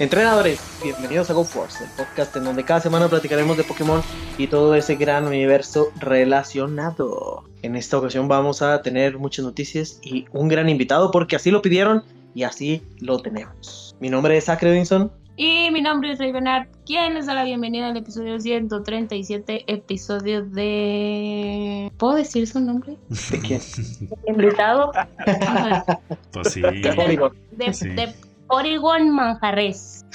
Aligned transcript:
Entrenadores, 0.00 0.60
bienvenidos 0.82 1.30
a 1.30 1.34
GoForce, 1.34 1.84
el 1.84 1.90
podcast 1.90 2.34
en 2.36 2.42
donde 2.44 2.64
cada 2.64 2.80
semana 2.80 3.06
platicaremos 3.06 3.56
de 3.56 3.62
Pokémon 3.62 4.02
y 4.38 4.48
todo 4.48 4.74
ese 4.74 4.96
gran 4.96 5.24
universo 5.24 5.92
relacionado. 6.00 7.44
En 7.62 7.76
esta 7.76 7.98
ocasión 7.98 8.26
vamos 8.26 8.60
a 8.60 8.82
tener 8.82 9.18
muchas 9.18 9.44
noticias 9.44 10.00
y 10.02 10.24
un 10.32 10.48
gran 10.48 10.68
invitado 10.68 11.12
porque 11.12 11.36
así 11.36 11.52
lo 11.52 11.62
pidieron 11.62 12.02
y 12.34 12.42
así 12.42 12.82
lo 12.98 13.20
tenemos. 13.20 13.94
Mi 14.00 14.10
nombre 14.10 14.36
es 14.36 14.48
Acre 14.48 14.72
Edinson. 14.72 15.12
Y 15.36 15.70
mi 15.70 15.80
nombre 15.80 16.12
es 16.12 16.18
Rey 16.18 16.32
Bernard, 16.32 16.66
quien 16.86 17.14
les 17.14 17.26
da 17.26 17.34
la 17.34 17.44
bienvenida 17.44 17.88
al 17.88 17.96
episodio 17.96 18.38
137, 18.40 19.64
episodio 19.66 20.44
de... 20.44 21.92
¿Puedo 21.98 22.14
decir 22.14 22.48
su 22.48 22.58
nombre? 22.60 22.96
¿De 23.30 23.40
quién? 23.40 23.60
Invitado. 24.26 24.92
Pues 26.32 26.52
sí. 26.52 26.60
De. 26.60 27.30
De, 27.52 27.72
Sí. 27.72 27.88
de 27.90 28.12
Oregon 28.54 29.10
Manjarres. 29.10 30.06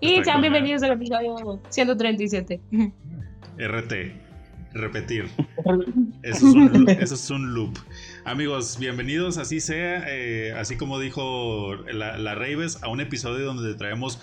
y 0.00 0.22
sean 0.22 0.40
bienvenidos 0.40 0.84
al 0.84 0.92
episodio 0.92 1.60
137. 1.70 2.60
RT. 3.58 3.92
Repetir. 4.74 5.28
Eso 6.22 6.46
es, 6.48 6.54
un, 6.54 6.88
eso 6.88 7.14
es 7.14 7.30
un 7.30 7.54
loop. 7.54 7.78
Amigos, 8.24 8.76
bienvenidos, 8.78 9.38
así 9.38 9.60
sea, 9.60 10.04
eh, 10.08 10.52
así 10.56 10.76
como 10.76 10.98
dijo 11.00 11.74
la, 11.92 12.18
la 12.18 12.34
Raves, 12.34 12.80
a 12.82 12.88
un 12.88 13.00
episodio 13.00 13.46
donde 13.46 13.74
traemos 13.74 14.20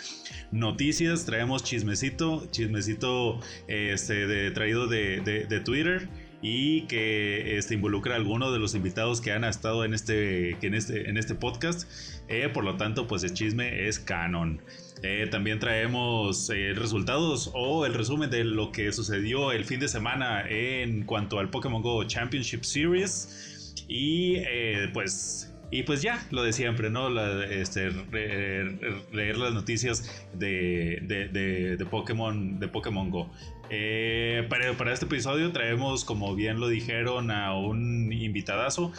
noticias, 0.52 1.26
traemos 1.26 1.64
chismecito, 1.64 2.46
chismecito 2.52 3.40
eh, 3.68 3.90
este, 3.94 4.28
de, 4.28 4.52
traído 4.52 4.88
de, 4.88 5.22
de- 5.22 5.46
de 5.46 5.60
Twitter 5.62 6.08
y 6.48 6.82
que 6.82 7.58
este, 7.58 7.74
involucra 7.74 8.14
a 8.14 8.18
algunos 8.18 8.54
de 8.54 8.60
los 8.60 8.76
invitados 8.76 9.20
que 9.20 9.32
han 9.32 9.44
estado 9.44 9.84
en 9.84 9.96
este, 9.96 10.52
en 10.62 10.76
este, 10.76 11.10
en 11.10 11.18
este 11.18 11.34
podcast. 11.34 11.90
Eh, 12.28 12.50
por 12.54 12.64
lo 12.64 12.78
tanto, 12.78 13.08
pues 13.08 13.24
el 13.24 13.34
chisme 13.34 13.88
es 13.88 13.98
canon. 13.98 14.62
Eh, 15.02 15.28
también 15.32 15.58
traemos 15.58 16.52
eh, 16.52 16.74
resultados 16.76 17.50
o 17.56 17.88
el 17.88 17.96
resumen 17.96 18.30
de 18.30 18.44
lo 18.44 18.72
que 18.72 18.92
sucedió 18.92 19.52
el 19.52 19.66
fin 19.66 19.80
de 19.80 19.88
semana 19.88 20.48
en 20.48 21.04
cuanto 21.06 21.40
al 21.40 21.50
Pokémon 21.50 21.82
Go 21.82 22.04
Championship 22.04 22.64
Series. 22.64 23.74
Y 23.88 24.38
pues. 24.94 25.52
Y 25.72 25.84
pues 25.84 26.02
ya, 26.02 26.26
lo 26.32 26.44
de 26.44 26.54
siempre, 26.54 26.90
¿no? 26.90 27.10
La- 27.10 27.46
este, 27.46 27.90
leer 29.12 29.38
las 29.38 29.54
noticias 29.54 30.26
de, 30.34 31.00
de, 31.04 31.28
de- 31.28 31.78
de 31.78 31.86
Pokémon, 31.86 32.60
de 32.60 32.68
Pokémon 32.68 33.10
Go. 33.10 33.30
Eh, 33.70 34.46
para, 34.50 34.74
para 34.74 34.94
este 34.94 35.06
episodio 35.06 35.52
traemos, 35.52 36.06
como 36.06 36.36
bien 36.36 36.60
lo 36.60 36.68
dijeron, 36.68 37.32
a 37.32 37.56
un 37.58 38.12
invitadazo. 38.14 38.92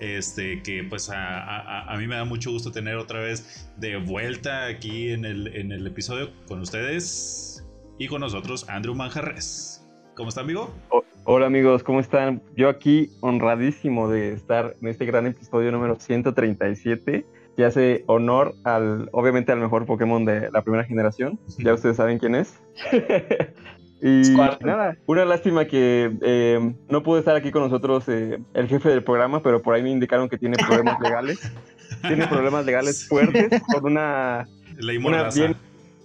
Este, 0.00 0.60
que 0.62 0.82
pues 0.82 1.08
a, 1.08 1.38
a- 1.38 1.92
a 1.94 1.96
mí 1.98 2.06
me 2.08 2.16
da 2.16 2.24
mucho 2.24 2.50
gusto 2.50 2.72
tener 2.72 2.96
otra 2.96 3.20
vez 3.20 3.70
de 3.76 3.96
vuelta 3.96 4.66
aquí 4.66 5.10
en 5.10 5.24
el, 5.24 5.46
en 5.54 5.70
el 5.70 5.86
episodio 5.86 6.32
con 6.48 6.60
ustedes 6.60 7.64
y 7.98 8.08
con 8.08 8.20
nosotros, 8.20 8.68
Andrew 8.68 8.94
Manjarres. 8.94 9.86
¿Cómo 10.16 10.30
está, 10.30 10.40
amigo? 10.40 10.74
O- 10.90 11.04
Hola 11.26 11.46
amigos, 11.46 11.82
¿cómo 11.82 12.00
están? 12.00 12.42
Yo 12.54 12.68
aquí 12.68 13.10
honradísimo 13.20 14.10
de 14.10 14.34
estar 14.34 14.76
en 14.82 14.88
este 14.88 15.06
gran 15.06 15.26
episodio 15.26 15.72
número 15.72 15.98
137 15.98 17.24
que 17.56 17.64
hace 17.64 18.04
honor 18.08 18.54
al, 18.62 19.08
obviamente 19.10 19.50
al 19.50 19.58
mejor 19.58 19.86
Pokémon 19.86 20.26
de 20.26 20.50
la 20.50 20.60
primera 20.60 20.84
generación. 20.84 21.38
Ya 21.56 21.72
ustedes 21.74 21.96
saben 21.96 22.18
quién 22.18 22.34
es. 22.34 22.60
y 24.02 24.36
nada, 24.60 24.98
una 25.06 25.24
lástima 25.24 25.64
que 25.64 26.12
eh, 26.20 26.74
no 26.90 27.02
pudo 27.02 27.18
estar 27.20 27.36
aquí 27.36 27.50
con 27.50 27.62
nosotros 27.62 28.06
eh, 28.08 28.38
el 28.52 28.68
jefe 28.68 28.90
del 28.90 29.02
programa, 29.02 29.42
pero 29.42 29.62
por 29.62 29.74
ahí 29.74 29.82
me 29.82 29.90
indicaron 29.90 30.28
que 30.28 30.36
tiene 30.36 30.58
problemas 30.58 31.00
legales. 31.00 31.52
Tiene 32.02 32.26
problemas 32.26 32.66
legales 32.66 33.08
fuertes 33.08 33.62
con 33.72 33.84
una 33.92 34.46
Ley 34.76 34.98
Una 34.98 35.30
bien- 35.30 35.56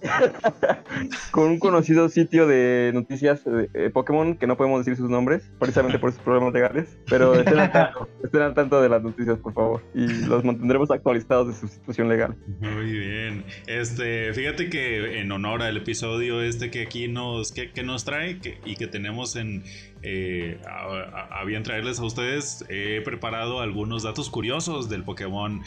con 1.30 1.48
un 1.50 1.58
conocido 1.58 2.08
sitio 2.08 2.46
de 2.46 2.90
noticias 2.94 3.44
de 3.44 3.68
eh, 3.74 3.90
Pokémon 3.90 4.36
que 4.36 4.46
no 4.46 4.56
podemos 4.56 4.80
decir 4.84 4.96
sus 4.96 5.10
nombres, 5.10 5.42
precisamente 5.58 5.98
por 5.98 6.12
sus 6.12 6.20
problemas 6.22 6.52
legales. 6.52 6.98
Pero 7.08 7.34
estén 7.40 7.58
al 7.58 7.72
tanto, 7.72 8.08
estén 8.24 8.42
al 8.42 8.54
tanto 8.54 8.80
de 8.82 8.88
las 8.88 9.02
noticias, 9.02 9.38
por 9.38 9.52
favor. 9.54 9.82
Y 9.94 10.06
los 10.26 10.44
mantendremos 10.44 10.90
actualizados 10.90 11.48
de 11.48 11.54
su 11.54 11.68
situación 11.68 12.08
legal. 12.08 12.36
Muy 12.60 12.90
bien. 12.92 13.44
Este, 13.66 14.32
fíjate 14.34 14.70
que 14.70 15.20
en 15.20 15.30
honor 15.32 15.62
al 15.62 15.76
episodio 15.76 16.42
este 16.42 16.70
que 16.70 16.82
aquí 16.82 17.08
nos, 17.08 17.52
que, 17.52 17.70
que 17.70 17.82
nos 17.82 18.04
trae 18.04 18.38
que- 18.40 18.58
y 18.64 18.76
que 18.76 18.86
tenemos 18.86 19.36
en 19.36 19.62
eh, 20.02 20.60
a, 20.66 20.86
a- 20.86 21.40
a 21.40 21.44
bien 21.44 21.62
traerles 21.62 21.98
a 22.00 22.04
ustedes, 22.04 22.64
he 22.68 23.00
preparado 23.02 23.60
algunos 23.60 24.02
datos 24.02 24.30
curiosos 24.30 24.88
del 24.88 25.04
Pokémon 25.04 25.62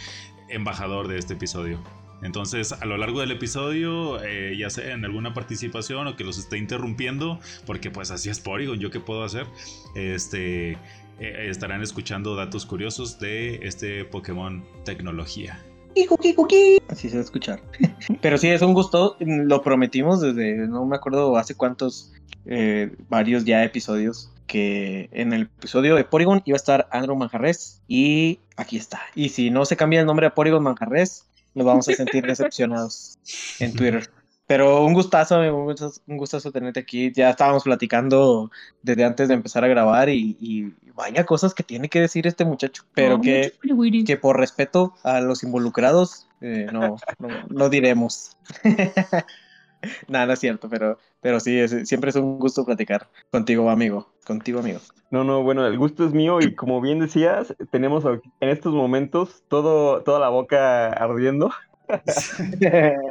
embajador 0.50 1.08
de 1.08 1.18
este 1.18 1.34
episodio. 1.34 1.80
Entonces, 2.22 2.72
a 2.72 2.86
lo 2.86 2.98
largo 2.98 3.20
del 3.20 3.32
episodio, 3.32 4.24
eh, 4.24 4.56
ya 4.58 4.70
sea 4.70 4.94
en 4.94 5.04
alguna 5.04 5.34
participación 5.34 6.08
o 6.08 6.16
que 6.16 6.24
los 6.24 6.38
esté 6.38 6.58
interrumpiendo, 6.58 7.40
porque 7.66 7.92
pues 7.92 8.12
así 8.12 8.30
es 8.30 8.40
Porygon, 8.40 8.80
yo 8.80 8.92
qué 8.92 9.00
puedo 9.00 9.24
hacer, 9.24 9.46
este, 9.96 10.72
eh, 11.20 11.48
estarán 11.50 11.82
escuchando 11.82 12.36
datos 12.36 12.66
curiosos 12.66 13.20
de 13.20 13.56
este 13.64 14.06
Pokémon 14.06 14.64
tecnología. 14.86 15.60
Así 16.88 17.10
se 17.10 17.16
va 17.16 17.22
a 17.22 17.26
escuchar. 17.26 17.62
Pero 18.22 18.38
sí, 18.38 18.48
es 18.50 18.62
un 18.62 18.74
gusto. 18.74 19.16
Lo 19.20 19.62
prometimos 19.62 20.22
desde, 20.22 20.68
no 20.68 20.86
me 20.86 20.96
acuerdo 20.96 21.38
hace 21.38 21.56
cuántos, 21.56 22.14
eh, 22.46 22.96
varios 23.10 23.46
ya 23.46 23.64
episodios, 23.64 24.32
que 24.48 25.10
en 25.12 25.34
el 25.34 25.44
episodio 25.44 25.96
de 25.96 26.04
Porygon 26.04 26.42
iba 26.46 26.56
a 26.56 26.58
estar 26.58 26.88
Andrew 26.92 27.16
Manjarres 27.16 27.82
y 27.88 28.40
aquí 28.58 28.78
está. 28.78 29.02
Y 29.16 29.30
si 29.30 29.50
no 29.50 29.66
se 29.66 29.78
cambia 29.78 30.00
el 30.00 30.06
nombre 30.06 30.26
a 30.26 30.34
Porygon 30.34 30.64
Manjarres, 30.64 31.28
nos 31.54 31.66
vamos 31.66 31.90
a 31.90 31.94
sentir 31.94 32.26
decepcionados 32.26 33.18
en 33.60 33.74
Twitter. 33.74 34.10
Pero 34.46 34.86
un 34.86 34.94
gustazo, 34.94 35.40
un 35.40 35.66
gustazo, 35.66 36.02
un 36.06 36.18
gustazo 36.18 36.52
tenerte 36.52 36.80
aquí. 36.82 37.12
Ya 37.14 37.30
estábamos 37.30 37.64
platicando 37.64 38.52
desde 38.82 39.06
antes 39.06 39.28
de 39.30 39.36
empezar 39.36 39.64
a 39.64 39.68
grabar 39.68 40.10
y, 40.10 40.38
y 40.40 40.74
vaya 40.94 41.26
cosas 41.26 41.54
que 41.54 41.64
tiene 41.64 41.90
que 41.90 42.02
decir 42.02 42.28
este 42.28 42.44
muchacho. 42.44 42.84
Pero 42.94 43.22
que 43.22 43.54
que 44.06 44.18
por 44.18 44.38
respeto 44.38 44.94
a 45.04 45.22
los 45.22 45.44
involucrados 45.44 46.28
eh, 46.42 46.68
no, 46.72 46.98
no, 47.20 47.30
no 47.50 47.70
diremos. 47.70 48.38
Nada, 50.08 50.26
no 50.26 50.34
es 50.34 50.40
cierto, 50.40 50.70
pero, 50.70 50.98
pero 51.22 51.40
sí, 51.40 51.60
es- 51.60 51.88
siempre 51.88 52.10
es 52.10 52.16
un 52.16 52.40
gusto 52.40 52.66
platicar 52.66 53.10
contigo, 53.32 53.70
amigo. 53.70 54.14
Contigo, 54.26 54.60
amigo. 54.60 54.80
No, 55.12 55.24
no, 55.24 55.44
bueno, 55.44 55.68
el 55.68 55.78
gusto 55.78 56.06
es 56.06 56.14
mío 56.14 56.42
y 56.42 56.56
como 56.56 56.82
bien 56.82 57.00
decías, 57.00 57.54
tenemos 57.72 58.04
en 58.06 58.50
estos 58.50 58.74
momentos 58.74 59.44
todo, 59.48 60.02
toda 60.02 60.20
la 60.20 60.30
boca 60.30 60.88
ardiendo. 60.92 61.52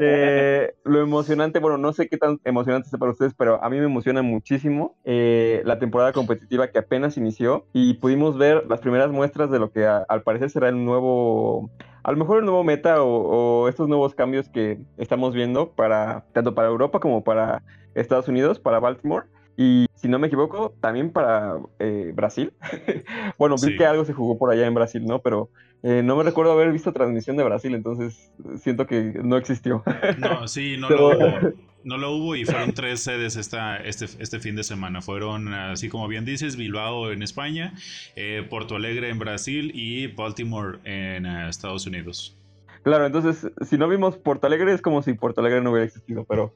Eh, 0.00 0.74
lo 0.84 1.00
emocionante, 1.00 1.58
bueno, 1.58 1.78
no 1.78 1.92
sé 1.92 2.08
qué 2.08 2.16
tan 2.16 2.40
emocionante 2.44 2.88
sea 2.88 2.98
para 2.98 3.12
ustedes, 3.12 3.34
pero 3.34 3.62
a 3.62 3.70
mí 3.70 3.78
me 3.78 3.84
emociona 3.84 4.22
muchísimo 4.22 4.96
eh, 5.04 5.62
la 5.64 5.78
temporada 5.78 6.12
competitiva 6.12 6.68
que 6.68 6.78
apenas 6.78 7.16
inició 7.16 7.66
y 7.72 7.94
pudimos 7.94 8.38
ver 8.38 8.64
las 8.68 8.80
primeras 8.80 9.10
muestras 9.10 9.50
de 9.50 9.58
lo 9.58 9.70
que 9.70 9.86
al 9.86 10.22
parecer 10.22 10.50
será 10.50 10.68
el 10.68 10.84
nuevo, 10.84 11.70
a 12.02 12.10
lo 12.10 12.16
mejor 12.16 12.38
el 12.38 12.44
nuevo 12.44 12.64
meta 12.64 13.02
o, 13.02 13.62
o 13.62 13.68
estos 13.68 13.88
nuevos 13.88 14.14
cambios 14.14 14.48
que 14.48 14.80
estamos 14.96 15.34
viendo 15.34 15.70
para 15.70 16.24
tanto 16.32 16.54
para 16.54 16.68
Europa 16.68 17.00
como 17.00 17.22
para 17.22 17.62
Estados 17.94 18.28
Unidos, 18.28 18.58
para 18.58 18.80
Baltimore. 18.80 19.26
Y 19.56 19.86
si 19.94 20.08
no 20.08 20.18
me 20.18 20.28
equivoco, 20.28 20.74
también 20.80 21.10
para 21.12 21.58
eh, 21.78 22.12
Brasil. 22.14 22.52
bueno, 23.38 23.56
vi 23.56 23.72
Sí. 23.72 23.76
que 23.76 23.84
algo 23.86 24.04
se 24.04 24.12
jugó 24.12 24.38
por 24.38 24.50
allá 24.50 24.66
en 24.66 24.74
Brasil, 24.74 25.04
¿no? 25.04 25.18
Pero 25.20 25.50
eh, 25.82 26.02
no 26.02 26.16
me 26.16 26.22
recuerdo 26.22 26.52
haber 26.52 26.72
visto 26.72 26.92
transmisión 26.92 27.36
de 27.36 27.44
Brasil, 27.44 27.74
entonces 27.74 28.32
siento 28.60 28.86
que 28.86 29.20
no 29.22 29.36
existió. 29.36 29.82
No, 30.18 30.46
sí, 30.48 30.76
no 30.78 30.88
Pero- 30.88 31.12
lo 31.14 31.18
hubo. 31.18 31.52
No 31.84 31.98
lo 31.98 32.12
hubo 32.12 32.36
y 32.36 32.44
fueron 32.44 32.74
tres 32.74 33.00
sedes 33.02 33.34
esta, 33.34 33.76
este, 33.78 34.04
este 34.04 34.38
fin 34.38 34.54
de 34.54 34.62
semana. 34.62 35.02
Fueron, 35.02 35.52
así 35.52 35.88
como 35.88 36.06
bien 36.06 36.24
dices, 36.24 36.54
Bilbao 36.54 37.10
en 37.10 37.24
España, 37.24 37.74
eh, 38.14 38.46
Porto 38.48 38.76
Alegre 38.76 39.08
en 39.08 39.18
Brasil 39.18 39.72
y 39.74 40.06
Baltimore 40.06 40.78
en 40.84 41.26
eh, 41.26 41.48
Estados 41.48 41.84
Unidos. 41.84 42.36
Claro, 42.82 43.06
entonces, 43.06 43.50
si 43.68 43.78
no 43.78 43.88
vimos 43.88 44.16
Porto 44.16 44.46
Alegre, 44.46 44.72
es 44.74 44.82
como 44.82 45.02
si 45.02 45.12
Porto 45.14 45.40
Alegre 45.40 45.60
no 45.60 45.70
hubiera 45.70 45.86
existido, 45.86 46.24
pero 46.24 46.54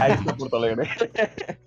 ahí 0.00 0.12
está 0.12 0.36
Porto 0.36 0.56
Alegre. 0.56 0.88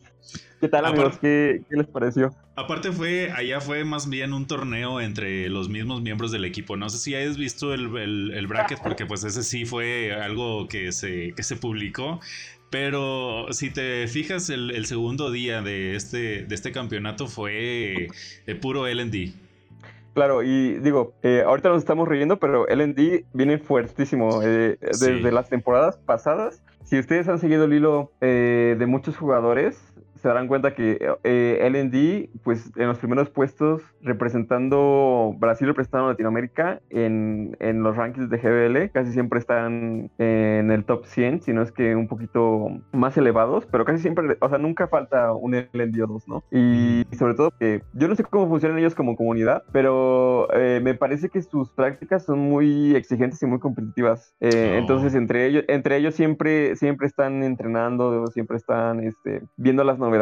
¿Qué 0.59 0.67
tal, 0.67 0.85
amigos? 0.85 1.17
¿Qué, 1.19 1.61
qué 1.69 1.75
les 1.77 1.87
pareció? 1.87 2.33
Aparte 2.55 2.91
fue, 2.91 3.31
allá 3.31 3.61
fue 3.61 3.83
más 3.85 4.09
bien 4.09 4.33
un 4.33 4.47
torneo 4.47 4.99
entre 4.99 5.49
los 5.49 5.69
mismos 5.69 6.01
miembros 6.01 6.31
del 6.31 6.45
equipo. 6.45 6.75
No 6.77 6.89
sé 6.89 6.97
si 6.97 7.13
hayas 7.13 7.37
visto 7.37 7.73
el, 7.75 7.95
el- 7.95 8.31
el 8.33 8.47
bracket, 8.47 8.79
porque 8.81 9.05
pues 9.05 9.23
ese 9.23 9.43
sí 9.43 9.65
fue 9.65 10.13
algo 10.13 10.67
que 10.67 10.91
se, 10.91 11.33
que 11.35 11.43
se 11.43 11.57
publicó. 11.57 12.19
Pero 12.71 13.45
si 13.51 13.69
te 13.69 14.07
fijas, 14.07 14.49
el, 14.49 14.71
el 14.71 14.85
segundo 14.87 15.31
día 15.31 15.61
de 15.61 15.95
este, 15.95 16.43
de 16.45 16.55
este 16.55 16.71
campeonato 16.71 17.27
fue 17.27 18.07
de 18.47 18.55
puro 18.55 18.87
LD. 18.87 19.33
Claro, 20.17 20.41
y 20.41 20.79
digo, 20.79 21.13
eh, 21.21 21.43
ahorita 21.45 21.69
nos 21.69 21.77
estamos 21.77 22.07
riendo, 22.07 22.37
pero 22.39 22.67
LND 22.67 23.25
viene 23.33 23.59
fuertísimo. 23.59 24.41
eh, 24.41 24.75
desde 24.81 25.21
Sí. 25.21 25.31
las 25.31 25.47
temporadas 25.47 25.97
pasadas, 25.97 26.63
si 26.85 26.97
ustedes 26.97 27.27
han 27.27 27.37
seguido 27.37 27.65
el 27.65 27.73
hilo 27.73 28.09
eh, 28.19 28.75
de 28.79 28.85
muchos 28.87 29.15
jugadores, 29.15 29.79
se 30.27 30.33
darán 30.33 30.49
cuenta 30.49 30.75
que 30.75 30.99
eh, 31.23 31.69
LND, 31.71 32.41
pues 32.43 32.69
en 32.75 32.87
los 32.87 32.97
primeros 32.97 33.29
puestos, 33.29 33.81
representando 34.01 35.33
Brasil, 35.37 35.67
representando 35.67 36.09
Latinoamérica 36.09 36.81
en, 36.89 37.55
en, 37.61 37.81
los 37.81 37.95
rankings 37.95 38.29
de 38.29 38.37
GBL, 38.37 38.91
casi 38.91 39.13
siempre 39.13 39.39
están 39.39 40.11
en 40.17 40.69
el 40.69 40.83
top 40.83 41.05
100, 41.05 41.43
si 41.43 41.53
no 41.53 41.61
es 41.61 41.71
que 41.71 41.95
un 41.95 42.09
poquito 42.09 42.67
más 42.91 43.17
elevados, 43.17 43.65
pero 43.71 43.85
casi 43.85 43.99
siempre, 44.01 44.35
o 44.41 44.49
sea, 44.49 44.57
nunca 44.57 44.89
falta 44.89 45.31
un 45.31 45.55
LND 45.55 46.03
o 46.03 46.07
dos, 46.07 46.27
¿no? 46.27 46.43
Y 46.51 47.05
sobre 47.17 47.35
todo 47.35 47.51
que 47.57 47.81
yo 47.93 48.09
no 48.09 48.15
sé 48.15 48.25
cómo 48.25 48.49
funcionan 48.49 48.79
ellos 48.79 48.95
como 48.95 49.15
comunidad, 49.15 49.63
pero 49.71 50.53
eh, 50.53 50.81
me 50.83 50.93
parece 50.93 51.29
que 51.29 51.41
sus 51.41 51.71
prácticas 51.71 52.25
son 52.25 52.39
muy 52.39 52.97
exigentes 52.97 53.41
y 53.41 53.45
muy 53.45 53.59
competitivas. 53.59 54.35
Eh, 54.41 54.73
oh. 54.73 54.77
Entonces, 54.77 55.15
entre 55.15 55.45
ellos, 55.45 55.63
entre 55.69 55.95
ellos 55.95 56.15
siempre, 56.15 56.75
siempre 56.75 57.07
están 57.07 57.43
entrenando, 57.43 58.27
siempre 58.27 58.57
están 58.57 58.99
este, 58.99 59.43
viendo 59.55 59.85
las 59.85 59.97
novedades, 59.97 60.16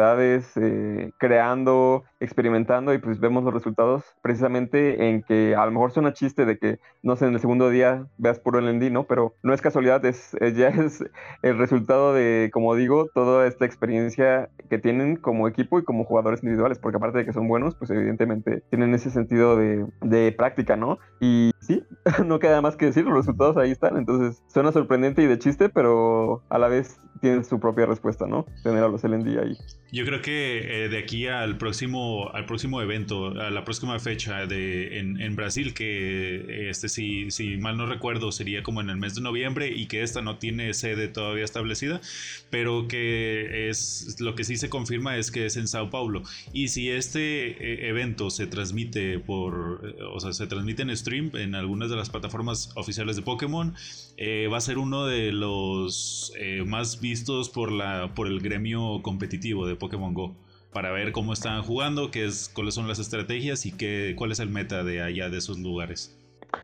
eh, 0.56 1.12
creando, 1.18 2.04
experimentando 2.20 2.94
y 2.94 2.98
pues 2.98 3.20
vemos 3.20 3.44
los 3.44 3.52
resultados 3.52 4.04
precisamente 4.22 5.08
en 5.08 5.22
que 5.22 5.54
a 5.54 5.64
lo 5.66 5.72
mejor 5.72 5.92
suena 5.92 6.12
chiste 6.12 6.46
de 6.46 6.58
que, 6.58 6.78
no 7.02 7.16
sé, 7.16 7.26
en 7.26 7.34
el 7.34 7.40
segundo 7.40 7.70
día 7.70 8.06
veas 8.18 8.38
puro 8.38 8.60
LND, 8.60 8.90
¿no? 8.90 9.04
Pero 9.04 9.34
no 9.42 9.52
es 9.52 9.60
casualidad, 9.60 10.04
es, 10.04 10.36
ya 10.54 10.68
es 10.68 11.04
el 11.42 11.58
resultado 11.58 12.14
de, 12.14 12.50
como 12.52 12.74
digo, 12.74 13.08
toda 13.14 13.46
esta 13.46 13.64
experiencia 13.64 14.48
que 14.70 14.78
tienen 14.78 15.16
como 15.16 15.48
equipo 15.48 15.78
y 15.78 15.84
como 15.84 16.04
jugadores 16.04 16.42
individuales, 16.42 16.78
porque 16.78 16.96
aparte 16.96 17.18
de 17.18 17.24
que 17.26 17.32
son 17.32 17.48
buenos, 17.48 17.74
pues 17.74 17.90
evidentemente 17.90 18.62
tienen 18.70 18.94
ese 18.94 19.10
sentido 19.10 19.56
de, 19.56 19.86
de 20.02 20.32
práctica, 20.32 20.76
¿no? 20.76 20.98
Y 21.20 21.52
sí, 21.60 21.84
no 22.24 22.38
queda 22.38 22.60
más 22.60 22.76
que 22.76 22.86
decir, 22.86 23.04
los 23.04 23.14
resultados 23.14 23.56
ahí 23.56 23.70
están, 23.70 23.96
entonces 23.96 24.42
suena 24.48 24.72
sorprendente 24.72 25.22
y 25.22 25.26
de 25.26 25.38
chiste, 25.38 25.68
pero 25.68 26.42
a 26.48 26.58
la 26.58 26.68
vez 26.68 27.00
tiene 27.20 27.44
su 27.44 27.60
propia 27.60 27.86
respuesta, 27.86 28.26
¿no? 28.26 28.46
Tener 28.62 28.82
a 28.82 28.88
los 28.88 29.02
LND 29.02 29.38
ahí. 29.38 29.56
Yo 29.92 30.04
creo 30.04 30.20
que 30.20 30.84
eh, 30.84 30.88
de 30.88 30.98
aquí 30.98 31.26
al 31.26 31.58
próximo, 31.58 32.05
al 32.32 32.46
próximo 32.46 32.80
evento, 32.80 33.28
a 33.40 33.50
la 33.50 33.64
próxima 33.64 33.98
fecha 33.98 34.46
de, 34.46 34.98
en, 34.98 35.36
Brasil, 35.36 35.74
que 35.74 36.68
este 36.70 36.88
si, 36.88 37.30
si 37.30 37.56
mal 37.56 37.76
no 37.76 37.86
recuerdo 37.86 38.32
sería 38.32 38.62
como 38.62 38.80
en 38.80 38.90
el 38.90 38.96
mes 38.96 39.14
de 39.14 39.20
noviembre 39.20 39.72
y 39.74 39.86
que 39.86 40.02
esta 40.02 40.22
no 40.22 40.38
tiene 40.38 40.72
sede 40.74 41.08
todavía 41.08 41.44
establecida, 41.44 42.00
pero 42.50 42.88
que 42.88 43.68
es 43.68 44.16
lo 44.20 44.34
que 44.34 44.44
sí 44.44 44.56
se 44.56 44.68
confirma 44.68 45.16
es 45.16 45.30
que 45.30 45.46
es 45.46 45.56
en 45.56 45.68
Sao 45.68 45.90
Paulo. 45.90 46.22
Y 46.52 46.68
si 46.68 46.90
este 46.90 47.48
eh, 47.50 47.88
evento 47.88 48.30
se 48.30 48.46
transmite 48.46 49.18
por, 49.18 49.80
eh, 49.84 50.02
o 50.12 50.20
sea, 50.20 50.32
se 50.32 50.46
transmite 50.46 50.82
en 50.82 50.96
stream 50.96 51.30
en 51.34 51.54
algunas 51.54 51.90
de 51.90 51.96
las 51.96 52.10
plataformas 52.10 52.70
oficiales 52.76 53.16
de 53.16 53.22
Pokémon, 53.22 53.74
va 54.50 54.56
a 54.56 54.60
ser 54.60 54.78
uno 54.78 55.06
de 55.06 55.30
los 55.30 56.32
más 56.64 57.00
vistos 57.00 57.50
por, 57.50 57.70
la, 57.70 58.14
por 58.14 58.26
el 58.26 58.40
gremio 58.40 59.02
competitivo 59.02 59.66
de 59.66 59.76
Pokémon 59.76 60.14
Go 60.14 60.34
para 60.76 60.90
ver 60.90 61.10
cómo 61.10 61.32
están 61.32 61.62
jugando, 61.62 62.10
qué 62.10 62.26
es, 62.26 62.50
cuáles 62.54 62.74
son 62.74 62.86
las 62.86 62.98
estrategias 62.98 63.64
y 63.64 63.72
qué, 63.72 64.14
cuál 64.14 64.32
es 64.32 64.40
el 64.40 64.50
meta 64.50 64.84
de 64.84 65.00
allá 65.00 65.30
de 65.30 65.38
esos 65.38 65.58
lugares. 65.58 66.14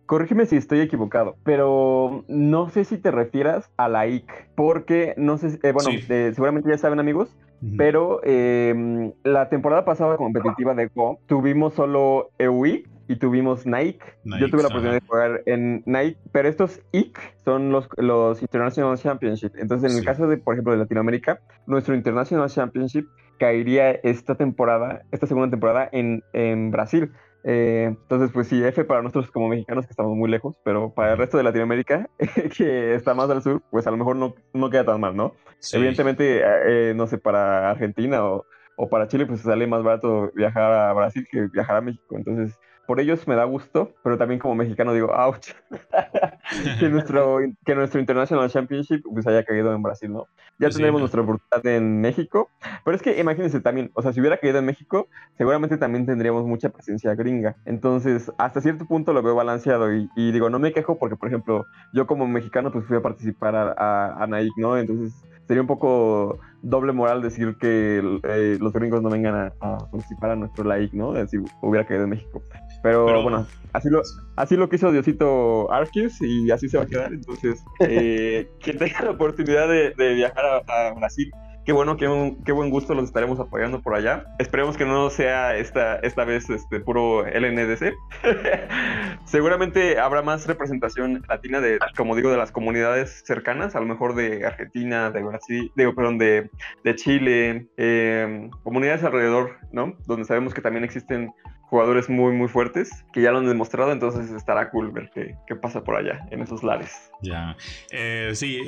Corrígeme 0.04 0.44
si 0.44 0.56
estoy 0.56 0.80
equivocado, 0.80 1.36
pero 1.44 2.22
no 2.28 2.68
sé 2.68 2.84
si 2.84 2.98
te 2.98 3.10
refieras 3.10 3.70
a 3.78 3.88
la 3.88 4.06
IC, 4.06 4.30
porque 4.54 5.14
no 5.16 5.38
sé, 5.38 5.58
eh, 5.62 5.72
bueno, 5.72 5.98
seguramente 6.34 6.68
ya 6.68 6.76
saben 6.76 7.00
amigos, 7.00 7.34
pero 7.78 8.20
em, 8.22 9.12
la 9.24 9.48
temporada 9.48 9.86
pasada 9.86 10.18
competitiva 10.18 10.74
de 10.74 10.88
Go 10.88 11.18
tuvimos 11.26 11.72
solo 11.72 12.32
EUI 12.36 12.84
y 13.08 13.16
tuvimos 13.16 13.64
Nike. 13.64 14.00
Yo 14.24 14.50
tuve 14.50 14.62
la 14.62 14.68
oportunidad 14.68 15.00
de 15.00 15.06
jugar 15.06 15.42
en 15.46 15.82
Nike, 15.86 16.18
pero 16.32 16.50
estos 16.50 16.82
IC 16.92 17.18
son 17.46 17.70
los, 17.72 17.88
los 17.96 18.42
International 18.42 18.98
Championship. 18.98 19.52
Entonces, 19.56 19.92
en 19.92 19.98
el 19.98 20.04
caso 20.04 20.26
de, 20.26 20.36
por 20.36 20.54
ejemplo, 20.54 20.72
de 20.72 20.80
Latinoamérica, 20.80 21.40
nuestro 21.66 21.94
International 21.94 22.50
Championship 22.50 23.06
caería 23.42 23.90
esta 24.04 24.36
temporada, 24.36 25.02
esta 25.10 25.26
segunda 25.26 25.50
temporada 25.50 25.88
en, 25.90 26.22
en 26.32 26.70
Brasil. 26.70 27.10
Eh, 27.42 27.86
entonces, 27.88 28.30
pues 28.32 28.46
sí, 28.46 28.62
F 28.62 28.84
para 28.84 29.02
nosotros 29.02 29.32
como 29.32 29.48
mexicanos 29.48 29.84
que 29.84 29.90
estamos 29.90 30.16
muy 30.16 30.30
lejos, 30.30 30.54
pero 30.64 30.94
para 30.94 31.14
el 31.14 31.18
resto 31.18 31.38
de 31.38 31.42
Latinoamérica, 31.42 32.08
que 32.56 32.94
está 32.94 33.14
más 33.14 33.28
al 33.30 33.42
sur, 33.42 33.60
pues 33.72 33.84
a 33.88 33.90
lo 33.90 33.96
mejor 33.96 34.14
no, 34.14 34.36
no 34.54 34.70
queda 34.70 34.84
tan 34.84 35.00
mal, 35.00 35.16
¿no? 35.16 35.34
Evidentemente, 35.72 36.40
eh, 36.44 36.94
no 36.94 37.08
sé, 37.08 37.18
para 37.18 37.68
Argentina 37.72 38.24
o, 38.24 38.46
o 38.76 38.88
para 38.88 39.08
Chile, 39.08 39.26
pues 39.26 39.40
sale 39.40 39.66
más 39.66 39.82
barato 39.82 40.30
viajar 40.36 40.72
a 40.72 40.92
Brasil 40.92 41.26
que 41.28 41.48
viajar 41.48 41.78
a 41.78 41.80
México. 41.80 42.16
Entonces, 42.16 42.56
por 42.86 43.00
ellos 43.00 43.26
me 43.28 43.34
da 43.34 43.44
gusto, 43.44 43.94
pero 44.02 44.18
también 44.18 44.40
como 44.40 44.54
mexicano 44.54 44.92
digo, 44.92 45.12
ouch, 45.12 45.50
que, 46.80 46.88
nuestro, 46.88 47.38
que 47.64 47.74
nuestro 47.74 48.00
International 48.00 48.50
Championship 48.50 49.02
pues 49.12 49.26
haya 49.26 49.44
caído 49.44 49.72
en 49.74 49.82
Brasil, 49.82 50.12
¿no? 50.12 50.26
Ya 50.58 50.68
tenemos 50.68 51.00
nuestra 51.00 51.22
oportunidad 51.22 51.66
en 51.74 52.00
México, 52.00 52.50
pero 52.84 52.96
es 52.96 53.02
que 53.02 53.18
imagínense 53.18 53.60
también, 53.60 53.90
o 53.94 54.02
sea, 54.02 54.12
si 54.12 54.20
hubiera 54.20 54.36
caído 54.36 54.58
en 54.58 54.66
México, 54.66 55.08
seguramente 55.36 55.78
también 55.78 56.06
tendríamos 56.06 56.44
mucha 56.44 56.70
presencia 56.70 57.14
gringa. 57.14 57.56
Entonces, 57.64 58.30
hasta 58.38 58.60
cierto 58.60 58.86
punto 58.86 59.12
lo 59.12 59.22
veo 59.22 59.34
balanceado 59.34 59.92
y, 59.92 60.08
digo, 60.16 60.50
no 60.50 60.58
me 60.58 60.72
quejo 60.72 60.98
porque, 60.98 61.16
por 61.16 61.28
ejemplo, 61.28 61.66
yo 61.92 62.06
como 62.06 62.26
mexicano 62.26 62.72
pues 62.72 62.84
fui 62.86 62.96
a 62.96 63.02
participar 63.02 63.54
a, 63.54 63.74
a, 63.76 64.22
a 64.22 64.26
Nike, 64.26 64.60
¿no? 64.60 64.76
Entonces 64.76 65.12
sería 65.46 65.62
un 65.62 65.66
poco 65.66 66.38
doble 66.62 66.92
moral 66.92 67.22
decir 67.22 67.56
que 67.60 67.98
eh, 68.22 68.58
los 68.60 68.72
gringos 68.72 69.02
no 69.02 69.10
vengan 69.10 69.52
a, 69.60 69.78
participar 69.78 70.30
a 70.30 70.36
nuestro 70.36 70.64
like, 70.64 70.96
¿no? 70.96 71.14
Si 71.26 71.38
hubiera 71.60 71.86
caído 71.86 72.04
en 72.04 72.10
México. 72.10 72.42
Pero, 72.82 73.22
bueno, 73.22 73.46
así 73.72 73.88
lo, 73.90 74.02
así 74.36 74.56
lo 74.56 74.68
quiso 74.68 74.90
Diosito 74.90 75.70
Arceus 75.72 76.20
y 76.20 76.50
así 76.50 76.68
se 76.68 76.78
va 76.78 76.84
a 76.84 76.86
quedar. 76.86 77.12
Entonces, 77.12 77.62
eh, 77.80 78.50
quien 78.60 78.78
tenga 78.78 79.02
la 79.02 79.10
oportunidad 79.10 79.68
de, 79.68 80.14
viajar 80.14 80.64
a, 80.68 80.92
Brasil 80.94 81.30
qué 81.64 81.72
bueno, 81.72 81.96
qué, 81.96 82.36
qué, 82.44 82.52
buen 82.52 82.70
gusto 82.70 82.94
los 82.94 83.04
estaremos 83.04 83.38
apoyando 83.38 83.80
por 83.80 83.94
allá. 83.94 84.24
Esperemos 84.38 84.76
que 84.76 84.84
no 84.84 85.10
sea 85.10 85.56
esta, 85.56 85.96
esta 85.96 86.24
vez 86.24 86.48
este, 86.50 86.80
puro 86.80 87.24
LNDC. 87.24 87.94
Seguramente 89.24 89.98
habrá 89.98 90.22
más 90.22 90.46
representación 90.46 91.24
latina 91.28 91.60
de, 91.60 91.78
como 91.96 92.16
digo, 92.16 92.30
de 92.30 92.36
las 92.36 92.52
comunidades 92.52 93.22
cercanas, 93.24 93.76
a 93.76 93.80
lo 93.80 93.86
mejor 93.86 94.14
de 94.14 94.44
Argentina, 94.46 95.10
de 95.10 95.22
Brasil, 95.22 95.70
digo, 95.76 95.94
perdón, 95.94 96.18
de, 96.18 96.50
de 96.84 96.94
Chile, 96.96 97.66
eh, 97.76 98.50
comunidades 98.62 99.04
alrededor, 99.04 99.58
¿no? 99.72 99.96
Donde 100.06 100.24
sabemos 100.24 100.54
que 100.54 100.60
también 100.60 100.84
existen 100.84 101.32
jugadores 101.72 102.10
muy, 102.10 102.34
muy 102.34 102.48
fuertes 102.48 103.02
que 103.14 103.22
ya 103.22 103.30
lo 103.30 103.38
han 103.38 103.46
demostrado, 103.46 103.92
entonces 103.92 104.30
estará 104.30 104.68
cool 104.68 104.90
ver 104.90 105.08
qué, 105.14 105.36
qué 105.46 105.56
pasa 105.56 105.82
por 105.82 105.96
allá, 105.96 106.26
en 106.30 106.42
esos 106.42 106.62
lares. 106.62 107.10
Ya, 107.22 107.56
eh, 107.90 108.32
sí, 108.34 108.60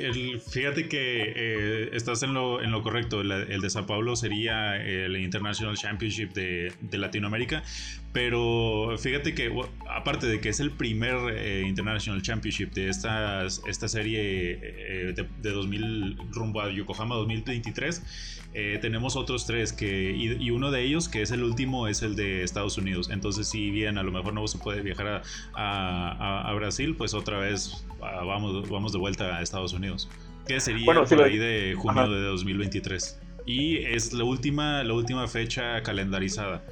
fíjate 0.49 0.89
que 0.89 1.33
eh, 1.35 1.89
estás 1.93 2.23
en 2.23 2.33
lo, 2.33 2.63
en 2.63 2.71
lo 2.71 2.81
correcto, 2.81 3.21
el, 3.21 3.31
el, 3.31 3.61
de 3.61 3.69
Sao 3.69 3.85
Paulo 3.85 4.15
sería 4.15 4.75
el 4.77 5.15
International 5.17 5.77
Championship 5.77 6.33
de, 6.33 6.73
de 6.81 6.97
Latinoamérica, 6.97 7.61
pero 8.15 8.95
fíjate 8.97 9.35
que, 9.35 9.51
aparte 9.89 10.25
de 10.25 10.39
que 10.39 10.47
es 10.47 10.61
el 10.61 10.71
primer 10.71 11.15
eh, 11.35 11.63
International 11.67 12.21
Championship 12.21 12.71
de 12.71 12.87
esta, 12.87 13.45
esta 13.45 13.87
serie 13.89 14.53
eh, 14.53 15.13
de, 15.13 15.27
de, 15.41 15.51
2000 15.51 16.17
rumbo 16.31 16.61
a 16.61 16.71
Yokohama 16.71 17.15
2023, 17.15 18.45
eh, 18.57 18.79
tenemos 18.81 19.17
otros 19.17 19.45
tres 19.45 19.73
que, 19.73 20.15
y, 20.15 20.49
uno 20.49 20.71
de 20.71 20.83
ellos, 20.83 21.09
que 21.09 21.21
es 21.21 21.31
el 21.31 21.43
último, 21.43 21.89
es 21.89 22.03
el 22.03 22.15
de 22.15 22.41
Estados 22.41 22.77
Unidos. 22.77 22.94
Entonces, 23.09 23.47
si 23.47 23.71
bien 23.71 23.97
a 23.97 24.03
lo 24.03 24.11
mejor 24.11 24.33
no 24.33 24.47
se 24.47 24.57
puede 24.57 24.81
viajar 24.81 25.21
a, 25.53 26.49
a, 26.49 26.53
Brasil, 26.53 26.95
pues 26.97 27.13
otra 27.13 27.37
vez 27.37 27.85
ah, 28.01 28.23
vamos, 28.23 28.69
vamos 28.69 28.91
de 28.93 28.99
vuelta 28.99 29.37
a 29.37 29.41
Estados 29.41 29.73
Unidos. 29.73 30.09
Que 30.47 30.59
sería 30.59 30.85
por 30.85 31.23
ahí 31.23 31.37
de 31.37 31.75
junio 31.77 32.09
de 32.09 32.21
2023. 32.21 33.19
Y 33.45 33.77
es 33.77 34.13
la 34.13 34.23
última, 34.23 34.83
la 34.83 34.93
última 34.93 35.27
fecha 35.27 35.81
calendarizada. 35.83 36.63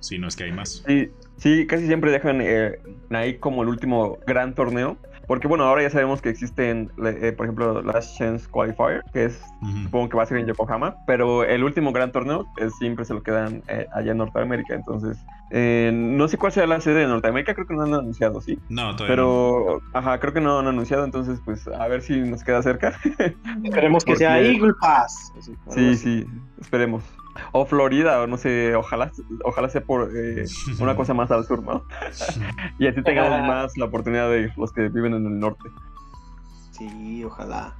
Si 0.00 0.18
no 0.18 0.28
es 0.28 0.36
que 0.36 0.44
hay 0.44 0.52
más. 0.52 0.82
Sí, 0.86 1.10
sí 1.36 1.66
casi 1.66 1.86
siempre 1.86 2.10
dejan 2.10 2.40
eh, 2.40 2.78
ahí 3.10 3.38
como 3.38 3.62
el 3.62 3.68
último 3.68 4.18
gran 4.26 4.54
torneo. 4.54 4.96
Porque 5.26 5.46
bueno, 5.46 5.64
ahora 5.64 5.82
ya 5.82 5.90
sabemos 5.90 6.20
que 6.20 6.28
existen, 6.28 6.90
eh, 7.04 7.32
por 7.32 7.46
ejemplo, 7.46 7.80
Last 7.82 8.18
Chance 8.18 8.48
Qualifier, 8.50 9.02
que 9.12 9.26
es, 9.26 9.40
supongo 9.84 10.08
que 10.08 10.16
va 10.16 10.24
a 10.24 10.26
ser 10.26 10.38
en 10.38 10.46
Yokohama, 10.46 10.96
pero 11.06 11.44
el 11.44 11.62
último 11.62 11.92
gran 11.92 12.10
torneo 12.10 12.46
siempre 12.78 13.04
se 13.04 13.14
lo 13.14 13.22
quedan 13.22 13.62
eh, 13.68 13.86
allá 13.94 14.12
en 14.12 14.18
Norteamérica, 14.18 14.74
entonces 14.74 15.18
no 15.52 16.28
sé 16.28 16.38
cuál 16.38 16.52
sea 16.52 16.66
la 16.66 16.80
sede 16.80 17.00
de 17.00 17.06
Norteamérica, 17.06 17.54
creo 17.54 17.66
que 17.66 17.74
no 17.74 17.82
han 17.82 17.94
anunciado, 17.94 18.40
¿sí? 18.40 18.58
No, 18.68 18.96
todavía 18.96 19.08
Pero, 19.08 19.82
ajá, 19.92 20.18
creo 20.18 20.32
que 20.32 20.40
no 20.40 20.58
han 20.58 20.66
anunciado, 20.66 21.04
entonces 21.04 21.40
pues 21.44 21.68
a 21.68 21.86
ver 21.88 22.02
si 22.02 22.20
nos 22.20 22.42
queda 22.42 22.62
cerca. 22.62 22.98
Esperemos 23.64 24.04
que 24.04 24.16
sea 24.16 24.40
Eagle 24.40 24.74
Pass. 24.80 25.32
Sí, 25.70 25.96
sí, 25.96 26.26
esperemos. 26.60 27.02
O 27.52 27.64
Florida, 27.64 28.22
o 28.22 28.26
no 28.26 28.36
sé, 28.36 28.74
ojalá, 28.74 29.10
ojalá 29.44 29.68
sea 29.68 29.82
por 29.82 30.10
eh, 30.14 30.44
una 30.80 30.96
cosa 30.96 31.14
más 31.14 31.30
al 31.30 31.44
sur, 31.44 31.62
¿no? 31.62 31.84
y 32.78 32.86
así 32.86 33.02
tengamos 33.02 33.46
más 33.46 33.76
la 33.76 33.86
oportunidad 33.86 34.30
de 34.30 34.42
ir, 34.42 34.52
los 34.56 34.72
que 34.72 34.88
viven 34.88 35.14
en 35.14 35.26
el 35.26 35.38
norte. 35.38 35.68
Sí, 36.70 37.24
ojalá. 37.24 37.74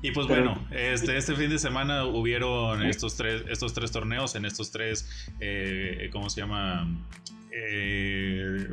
Y 0.00 0.12
pues 0.12 0.28
bueno, 0.28 0.56
este, 0.70 1.16
este 1.16 1.34
fin 1.34 1.50
de 1.50 1.58
semana 1.58 2.04
hubieron 2.04 2.84
estos 2.84 3.16
tres, 3.16 3.42
estos 3.48 3.74
tres 3.74 3.90
torneos 3.90 4.36
en 4.36 4.44
estos 4.44 4.70
tres, 4.70 5.08
eh, 5.40 6.08
¿cómo 6.12 6.30
se 6.30 6.40
llama? 6.40 6.86
Eh, 7.52 8.68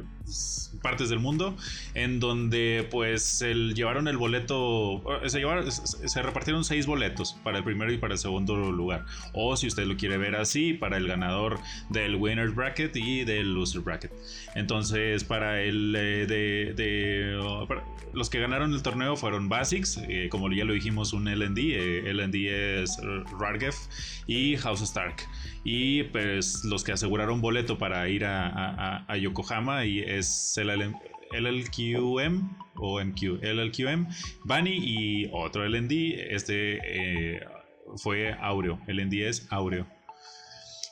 partes 0.82 1.10
del 1.10 1.20
mundo, 1.20 1.56
en 1.94 2.20
donde 2.20 2.88
pues 2.92 3.42
el, 3.42 3.74
llevaron 3.74 4.08
el 4.08 4.18
boleto, 4.18 5.04
se, 5.26 5.40
llevaron, 5.40 5.72
se 5.72 6.22
repartieron 6.22 6.64
seis 6.64 6.86
boletos 6.86 7.34
para 7.44 7.60
el 7.60 7.64
primero 7.64 7.92
y 7.92 7.98
para 7.98 8.14
el 8.14 8.20
segundo 8.20 8.72
lugar. 8.72 9.06
O 9.34 9.56
si 9.58 9.68
usted 9.68 9.86
lo 9.86 9.98
quiere 9.98 10.18
ver 10.18 10.36
así, 10.36 10.74
para 10.74 10.98
el 10.98 11.08
ganador 11.08 11.60
del 11.90 12.16
Winners 12.16 12.54
Bracket 12.56 12.96
y 12.96 13.24
del 13.24 13.54
Loser 13.54 13.82
Bracket. 13.82 14.12
Entonces, 14.56 15.24
para 15.24 15.62
el 15.62 15.94
de, 15.94 17.38
los 18.14 18.30
que 18.30 18.40
ganaron 18.40 18.74
el 18.74 18.82
torneo 18.82 19.16
fueron 19.16 19.50
Basics, 19.50 20.00
como 20.30 20.52
ya 20.52 20.66
lo 20.66 20.74
dijimos, 20.74 21.14
un 21.14 21.26
LND, 21.26 22.06
LND 22.06 22.36
es 22.82 22.98
Rargef 23.40 23.76
y 24.28 24.56
House 24.58 24.82
Stark. 24.82 25.16
Y 25.64 26.04
pues 26.04 26.64
los 26.64 26.84
que 26.84 26.92
aseguraron 26.92 27.42
boleto 27.42 27.78
para 27.78 28.08
ir 28.08 28.24
a, 28.26 28.65
Yokohama 29.18 29.86
y 29.86 30.00
es 30.00 30.58
el 30.58 30.70
LLQM 31.32 32.50
o 32.78 33.04
MQ, 33.04 33.42
LLQM, 33.42 34.08
Bunny 34.44 34.78
y 34.78 35.30
otro 35.32 35.66
LND, 35.66 35.92
este 36.30 36.80
eh, 36.84 37.40
fue 37.98 38.34
Aureo, 38.34 38.80
LND 38.88 39.14
es 39.28 39.48
Aureo. 39.52 39.86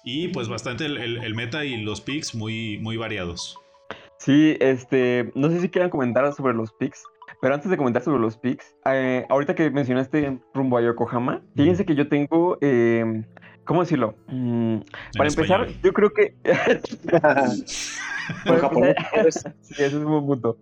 Y 0.03 0.29
pues 0.29 0.49
bastante 0.49 0.85
el, 0.85 1.35
meta 1.35 1.63
y 1.63 1.81
los 1.81 2.01
picks 2.01 2.35
muy, 2.35 2.77
muy 2.79 2.97
variados. 2.97 3.57
Sí, 4.17 4.57
este, 4.59 5.31
no 5.33 5.49
sé 5.49 5.61
si 5.61 5.69
quieran 5.69 5.89
comentar 5.89 6.31
sobre 6.33 6.53
los 6.53 6.71
picks. 6.73 7.03
Pero 7.41 7.55
antes 7.55 7.69
de 7.69 7.77
comentar 7.77 8.01
sobre 8.01 8.21
los 8.21 8.37
picks, 8.37 8.73
eh, 8.85 9.25
ahorita 9.29 9.53
que 9.53 9.69
mencionaste 9.69 10.39
rumbo 10.53 10.77
a 10.77 10.81
Yokohama, 10.81 11.41
fíjense 11.55 11.85
que 11.85 11.95
yo 11.95 12.07
tengo, 12.07 12.57
eh, 12.61 13.25
¿cómo 13.65 13.81
decirlo? 13.81 14.15
Mm, 14.27 14.77
para 15.17 15.29
empezar, 15.29 15.67
yo 15.81 15.93
creo 15.93 16.11
que... 16.11 16.35
sí, 19.61 19.73
ese 19.73 19.85
es 19.85 19.93
un 19.93 20.05
buen 20.05 20.25
punto. 20.25 20.57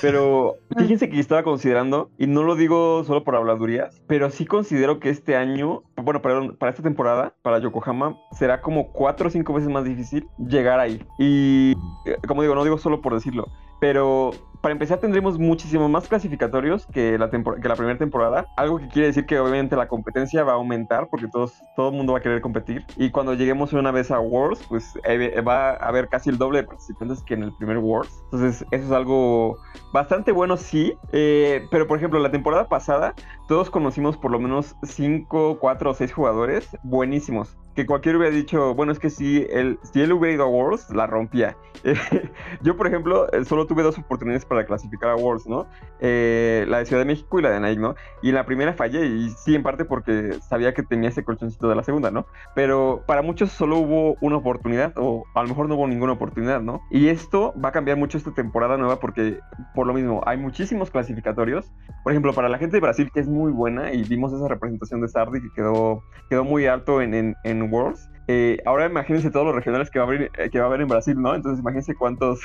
Pero 0.00 0.56
fíjense 0.76 1.08
que 1.08 1.20
estaba 1.20 1.42
considerando, 1.42 2.10
y 2.18 2.26
no 2.26 2.42
lo 2.42 2.56
digo 2.56 3.04
solo 3.04 3.22
por 3.22 3.36
habladurías, 3.36 4.02
pero 4.06 4.30
sí 4.30 4.44
considero 4.44 4.98
que 4.98 5.10
este 5.10 5.36
año, 5.36 5.82
bueno, 5.96 6.22
perdón, 6.22 6.56
para 6.58 6.70
esta 6.70 6.82
temporada, 6.82 7.34
para 7.42 7.58
Yokohama, 7.58 8.18
será 8.32 8.60
como 8.60 8.92
cuatro 8.92 9.28
o 9.28 9.30
cinco 9.30 9.52
veces 9.52 9.70
más 9.70 9.84
difícil 9.84 10.26
llegar 10.38 10.80
ahí. 10.80 11.04
Y 11.18 11.76
eh, 12.06 12.16
como 12.26 12.42
digo, 12.42 12.54
no 12.54 12.64
digo 12.64 12.78
solo 12.78 13.00
por 13.00 13.14
decirlo, 13.14 13.48
pero 13.80 14.32
para 14.60 14.72
empezar 14.72 14.98
tendremos 14.98 15.38
muchísimos 15.38 15.90
más 15.90 16.06
clasificatorios 16.08 16.86
que 16.86 17.18
la, 17.18 17.30
que 17.30 17.68
la 17.68 17.76
primera 17.76 17.98
temporada, 17.98 18.46
algo 18.56 18.78
que 18.78 18.88
quiere 18.88 19.08
decir 19.08 19.26
que 19.26 19.38
obviamente 19.38 19.76
la 19.76 19.88
competencia 19.88 20.44
va 20.44 20.52
a 20.52 20.56
aumentar 20.56 21.08
porque 21.08 21.28
todos, 21.28 21.62
todo 21.76 21.90
el 21.90 21.96
mundo 21.96 22.12
va 22.12 22.18
a 22.18 22.22
querer 22.22 22.40
competir. 22.40 22.84
Y 22.96 23.10
cuando 23.10 23.34
lleguemos 23.34 23.72
una 23.72 23.90
vez 23.90 24.10
a 24.10 24.20
Worlds, 24.20 24.64
pues 24.68 24.98
eh, 25.04 25.40
va 25.40 25.70
a 25.70 25.74
haber 25.74 26.08
casi 26.08 26.30
el 26.30 26.38
doble 26.38 26.58
de 26.58 26.64
participantes 26.64 27.22
que 27.22 27.34
en 27.34 27.44
el 27.44 27.52
primer 27.54 27.78
Worlds. 27.78 28.22
Entonces 28.24 28.66
eso 28.70 28.84
es 28.84 28.92
algo 28.92 29.58
bastante 29.92 30.32
bueno, 30.32 30.56
sí, 30.56 30.94
eh, 31.12 31.66
pero 31.70 31.86
por 31.86 31.98
ejemplo 31.98 32.20
la 32.20 32.30
temporada 32.30 32.68
pasada 32.68 33.14
todos 33.50 33.68
conocimos 33.68 34.16
por 34.16 34.30
lo 34.30 34.38
menos 34.38 34.76
5, 34.84 35.58
4 35.58 35.90
o 35.90 35.94
6 35.94 36.12
jugadores 36.12 36.68
buenísimos 36.84 37.58
que 37.74 37.86
cualquiera 37.86 38.18
hubiera 38.18 38.34
dicho, 38.34 38.74
bueno, 38.74 38.92
es 38.92 38.98
que 38.98 39.10
si 39.10 39.46
él, 39.50 39.78
si 39.92 40.00
él 40.00 40.12
hubiera 40.12 40.34
ido 40.34 40.44
a 40.44 40.48
Worlds, 40.48 40.90
la 40.90 41.06
rompía. 41.06 41.56
yo, 42.62 42.76
por 42.76 42.86
ejemplo, 42.86 43.32
eh, 43.32 43.44
solo 43.44 43.66
tuve 43.66 43.82
dos 43.82 43.96
oportunidades 43.96 44.44
para 44.44 44.66
clasificar 44.66 45.10
a 45.10 45.16
Worlds, 45.16 45.46
¿no? 45.46 45.66
Eh, 46.00 46.66
la 46.68 46.78
de 46.78 46.86
Ciudad 46.86 47.00
de 47.00 47.06
México 47.06 47.38
y 47.38 47.42
la 47.42 47.50
de 47.50 47.60
Nike, 47.60 47.80
¿no? 47.80 47.94
Y 48.22 48.30
en 48.30 48.34
la 48.34 48.44
primera 48.44 48.74
fallé, 48.74 49.06
y 49.06 49.30
sí, 49.30 49.54
en 49.54 49.62
parte 49.62 49.84
porque 49.84 50.34
sabía 50.46 50.74
que 50.74 50.82
tenía 50.82 51.08
ese 51.08 51.24
colchoncito 51.24 51.68
de 51.68 51.74
la 51.74 51.82
segunda, 51.82 52.10
¿no? 52.10 52.26
Pero 52.54 53.02
para 53.06 53.22
muchos 53.22 53.50
solo 53.50 53.78
hubo 53.78 54.16
una 54.20 54.36
oportunidad, 54.36 54.92
o 54.96 55.24
a 55.34 55.42
lo 55.42 55.48
mejor 55.48 55.68
no 55.68 55.76
hubo 55.76 55.86
ninguna 55.86 56.12
oportunidad, 56.12 56.60
¿no? 56.60 56.82
Y 56.90 57.08
esto 57.08 57.54
va 57.62 57.70
a 57.70 57.72
cambiar 57.72 57.96
mucho 57.96 58.18
esta 58.18 58.32
temporada 58.32 58.76
nueva 58.76 58.98
porque, 58.98 59.38
por 59.74 59.86
lo 59.86 59.94
mismo, 59.94 60.22
hay 60.26 60.36
muchísimos 60.36 60.90
clasificatorios. 60.90 61.72
Por 62.02 62.12
ejemplo, 62.12 62.34
para 62.34 62.48
la 62.48 62.58
gente 62.58 62.76
de 62.76 62.80
Brasil, 62.80 63.10
que 63.12 63.20
es 63.20 63.28
muy 63.28 63.39
buena, 63.48 63.92
y 63.92 64.04
vimos 64.04 64.32
esa 64.32 64.48
representación 64.48 65.00
de 65.00 65.08
Sardi 65.08 65.40
que 65.40 65.50
quedó, 65.54 66.02
quedó 66.28 66.44
muy 66.44 66.66
alto 66.66 67.00
en, 67.00 67.14
en, 67.14 67.36
en 67.44 67.72
Worlds. 67.72 68.10
Eh, 68.32 68.62
ahora 68.64 68.86
imagínense 68.86 69.28
todos 69.32 69.44
los 69.44 69.56
regionales 69.56 69.90
que 69.90 69.98
va, 69.98 70.04
a 70.04 70.08
haber, 70.08 70.30
eh, 70.38 70.50
que 70.50 70.60
va 70.60 70.66
a 70.66 70.68
haber 70.68 70.82
en 70.82 70.86
Brasil, 70.86 71.20
¿no? 71.20 71.34
Entonces 71.34 71.58
imagínense 71.58 71.94
cuántos, 71.96 72.40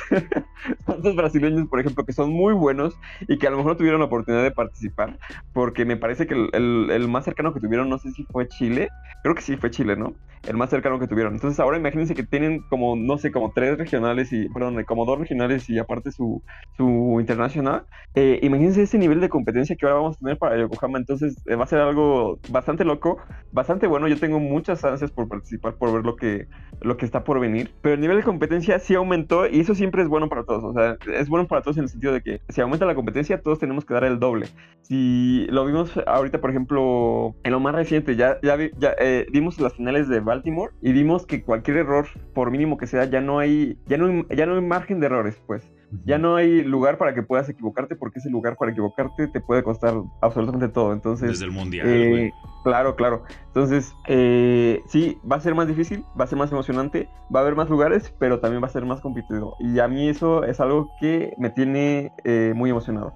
brasileños, 1.15 1.67
por 1.67 1.79
ejemplo, 1.79 2.03
que 2.03 2.11
son 2.11 2.31
muy 2.31 2.53
buenos 2.53 2.97
y 3.27 3.37
que 3.37 3.45
a 3.45 3.51
lo 3.51 3.57
mejor 3.57 3.73
no 3.73 3.77
tuvieron 3.77 3.99
la 3.99 4.07
oportunidad 4.07 4.41
de 4.41 4.49
participar, 4.49 5.19
porque 5.53 5.85
me 5.85 5.95
parece 5.95 6.25
que 6.25 6.33
el, 6.33 6.89
el, 6.89 7.07
más 7.07 7.23
cercano 7.23 7.53
que 7.53 7.59
tuvieron, 7.59 7.87
no 7.87 7.99
sé 7.99 8.09
si 8.13 8.23
fue 8.23 8.47
Chile, 8.47 8.89
creo 9.21 9.35
que 9.35 9.43
sí 9.43 9.57
fue 9.57 9.69
Chile, 9.69 9.95
¿no? 9.95 10.15
El 10.47 10.57
más 10.57 10.71
cercano 10.71 10.99
que 10.99 11.07
tuvieron. 11.07 11.33
Entonces 11.33 11.59
ahora 11.59 11.77
imagínense 11.77 12.15
que 12.15 12.23
tienen 12.23 12.61
como, 12.69 12.95
no 12.95 13.17
sé, 13.19 13.31
como 13.31 13.51
tres 13.51 13.77
regionales 13.77 14.31
y, 14.31 14.49
perdón, 14.49 14.83
como 14.85 15.05
dos 15.05 15.19
regionales 15.19 15.69
y 15.69 15.77
aparte 15.77 16.11
su, 16.11 16.43
su 16.77 17.17
internacional. 17.19 17.85
Eh, 18.13 18.39
imagínense 18.43 18.83
ese 18.83 18.97
nivel 18.97 19.21
de 19.21 19.29
competencia 19.29 19.75
que 19.75 19.85
ahora 19.85 19.99
vamos 19.99 20.15
a 20.15 20.19
tener 20.19 20.37
para 20.37 20.57
Yokohama. 20.57 20.99
Entonces 20.99 21.35
va 21.47 21.63
a 21.63 21.67
ser 21.67 21.79
algo 21.79 22.39
bastante 22.49 22.85
loco, 22.85 23.17
bastante 23.51 23.87
bueno. 23.87 24.07
Yo 24.07 24.19
tengo 24.19 24.39
muchas 24.39 24.83
ansias 24.85 25.11
por 25.11 25.27
participar 25.27 25.74
por 25.75 25.93
ver 25.93 26.03
lo 26.03 26.15
que, 26.15 26.47
lo 26.81 26.97
que 26.97 27.05
está 27.05 27.23
por 27.23 27.39
venir. 27.39 27.71
Pero 27.81 27.95
el 27.95 28.01
nivel 28.01 28.17
de 28.17 28.23
competencia 28.23 28.79
sí 28.79 28.95
aumentó 28.95 29.47
y 29.47 29.59
eso 29.59 29.75
siempre 29.75 30.01
es 30.01 30.07
bueno 30.07 30.29
para 30.29 30.43
todos. 30.43 30.63
O 30.63 30.73
sea, 30.73 30.97
es 31.13 31.29
bueno 31.29 31.47
para 31.47 31.61
todos 31.61 31.77
en 31.77 31.83
el 31.83 31.89
sentido 31.89 32.13
de 32.13 32.21
que 32.21 32.41
si 32.49 32.61
aumenta 32.61 32.85
la 32.85 32.95
competencia, 32.95 33.41
todos 33.41 33.59
tenemos 33.59 33.85
que 33.85 33.93
dar 33.93 34.03
el 34.03 34.19
doble. 34.19 34.47
Si 34.81 35.47
lo 35.49 35.65
vimos 35.65 35.91
ahorita, 36.05 36.39
por 36.41 36.49
ejemplo, 36.49 37.35
en 37.43 37.51
lo 37.51 37.59
más 37.59 37.75
reciente, 37.75 38.15
ya, 38.15 38.37
ya, 38.41 38.57
ya 38.77 38.95
eh, 38.99 39.25
vimos 39.31 39.59
las 39.59 39.73
finales 39.73 40.07
de 40.07 40.19
Baltimore 40.19 40.73
y 40.81 40.91
vimos 40.91 41.25
que 41.25 41.43
cualquier 41.43 41.77
error, 41.77 42.07
por 42.33 42.51
mínimo 42.51 42.77
que 42.77 42.87
sea, 42.87 43.05
ya 43.05 43.21
no 43.21 43.39
hay, 43.39 43.77
ya 43.87 43.97
no, 43.97 44.27
ya 44.29 44.45
no 44.45 44.55
hay 44.55 44.61
margen 44.61 44.99
de 44.99 45.07
errores, 45.07 45.41
pues. 45.47 45.71
Ya 46.05 46.17
no 46.17 46.35
hay 46.35 46.63
lugar 46.63 46.97
para 46.97 47.13
que 47.13 47.23
puedas 47.23 47.47
equivocarte 47.49 47.95
porque 47.95 48.19
ese 48.19 48.29
lugar 48.29 48.57
para 48.57 48.71
equivocarte 48.71 49.27
te 49.27 49.41
puede 49.41 49.63
costar 49.63 49.95
absolutamente 50.21 50.67
todo. 50.67 50.93
Entonces, 50.93 51.29
desde 51.29 51.45
el 51.45 51.51
mundial. 51.51 51.87
Eh, 51.87 52.33
claro, 52.63 52.95
claro. 52.95 53.23
Entonces, 53.47 53.93
eh, 54.07 54.83
sí, 54.87 55.19
va 55.29 55.37
a 55.37 55.39
ser 55.39 55.55
más 55.55 55.67
difícil, 55.67 56.03
va 56.19 56.25
a 56.25 56.27
ser 56.27 56.37
más 56.37 56.51
emocionante, 56.51 57.09
va 57.33 57.39
a 57.39 57.43
haber 57.43 57.55
más 57.55 57.69
lugares, 57.69 58.13
pero 58.19 58.39
también 58.39 58.61
va 58.61 58.67
a 58.67 58.71
ser 58.71 58.85
más 58.85 59.01
competitivo. 59.01 59.55
Y 59.59 59.79
a 59.79 59.87
mí 59.87 60.09
eso 60.09 60.43
es 60.43 60.59
algo 60.59 60.91
que 60.99 61.33
me 61.37 61.49
tiene 61.49 62.11
eh, 62.23 62.53
muy 62.55 62.69
emocionado. 62.69 63.13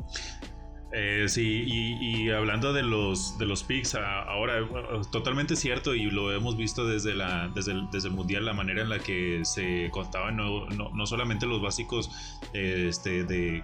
Eh, 0.91 1.25
sí, 1.27 1.65
y, 1.67 2.29
hablando 2.31 2.73
de 2.73 2.81
los, 2.81 3.37
de 3.37 3.45
los 3.45 3.63
picks, 3.63 3.93
ahora 3.93 4.67
totalmente 5.11 5.55
cierto 5.55 5.93
y 5.93 6.09
lo 6.09 6.31
hemos 6.31 6.57
visto 6.57 6.85
desde, 6.85 7.13
la, 7.13 7.47
desde, 7.53 7.73
el, 7.73 7.89
desde 7.91 8.09
Mundial, 8.09 8.45
la 8.45 8.53
manera 8.53 8.81
en 8.81 8.89
la 8.89 8.97
que 8.97 9.41
se 9.45 9.89
contaban 9.91 10.37
no, 10.37 10.65
no, 10.69 10.89
no 10.89 11.05
solamente 11.05 11.45
los 11.45 11.61
básicos 11.61 12.09
este, 12.53 13.23
de 13.23 13.63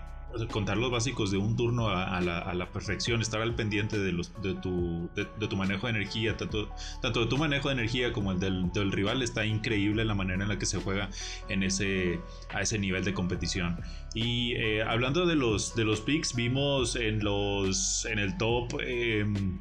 contar 0.51 0.77
los 0.77 0.91
básicos 0.91 1.31
de 1.31 1.37
un 1.37 1.55
turno 1.55 1.89
a, 1.89 2.21
la, 2.21 2.69
perfección, 2.71 3.21
estar 3.21 3.41
al 3.41 3.55
pendiente 3.55 3.97
de, 3.97 4.11
los, 4.11 4.31
de, 4.41 4.53
tu, 4.55 5.09
de, 5.15 5.25
tu 5.47 5.55
manejo 5.55 5.87
de 5.87 5.91
energía, 5.91 6.37
tanto, 6.37 6.69
tanto 7.01 7.21
de 7.21 7.27
tu 7.27 7.37
manejo 7.37 7.69
de 7.69 7.73
energía 7.73 8.11
como 8.13 8.31
el 8.31 8.39
del, 8.39 8.71
del, 8.71 8.91
rival, 8.91 9.21
está 9.21 9.45
increíble 9.45 10.05
la 10.05 10.15
manera 10.15 10.43
en 10.43 10.49
la 10.49 10.59
que 10.59 10.65
se 10.65 10.79
juega 10.79 11.09
en 11.49 11.63
ese, 11.63 12.19
a 12.53 12.61
ese 12.61 12.79
nivel 12.79 13.03
de 13.03 13.13
competición. 13.13 13.79
Y 14.13 14.53
eh, 14.53 14.81
hablando 14.81 15.25
de 15.25 15.35
los, 15.35 15.75
de 15.75 15.83
los 15.83 16.01
picks, 16.01 16.35
vimos 16.35 16.95
en 16.95 17.23
los 17.23 18.05
en 18.05 18.19
el 18.19 18.37
top 18.37 18.73
8, 18.75 18.79
em, 18.85 19.59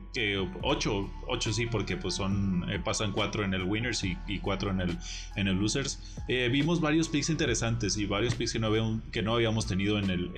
8 0.63 1.53
sí, 1.53 1.67
porque 1.67 1.97
pues 1.97 2.15
son 2.15 2.65
eh, 2.71 2.79
pasan 2.79 3.13
4 3.13 3.45
en 3.45 3.55
el 3.55 3.65
winners 3.65 4.05
y, 4.05 4.17
y 4.29 4.39
4 4.39 4.71
en 4.71 4.81
el, 4.81 4.99
en 5.37 5.49
el 5.49 5.57
losers. 5.57 6.01
Eh, 6.29 6.49
vimos 6.51 6.81
varios 6.81 7.09
picks 7.09 7.31
interesantes 7.31 7.97
y 7.97 8.07
varios 8.07 8.35
picks 8.35 8.53
que 8.53 8.59
no, 8.59 9.03
que 9.11 9.23
no 9.23 9.35
habíamos 9.35 9.67
tenido 9.67 9.99
en, 9.99 10.11
el, 10.11 10.33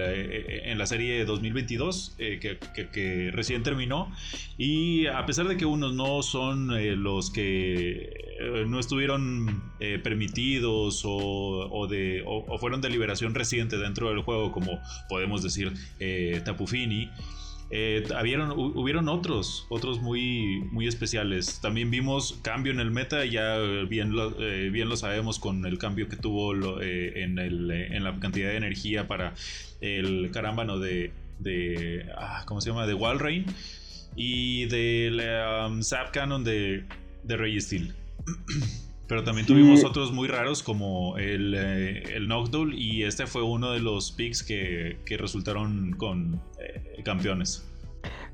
en 0.00 0.78
la 0.78 0.86
serie 0.86 1.24
2022 1.24 2.16
que, 2.18 2.58
que, 2.92 3.30
recién 3.32 3.62
terminó. 3.62 4.12
Y 4.58 5.06
a 5.06 5.24
pesar 5.26 5.48
de 5.48 5.56
que 5.56 5.64
unos 5.64 5.94
no 5.94 6.22
son 6.22 6.70
los 7.02 7.30
que 7.30 8.64
no 8.66 8.78
estuvieron 8.78 9.62
permitidos 10.02 11.02
o, 11.04 11.68
o 11.70 12.58
fueron 12.58 12.80
de 12.80 12.90
liberación 12.90 13.34
reciente, 13.34 13.78
dentro 13.78 14.08
del 14.10 14.22
juego, 14.22 14.52
como 14.52 14.80
podemos 15.08 15.42
decir 15.42 15.72
eh, 15.98 16.40
Tapufini. 16.44 17.10
Eh, 17.72 18.04
hubieron, 18.74 19.08
otros, 19.08 19.66
otros 19.68 20.00
muy, 20.00 20.64
muy 20.72 20.88
especiales. 20.88 21.60
También 21.60 21.90
vimos 21.90 22.38
cambio 22.42 22.72
en 22.72 22.80
el 22.80 22.90
meta, 22.90 23.24
ya 23.24 23.58
bien 23.88 24.12
lo, 24.12 24.40
eh, 24.40 24.70
bien 24.70 24.88
lo 24.88 24.96
sabemos 24.96 25.38
con 25.38 25.64
el 25.64 25.78
cambio 25.78 26.08
que 26.08 26.16
tuvo 26.16 26.52
en, 26.82 27.38
en, 27.38 28.04
la 28.04 28.18
cantidad 28.18 28.48
de 28.48 28.56
energía 28.56 29.06
para 29.06 29.34
el 29.80 30.30
carámbano 30.32 30.78
de, 30.78 31.12
de 31.38 32.06
ah, 32.16 32.44
¿cómo 32.46 32.60
se 32.60 32.70
llama? 32.70 32.86
De 32.86 32.94
Walrein 32.94 33.46
y 34.16 34.66
del 34.66 35.20
um, 35.20 35.82
Zap 35.82 36.10
Cannon 36.10 36.44
de, 36.44 36.84
de 37.22 37.36
Rey. 37.36 37.58
Pero 39.10 39.24
también 39.24 39.44
tuvimos 39.44 39.82
otros 39.82 40.12
muy 40.12 40.28
raros 40.28 40.62
como 40.62 41.18
el, 41.18 41.52
eh, 41.56 42.14
el 42.14 42.28
Knockdown 42.28 42.72
y 42.72 43.02
este 43.02 43.26
fue 43.26 43.42
uno 43.42 43.72
de 43.72 43.80
los 43.80 44.12
picks 44.12 44.44
que, 44.44 44.98
que 45.04 45.16
resultaron 45.16 45.94
con 45.94 46.40
eh, 46.60 47.02
campeones. 47.02 47.68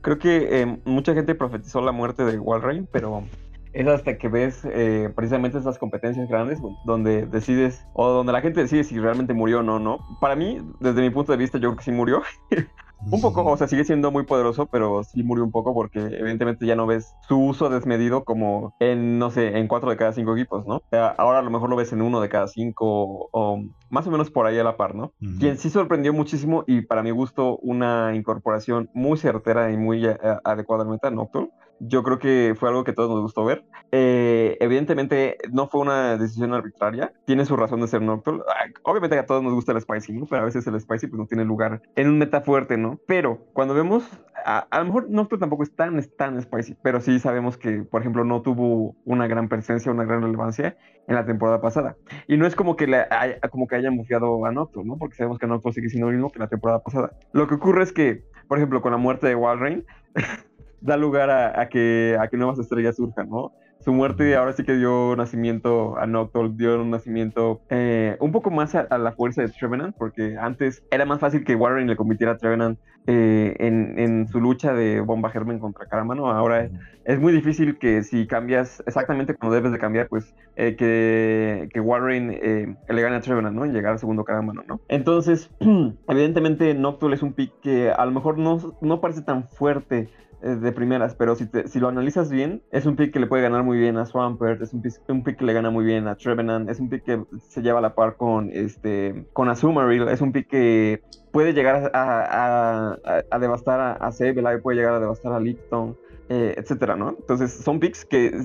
Creo 0.02 0.18
que 0.18 0.60
eh, 0.60 0.78
mucha 0.84 1.14
gente 1.14 1.34
profetizó 1.34 1.80
la 1.80 1.92
muerte 1.92 2.26
de 2.26 2.38
Walrein, 2.38 2.86
pero 2.92 3.24
es 3.72 3.86
hasta 3.86 4.18
que 4.18 4.28
ves 4.28 4.66
eh, 4.70 5.10
precisamente 5.16 5.56
esas 5.56 5.78
competencias 5.78 6.28
grandes 6.28 6.58
donde 6.84 7.24
decides, 7.24 7.82
o 7.94 8.10
donde 8.10 8.34
la 8.34 8.42
gente 8.42 8.60
decide 8.60 8.84
si 8.84 8.98
realmente 8.98 9.32
murió 9.32 9.60
o 9.60 9.62
no, 9.62 9.78
¿no? 9.78 10.06
Para 10.20 10.36
mí, 10.36 10.60
desde 10.80 11.00
mi 11.00 11.08
punto 11.08 11.32
de 11.32 11.38
vista, 11.38 11.56
yo 11.56 11.70
creo 11.70 11.78
que 11.78 11.84
sí 11.84 11.90
murió. 11.90 12.22
un 13.00 13.20
poco, 13.20 13.44
o 13.44 13.56
sea, 13.56 13.68
sigue 13.68 13.84
siendo 13.84 14.10
muy 14.10 14.24
poderoso, 14.24 14.66
pero 14.66 15.04
sí 15.04 15.22
murió 15.22 15.44
un 15.44 15.52
poco 15.52 15.74
porque 15.74 15.98
evidentemente 16.00 16.66
ya 16.66 16.76
no 16.76 16.86
ves 16.86 17.14
su 17.28 17.38
uso 17.38 17.68
desmedido 17.68 18.24
como 18.24 18.74
en, 18.80 19.18
no 19.18 19.30
sé, 19.30 19.58
en 19.58 19.68
cuatro 19.68 19.90
de 19.90 19.96
cada 19.96 20.12
cinco 20.12 20.34
equipos, 20.36 20.66
¿no? 20.66 20.82
ahora 21.18 21.38
a 21.38 21.42
lo 21.42 21.50
mejor 21.50 21.70
lo 21.70 21.76
ves 21.76 21.92
en 21.92 22.02
uno 22.02 22.20
de 22.20 22.28
cada 22.28 22.48
cinco 22.48 23.28
o 23.32 23.62
más 23.90 24.06
o 24.06 24.10
menos 24.10 24.30
por 24.30 24.46
ahí 24.46 24.58
a 24.58 24.64
la 24.64 24.76
par, 24.76 24.94
¿no? 24.94 25.12
Quien 25.38 25.58
sí 25.58 25.70
sorprendió 25.70 26.12
muchísimo 26.12 26.64
y 26.66 26.82
para 26.82 27.02
mi 27.02 27.10
gusto 27.10 27.58
una 27.58 28.14
incorporación 28.14 28.90
muy 28.94 29.18
certera 29.18 29.70
y 29.70 29.76
muy 29.76 30.06
eh, 30.06 30.16
adecuada 30.44 30.82
al 30.82 30.90
meta, 30.90 31.10
Nocturne, 31.10 31.50
yo 31.80 32.02
creo 32.02 32.18
que 32.18 32.54
fue 32.58 32.68
algo 32.68 32.84
que 32.84 32.92
a 32.92 32.94
todos 32.94 33.10
nos 33.10 33.20
gustó 33.20 33.44
ver. 33.44 33.64
Eh, 33.92 34.56
evidentemente 34.60 35.38
no 35.52 35.68
fue 35.68 35.80
una 35.80 36.16
decisión 36.16 36.54
arbitraria, 36.54 37.12
tiene 37.24 37.44
su 37.44 37.56
razón 37.56 37.80
de 37.80 37.88
ser 37.88 38.02
Nocturne. 38.02 38.42
Obviamente 38.82 39.18
a 39.18 39.26
todos 39.26 39.42
nos 39.42 39.54
gusta 39.54 39.72
el 39.72 39.80
Spicy, 39.80 40.20
pero 40.28 40.42
a 40.42 40.44
veces 40.44 40.66
el 40.66 40.80
Spicy 40.80 41.06
pues 41.06 41.18
no 41.18 41.26
tiene 41.26 41.44
lugar 41.44 41.82
en 41.94 42.08
un 42.08 42.18
meta 42.18 42.40
fuerte, 42.40 42.76
¿no? 42.76 42.98
Pero 43.06 43.38
cuando 43.52 43.74
vemos, 43.74 44.08
a, 44.44 44.66
lo 44.78 44.84
mejor 44.84 45.10
Nocturne 45.10 45.40
tampoco 45.40 45.62
es 45.62 45.74
tan, 45.74 45.98
es 45.98 46.14
tan 46.16 46.40
Spicy, 46.40 46.76
pero 46.82 47.00
sí 47.00 47.18
sabemos 47.18 47.56
que, 47.56 47.82
por 47.82 48.00
ejemplo, 48.00 48.24
no 48.24 48.42
tuvo 48.42 48.94
una 49.04 49.26
gran 49.26 49.48
presencia, 49.48 49.92
una 49.92 50.04
gran 50.04 50.22
relevancia 50.22 50.76
en 51.08 51.14
la 51.14 51.26
temporada 51.26 51.60
pasada. 51.60 51.96
Y 52.26 52.36
no 52.36 52.46
es 52.46 52.54
como 52.54 52.76
que, 52.76 52.84
haya, 53.10 53.40
como 53.50 53.66
que 53.66 53.76
hayan 53.76 53.96
bufiado 53.96 54.44
a 54.46 54.52
Nocturne, 54.52 54.88
¿no? 54.88 54.98
Porque 54.98 55.16
sabemos 55.16 55.38
que 55.38 55.46
Nocturne 55.46 55.74
sigue 55.74 55.88
siendo 55.88 56.06
lo 56.06 56.12
mismo 56.12 56.30
que 56.30 56.38
la 56.38 56.48
temporada 56.48 56.82
pasada. 56.82 57.12
Lo 57.32 57.46
que 57.46 57.54
ocurre 57.54 57.82
es 57.82 57.92
que, 57.92 58.24
por 58.48 58.58
ejemplo, 58.58 58.82
con 58.82 58.92
la 58.92 58.98
muerte 58.98 59.26
de 59.26 59.34
Walrein, 59.34 59.84
da 60.86 60.96
lugar 60.96 61.30
a, 61.30 61.68
que, 61.68 62.16
a 62.18 62.28
que 62.28 62.36
nuevas 62.36 62.58
estrellas 62.58 62.96
surjan, 62.96 63.28
¿no? 63.28 63.52
Su 63.80 63.92
muerte 63.92 64.34
ahora 64.34 64.52
sí 64.52 64.64
que 64.64 64.74
dio 64.74 65.14
nacimiento 65.16 65.96
a 65.98 66.06
Nocturne, 66.06 66.54
dio 66.56 66.80
un 66.80 66.90
nacimiento 66.90 67.60
eh, 67.70 68.16
un 68.20 68.32
poco 68.32 68.50
más 68.50 68.74
a, 68.74 68.98
la 68.98 69.12
fuerza 69.12 69.42
de 69.42 69.48
Trevenant, 69.48 69.94
porque 69.96 70.36
antes 70.40 70.82
era 70.90 71.04
más 71.04 71.20
fácil 71.20 71.44
que 71.44 71.54
Warren 71.54 71.86
le 71.86 71.94
compitiera 71.94 72.32
a 72.32 72.36
Trevenant 72.36 72.80
eh, 73.06 73.54
en, 73.58 74.26
su 74.28 74.40
lucha 74.40 74.72
de 74.72 75.00
Bomba 75.00 75.30
Germen 75.30 75.60
contra 75.60 75.86
Caramano. 75.86 76.30
Ahora 76.32 76.68
es 77.04 77.20
muy 77.20 77.32
difícil 77.32 77.78
que 77.78 78.02
si 78.02 78.26
cambias 78.26 78.82
exactamente 78.86 79.34
como 79.34 79.52
debes 79.52 79.70
de 79.70 79.78
cambiar, 79.78 80.08
pues 80.08 80.34
eh, 80.56 80.74
que, 80.74 81.68
que, 81.72 81.78
Warren 81.78 82.76
le 82.88 83.02
gane 83.02 83.16
a 83.16 83.20
Trevenant, 83.20 83.54
¿no? 83.54 83.64
En 83.64 83.72
llegar 83.72 83.92
al 83.92 83.98
segundo 84.00 84.24
Caramano, 84.24 84.64
¿no? 84.66 84.80
Entonces, 84.88 85.50
evidentemente 86.08 86.74
Nocturne 86.74 87.14
es 87.14 87.22
un 87.22 87.34
pick 87.34 87.52
que 87.60 87.90
a 87.90 88.04
lo 88.04 88.10
mejor 88.10 88.38
no, 88.38 88.58
no 88.80 89.00
parece 89.00 89.22
tan 89.22 89.46
fuerte 89.46 90.08
de 90.42 90.72
primeras, 90.72 91.14
pero 91.14 91.34
si, 91.34 91.48
si 91.66 91.80
lo 91.80 91.88
analizas 91.88 92.30
bien, 92.30 92.62
es 92.70 92.86
un 92.86 92.96
pick 92.96 93.12
que 93.12 93.20
le 93.20 93.26
puede 93.26 93.42
ganar 93.42 93.62
muy 93.62 93.78
bien 93.78 93.96
a 93.96 94.06
Swampert, 94.06 94.60
es 94.62 94.72
un 94.72 94.82
pick, 94.82 94.94
un 95.08 95.24
que 95.24 95.44
le 95.44 95.52
gana 95.52 95.70
muy 95.70 95.84
bien 95.84 96.06
a 96.08 96.16
Trevenant, 96.16 96.68
es 96.68 96.78
un 96.78 96.88
pick 96.88 97.04
que 97.04 97.24
se 97.48 97.62
lleva 97.62 97.78
a 97.78 97.82
la 97.82 97.94
par 97.94 98.16
con, 98.16 98.50
este, 98.52 99.26
con 99.32 99.48
Azumarill, 99.48 100.08
es 100.08 100.20
un 100.20 100.32
pick 100.32 100.48
que 100.48 101.02
puede 101.32 101.52
llegar 101.52 101.90
a, 101.94 102.96
a, 103.30 103.38
devastar 103.38 103.80
a, 103.80 103.92
a 104.06 104.58
puede 104.62 104.78
llegar 104.78 104.94
a 104.94 105.00
devastar 105.00 105.32
a 105.32 105.40
Licton. 105.40 105.96
Eh, 106.28 106.54
etcétera, 106.56 106.96
¿no? 106.96 107.10
Entonces 107.10 107.52
son 107.52 107.78
picks 107.78 108.04
que 108.04 108.36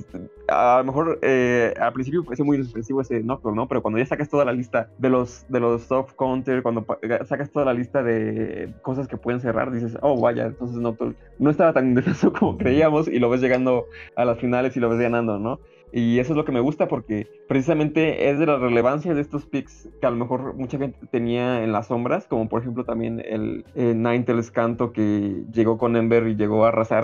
a 0.47 0.77
lo 0.77 0.83
mejor 0.83 1.17
eh, 1.23 1.73
al 1.79 1.91
principio 1.93 2.23
parece 2.23 2.43
muy 2.43 2.57
inofensivo 2.57 3.01
ese 3.01 3.23
Nocturne, 3.23 3.55
¿no? 3.55 3.67
Pero 3.67 3.81
cuando 3.81 3.97
ya 3.97 4.05
sacas 4.05 4.29
toda 4.29 4.45
la 4.45 4.53
lista 4.53 4.91
de 4.99 5.09
los, 5.09 5.47
de 5.49 5.59
los 5.59 5.81
soft 5.81 6.13
counter, 6.13 6.61
cuando 6.61 6.85
sacas 7.25 7.49
toda 7.49 7.65
la 7.65 7.73
lista 7.73 8.03
de 8.03 8.71
cosas 8.83 9.07
que 9.07 9.17
pueden 9.17 9.41
cerrar, 9.41 9.71
dices, 9.71 9.97
oh, 10.03 10.21
vaya, 10.21 10.45
entonces 10.45 10.77
Nocturne 10.77 11.15
no 11.39 11.49
estaba 11.49 11.73
tan 11.73 11.87
indefenso 11.89 12.31
como 12.31 12.55
creíamos 12.55 13.07
y 13.07 13.17
lo 13.17 13.31
ves 13.31 13.41
llegando 13.41 13.85
a 14.15 14.25
las 14.25 14.37
finales 14.37 14.77
y 14.77 14.79
lo 14.79 14.87
ves 14.87 14.99
ganando, 14.99 15.39
¿no? 15.39 15.59
Y 15.93 16.19
eso 16.19 16.33
es 16.33 16.37
lo 16.37 16.45
que 16.45 16.51
me 16.51 16.59
gusta 16.59 16.87
porque 16.87 17.27
precisamente 17.47 18.29
es 18.29 18.39
de 18.39 18.45
la 18.45 18.57
relevancia 18.57 19.13
de 19.13 19.21
estos 19.21 19.45
picks 19.45 19.89
que 19.99 20.07
a 20.07 20.09
lo 20.09 20.15
mejor 20.15 20.55
mucha 20.55 20.77
gente 20.77 20.97
tenía 21.11 21.63
en 21.63 21.71
las 21.71 21.87
sombras, 21.87 22.27
como 22.27 22.47
por 22.47 22.61
ejemplo 22.61 22.85
también 22.85 23.21
el, 23.25 23.65
Ninetales 23.75 24.51
Canto 24.51 24.93
que 24.93 25.43
llegó 25.51 25.77
con 25.77 25.95
Ember 25.95 26.27
y 26.27 26.35
llegó 26.35 26.65
a 26.65 26.69
arrasar, 26.69 27.03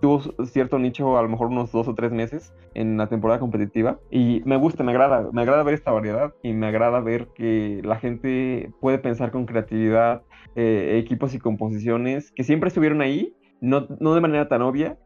tuvo 0.00 0.22
cierto 0.46 0.78
nicho 0.78 1.18
a 1.18 1.22
lo 1.22 1.28
mejor 1.28 1.48
unos 1.48 1.70
dos 1.72 1.86
o 1.88 1.94
tres 1.94 2.12
meses 2.12 2.52
en 2.74 2.96
la 2.96 3.08
temporada 3.08 3.40
competitiva. 3.40 3.98
Y 4.10 4.42
me 4.44 4.56
gusta, 4.56 4.84
me 4.84 4.92
agrada, 4.92 5.28
me 5.32 5.42
agrada 5.42 5.62
ver 5.62 5.74
esta 5.74 5.92
variedad 5.92 6.32
y 6.42 6.52
me 6.52 6.66
agrada 6.66 7.00
ver 7.00 7.28
que 7.34 7.80
la 7.84 7.96
gente 7.96 8.70
puede 8.80 8.98
pensar 8.98 9.30
con 9.30 9.46
creatividad 9.46 10.22
eh, 10.56 10.98
equipos 11.02 11.34
y 11.34 11.38
composiciones 11.38 12.32
que 12.32 12.44
siempre 12.44 12.68
estuvieron 12.68 13.02
ahí, 13.02 13.34
no, 13.60 13.86
no 14.00 14.14
de 14.14 14.20
manera 14.20 14.48
tan 14.48 14.62
obvia, 14.62 14.98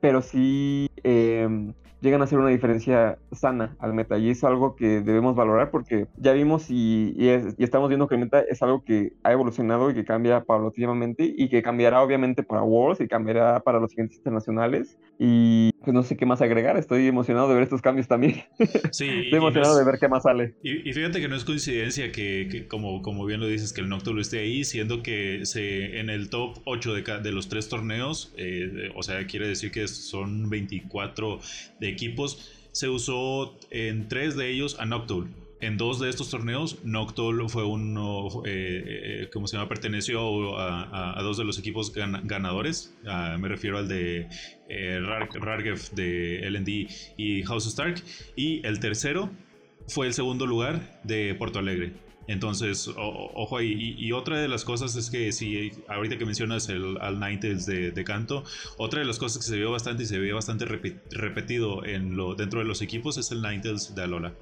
pero 0.00 0.20
sí... 0.20 0.88
Eh, 1.02 1.72
llegan 2.00 2.20
a 2.20 2.24
hacer 2.24 2.38
una 2.38 2.48
diferencia 2.48 3.18
sana 3.32 3.76
al 3.78 3.92
meta 3.92 4.18
y 4.18 4.30
es 4.30 4.44
algo 4.44 4.76
que 4.76 5.00
debemos 5.00 5.34
valorar 5.34 5.70
porque 5.70 6.06
ya 6.16 6.32
vimos 6.32 6.70
y, 6.70 7.14
y, 7.16 7.28
estamos 7.62 7.88
viendo 7.88 8.08
que 8.08 8.14
el 8.14 8.22
meta 8.22 8.40
es 8.40 8.62
algo 8.62 8.84
que 8.84 9.12
ha 9.22 9.32
evolucionado 9.32 9.90
y 9.90 9.94
que 9.94 10.04
cambia 10.04 10.44
paulatinamente 10.44 11.32
y 11.36 11.48
que 11.48 11.62
cambiará 11.62 12.02
obviamente 12.02 12.42
para 12.42 12.62
Worlds 12.62 13.00
y 13.00 13.08
cambiará 13.08 13.60
para 13.60 13.80
los 13.80 13.90
siguientes 13.90 14.18
internacionales 14.18 14.98
y 15.18 15.72
pues 15.88 15.94
no 15.94 16.02
sé 16.02 16.16
qué 16.16 16.26
más 16.26 16.40
agregar, 16.40 16.76
estoy 16.76 17.06
emocionado 17.06 17.48
de 17.48 17.54
ver 17.54 17.64
estos 17.64 17.82
cambios 17.82 18.06
también. 18.06 18.44
Sí, 18.92 19.08
estoy 19.24 19.38
emocionado 19.38 19.76
de 19.76 19.84
ver 19.84 19.98
qué 19.98 20.08
más 20.08 20.22
sale. 20.22 20.54
Y, 20.62 20.92
fíjate 20.92 21.20
que 21.20 21.28
no 21.28 21.36
es 21.36 21.44
coincidencia 21.44 22.12
que, 22.12 22.66
como, 22.68 23.02
como 23.02 23.24
bien 23.24 23.40
lo 23.40 23.46
dices, 23.46 23.72
que 23.72 23.80
el 23.80 23.88
Nocturne 23.88 24.20
esté 24.20 24.40
ahí, 24.40 24.64
siendo 24.64 25.02
que 25.02 25.40
se, 25.44 26.00
en 26.00 26.10
el 26.10 26.30
top 26.30 26.58
8 26.64 26.94
de, 26.94 27.02
de 27.22 27.32
los 27.32 27.48
tres 27.48 27.68
torneos, 27.68 28.32
eh, 28.36 28.90
o 28.94 29.02
sea, 29.02 29.26
quiere 29.26 29.48
decir 29.48 29.70
que 29.70 29.86
son 29.88 30.48
24 30.50 31.40
de 31.80 31.87
equipos, 31.88 32.50
se 32.72 32.88
usó 32.88 33.58
en 33.70 34.08
tres 34.08 34.36
de 34.36 34.50
ellos 34.50 34.76
a 34.78 34.86
Noctowl. 34.86 35.28
En 35.60 35.76
dos 35.76 35.98
de 35.98 36.08
estos 36.08 36.30
torneos, 36.30 36.84
Noctowl 36.84 37.48
fue 37.48 37.64
uno, 37.64 38.28
eh, 38.46 39.28
eh 39.28 39.46
se 39.46 39.56
llama? 39.56 39.68
Perteneció 39.68 40.56
a, 40.56 41.20
dos 41.22 41.36
de 41.36 41.44
los 41.44 41.58
equipos 41.58 41.92
ganadores. 41.92 42.94
Ah, 43.06 43.36
me 43.40 43.48
refiero 43.48 43.78
al 43.78 43.88
de 43.88 44.28
eh, 44.68 45.00
Rargev 45.00 45.90
de 45.94 46.48
LND 46.48 46.88
y 47.16 47.42
House 47.42 47.66
of 47.66 47.70
Stark. 47.70 48.04
Y 48.36 48.64
el 48.64 48.78
tercero 48.78 49.30
fue 49.88 50.06
el 50.06 50.14
segundo 50.14 50.46
lugar 50.46 51.00
de 51.02 51.34
Porto 51.34 51.58
Alegre. 51.58 52.07
Entonces, 52.28 52.90
ojo 52.96 53.56
ahí. 53.56 53.96
Y, 53.98 54.12
otra 54.12 54.38
de 54.38 54.48
las 54.48 54.64
cosas 54.64 54.94
es 54.96 55.10
que, 55.10 55.32
si 55.32 55.72
ahorita 55.88 56.18
que 56.18 56.26
mencionas 56.26 56.68
el, 56.68 56.98
al 57.00 57.18
Ninetales 57.18 57.66
de, 57.66 58.04
Canto, 58.04 58.44
otra 58.76 59.00
de 59.00 59.06
las 59.06 59.18
cosas 59.18 59.38
que 59.38 59.50
se 59.50 59.56
vio 59.56 59.72
bastante 59.72 60.04
y 60.04 60.06
se 60.06 60.18
vio 60.18 60.34
bastante 60.34 60.66
repetido 60.66 61.84
en 61.84 62.16
lo, 62.16 62.34
dentro 62.34 62.60
de 62.60 62.66
los 62.66 62.82
equipos 62.82 63.18
es 63.18 63.32
el 63.32 63.42
Ninetales 63.42 63.94
de 63.94 64.02
Alola. 64.02 64.34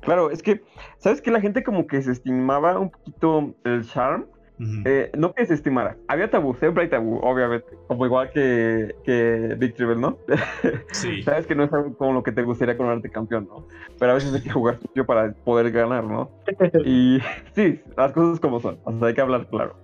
Claro, 0.00 0.30
es 0.30 0.42
que, 0.42 0.62
¿sabes 0.98 1.20
que 1.20 1.30
La 1.30 1.40
gente 1.40 1.62
como 1.62 1.86
que 1.86 2.02
se 2.02 2.12
estimaba 2.12 2.78
un 2.78 2.90
poquito 2.90 3.54
el 3.64 3.86
charm 3.86 4.26
eh, 4.58 5.10
no 5.16 5.34
que 5.34 5.44
se 5.46 5.54
estimara. 5.54 5.96
Había 6.08 6.30
tabú, 6.30 6.54
siempre 6.54 6.84
hay 6.84 6.88
tabú, 6.88 7.18
obviamente. 7.22 7.66
Como 7.88 8.06
igual 8.06 8.30
que, 8.32 8.94
que 9.04 9.54
Big 9.58 9.74
Triple, 9.74 9.96
¿no? 9.96 10.18
Sí. 10.92 11.22
Sabes 11.22 11.46
que 11.46 11.54
no 11.54 11.64
es 11.64 11.72
algo 11.72 11.96
como 11.96 12.12
lo 12.12 12.22
que 12.22 12.32
te 12.32 12.42
gustaría 12.42 12.76
coronarte 12.76 13.10
campeón, 13.10 13.48
¿no? 13.48 13.66
Pero 13.98 14.12
a 14.12 14.14
veces 14.14 14.34
hay 14.34 14.42
que 14.42 14.50
jugar 14.50 14.78
tuyo 14.78 15.04
para 15.04 15.32
poder 15.32 15.70
ganar, 15.70 16.04
¿no? 16.04 16.30
y 16.84 17.18
sí, 17.54 17.80
las 17.96 18.12
cosas 18.12 18.40
como 18.40 18.60
son. 18.60 18.78
O 18.84 18.98
sea, 18.98 19.08
hay 19.08 19.14
que 19.14 19.20
hablar 19.20 19.46
claro. 19.48 19.76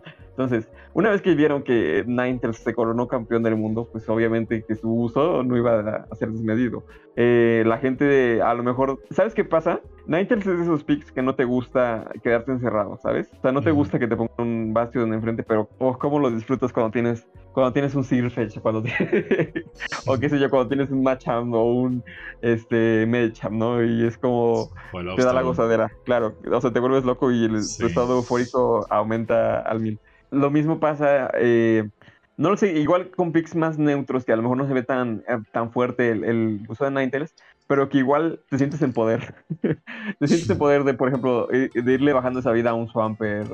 Entonces, 0.42 0.70
una 0.94 1.10
vez 1.10 1.22
que 1.22 1.34
vieron 1.34 1.62
que 1.62 2.04
Ninetales 2.06 2.58
se 2.58 2.74
coronó 2.74 3.08
campeón 3.08 3.42
del 3.42 3.56
mundo, 3.56 3.88
pues 3.90 4.08
obviamente 4.08 4.64
que 4.66 4.74
su 4.74 4.92
uso 4.92 5.42
no 5.42 5.56
iba 5.56 6.06
a 6.10 6.14
ser 6.16 6.30
desmedido. 6.30 6.84
Eh, 7.16 7.62
la 7.66 7.78
gente, 7.78 8.42
a 8.42 8.54
lo 8.54 8.62
mejor, 8.62 8.98
¿sabes 9.10 9.34
qué 9.34 9.44
pasa? 9.44 9.80
Ninetales 10.06 10.46
es 10.46 10.56
de 10.58 10.62
esos 10.64 10.84
picks 10.84 11.12
que 11.12 11.22
no 11.22 11.34
te 11.34 11.44
gusta 11.44 12.10
quedarte 12.22 12.52
encerrado, 12.52 12.98
¿sabes? 13.02 13.30
O 13.38 13.40
sea, 13.42 13.52
no 13.52 13.62
te 13.62 13.70
gusta 13.70 13.98
que 13.98 14.08
te 14.08 14.16
pongan 14.16 14.34
un 14.38 14.74
Bastion 14.74 15.14
enfrente, 15.14 15.42
pero 15.42 15.68
oh, 15.78 15.96
cómo 15.98 16.18
lo 16.18 16.30
disfrutas 16.30 16.72
cuando 16.72 16.90
tienes 16.90 17.26
cuando 17.52 17.72
tienes 17.72 17.94
un 17.94 18.04
Silfetch, 18.04 18.58
cuando 18.60 18.82
o 20.06 20.18
qué 20.18 20.28
sé 20.28 20.38
yo, 20.38 20.50
cuando 20.50 20.68
tienes 20.68 20.90
un 20.90 21.02
Macham 21.02 21.52
o 21.52 21.64
un 21.64 22.02
este 22.40 23.06
Medicham, 23.06 23.58
¿no? 23.58 23.84
Y 23.84 24.06
es 24.06 24.18
como 24.18 24.70
te 25.16 25.22
da 25.22 25.32
la 25.32 25.42
gozadera, 25.42 25.92
claro, 26.04 26.34
o 26.50 26.60
sea, 26.60 26.72
te 26.72 26.80
vuelves 26.80 27.04
loco 27.04 27.30
y 27.30 27.44
el 27.44 27.56
estado 27.56 28.16
eufórico 28.16 28.86
aumenta 28.90 29.60
al 29.60 29.80
mil. 29.80 30.00
Lo 30.32 30.50
mismo 30.50 30.80
pasa, 30.80 31.30
eh, 31.34 31.88
no 32.36 32.50
lo 32.50 32.56
sé, 32.56 32.72
igual 32.72 33.10
con 33.10 33.30
picks 33.30 33.54
más 33.54 33.78
neutros, 33.78 34.24
que 34.24 34.32
a 34.32 34.36
lo 34.36 34.42
mejor 34.42 34.56
no 34.56 34.66
se 34.66 34.74
ve 34.74 34.82
tan, 34.82 35.22
eh, 35.28 35.38
tan 35.52 35.70
fuerte 35.70 36.10
el, 36.10 36.64
uso 36.68 36.84
de 36.84 36.90
Ninetales, 36.90 37.34
pero 37.68 37.88
que 37.88 37.98
igual 37.98 38.40
te 38.50 38.58
sientes 38.58 38.82
en 38.82 38.92
poder. 38.92 39.34
te 40.18 40.26
sientes 40.26 40.50
en 40.50 40.58
poder 40.58 40.82
de, 40.82 40.94
por 40.94 41.08
ejemplo, 41.08 41.46
de 41.46 41.92
irle 41.92 42.12
bajando 42.12 42.40
esa 42.40 42.50
vida 42.50 42.70
a 42.70 42.74
un 42.74 42.88
Swamper 42.88 43.46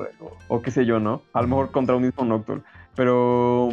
o, 0.47 0.61
qué 0.61 0.71
sé 0.71 0.85
yo, 0.85 0.99
¿no? 0.99 1.21
A 1.33 1.43
lo 1.43 1.47
mejor 1.47 1.71
contra 1.71 1.95
un 1.95 2.01
mismo 2.01 2.25
Nocturne. 2.25 2.63
Pero 2.95 3.69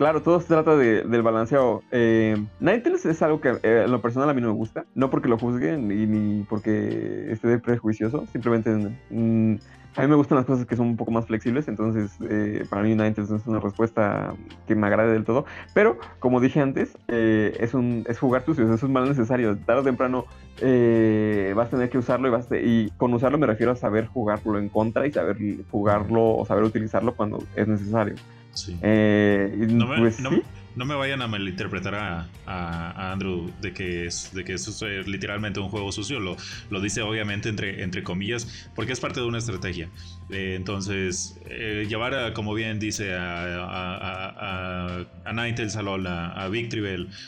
Claro, 0.00 0.22
todo 0.22 0.40
se 0.40 0.46
trata 0.46 0.78
del 0.78 1.20
balanceo. 1.20 1.82
Eh, 1.90 2.34
Ninetales 2.58 3.04
es 3.04 3.20
algo 3.20 3.42
que 3.42 3.50
eh, 3.50 3.82
en 3.84 3.90
lo 3.90 4.00
personal 4.00 4.30
a 4.30 4.32
mí 4.32 4.40
no 4.40 4.48
me 4.48 4.54
gusta. 4.54 4.86
No 4.94 5.10
porque 5.10 5.28
lo 5.28 5.36
juzguen 5.36 5.88
ni, 5.88 6.06
ni 6.06 6.42
porque 6.44 7.30
esté 7.30 7.58
prejuicioso. 7.58 8.26
Simplemente 8.32 8.70
mm, 9.10 9.56
A 9.96 10.02
mí 10.02 10.06
me 10.08 10.14
gustan 10.14 10.36
las 10.36 10.44
cosas 10.46 10.66
que 10.66 10.76
son 10.76 10.86
un 10.86 10.96
poco 10.96 11.10
más 11.10 11.26
flexibles, 11.26 11.66
entonces 11.66 12.12
eh, 12.28 12.64
para 12.70 12.82
mí 12.82 12.90
Ninetales 12.90 13.30
es 13.30 13.46
una 13.46 13.58
respuesta 13.58 14.34
que 14.68 14.76
me 14.76 14.86
agrade 14.86 15.12
del 15.12 15.24
todo. 15.24 15.46
Pero, 15.74 15.98
como 16.20 16.40
dije 16.40 16.60
antes, 16.60 16.96
eh, 17.08 17.56
es, 17.58 17.74
un, 17.74 18.04
es 18.08 18.18
jugar 18.18 18.44
sucio, 18.44 18.72
es 18.72 18.82
un 18.84 18.92
mal 18.92 19.08
necesario. 19.08 19.56
Tarde 19.58 19.80
o 19.80 19.84
temprano 19.84 20.26
eh, 20.60 21.52
vas 21.56 21.68
a 21.68 21.70
tener 21.70 21.90
que 21.90 21.98
usarlo 21.98 22.28
y, 22.28 22.30
vas 22.30 22.50
a- 22.52 22.56
y 22.56 22.90
con 22.96 23.12
usarlo 23.14 23.36
me 23.38 23.46
refiero 23.46 23.72
a 23.72 23.76
saber 23.76 24.06
jugarlo 24.06 24.58
en 24.58 24.68
contra 24.68 25.06
y 25.06 25.12
saber 25.12 25.36
jugarlo 25.70 26.36
o 26.36 26.46
saber 26.46 26.64
utilizarlo 26.64 27.14
cuando 27.14 27.42
es 27.56 27.66
necesario. 27.66 28.14
Sí. 28.52 28.78
Eh, 28.82 29.66
No 29.68 29.86
me, 29.88 29.96
pues 29.96 30.20
no- 30.20 30.30
sí. 30.30 30.42
No 30.74 30.84
me 30.84 30.94
vayan 30.94 31.22
a 31.22 31.26
malinterpretar 31.28 31.94
a, 31.94 32.28
a- 32.46 33.12
Andrew 33.12 33.50
de 33.60 33.72
que 33.72 34.06
es, 34.06 34.32
de 34.32 34.44
que 34.44 34.54
eso 34.54 34.86
es 34.86 35.06
literalmente 35.06 35.60
un 35.60 35.68
juego 35.68 35.92
sucio. 35.92 36.20
Lo, 36.20 36.36
dice 36.80 37.02
obviamente 37.02 37.48
entre, 37.48 37.82
entre 37.82 38.02
comillas, 38.02 38.70
porque 38.74 38.92
es 38.92 39.00
parte 39.00 39.20
de 39.20 39.26
una 39.26 39.38
estrategia. 39.38 39.90
Eh, 40.28 40.54
entonces, 40.56 41.38
eh, 41.46 41.86
llevar 41.88 42.14
a, 42.14 42.32
como 42.32 42.54
bien 42.54 42.78
dice, 42.78 43.14
a, 43.14 45.04
a, 45.24 45.32
Ninetales 45.32 45.76
a 45.76 45.82
Lola, 45.82 46.28
a 46.32 46.50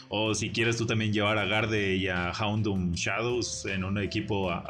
o 0.08 0.34
si 0.34 0.50
quieres 0.50 0.76
tú 0.76 0.86
también 0.86 1.12
llevar 1.12 1.38
a 1.38 1.44
Garde 1.46 1.96
y 1.96 2.08
a 2.08 2.32
Houndoom 2.32 2.92
Shadows 2.92 3.66
en 3.66 3.84
un 3.84 3.98
equipo 3.98 4.50
a, 4.50 4.62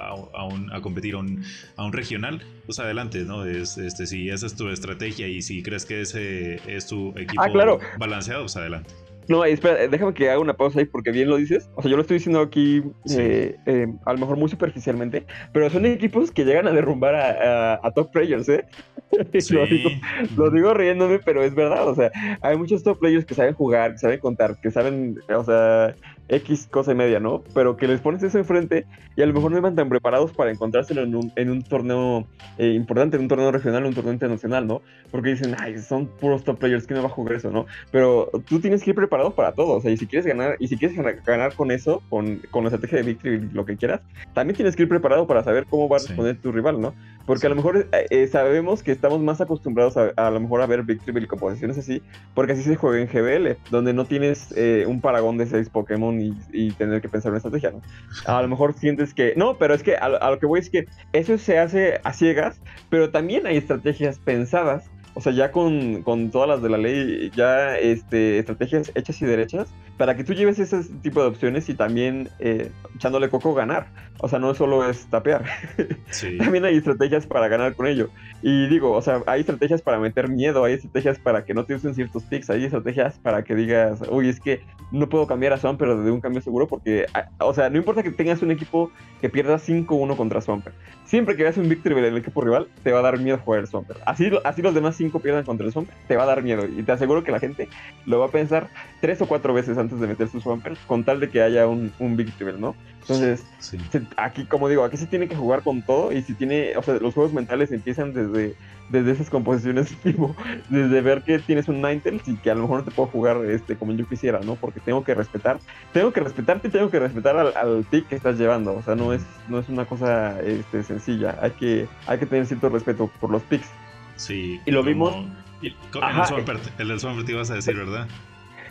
competir 0.82 1.16
un, 1.16 1.44
a 1.76 1.84
un 1.84 1.92
regional, 1.92 2.42
pues 2.66 2.78
adelante, 2.78 3.24
¿no? 3.24 3.44
Es, 3.44 3.76
este, 3.78 4.06
si 4.06 4.28
esa 4.30 4.46
es 4.46 4.54
tu 4.54 4.68
estrategia 4.68 5.26
y 5.28 5.42
si 5.42 5.62
crees 5.62 5.84
que 5.84 6.00
ese 6.02 6.60
es 6.66 6.86
tu 6.86 7.10
equipo 7.16 7.42
Ah, 7.42 7.48
claro. 7.50 7.78
balanceado, 7.98 8.42
pues 8.42 8.56
adelante. 8.56 8.90
No, 9.28 9.44
espera, 9.44 9.86
déjame 9.86 10.12
que 10.14 10.28
haga 10.28 10.40
una 10.40 10.52
pausa 10.54 10.80
ahí 10.80 10.84
porque 10.84 11.12
bien 11.12 11.28
lo 11.28 11.36
dices. 11.36 11.68
O 11.76 11.82
sea, 11.82 11.88
yo 11.90 11.96
lo 11.96 12.02
estoy 12.02 12.16
diciendo 12.16 12.40
aquí 12.40 12.82
Sí. 13.04 13.16
eh, 13.20 13.56
eh, 13.66 13.86
a 14.04 14.12
lo 14.14 14.18
mejor 14.18 14.36
muy 14.36 14.48
superficialmente, 14.48 15.24
pero 15.52 15.70
son 15.70 15.86
equipos 15.86 16.32
que 16.32 16.44
llegan 16.44 16.66
a 16.66 16.72
derrumbar 16.72 17.14
a, 17.14 17.74
a- 17.74 17.80
a 17.84 17.90
top 17.92 18.10
players, 18.10 18.48
¿eh? 18.48 18.64
Sí. 19.40 19.54
lo, 19.54 19.66
digo, 19.66 19.90
lo 20.36 20.50
digo 20.50 20.74
riéndome, 20.74 21.18
pero 21.20 21.42
es 21.44 21.54
verdad. 21.54 21.86
O 21.88 21.94
sea, 21.94 22.10
hay 22.40 22.56
muchos 22.56 22.82
top 22.82 22.98
players 22.98 23.24
que 23.24 23.34
saben 23.34 23.54
jugar, 23.54 23.92
que 23.92 23.98
saben 23.98 24.18
contar, 24.18 24.56
que 24.60 24.70
saben, 24.70 25.16
o 25.34 25.44
sea, 25.44 25.94
X 26.28 26.68
cosa 26.70 26.92
y 26.92 26.94
media, 26.94 27.20
¿no? 27.20 27.42
Pero 27.54 27.76
que 27.76 27.86
les 27.88 28.00
pones 28.00 28.22
eso 28.22 28.38
enfrente 28.38 28.86
y 29.16 29.22
a 29.22 29.26
lo 29.26 29.34
mejor 29.34 29.50
no 29.52 29.58
iban 29.58 29.74
tan 29.74 29.88
preparados 29.88 30.32
para 30.32 30.50
encontrárselo 30.50 31.02
en 31.02 31.14
un, 31.14 31.32
en 31.36 31.50
un 31.50 31.62
torneo 31.62 32.26
eh, 32.58 32.68
importante, 32.72 33.16
en 33.16 33.22
un 33.22 33.28
torneo 33.28 33.50
regional, 33.50 33.84
un 33.84 33.94
torneo 33.94 34.12
internacional, 34.12 34.66
¿no? 34.66 34.82
Porque 35.10 35.30
dicen, 35.30 35.54
ay, 35.58 35.78
son 35.78 36.06
puros 36.20 36.44
top 36.44 36.58
players, 36.58 36.86
¿quién 36.86 36.96
no 36.98 37.02
va 37.02 37.08
a 37.08 37.12
jugar 37.12 37.34
eso, 37.36 37.50
no? 37.50 37.66
Pero 37.90 38.30
tú 38.48 38.60
tienes 38.60 38.82
que 38.82 38.90
ir 38.90 38.96
preparado 38.96 39.34
para 39.34 39.52
todo, 39.52 39.76
o 39.76 39.80
sea, 39.80 39.90
y 39.90 39.96
si 39.96 40.06
quieres 40.06 40.26
ganar, 40.26 40.56
y 40.58 40.68
si 40.68 40.76
quieres 40.78 40.96
ganar, 41.24 41.54
con 41.54 41.70
eso, 41.70 42.02
con, 42.08 42.40
con 42.50 42.64
la 42.64 42.68
estrategia 42.68 42.98
de 42.98 43.04
victory 43.04 43.40
lo 43.52 43.64
que 43.64 43.76
quieras, 43.76 44.00
también 44.34 44.56
tienes 44.56 44.76
que 44.76 44.82
ir 44.84 44.88
preparado 44.88 45.26
para 45.26 45.42
saber 45.42 45.64
cómo 45.68 45.88
va 45.88 45.96
a 45.96 46.00
Sí. 46.00 46.08
responder 46.08 46.40
tu 46.40 46.52
rival, 46.52 46.80
¿no? 46.80 46.94
Porque 47.26 47.42
Sí. 47.42 47.46
a 47.46 47.50
lo 47.50 47.56
mejor 47.56 47.88
eh, 47.92 48.06
eh, 48.10 48.26
sabemos 48.26 48.82
que 48.82 48.92
estamos 48.92 49.20
más 49.20 49.40
acostumbrados 49.40 49.96
a, 49.96 50.12
a 50.16 50.30
lo 50.30 50.40
mejor 50.40 50.60
a 50.62 50.66
ver 50.66 50.82
victory 50.82 51.22
y 51.22 51.26
composiciones 51.26 51.78
así, 51.78 52.02
porque 52.34 52.52
así 52.52 52.62
se 52.62 52.76
juega 52.76 53.00
en 53.00 53.08
GBL, 53.08 53.56
donde 53.70 53.92
no 53.94 54.04
tienes 54.06 54.52
eh, 54.56 54.84
un 54.86 55.00
paragón 55.00 55.38
de 55.38 55.46
seis 55.46 55.70
Pokémon 55.70 56.11
y, 56.20 56.70
tener 56.72 57.00
que 57.00 57.08
pensar 57.08 57.30
una 57.30 57.38
estrategia, 57.38 57.70
¿no? 57.70 57.80
A 58.26 58.42
lo 58.42 58.48
mejor 58.48 58.74
sientes 58.74 59.14
que, 59.14 59.34
no, 59.36 59.56
pero 59.58 59.74
es 59.74 59.82
que 59.82 59.96
a, 59.96 60.06
a 60.06 60.30
lo 60.30 60.38
que 60.38 60.46
voy 60.46 60.60
es 60.60 60.70
que 60.70 60.86
eso 61.12 61.38
se 61.38 61.58
hace 61.58 62.00
a 62.04 62.12
ciegas, 62.12 62.60
pero 62.90 63.10
también 63.10 63.46
hay 63.46 63.56
estrategias 63.56 64.18
pensadas 64.18 64.90
o 65.14 65.20
sea, 65.20 65.32
ya 65.32 65.52
con, 65.52 66.02
con 66.02 66.30
todas 66.30 66.48
las 66.48 66.62
de 66.62 66.70
la 66.70 66.78
ley, 66.78 67.30
ya 67.36 67.76
este, 67.76 68.38
estrategias 68.38 68.90
hechas 68.94 69.20
y 69.20 69.26
derechas, 69.26 69.68
para 70.02 70.16
que 70.16 70.24
tú 70.24 70.34
lleves 70.34 70.58
ese 70.58 70.82
tipo 71.00 71.22
de 71.22 71.28
opciones 71.28 71.68
y 71.68 71.74
también 71.74 72.28
eh, 72.40 72.72
echándole 72.96 73.28
coco 73.28 73.54
ganar. 73.54 73.86
O 74.18 74.28
sea, 74.28 74.40
no 74.40 74.52
solo 74.52 74.88
es 74.88 75.06
tapear, 75.06 75.44
Sí. 76.10 76.38
también 76.38 76.64
hay 76.64 76.76
estrategias 76.76 77.24
para 77.24 77.46
ganar 77.46 77.74
con 77.76 77.86
ello. 77.86 78.08
Y 78.42 78.66
digo, 78.68 78.90
o 78.90 79.00
sea, 79.00 79.22
hay 79.26 79.40
estrategias 79.42 79.80
para 79.80 80.00
meter 80.00 80.28
miedo, 80.28 80.64
hay 80.64 80.74
estrategias 80.74 81.20
para 81.20 81.44
que 81.44 81.54
no 81.54 81.64
te 81.64 81.76
usen 81.76 81.94
ciertos 81.94 82.24
picks, 82.24 82.50
hay 82.50 82.64
estrategias 82.64 83.18
para 83.20 83.44
que 83.44 83.54
digas, 83.54 84.00
uy, 84.10 84.28
es 84.28 84.40
que 84.40 84.60
no 84.90 85.08
puedo 85.08 85.28
cambiar 85.28 85.52
a 85.52 85.58
Swampert 85.58 86.00
de 86.00 86.10
un 86.10 86.20
cambio 86.20 86.40
seguro 86.40 86.66
porque, 86.66 87.06
ah, 87.14 87.28
o 87.38 87.54
sea, 87.54 87.70
no 87.70 87.78
importa 87.78 88.02
que 88.02 88.10
tengas 88.10 88.42
un 88.42 88.50
equipo 88.50 88.90
que 89.20 89.28
pierda 89.28 89.56
5-1 89.58 90.16
contra 90.16 90.40
Swampert. 90.40 90.74
Siempre 91.04 91.36
que 91.36 91.42
veas 91.44 91.56
un 91.56 91.68
victory 91.68 91.96
en 91.98 92.04
el 92.06 92.16
equipo 92.16 92.40
rival, 92.40 92.68
te 92.82 92.90
va 92.92 93.00
a 93.00 93.02
dar 93.02 93.18
miedo 93.18 93.38
jugar 93.38 93.60
el 93.60 93.66
Swampert. 93.68 94.00
Así, 94.06 94.30
así 94.44 94.62
los 94.62 94.74
demás 94.74 94.96
5 94.96 95.20
pierdan 95.20 95.44
contra 95.44 95.66
el 95.66 95.72
Swampert, 95.72 95.96
te 96.08 96.16
va 96.16 96.24
a 96.24 96.26
dar 96.26 96.42
miedo. 96.42 96.64
Y 96.66 96.82
te 96.82 96.92
aseguro 96.92 97.22
que 97.24 97.32
la 97.32 97.40
gente 97.40 97.68
lo 98.06 98.18
va 98.20 98.26
a 98.26 98.30
pensar 98.30 98.68
tres 99.00 99.20
o 99.20 99.26
cuatro 99.26 99.52
veces 99.52 99.78
antes 99.78 99.91
de 100.00 100.06
meter 100.06 100.28
su 100.28 100.40
Swampert 100.40 100.78
con 100.86 101.04
tal 101.04 101.20
de 101.20 101.28
que 101.30 101.42
haya 101.42 101.66
un, 101.66 101.92
un 101.98 102.16
victory, 102.16 102.54
¿no? 102.58 102.74
Entonces, 103.02 103.44
Sí. 103.58 103.78
se- 103.90 104.02
aquí, 104.16 104.44
como 104.46 104.68
digo, 104.68 104.84
aquí 104.84 104.96
se 104.96 105.06
tiene 105.06 105.26
que 105.28 105.34
jugar 105.36 105.62
con 105.62 105.82
todo 105.82 106.12
y 106.12 106.22
si 106.22 106.34
tiene, 106.34 106.76
o 106.76 106.82
sea, 106.82 106.94
los 106.94 107.14
juegos 107.14 107.32
mentales 107.32 107.72
empiezan 107.72 108.12
desde, 108.14 108.54
desde 108.90 109.10
esas 109.10 109.28
composiciones, 109.28 109.88
tipo, 110.02 110.36
desde 110.68 111.00
ver 111.00 111.22
que 111.22 111.38
tienes 111.40 111.66
un 111.68 111.76
Ninetales 111.82 112.26
y 112.28 112.36
que 112.36 112.50
a 112.50 112.54
lo 112.54 112.62
mejor 112.62 112.78
no 112.78 112.84
te 112.84 112.90
puedo 112.92 113.08
jugar 113.08 113.38
este 113.46 113.76
como 113.76 113.92
yo 113.92 114.06
quisiera, 114.06 114.38
¿no? 114.44 114.54
Porque 114.54 114.78
tengo 114.80 115.02
que 115.02 115.14
respetar, 115.14 115.58
tengo 115.92 116.12
que 116.12 116.20
respetarte 116.20 116.68
y 116.68 116.70
tengo 116.70 116.90
que 116.90 117.00
respetar 117.00 117.36
al, 117.36 117.56
al 117.56 117.84
pick 117.90 118.06
que 118.08 118.14
estás 118.16 118.38
llevando, 118.38 118.74
o 118.74 118.82
sea, 118.82 118.94
no 118.94 119.12
es, 119.12 119.22
no 119.48 119.58
es 119.58 119.68
una 119.68 119.84
cosa 119.84 120.40
este, 120.40 120.82
sencilla, 120.84 121.36
hay 121.42 121.50
que, 121.52 121.88
hay 122.06 122.18
que 122.18 122.26
tener 122.26 122.46
cierto 122.46 122.68
respeto 122.68 123.10
por 123.20 123.30
los 123.30 123.42
picks. 123.42 123.68
Sí. 124.16 124.60
Y 124.64 124.70
lo 124.70 124.80
como- 124.80 124.88
vimos- 124.88 125.16
y- 125.60 125.70
co- 125.92 126.02
Ajá. 126.02 126.10
el, 126.10 126.16
del 126.18 126.26
Swampert, 126.28 126.80
el 126.80 126.88
del 126.88 127.00
Swampert 127.00 127.26
te 127.26 127.32
ibas 127.32 127.50
a 127.50 127.54
decir, 127.54 127.76
¿verdad? 127.76 128.06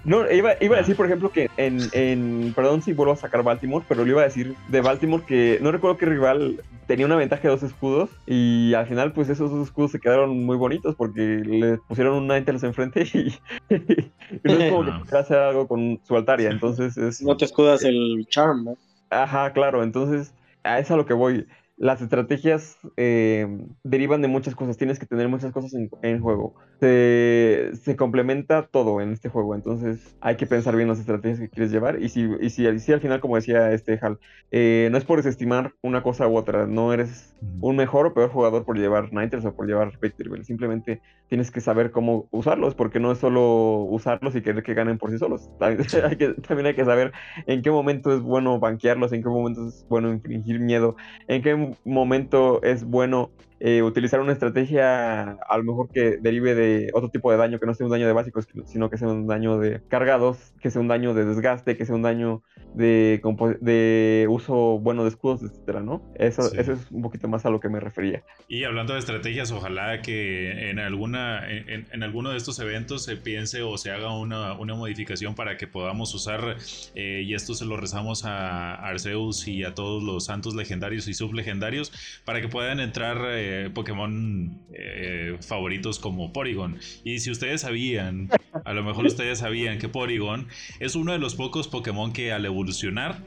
No, 0.04 0.30
iba, 0.32 0.54
iba 0.60 0.76
a 0.76 0.80
decir, 0.80 0.96
por 0.96 1.06
ejemplo, 1.06 1.30
que 1.30 1.50
en, 1.58 1.80
en, 1.92 2.54
perdón 2.56 2.82
si 2.82 2.94
vuelvo 2.94 3.14
a 3.14 3.18
sacar 3.18 3.44
Baltimore, 3.44 3.86
pero 3.88 4.04
le 4.04 4.12
iba 4.12 4.22
a 4.22 4.26
decir 4.26 4.56
de 4.68 4.82
Baltimore 4.82 5.24
que 5.26 5.60
no 5.62 5.72
recuerdo 5.72 5.98
qué 5.98 6.08
rival 6.08 6.62
tenía 6.88 7.06
una 7.06 7.16
ventaja 7.16 7.44
de 7.44 7.50
dos 7.50 7.64
escudos 7.64 8.10
y 8.26 8.74
al 8.74 8.88
final 8.88 9.14
pues 9.14 9.30
esos 9.30 9.52
dos 9.52 9.68
escudos 9.68 9.92
se 9.92 10.00
quedaron 10.00 10.44
muy 10.46 10.58
bonitos 10.58 10.96
porque 10.96 11.22
le 11.22 11.78
pusieron 11.78 12.16
un 12.16 12.28
Ninetales 12.28 12.64
enfrente 12.64 13.04
y, 13.14 13.40
y 13.70 14.12
no 14.44 14.54
es 14.54 14.72
como 14.72 14.86
que 14.86 14.92
pudiera 15.00 15.20
hacer 15.20 15.38
algo 15.38 15.68
con 15.68 16.00
su 16.04 16.16
altaria, 16.16 16.50
entonces 16.50 16.98
es... 16.98 17.22
No 17.22 17.38
te 17.38 17.46
escudas 17.46 17.84
el 17.84 18.26
charm, 18.30 18.66
¿no? 18.66 18.78
Ajá, 19.10 19.54
claro, 19.54 19.84
entonces 19.84 20.34
a 20.64 20.80
eso 20.80 20.88
es 20.88 20.92
a 20.92 20.98
lo 20.98 21.06
que 21.06 21.14
voy. 21.14 21.48
Las 21.82 22.00
estrategias 22.00 22.78
eh, 22.96 23.48
derivan 23.84 24.22
de 24.22 24.28
muchas 24.28 24.54
cosas, 24.54 24.78
tienes 24.78 25.00
que 25.00 25.08
tener 25.08 25.28
muchas 25.30 25.52
cosas 25.52 25.74
en, 25.74 25.90
en 26.04 26.22
juego. 26.22 26.54
Se, 26.80 27.72
se 27.74 27.96
complementa 27.96 28.68
todo 28.68 29.02
en 29.02 29.12
este 29.12 29.30
juego, 29.30 29.56
entonces 29.56 30.16
hay 30.22 30.36
que 30.36 30.46
pensar 30.46 30.76
bien 30.76 30.90
las 30.90 31.00
estrategias 31.00 31.40
que 31.40 31.50
quieres 31.50 31.72
llevar. 31.72 32.00
Y 32.00 32.10
si, 32.10 32.30
y 32.40 32.52
si, 32.52 32.68
al 32.68 33.02
final, 33.02 33.20
como 33.20 33.36
decía 33.36 33.72
este 33.72 33.98
Hal, 34.00 34.20
eh, 34.52 34.90
no 34.92 34.98
es 35.00 35.06
por 35.06 35.18
desestimar 35.18 35.74
una 35.82 36.04
cosa 36.04 36.28
u 36.28 36.38
otra, 36.38 36.68
no 36.68 36.94
eres 36.94 37.34
un 37.62 37.78
mejor 37.78 38.06
o 38.06 38.14
peor 38.14 38.30
jugador 38.30 38.64
por 38.64 38.78
llevar 38.78 39.12
Ninetales 39.12 39.46
o 39.46 39.56
por 39.56 39.66
llevar 39.66 39.92
Victory 40.00 40.30
Bell. 40.30 40.46
Simplemente 40.46 41.02
tienes 41.32 41.50
que 41.50 41.62
saber 41.62 41.92
cómo 41.92 42.28
usarlos, 42.32 42.76
porque 42.76 43.00
no 43.00 43.10
es 43.14 43.20
solo 43.20 43.86
usarlos 43.90 44.36
y 44.36 44.42
querer 44.42 44.64
que 44.64 44.74
ganen 44.74 44.98
por 44.98 45.12
sí 45.12 45.18
solos. 45.18 45.50
También 45.60 45.88
hay 46.04 46.18
que, 46.18 46.34
también 46.34 46.68
hay 46.68 46.76
que 46.76 46.84
saber 46.84 47.14
en 47.48 47.62
qué 47.62 47.72
momento 47.72 48.14
es 48.14 48.20
bueno 48.20 48.60
banquearlos, 48.60 49.14
en 49.14 49.24
qué 49.24 49.30
momento 49.30 49.66
es 49.66 49.86
bueno 49.88 50.12
infringir 50.12 50.60
miedo, 50.60 50.98
en 51.30 51.42
qué 51.42 51.74
momento 51.86 52.62
es 52.64 52.84
bueno 52.84 53.32
eh, 53.64 53.84
utilizar 53.84 54.20
una 54.20 54.34
estrategia 54.34 55.32
a 55.34 55.58
lo 55.58 55.64
mejor 55.64 55.90
que 55.90 56.18
derive 56.20 56.56
de 56.56 56.90
otro 56.94 57.10
tipo 57.10 57.32
de 57.32 57.38
daño, 57.38 57.60
que 57.60 57.66
no 57.68 57.74
sea 57.76 57.86
un 57.86 57.92
daño 57.92 58.08
de 58.08 58.14
básicos, 58.14 58.48
sino 58.66 58.90
que 58.90 58.98
sea 58.98 59.08
un 59.08 59.28
daño 59.28 59.60
de 59.60 59.82
cargados, 59.88 60.54
que 60.62 60.72
sea 60.72 60.82
un 60.82 60.88
daño 60.88 61.14
de 61.14 61.26
desgaste, 61.26 61.78
que 61.78 61.86
sea 61.86 61.96
un 61.96 62.02
daño 62.02 62.42
de, 62.74 63.22
de 63.62 64.26
uso 64.30 64.80
bueno 64.80 65.04
de 65.04 65.10
escudos, 65.10 65.44
etcétera, 65.44 65.82
¿no? 65.82 66.02
Eso, 66.16 66.42
Sí. 66.42 66.58
eso 66.60 66.74
es 66.74 66.90
un 66.92 67.02
poquito 67.04 67.28
más 67.28 67.46
a 67.46 67.50
lo 67.52 67.60
que 67.60 67.70
me 67.70 67.80
refería. 67.80 68.24
Y 68.48 68.64
hablando 68.64 68.94
de 68.94 69.00
estrategias, 69.00 69.52
ojalá 69.52 70.02
que 70.02 70.70
en 70.72 70.80
alguna 70.80 71.48
en, 71.50 71.88
en 71.92 72.04
alguno 72.04 72.32
de 72.32 72.38
estos 72.38 72.60
eventos 72.60 73.04
se 73.06 73.16
piense 73.16 73.62
o 73.62 73.78
se 73.78 73.92
haga 73.92 74.18
una, 74.18 74.54
una 74.58 74.74
modificación 74.74 75.36
para 75.36 75.58
que 75.58 75.68
podamos 75.68 76.14
usar, 76.16 76.58
eh, 76.96 77.22
y 77.26 77.34
esto 77.36 77.54
se 77.54 77.66
lo 77.66 77.78
rezamos 77.78 78.26
a 78.26 78.74
Arceus 78.76 79.48
y 79.48 79.64
a 79.64 79.76
todos 79.76 80.02
los 80.02 80.26
santos 80.26 80.56
legendarios 80.56 81.08
y 81.08 81.14
sublegendarios, 81.14 81.92
para 82.26 82.42
que 82.42 82.48
puedan 82.48 82.80
entrar 82.80 83.18
eh, 83.30 83.51
Pokémon 83.74 84.62
eh, 84.74 85.38
favoritos 85.42 86.00
como 86.00 86.34
Porygon. 86.34 86.78
Y 87.04 87.20
si 87.20 87.32
ustedes 87.32 87.62
sabían, 87.62 88.30
a 88.66 88.74
lo 88.74 88.84
mejor 88.84 89.06
ustedes 89.08 89.40
sabían 89.40 89.80
que 89.80 89.90
Porygon 89.90 90.48
es 90.80 90.96
uno 90.96 91.12
de 91.12 91.20
los 91.20 91.36
pocos 91.36 91.68
Pokémon 91.68 92.14
que 92.14 92.32
al 92.32 92.46
evolucionar, 92.46 93.20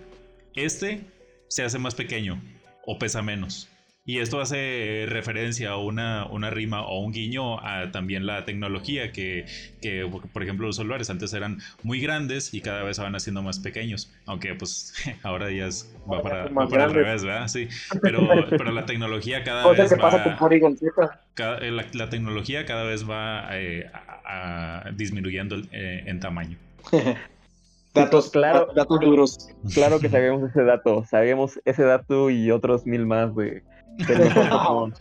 este 0.55 1.03
se 1.49 1.63
hace 1.63 1.79
más 1.79 1.95
pequeño 1.95 2.43
o 2.87 2.99
pesa 2.99 3.23
menos. 3.23 3.69
Y 4.07 4.19
esto 4.19 4.39
hace 4.39 5.07
referencia 5.09 5.71
a 5.71 5.79
una, 5.79 6.27
una 6.27 6.51
rima 6.51 6.83
o 6.83 7.01
un 7.01 7.11
guiño 7.11 7.59
a 7.67 7.91
también 7.91 8.27
la 8.27 8.45
tecnología 8.45 9.13
que, 9.13 9.47
que, 9.81 10.07
por 10.31 10.43
ejemplo, 10.43 10.67
los 10.67 10.77
celulares 10.77 11.09
antes 11.09 11.33
eran 11.33 11.59
muy 11.83 12.01
grandes 12.01 12.53
y 12.53 12.61
cada 12.61 12.83
vez 12.83 12.97
se 12.97 13.03
van 13.03 13.15
haciendo 13.17 13.41
más 13.43 13.61
pequeños. 13.61 14.13
Aunque 14.27 14.55
pues 14.55 14.93
ahora 15.23 15.51
ya 15.51 15.69
es, 15.69 15.91
va 16.11 16.23
para, 16.23 16.49
va 16.49 16.69
para 16.69 16.85
el 16.85 16.93
revés, 16.93 17.25
¿verdad? 17.25 17.49
Sí. 17.49 17.67
Pero, 18.03 18.29
pero 18.51 18.73
la 18.73 18.85
tecnología 18.85 19.43
cada 19.43 19.67
O 19.67 19.75
sea, 19.75 19.85
vez 19.85 19.95
¿qué 19.95 19.99
pasa 20.01 20.23
con 20.23 20.35
va... 20.35 21.21
Cada- 21.33 21.59
eh, 21.67 21.71
la, 21.71 21.87
la 21.95 22.11
tecnología 22.11 22.67
cada 22.67 22.85
vez 22.85 23.09
va 23.09 23.49
eh, 23.53 23.91
a- 23.95 24.83
a- 24.87 24.91
disminuyendo 24.93 25.57
eh, 25.73 26.05
en 26.07 26.21
tamaño. 26.21 26.59
Datos, 27.95 28.31
Claro. 28.31 28.69
datos 28.75 29.01
duros. 29.01 29.49
Claro 29.73 29.99
que 30.01 30.09
sabíamos 30.11 30.51
ese 30.51 30.63
dato, 30.65 31.05
sabíamos 31.07 31.61
ese 31.65 31.85
dato 31.85 32.29
y 32.29 32.51
otros 32.51 32.85
mil 32.87 33.07
más 33.07 33.35
de, 33.37 33.63
a 34.51 34.57
ahorita, 34.57 34.99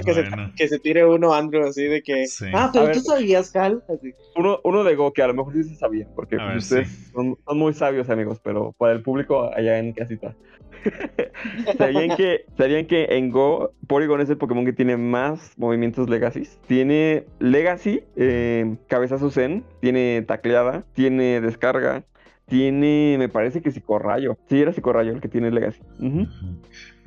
que, 0.00 0.12
Bueno. 0.12 0.48
se, 0.48 0.54
que 0.56 0.68
se 0.68 0.78
tire 0.78 1.04
uno, 1.04 1.34
Andrew, 1.34 1.66
así 1.66 1.84
de 1.84 2.02
que. 2.02 2.26
Sí. 2.26 2.46
Ah, 2.52 2.66
A 2.66 2.72
pero 2.72 2.86
ver. 2.86 2.94
tú 2.96 3.00
sabías, 3.00 3.50
Cal. 3.50 3.82
Así. 3.88 4.14
Uno, 4.36 4.60
uno 4.64 4.84
de 4.84 4.94
Go 4.94 5.12
que 5.12 5.22
a 5.22 5.26
lo 5.26 5.34
mejor 5.34 5.52
sí 5.52 5.64
se 5.64 5.76
sabía, 5.76 6.06
porque 6.14 6.36
A 6.36 6.46
ver, 6.46 6.56
ustedes 6.58 6.88
sí. 6.88 7.10
son, 7.12 7.36
son 7.46 7.58
muy 7.58 7.74
sabios, 7.74 8.08
amigos, 8.10 8.40
pero 8.42 8.72
para 8.78 8.92
el 8.92 9.02
público 9.02 9.50
allá 9.54 9.78
en 9.78 9.92
casita. 9.92 10.34
¿Sabían 11.78 12.16
que, 12.16 12.44
¿Sabían 12.56 12.86
que 12.86 13.04
en 13.10 13.30
Go, 13.30 13.72
Porygon 13.86 14.20
es 14.20 14.30
el 14.30 14.36
Pokémon 14.36 14.64
que 14.64 14.72
tiene 14.72 14.96
más 14.96 15.52
movimientos 15.56 16.08
Legacies? 16.08 16.58
Tiene 16.66 17.24
Legacy, 17.38 18.02
eh, 18.16 18.76
Cabezazo 18.88 19.30
Zen, 19.30 19.64
tiene 19.80 20.22
Tacleada, 20.26 20.84
tiene 20.94 21.40
Descarga, 21.40 22.04
tiene, 22.46 23.16
me 23.18 23.28
parece 23.28 23.62
que 23.62 23.70
Psicorrayo. 23.70 24.36
Sí, 24.48 24.60
era 24.60 24.72
Psicorrayo 24.72 25.12
el 25.12 25.20
que 25.20 25.28
tiene 25.28 25.50
Legacy. 25.50 25.80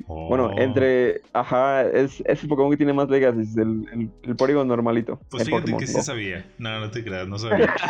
Oh. 0.08 0.28
Bueno, 0.28 0.52
entre, 0.56 1.20
ajá, 1.32 1.82
es, 1.82 2.22
es 2.26 2.42
el 2.42 2.48
Pokémon 2.48 2.70
que 2.70 2.76
tiene 2.76 2.92
más 2.92 3.08
Legacies, 3.08 3.56
el, 3.56 3.88
el, 3.92 4.10
el 4.22 4.36
Porygon 4.36 4.68
normalito. 4.68 5.18
Pues 5.30 5.44
fíjate 5.44 5.62
Pokémon 5.62 5.80
que 5.80 5.86
sí 5.86 5.94
Go. 5.94 6.02
sabía. 6.02 6.44
No, 6.58 6.78
no 6.80 6.90
te 6.90 7.02
creas, 7.02 7.26
no 7.28 7.38
sabía. 7.38 7.74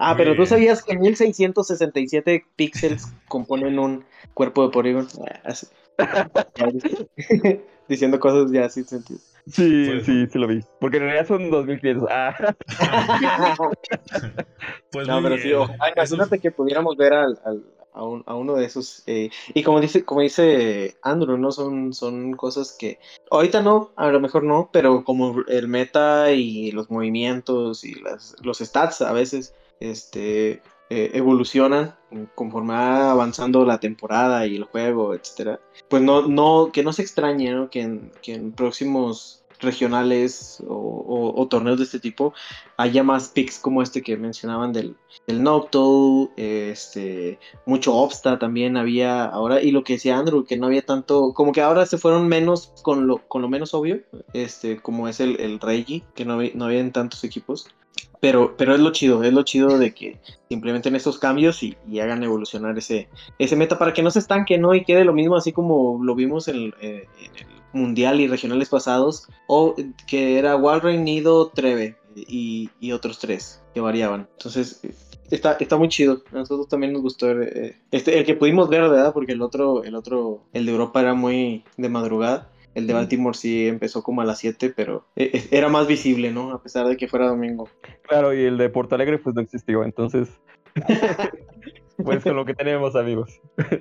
Ah, 0.00 0.14
Muy 0.14 0.18
pero 0.22 0.36
tú 0.36 0.46
sabías 0.46 0.84
que 0.84 0.96
1667 0.96 2.44
píxeles 2.54 3.12
componen 3.26 3.80
un 3.80 4.04
cuerpo 4.32 4.62
de 4.62 4.70
Porygon. 4.70 5.08
Ah, 5.44 5.54
Diciendo 7.88 8.20
cosas 8.20 8.52
ya 8.52 8.68
sin 8.68 8.84
sentido. 8.84 9.18
Sí, 9.50 9.86
Pues- 9.88 10.06
sí, 10.06 10.26
sí 10.30 10.38
lo 10.38 10.46
vi. 10.46 10.60
Porque 10.78 10.98
en 10.98 11.02
realidad 11.04 11.26
son 11.26 11.50
2500. 11.50 12.08
Ah, 12.12 12.54
Pues 14.92 15.08
No, 15.08 15.14
muy 15.20 15.22
pero 15.30 15.34
bien. 15.34 15.48
sí, 15.48 15.52
ojalá, 15.52 15.88
Eso- 15.96 16.14
imagínate 16.14 16.38
que 16.40 16.50
pudiéramos 16.52 16.96
ver 16.96 17.12
al, 17.14 17.38
al- 17.44 17.64
a, 17.92 18.04
un- 18.04 18.22
a 18.26 18.34
uno 18.34 18.54
de 18.54 18.64
esos. 18.66 19.02
eh, 19.06 19.30
y 19.54 19.62
como 19.62 19.80
dice, 19.80 20.04
como 20.04 20.20
dice 20.20 20.96
Andrew, 21.02 21.36
¿no? 21.38 21.50
Son, 21.52 21.92
son 21.92 22.32
cosas 22.34 22.76
que 22.78 22.98
ahorita 23.30 23.62
no, 23.62 23.90
a 23.96 24.08
lo 24.08 24.20
mejor 24.20 24.44
no, 24.44 24.70
pero 24.72 25.04
como 25.04 25.36
el 25.48 25.68
meta 25.68 26.32
y 26.32 26.70
los 26.72 26.90
movimientos 26.90 27.84
y 27.84 27.94
las, 28.00 28.36
los 28.42 28.58
stats 28.58 29.02
a 29.02 29.12
veces 29.12 29.54
este, 29.80 30.62
eh, 30.90 31.10
evolucionan 31.14 31.94
conforme 32.34 32.72
va 32.72 33.10
avanzando 33.10 33.64
la 33.64 33.78
temporada 33.80 34.46
y 34.46 34.56
el 34.56 34.64
juego, 34.64 35.14
etcétera. 35.14 35.60
Pues 35.88 36.02
no, 36.02 36.26
no, 36.28 36.70
que 36.72 36.82
no 36.82 36.92
se 36.92 37.02
extrañe, 37.02 37.50
¿no? 37.52 37.68
Que 37.70 37.80
en, 37.82 38.12
que 38.22 38.34
en 38.34 38.52
próximos 38.52 39.37
regionales 39.60 40.62
o, 40.68 40.74
o- 40.74 41.40
o 41.40 41.48
torneos 41.48 41.78
de 41.78 41.84
este 41.84 42.00
tipo 42.00 42.32
haya 42.76 43.02
más 43.02 43.28
picks 43.28 43.58
como 43.58 43.82
este 43.82 44.02
que 44.02 44.16
mencionaban 44.16 44.72
del, 44.72 44.96
del 45.26 45.42
Noctowl, 45.42 46.30
este, 46.36 47.38
mucho 47.66 47.94
Obsta 47.94 48.38
también 48.38 48.76
había 48.76 49.24
ahora, 49.24 49.60
y 49.62 49.70
lo 49.72 49.82
que 49.84 49.94
decía 49.94 50.18
Andrew, 50.18 50.44
que 50.44 50.56
no 50.56 50.66
había 50.66 50.82
tanto, 50.82 51.32
como 51.34 51.52
que 51.52 51.60
ahora 51.60 51.86
se 51.86 51.98
fueron 51.98 52.28
menos 52.28 52.72
con 52.82 53.06
lo, 53.06 53.18
con 53.28 53.42
lo 53.42 53.48
menos 53.48 53.74
obvio, 53.74 54.00
este, 54.32 54.76
como 54.80 55.08
es 55.08 55.20
el, 55.20 55.40
el 55.40 55.58
Reggie, 55.60 56.04
que 56.14 56.24
no, 56.24 56.38
no 56.54 56.64
habían 56.66 56.92
tantos 56.92 57.24
equipos. 57.24 57.68
Pero, 58.20 58.56
pero 58.56 58.74
es 58.74 58.80
lo 58.80 58.90
chido, 58.90 59.22
es 59.22 59.32
lo 59.32 59.44
chido 59.44 59.78
de 59.78 59.94
que 59.94 60.18
implementen 60.48 60.96
estos 60.96 61.18
cambios 61.18 61.62
y, 61.62 61.76
y 61.88 62.00
hagan 62.00 62.22
evolucionar 62.24 62.76
ese, 62.76 63.08
ese 63.38 63.54
meta 63.54 63.78
para 63.78 63.92
que 63.92 64.02
no 64.02 64.10
se 64.10 64.18
estanque, 64.18 64.58
¿no? 64.58 64.74
Y 64.74 64.84
quede 64.84 65.04
lo 65.04 65.12
mismo 65.12 65.36
así 65.36 65.52
como 65.52 66.00
lo 66.02 66.16
vimos 66.16 66.48
en, 66.48 66.74
eh, 66.80 67.06
en 67.20 67.36
el 67.36 67.57
mundial 67.72 68.20
y 68.20 68.28
regionales 68.28 68.68
pasados, 68.68 69.28
o 69.46 69.74
que 70.06 70.38
era 70.38 70.56
Walrein, 70.56 71.04
Nido, 71.04 71.48
Treve 71.48 71.96
y, 72.14 72.70
y 72.80 72.92
otros 72.92 73.18
tres 73.18 73.62
que 73.74 73.80
variaban. 73.80 74.28
Entonces, 74.32 74.80
está, 75.30 75.56
está 75.58 75.76
muy 75.76 75.88
chido. 75.88 76.22
A 76.32 76.36
nosotros 76.36 76.68
también 76.68 76.92
nos 76.92 77.02
gustó 77.02 77.30
eh, 77.30 77.76
este, 77.90 78.18
el 78.18 78.24
que 78.24 78.34
pudimos 78.34 78.68
ver, 78.68 78.82
¿verdad? 78.82 79.12
Porque 79.12 79.32
el 79.32 79.42
otro, 79.42 79.84
el 79.84 79.94
otro, 79.94 80.42
el 80.52 80.66
de 80.66 80.72
Europa 80.72 81.00
era 81.00 81.14
muy 81.14 81.64
de 81.76 81.88
madrugada. 81.88 82.50
El 82.74 82.86
de 82.86 82.92
Baltimore 82.92 83.36
sí 83.36 83.66
empezó 83.66 84.02
como 84.02 84.20
a 84.20 84.24
las 84.24 84.38
7, 84.38 84.72
pero 84.76 85.06
eh, 85.16 85.30
eh, 85.32 85.48
era 85.50 85.68
más 85.68 85.88
visible, 85.88 86.30
¿no? 86.30 86.52
A 86.52 86.62
pesar 86.62 86.86
de 86.86 86.96
que 86.96 87.08
fuera 87.08 87.26
domingo. 87.26 87.68
claro, 88.02 88.32
y 88.32 88.44
el 88.44 88.56
de 88.56 88.68
Porto 88.68 88.94
Alegre 88.94 89.18
pues 89.18 89.34
no 89.34 89.42
existió, 89.42 89.82
entonces. 89.82 90.28
pues 92.04 92.22
con 92.22 92.36
lo 92.36 92.44
que 92.44 92.54
tenemos, 92.54 92.94
amigos. 92.94 93.40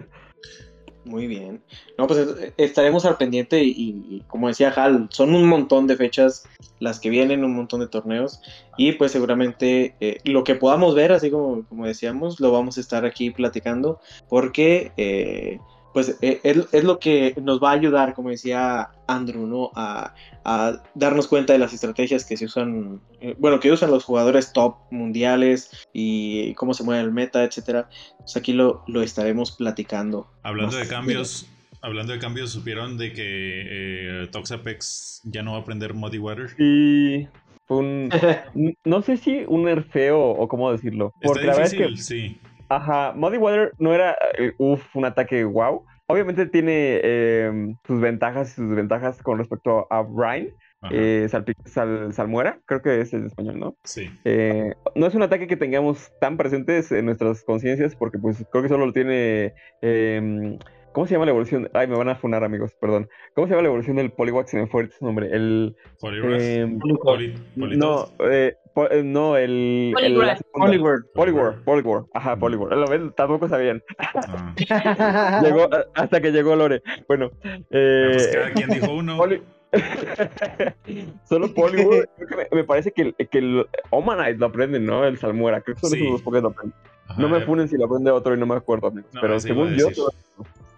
Muy 1.07 1.25
bien. 1.27 1.63
No, 1.97 2.05
pues 2.05 2.19
eh, 2.19 2.53
estaremos 2.57 3.05
al 3.05 3.17
pendiente 3.17 3.63
y, 3.63 4.23
como 4.27 4.49
decía 4.49 4.73
Hal, 4.75 5.07
son 5.09 5.33
un 5.33 5.47
montón 5.47 5.87
de 5.87 5.95
fechas 5.95 6.47
las 6.79 6.99
que 6.99 7.09
vienen, 7.09 7.45
un 7.45 7.55
montón 7.55 7.79
de 7.79 7.87
torneos 7.87 8.41
y 8.77 8.91
pues 8.93 9.13
seguramente 9.13 9.95
eh, 10.01 10.19
lo 10.25 10.43
que 10.43 10.55
podamos 10.55 10.95
ver, 10.95 11.13
así 11.13 11.31
como, 11.31 11.65
como 11.67 11.85
decíamos, 11.85 12.39
lo 12.39 12.51
vamos 12.51 12.77
a 12.77 12.81
estar 12.81 13.05
aquí 13.05 13.31
platicando 13.31 14.01
porque 14.27 14.91
eh, 14.97 15.59
pues 15.93 16.17
es, 16.21 16.39
es 16.43 16.83
lo 16.83 16.99
que 16.99 17.33
nos 17.41 17.63
va 17.63 17.71
a 17.71 17.73
ayudar, 17.73 18.13
como 18.13 18.29
decía 18.29 18.89
Andrew, 19.07 19.47
¿no? 19.47 19.71
A, 19.75 20.13
a 20.47 20.81
darnos 20.95 21.27
cuenta 21.27 21.51
de 21.51 21.59
las 21.59 21.73
estrategias 21.73 22.23
que 22.23 22.37
se 22.37 22.45
usan, 22.45 23.01
eh, 23.19 23.35
bueno, 23.37 23.59
que 23.59 23.69
usan 23.69 23.91
los 23.91 24.05
jugadores 24.05 24.53
top 24.53 24.77
mundiales 24.91 25.85
y 25.91 26.53
cómo 26.53 26.73
se 26.73 26.85
mueve 26.85 27.03
el 27.03 27.11
meta, 27.11 27.43
etcétera. 27.43 27.89
Pues 28.19 28.37
aquí 28.37 28.53
lo, 28.53 28.81
lo 28.87 29.01
estaremos 29.01 29.51
platicando. 29.51 30.31
Hablando 30.43 30.77
de 30.77 30.87
cambios, 30.87 31.49
hablando 31.81 32.13
de 32.13 32.19
cambios, 32.19 32.51
supieron 32.51 32.97
de 32.97 33.11
que 33.11 33.23
eh, 33.25 34.27
Toxapex 34.31 35.21
ya 35.25 35.43
no 35.43 35.51
va 35.51 35.57
a 35.57 35.61
aprender 35.61 35.93
Muddy 35.93 36.17
Water. 36.17 36.55
Y 36.57 37.27
fue 37.65 37.77
un. 37.77 38.09
No 38.85 39.01
sé 39.01 39.17
si 39.17 39.43
un 39.49 39.65
nerfeo 39.65 40.17
o 40.17 40.47
cómo 40.47 40.71
decirlo. 40.71 41.13
Porque 41.21 41.41
Está 41.41 41.51
la 41.51 41.57
verdad 41.57 41.65
es 41.65 41.71
difícil, 41.71 41.95
que. 41.95 42.01
sí. 42.01 42.41
Ajá, 42.69 43.13
Muddy 43.13 43.37
Water 43.37 43.73
no 43.79 43.93
era, 43.93 44.15
eh, 44.37 44.53
uf, 44.57 44.95
un 44.95 45.03
ataque 45.03 45.43
wow. 45.43 45.83
Obviamente 46.07 46.45
tiene 46.45 47.01
eh, 47.03 47.75
sus 47.85 47.99
ventajas 47.99 48.51
y 48.51 48.55
sus 48.55 48.69
desventajas 48.69 49.21
con 49.21 49.37
respecto 49.37 49.87
a 49.91 50.01
Brine, 50.01 50.53
eh, 50.91 51.27
sal- 51.29 52.13
Salmuera, 52.13 52.59
creo 52.65 52.81
que 52.81 53.01
es 53.01 53.13
en 53.13 53.25
español, 53.25 53.59
¿no? 53.59 53.77
sí. 53.83 54.09
Eh, 54.23 54.73
no 54.95 55.05
es 55.05 55.15
un 55.15 55.23
ataque 55.23 55.47
que 55.47 55.57
tengamos 55.57 56.11
tan 56.19 56.37
presentes 56.37 56.91
en 56.91 57.05
nuestras 57.05 57.43
conciencias 57.43 57.95
porque 57.95 58.17
pues 58.19 58.43
creo 58.49 58.63
que 58.63 58.69
solo 58.69 58.85
lo 58.85 58.93
tiene... 58.93 59.53
eh, 60.87 60.91
¿Cómo 60.93 61.05
se 61.07 61.13
llama 61.13 61.25
la 61.25 61.31
evolución? 61.31 61.69
Ay, 61.73 61.87
me 61.87 61.95
van 61.97 62.09
a 62.09 62.15
funar, 62.15 62.43
amigos, 62.43 62.73
perdón. 62.79 63.07
¿Cómo 63.35 63.47
se 63.47 63.51
llama 63.51 63.61
la 63.63 63.67
evolución 63.69 63.97
del 63.97 64.11
Poliwag? 64.11 64.47
Se 64.47 64.57
me 64.57 64.67
fue 64.67 64.89
su 64.89 65.05
nombre. 65.05 65.29
El... 65.31 65.75
Poliwrath, 65.99 66.41
em, 66.41 66.79
Poli- 66.79 67.33
no, 67.77 68.07
eh, 68.19 68.55
po- 68.73 68.89
eh, 68.89 69.03
no, 69.03 69.37
el... 69.37 69.93
Oliver. 70.53 70.99
Poliwar, 71.13 71.55
Poliwar, 71.63 72.03
ajá, 72.13 72.35
Mm. 72.35 72.39
Poliwar. 72.39 72.77
Lo 72.77 72.87
ven, 72.87 73.11
tampoco 73.13 73.47
sabían. 73.47 73.83
Ah, 73.99 74.53
Llegó 75.43 75.69
hasta 75.93 76.19
que 76.21 76.31
llegó 76.31 76.55
Lore. 76.55 76.81
Bueno, 77.07 77.29
eh, 77.69 78.09
pues 78.13 78.27
cada 78.33 78.51
quien 78.53 78.69
dijo 78.69 78.93
uno. 78.93 79.17
Poli- 79.17 79.41
Solo 81.25 81.53
que 81.53 82.35
me, 82.35 82.47
me 82.51 82.63
parece 82.63 82.91
que 82.91 83.01
el, 83.01 83.15
que 83.29 83.37
el 83.37 83.65
Omanite 83.89 84.37
lo 84.37 84.47
aprenden, 84.47 84.85
¿no? 84.85 85.05
El 85.05 85.17
Salmuera. 85.17 85.61
Creo 85.61 85.75
que 85.75 85.81
son 85.81 85.91
Sí. 85.91 85.97
esos 85.99 86.11
dos 86.13 86.21
Pokémon 86.21 86.43
lo 86.43 86.49
aprenden. 86.49 86.79
Ajá, 87.07 87.21
No 87.21 87.29
me 87.29 87.37
eh, 87.39 87.41
funen 87.41 87.67
si 87.67 87.77
lo 87.77 87.85
aprende 87.85 88.11
otro 88.11 88.33
y 88.33 88.37
no 88.39 88.45
me 88.45 88.55
acuerdo, 88.55 88.87
amigos. 88.87 89.13
No, 89.13 89.21
pero 89.21 89.39
según 89.39 89.75
yo. 89.75 89.87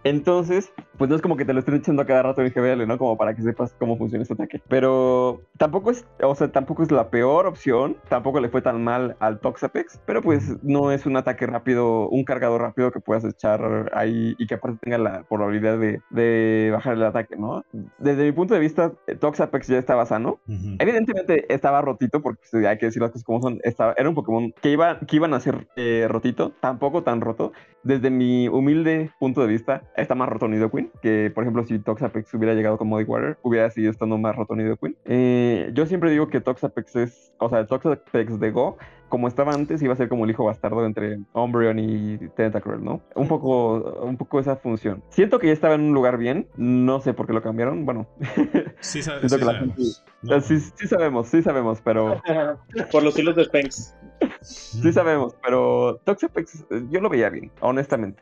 Entonces, 0.03 0.71
pues 0.97 1.09
no 1.09 1.15
es 1.15 1.21
como 1.21 1.37
que 1.37 1.45
te 1.45 1.53
lo 1.53 1.59
estén 1.59 1.75
echando 1.75 2.01
a 2.01 2.05
cada 2.05 2.23
rato 2.23 2.41
en 2.41 2.51
GBL, 2.51 2.87
¿no? 2.87 2.97
Como 2.97 3.17
para 3.17 3.35
que 3.35 3.41
sepas 3.41 3.75
cómo 3.79 3.97
funciona 3.97 4.23
este 4.23 4.33
ataque. 4.33 4.61
Pero 4.67 5.41
tampoco 5.57 5.91
es, 5.91 6.05
o 6.21 6.35
sea, 6.35 6.51
tampoco 6.51 6.83
es 6.83 6.91
la 6.91 7.09
peor 7.09 7.47
opción. 7.47 7.97
Tampoco 8.07 8.39
le 8.39 8.49
fue 8.49 8.61
tan 8.61 8.83
mal 8.83 9.15
al 9.19 9.39
Toxapex. 9.39 9.99
Pero 10.05 10.21
pues 10.21 10.57
no 10.63 10.91
es 10.91 11.05
un 11.05 11.17
ataque 11.17 11.45
rápido, 11.47 12.09
un 12.09 12.23
cargador 12.23 12.61
rápido 12.61 12.91
que 12.91 12.99
puedas 12.99 13.23
echar 13.25 13.91
ahí 13.93 14.35
y 14.37 14.47
que 14.47 14.55
aparte 14.55 14.79
tenga 14.81 14.97
la 14.97 15.23
probabilidad 15.23 15.77
de, 15.77 16.01
de 16.09 16.69
bajar 16.71 16.93
el 16.93 17.03
ataque, 17.03 17.35
¿no? 17.35 17.63
Desde 17.97 18.23
mi 18.23 18.31
punto 18.31 18.53
de 18.53 18.59
vista, 18.59 18.93
Toxapex 19.19 19.67
ya 19.67 19.77
estaba 19.77 20.05
sano. 20.05 20.39
Evidentemente 20.79 21.53
estaba 21.53 21.81
rotito, 21.81 22.21
porque 22.21 22.41
pues, 22.51 22.65
hay 22.65 22.77
que 22.77 22.87
decir 22.87 23.01
las 23.01 23.11
cosas 23.11 23.23
como 23.23 23.41
son. 23.41 23.59
Estaba, 23.63 23.93
era 23.97 24.09
un 24.09 24.15
Pokémon 24.15 24.53
que, 24.61 24.71
iba, 24.71 24.99
que 24.99 25.15
iban 25.15 25.33
a 25.33 25.39
ser 25.39 25.67
eh, 25.75 26.07
rotito, 26.09 26.51
tampoco 26.59 27.03
tan 27.03 27.21
roto. 27.21 27.51
Desde 27.83 28.09
mi 28.09 28.47
humilde 28.49 29.11
punto 29.19 29.41
de 29.41 29.47
vista, 29.47 29.83
está 29.95 30.15
más 30.15 30.29
roto 30.29 30.47
Nidoqueen. 30.47 30.91
Que, 31.01 31.31
por 31.33 31.43
ejemplo, 31.43 31.63
si 31.63 31.79
Toxapex 31.79 32.33
hubiera 32.33 32.53
llegado 32.53 32.77
con 32.77 32.87
Muddy 32.87 33.03
Water, 33.05 33.37
hubiera 33.41 33.69
sido 33.69 33.91
estando 33.91 34.17
más 34.17 34.35
roto 34.35 34.55
Nidoqueen. 34.55 34.95
Eh, 35.05 35.71
yo 35.73 35.85
siempre 35.85 36.11
digo 36.11 36.27
que 36.29 36.41
Toxapex 36.41 36.95
es, 36.95 37.33
o 37.37 37.49
sea, 37.49 37.59
el 37.59 37.67
Toxapex 37.67 38.39
de 38.39 38.51
Go, 38.51 38.77
como 39.09 39.27
estaba 39.27 39.53
antes, 39.53 39.81
iba 39.81 39.93
a 39.93 39.95
ser 39.97 40.07
como 40.07 40.25
el 40.25 40.31
hijo 40.31 40.45
bastardo 40.45 40.85
entre 40.85 41.19
Umbreon 41.33 41.79
y 41.79 42.17
Tentacruel, 42.35 42.83
¿no? 42.83 43.01
Un 43.15 43.27
poco, 43.27 44.01
un 44.03 44.17
poco 44.17 44.39
esa 44.39 44.55
función. 44.57 45.01
Siento 45.09 45.39
que 45.39 45.47
ya 45.47 45.53
estaba 45.53 45.73
en 45.73 45.81
un 45.81 45.93
lugar 45.95 46.17
bien, 46.19 46.47
no 46.57 47.01
sé 47.01 47.13
por 47.15 47.25
qué 47.25 47.33
lo 47.33 47.41
cambiaron. 47.41 47.85
Bueno, 47.85 48.07
Sí, 48.81 49.01
sa- 49.01 49.17
Siento 49.19 49.29
sí 49.29 49.39
que 49.39 49.45
la 49.45 49.53
sabemos. 49.53 50.05
No, 50.21 50.41
sí, 50.41 50.59
sí 50.59 50.87
sabemos, 50.87 51.27
sí 51.27 51.41
sabemos, 51.41 51.81
pero. 51.81 52.21
Por 52.91 53.03
los 53.03 53.17
hilos 53.17 53.35
de 53.35 53.45
Spanx. 53.45 53.95
Sí 54.41 54.91
sabemos, 54.93 55.35
pero 55.43 55.99
Toxapex 56.05 56.65
eh, 56.69 56.83
yo 56.89 56.99
lo 57.01 57.09
veía 57.09 57.29
bien, 57.29 57.51
honestamente. 57.61 58.21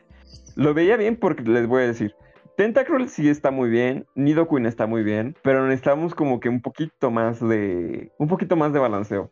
Lo 0.58 0.74
veía 0.74 0.96
bien 0.96 1.14
porque 1.14 1.44
les 1.44 1.68
voy 1.68 1.84
a 1.84 1.86
decir, 1.86 2.16
Tentacruel 2.56 3.08
sí 3.08 3.28
está 3.28 3.52
muy 3.52 3.70
bien, 3.70 4.06
Nidoqueen 4.16 4.66
está 4.66 4.88
muy 4.88 5.04
bien, 5.04 5.36
pero 5.44 5.64
necesitamos 5.64 6.16
como 6.16 6.40
que 6.40 6.48
un 6.48 6.60
poquito 6.60 7.12
más 7.12 7.38
de 7.38 8.10
un 8.18 8.26
poquito 8.26 8.56
más 8.56 8.72
de 8.72 8.80
balanceo. 8.80 9.30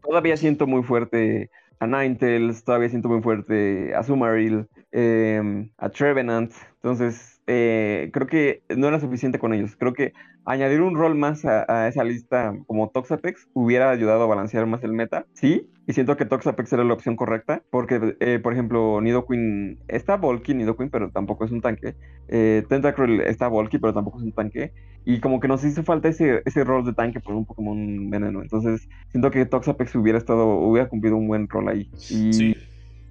Todavía 0.00 0.34
siento 0.38 0.66
muy 0.66 0.82
fuerte 0.82 1.50
a 1.78 1.86
Ninetales, 1.86 2.64
todavía 2.64 2.88
siento 2.88 3.10
muy 3.10 3.20
fuerte 3.20 3.94
a 3.94 4.02
Sumaril. 4.02 4.66
em, 4.92 5.68
a 5.76 5.90
Trevenant. 5.90 6.50
Entonces, 6.76 7.35
eh, 7.46 8.10
creo 8.12 8.26
que 8.26 8.62
no 8.76 8.88
era 8.88 9.00
suficiente 9.00 9.38
con 9.38 9.54
ellos. 9.54 9.76
Creo 9.76 9.92
que 9.92 10.12
añadir 10.44 10.80
un 10.80 10.96
rol 10.96 11.14
más 11.14 11.44
a, 11.44 11.88
esa 11.88 12.04
lista 12.04 12.54
como 12.66 12.90
Toxapex 12.90 13.48
hubiera 13.52 13.90
ayudado 13.90 14.22
a 14.22 14.26
balancear 14.26 14.66
más 14.66 14.82
el 14.84 14.92
meta, 14.92 15.26
sí, 15.32 15.68
y 15.88 15.92
siento 15.92 16.16
que 16.16 16.24
Toxapex 16.24 16.72
era 16.72 16.84
la 16.84 16.94
opción 16.94 17.16
correcta, 17.16 17.62
porque, 17.70 18.16
eh, 18.20 18.40
por 18.40 18.52
ejemplo, 18.52 19.00
Nidoqueen 19.00 19.78
está 19.88 20.16
bulky, 20.16 20.54
Nidoqueen, 20.54 20.90
pero 20.90 21.10
tampoco 21.10 21.44
es 21.44 21.52
un 21.52 21.60
tanque. 21.60 21.94
Eh, 22.28 22.64
Tentacruel 22.68 23.20
está 23.20 23.48
bulky, 23.48 23.78
pero 23.78 23.94
tampoco 23.94 24.18
es 24.18 24.24
un 24.24 24.32
tanque. 24.32 24.72
Y 25.04 25.20
como 25.20 25.38
que 25.38 25.46
nos 25.46 25.64
hizo 25.64 25.84
falta 25.84 26.08
ese, 26.08 26.42
ese 26.44 26.64
rol 26.64 26.84
de 26.84 26.92
tanque 26.92 27.20
por 27.20 27.34
un 27.34 27.44
Pokémon 27.44 28.10
veneno. 28.10 28.42
Entonces, 28.42 28.88
siento 29.10 29.30
que 29.30 29.46
Toxapex 29.46 29.94
hubiera 29.94 30.18
estado, 30.18 30.46
hubiera 30.58 30.88
cumplido 30.88 31.16
un 31.16 31.28
buen 31.28 31.48
rol 31.48 31.68
ahí. 31.68 31.88
Sí 31.96 32.56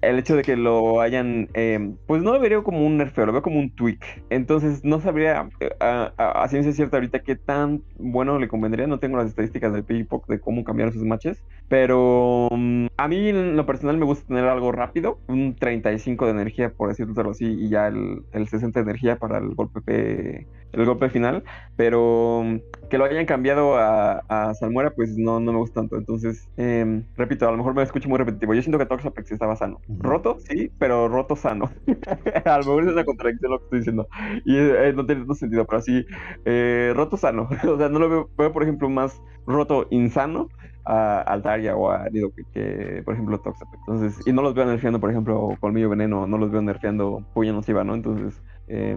el 0.02 0.18
hecho 0.18 0.36
de 0.36 0.42
que 0.42 0.56
lo 0.56 1.00
hayan, 1.00 1.48
em, 1.54 1.96
pues 2.06 2.22
no 2.22 2.32
lo 2.32 2.40
vería 2.40 2.62
como 2.62 2.86
un 2.86 2.96
nerfeo, 2.96 3.26
lo 3.26 3.32
veo 3.32 3.42
como 3.42 3.58
un 3.58 3.70
tweak. 3.70 4.24
Entonces 4.30 4.84
no 4.84 5.00
sabría 5.00 5.48
eh, 5.60 5.70
a, 5.80 6.46
ciencia 6.48 6.72
cierta 6.72 6.96
ahorita 6.96 7.20
qué 7.20 7.36
tan 7.36 7.82
bueno 7.98 8.38
le 8.38 8.48
convendría. 8.48 8.86
No 8.86 8.98
tengo 8.98 9.16
las 9.16 9.28
estadísticas 9.28 9.72
del 9.72 9.84
PIPOC 9.84 10.28
de 10.28 10.40
cómo 10.40 10.64
cambiar 10.64 10.92
sus 10.92 11.02
matches. 11.02 11.42
Pero 11.68 12.48
mm, 12.50 12.86
a 12.96 13.08
mí 13.08 13.28
en 13.28 13.56
lo 13.56 13.66
personal 13.66 13.96
me 13.96 14.04
gusta 14.04 14.26
tener 14.26 14.44
algo 14.44 14.72
rápido, 14.72 15.18
un 15.28 15.54
35 15.56 16.26
de 16.26 16.30
energía, 16.30 16.72
por 16.72 16.88
decirlo 16.88 17.30
así, 17.30 17.46
y 17.46 17.68
ya 17.68 17.88
el, 17.88 18.22
el 18.32 18.48
60 18.48 18.80
de 18.80 18.84
energía 18.84 19.16
para 19.16 19.38
el 19.38 19.54
golpe 19.54 20.46
el 20.72 20.84
golpe 20.84 21.08
final. 21.10 21.42
Pero 21.76 22.42
mm, 22.44 22.56
que 22.88 22.98
lo 22.98 23.04
hayan 23.04 23.26
cambiado 23.26 23.76
a, 23.76 24.22
a 24.28 24.54
Salmuera, 24.54 24.90
pues 24.90 25.16
no, 25.16 25.40
no 25.40 25.52
me 25.52 25.58
gusta 25.58 25.80
tanto. 25.80 25.96
Entonces, 25.96 26.48
em, 26.56 27.04
repito, 27.16 27.48
a 27.48 27.50
lo 27.50 27.56
mejor 27.56 27.74
me 27.74 27.82
escucho 27.82 28.08
muy 28.08 28.18
repetitivo. 28.18 28.54
Yo 28.54 28.62
siento 28.62 28.78
que 28.78 28.86
Toxapex 28.86 29.32
estaba 29.32 29.56
sano. 29.56 29.80
Roto, 29.88 30.38
sí, 30.40 30.70
pero 30.78 31.08
roto 31.08 31.36
sano. 31.36 31.70
a 32.44 32.58
lo 32.58 32.64
mejor 32.64 32.84
es 32.84 32.92
una 32.92 33.04
contradicción 33.04 33.52
lo 33.52 33.58
que 33.58 33.64
estoy 33.64 33.78
diciendo. 33.80 34.08
Y 34.44 34.56
eh, 34.56 34.92
no 34.94 35.06
tiene 35.06 35.22
tanto 35.22 35.34
sentido, 35.34 35.64
pero 35.64 35.80
sí, 35.80 36.04
eh, 36.44 36.92
roto 36.94 37.16
sano. 37.16 37.48
o 37.68 37.78
sea, 37.78 37.88
no 37.88 37.98
lo 37.98 38.08
veo, 38.08 38.30
veo, 38.36 38.52
por 38.52 38.62
ejemplo, 38.62 38.88
más 38.88 39.22
roto 39.46 39.86
insano 39.90 40.48
a 40.84 41.20
Altaria 41.20 41.76
o 41.76 41.90
a 41.90 42.08
Nido 42.10 42.30
que, 42.52 43.02
por 43.04 43.14
ejemplo, 43.14 43.40
Toxapex. 43.40 43.78
Entonces, 43.86 44.26
y 44.26 44.32
no 44.32 44.42
los 44.42 44.54
veo 44.54 44.66
nerfeando, 44.66 45.00
por 45.00 45.10
ejemplo, 45.10 45.50
Colmillo 45.60 45.90
Veneno, 45.90 46.26
no 46.26 46.38
los 46.38 46.50
veo 46.50 46.62
nerfeando 46.62 47.24
Puya 47.34 47.52
Nociva, 47.52 47.84
¿no? 47.84 47.94
Entonces, 47.94 48.42
eh, 48.68 48.96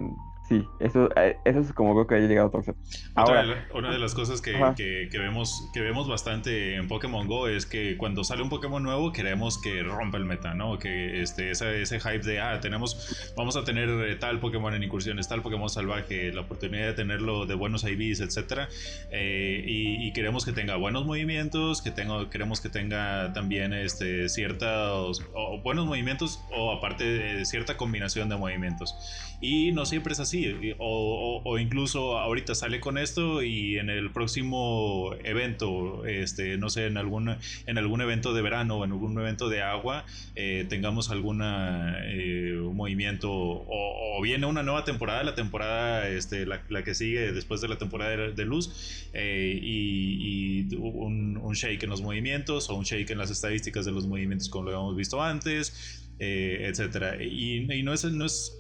Sí, 0.50 0.68
eso, 0.80 1.10
eh, 1.16 1.38
eso 1.46 1.60
es 1.60 1.74
como 1.74 1.94
veo 1.94 2.08
que 2.08 2.16
haya 2.16 2.26
llegado 2.26 2.50
Toxap. 2.50 2.76
Ahora, 3.14 3.68
una 3.72 3.92
de 3.92 4.00
las 4.00 4.16
cosas 4.16 4.42
que, 4.42 4.54
que, 4.76 5.20
vemos, 5.20 5.70
que 5.76 5.80
vemos 5.80 6.08
bastante 6.08 6.74
en 6.76 6.88
Pokémon 6.88 7.28
Go 7.28 7.48
es 7.48 7.68
que 7.68 7.98
cuando 7.98 8.24
sale 8.24 8.42
un 8.42 8.50
Pokémon 8.50 8.82
nuevo 8.82 9.12
queremos 9.12 9.62
que 9.62 9.84
rompa 9.84 10.18
el 10.18 10.26
meta, 10.26 10.56
¿no? 10.56 10.80
Que 10.80 11.22
este, 11.22 11.52
ese, 11.52 11.84
ese 11.84 12.00
hype 12.00 12.26
de, 12.26 12.40
ah, 12.40 12.60
tenemos, 12.62 13.32
vamos 13.38 13.58
a 13.58 13.64
tener 13.64 13.90
eh, 13.90 14.16
tal 14.16 14.40
Pokémon 14.40 14.74
en 14.74 14.82
incursiones, 14.82 15.28
tal 15.28 15.44
Pokémon 15.44 15.70
salvaje, 15.70 16.34
la 16.34 16.42
oportunidad 16.42 16.88
de 16.88 16.94
tenerlo 16.94 17.46
de 17.46 17.54
buenos 17.54 17.84
IVs, 17.84 18.20
etc. 18.20 18.70
Eh, 19.12 19.64
y, 19.64 20.12
queremos 20.14 20.46
que 20.46 20.52
tenga 20.52 20.78
buenos 20.78 21.06
movimientos, 21.06 21.84
que 21.84 21.92
tenga, 21.92 22.28
queremos 22.32 22.60
que 22.60 22.70
tenga 22.70 23.34
también 23.34 23.72
este, 23.72 24.28
ciertos 24.30 25.24
buenos 25.64 25.86
movimientos 25.86 26.44
o 26.52 26.72
aparte 26.72 27.46
cierta 27.46 27.78
combinación 27.78 28.30
de 28.30 28.38
movimientos. 28.38 28.96
Y 29.42 29.72
no 29.72 29.86
siempre 29.86 30.14
es 30.14 30.20
así. 30.20 30.39
O, 30.78 31.58
incluso 31.60 32.18
ahorita 32.18 32.56
sale 32.56 32.80
con 32.80 32.98
esto 32.98 33.42
y 33.44 33.78
en 33.78 33.90
el 33.90 34.12
próximo 34.12 35.12
evento, 35.24 36.06
este, 36.06 36.58
no 36.58 36.70
sé, 36.70 36.88
en 36.88 36.98
algún, 36.98 37.36
en 37.66 37.78
algún 37.78 38.02
evento 38.02 38.34
de 38.34 38.42
verano 38.42 38.78
o 38.78 38.86
en 38.86 38.92
algún 38.92 39.18
evento 39.20 39.50
de 39.50 39.62
agua, 39.62 40.06
eh, 40.36 40.66
tengamos 40.70 41.10
algún 41.10 41.42
eh, 41.44 42.60
movimiento 42.74 43.32
o, 43.32 44.20
viene 44.22 44.46
una 44.46 44.64
nueva 44.64 44.84
temporada, 44.84 45.24
la 45.24 45.36
temporada, 45.36 46.08
este, 46.10 46.46
la, 46.46 46.62
que 46.84 46.94
sigue 46.94 47.32
después 47.32 47.62
de 47.62 47.70
la 47.70 47.78
temporada 47.78 48.32
de, 48.32 48.46
luz, 48.46 49.08
eh, 49.14 49.58
y, 49.62 50.76
un, 50.76 51.38
un, 51.38 51.54
shake 51.54 51.84
en 51.84 51.90
los 51.90 52.02
movimientos 52.02 52.70
o 52.70 52.76
un 52.76 52.84
shake 52.84 53.12
en 53.12 53.18
las 53.18 53.32
estadísticas 53.32 53.86
de 53.86 53.92
los 53.92 54.08
movimientos 54.08 54.50
como 54.50 54.66
lo 54.66 54.72
habíamos 54.72 54.96
visto 54.96 55.22
antes, 55.22 56.06
etcétera. 56.20 57.24
Y, 57.24 57.72
y 57.72 57.84
no 57.84 57.94
es, 57.94 58.04
no 58.04 58.26
es 58.26 58.60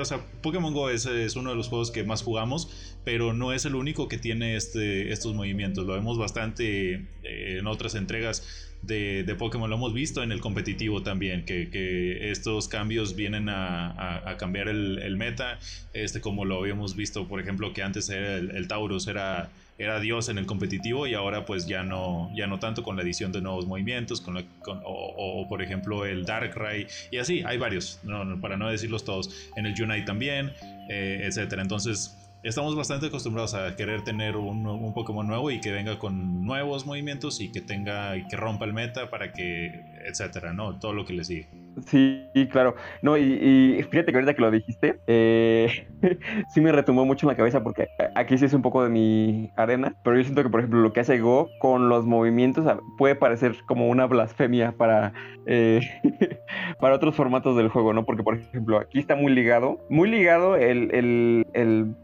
o 0.00 0.04
sea, 0.04 0.24
Pokémon 0.42 0.72
Go 0.72 0.90
es, 0.90 1.06
es, 1.06 1.36
uno 1.36 1.50
de 1.50 1.56
los 1.56 1.68
juegos 1.68 1.90
que 1.90 2.04
más 2.04 2.22
jugamos, 2.22 2.96
pero 3.04 3.32
no 3.32 3.52
es 3.52 3.64
el 3.64 3.74
único 3.74 4.08
que 4.08 4.18
tiene 4.18 4.56
este, 4.56 5.12
estos 5.12 5.34
movimientos. 5.34 5.86
Lo 5.86 5.94
vemos 5.94 6.18
bastante 6.18 6.94
eh, 6.94 7.58
en 7.58 7.66
otras 7.66 7.94
entregas 7.94 8.68
de, 8.82 9.24
de, 9.24 9.34
Pokémon, 9.34 9.68
lo 9.68 9.76
hemos 9.76 9.92
visto 9.92 10.22
en 10.22 10.32
el 10.32 10.40
competitivo 10.40 11.02
también, 11.02 11.44
que, 11.44 11.68
que 11.68 12.30
estos 12.30 12.68
cambios 12.68 13.16
vienen 13.16 13.48
a, 13.48 14.30
a, 14.30 14.36
cambiar 14.36 14.68
el, 14.68 14.98
el, 15.00 15.16
meta, 15.16 15.58
este, 15.92 16.20
como 16.20 16.44
lo 16.44 16.60
habíamos 16.60 16.94
visto, 16.94 17.26
por 17.26 17.40
ejemplo, 17.40 17.72
que 17.72 17.82
antes 17.82 18.08
era 18.08 18.36
el, 18.36 18.52
el 18.52 18.68
Taurus 18.68 19.08
era 19.08 19.50
era 19.78 20.00
Dios 20.00 20.28
en 20.28 20.38
el 20.38 20.46
competitivo 20.46 21.06
y 21.06 21.14
ahora 21.14 21.44
pues 21.44 21.66
ya 21.66 21.82
no, 21.84 22.30
ya 22.34 22.46
no 22.46 22.58
tanto 22.58 22.82
con 22.82 22.96
la 22.96 23.02
edición 23.02 23.32
de 23.32 23.40
nuevos 23.40 23.66
movimientos, 23.66 24.20
con, 24.20 24.36
o, 24.84 25.46
por 25.48 25.62
ejemplo 25.62 26.04
el 26.04 26.24
Darkrai 26.24 26.86
y 27.10 27.18
así, 27.18 27.42
hay 27.46 27.58
varios, 27.58 28.00
para 28.40 28.56
no 28.56 28.68
decirlos 28.68 29.04
todos, 29.04 29.50
en 29.56 29.66
el 29.66 29.80
Unite 29.80 30.04
también, 30.04 30.52
eh, 30.90 31.22
etcétera. 31.24 31.62
Entonces 31.62 32.16
estamos 32.42 32.74
bastante 32.74 33.06
acostumbrados 33.06 33.54
a 33.54 33.76
querer 33.76 34.02
tener 34.02 34.36
un, 34.36 34.66
un, 34.66 34.94
Pokémon 34.94 35.26
nuevo 35.26 35.50
y 35.50 35.60
que 35.60 35.72
venga 35.72 35.98
con 35.98 36.44
nuevos 36.44 36.86
movimientos 36.86 37.40
y 37.40 37.50
que 37.52 37.60
tenga 37.60 38.14
que 38.28 38.36
rompa 38.36 38.64
el 38.64 38.72
meta 38.72 39.10
para 39.10 39.32
que, 39.32 39.84
etcétera, 40.06 40.52
¿no? 40.52 40.78
Todo 40.78 40.92
lo 40.92 41.04
que 41.04 41.12
le 41.12 41.24
sigue. 41.24 41.48
Sí, 41.86 42.28
claro. 42.50 42.74
No, 43.02 43.16
y, 43.16 43.84
fíjate 43.90 44.12
que 44.12 44.16
ahorita 44.16 44.34
que 44.34 44.42
lo 44.42 44.50
dijiste, 44.50 44.98
eh, 45.06 45.86
sí 46.48 46.60
me 46.60 46.72
retumbó 46.72 47.04
mucho 47.04 47.26
en 47.26 47.28
la 47.28 47.36
cabeza 47.36 47.62
porque 47.62 47.88
aquí 48.14 48.38
sí 48.38 48.44
es 48.44 48.54
un 48.54 48.62
poco 48.62 48.82
de 48.82 48.90
mi 48.90 49.50
arena, 49.56 49.94
pero 50.02 50.16
yo 50.16 50.22
siento 50.22 50.42
que, 50.42 50.48
por 50.48 50.60
ejemplo, 50.60 50.80
lo 50.80 50.92
que 50.92 51.00
hace 51.00 51.18
Go 51.18 51.48
con 51.60 51.88
los 51.88 52.06
movimientos 52.06 52.66
puede 52.96 53.14
parecer 53.14 53.56
como 53.66 53.88
una 53.88 54.06
blasfemia 54.06 54.72
para, 54.72 55.12
eh, 55.46 55.80
para 56.80 56.94
otros 56.94 57.14
formatos 57.14 57.56
del 57.56 57.68
juego, 57.68 57.92
¿no? 57.92 58.04
Porque, 58.04 58.22
por 58.22 58.36
ejemplo, 58.36 58.78
aquí 58.78 58.98
está 58.98 59.16
muy 59.16 59.32
ligado, 59.32 59.78
muy 59.88 60.10
ligado 60.10 60.56
el, 60.56 61.46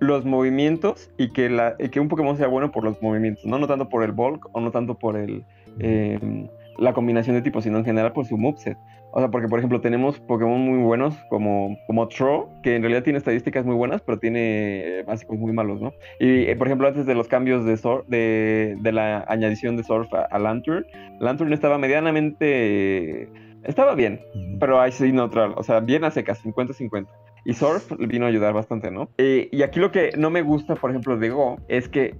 los 0.00 0.24
movimientos 0.24 1.10
y 1.18 1.30
que 1.30 2.00
un 2.00 2.08
Pokémon 2.08 2.36
sea 2.36 2.48
bueno 2.48 2.70
por 2.70 2.84
los 2.84 3.00
movimientos, 3.02 3.44
¿no? 3.44 3.58
No 3.58 3.66
tanto 3.66 3.88
por 3.88 4.02
el 4.02 4.12
bulk 4.12 4.48
o 4.52 4.60
no 4.60 4.70
tanto 4.70 4.98
por 4.98 5.16
el... 5.16 5.44
Eh, 5.80 6.48
la 6.78 6.92
combinación 6.92 7.36
de 7.36 7.42
tipos, 7.42 7.64
sino 7.64 7.78
en 7.78 7.84
general 7.84 8.12
por 8.12 8.26
su 8.26 8.36
moveset. 8.36 8.78
O 9.16 9.20
sea, 9.20 9.30
porque 9.30 9.46
por 9.46 9.60
ejemplo 9.60 9.80
tenemos 9.80 10.18
Pokémon 10.18 10.60
muy 10.60 10.78
buenos 10.78 11.14
como, 11.30 11.78
como 11.86 12.08
Tro, 12.08 12.50
que 12.64 12.74
en 12.74 12.82
realidad 12.82 13.04
tiene 13.04 13.20
estadísticas 13.20 13.64
muy 13.64 13.76
buenas, 13.76 14.02
pero 14.02 14.18
tiene 14.18 15.04
básicos 15.06 15.38
muy 15.38 15.52
malos, 15.52 15.80
¿no? 15.80 15.92
Y 16.18 16.46
eh, 16.46 16.56
por 16.56 16.66
ejemplo, 16.66 16.88
antes 16.88 17.06
de 17.06 17.14
los 17.14 17.28
cambios 17.28 17.64
de, 17.64 17.76
de, 18.08 18.76
de 18.76 18.92
la 18.92 19.24
añadición 19.28 19.76
de 19.76 19.84
Surf 19.84 20.12
a, 20.12 20.38
Lantern, 20.40 20.84
Lantern 21.20 21.52
estaba 21.52 21.78
medianamente... 21.78 23.28
Estaba 23.62 23.94
bien, 23.94 24.20
pero 24.58 24.80
ahí 24.80 24.90
sí 24.90 25.10
neutral, 25.12 25.54
o 25.56 25.62
sea, 25.62 25.78
bien 25.78 26.04
a 26.04 26.10
secas, 26.10 26.44
50-50. 26.44 27.06
Y 27.46 27.54
Surf 27.54 27.92
vino 27.98 28.26
a 28.26 28.28
ayudar 28.28 28.52
bastante, 28.52 28.90
¿no? 28.90 29.08
Eh, 29.16 29.48
y 29.52 29.62
aquí 29.62 29.78
lo 29.78 29.92
que 29.92 30.10
no 30.18 30.28
me 30.28 30.42
gusta, 30.42 30.74
por 30.74 30.90
ejemplo, 30.90 31.16
de 31.16 31.30
Go, 31.30 31.56
es 31.68 31.88
que 31.88 32.14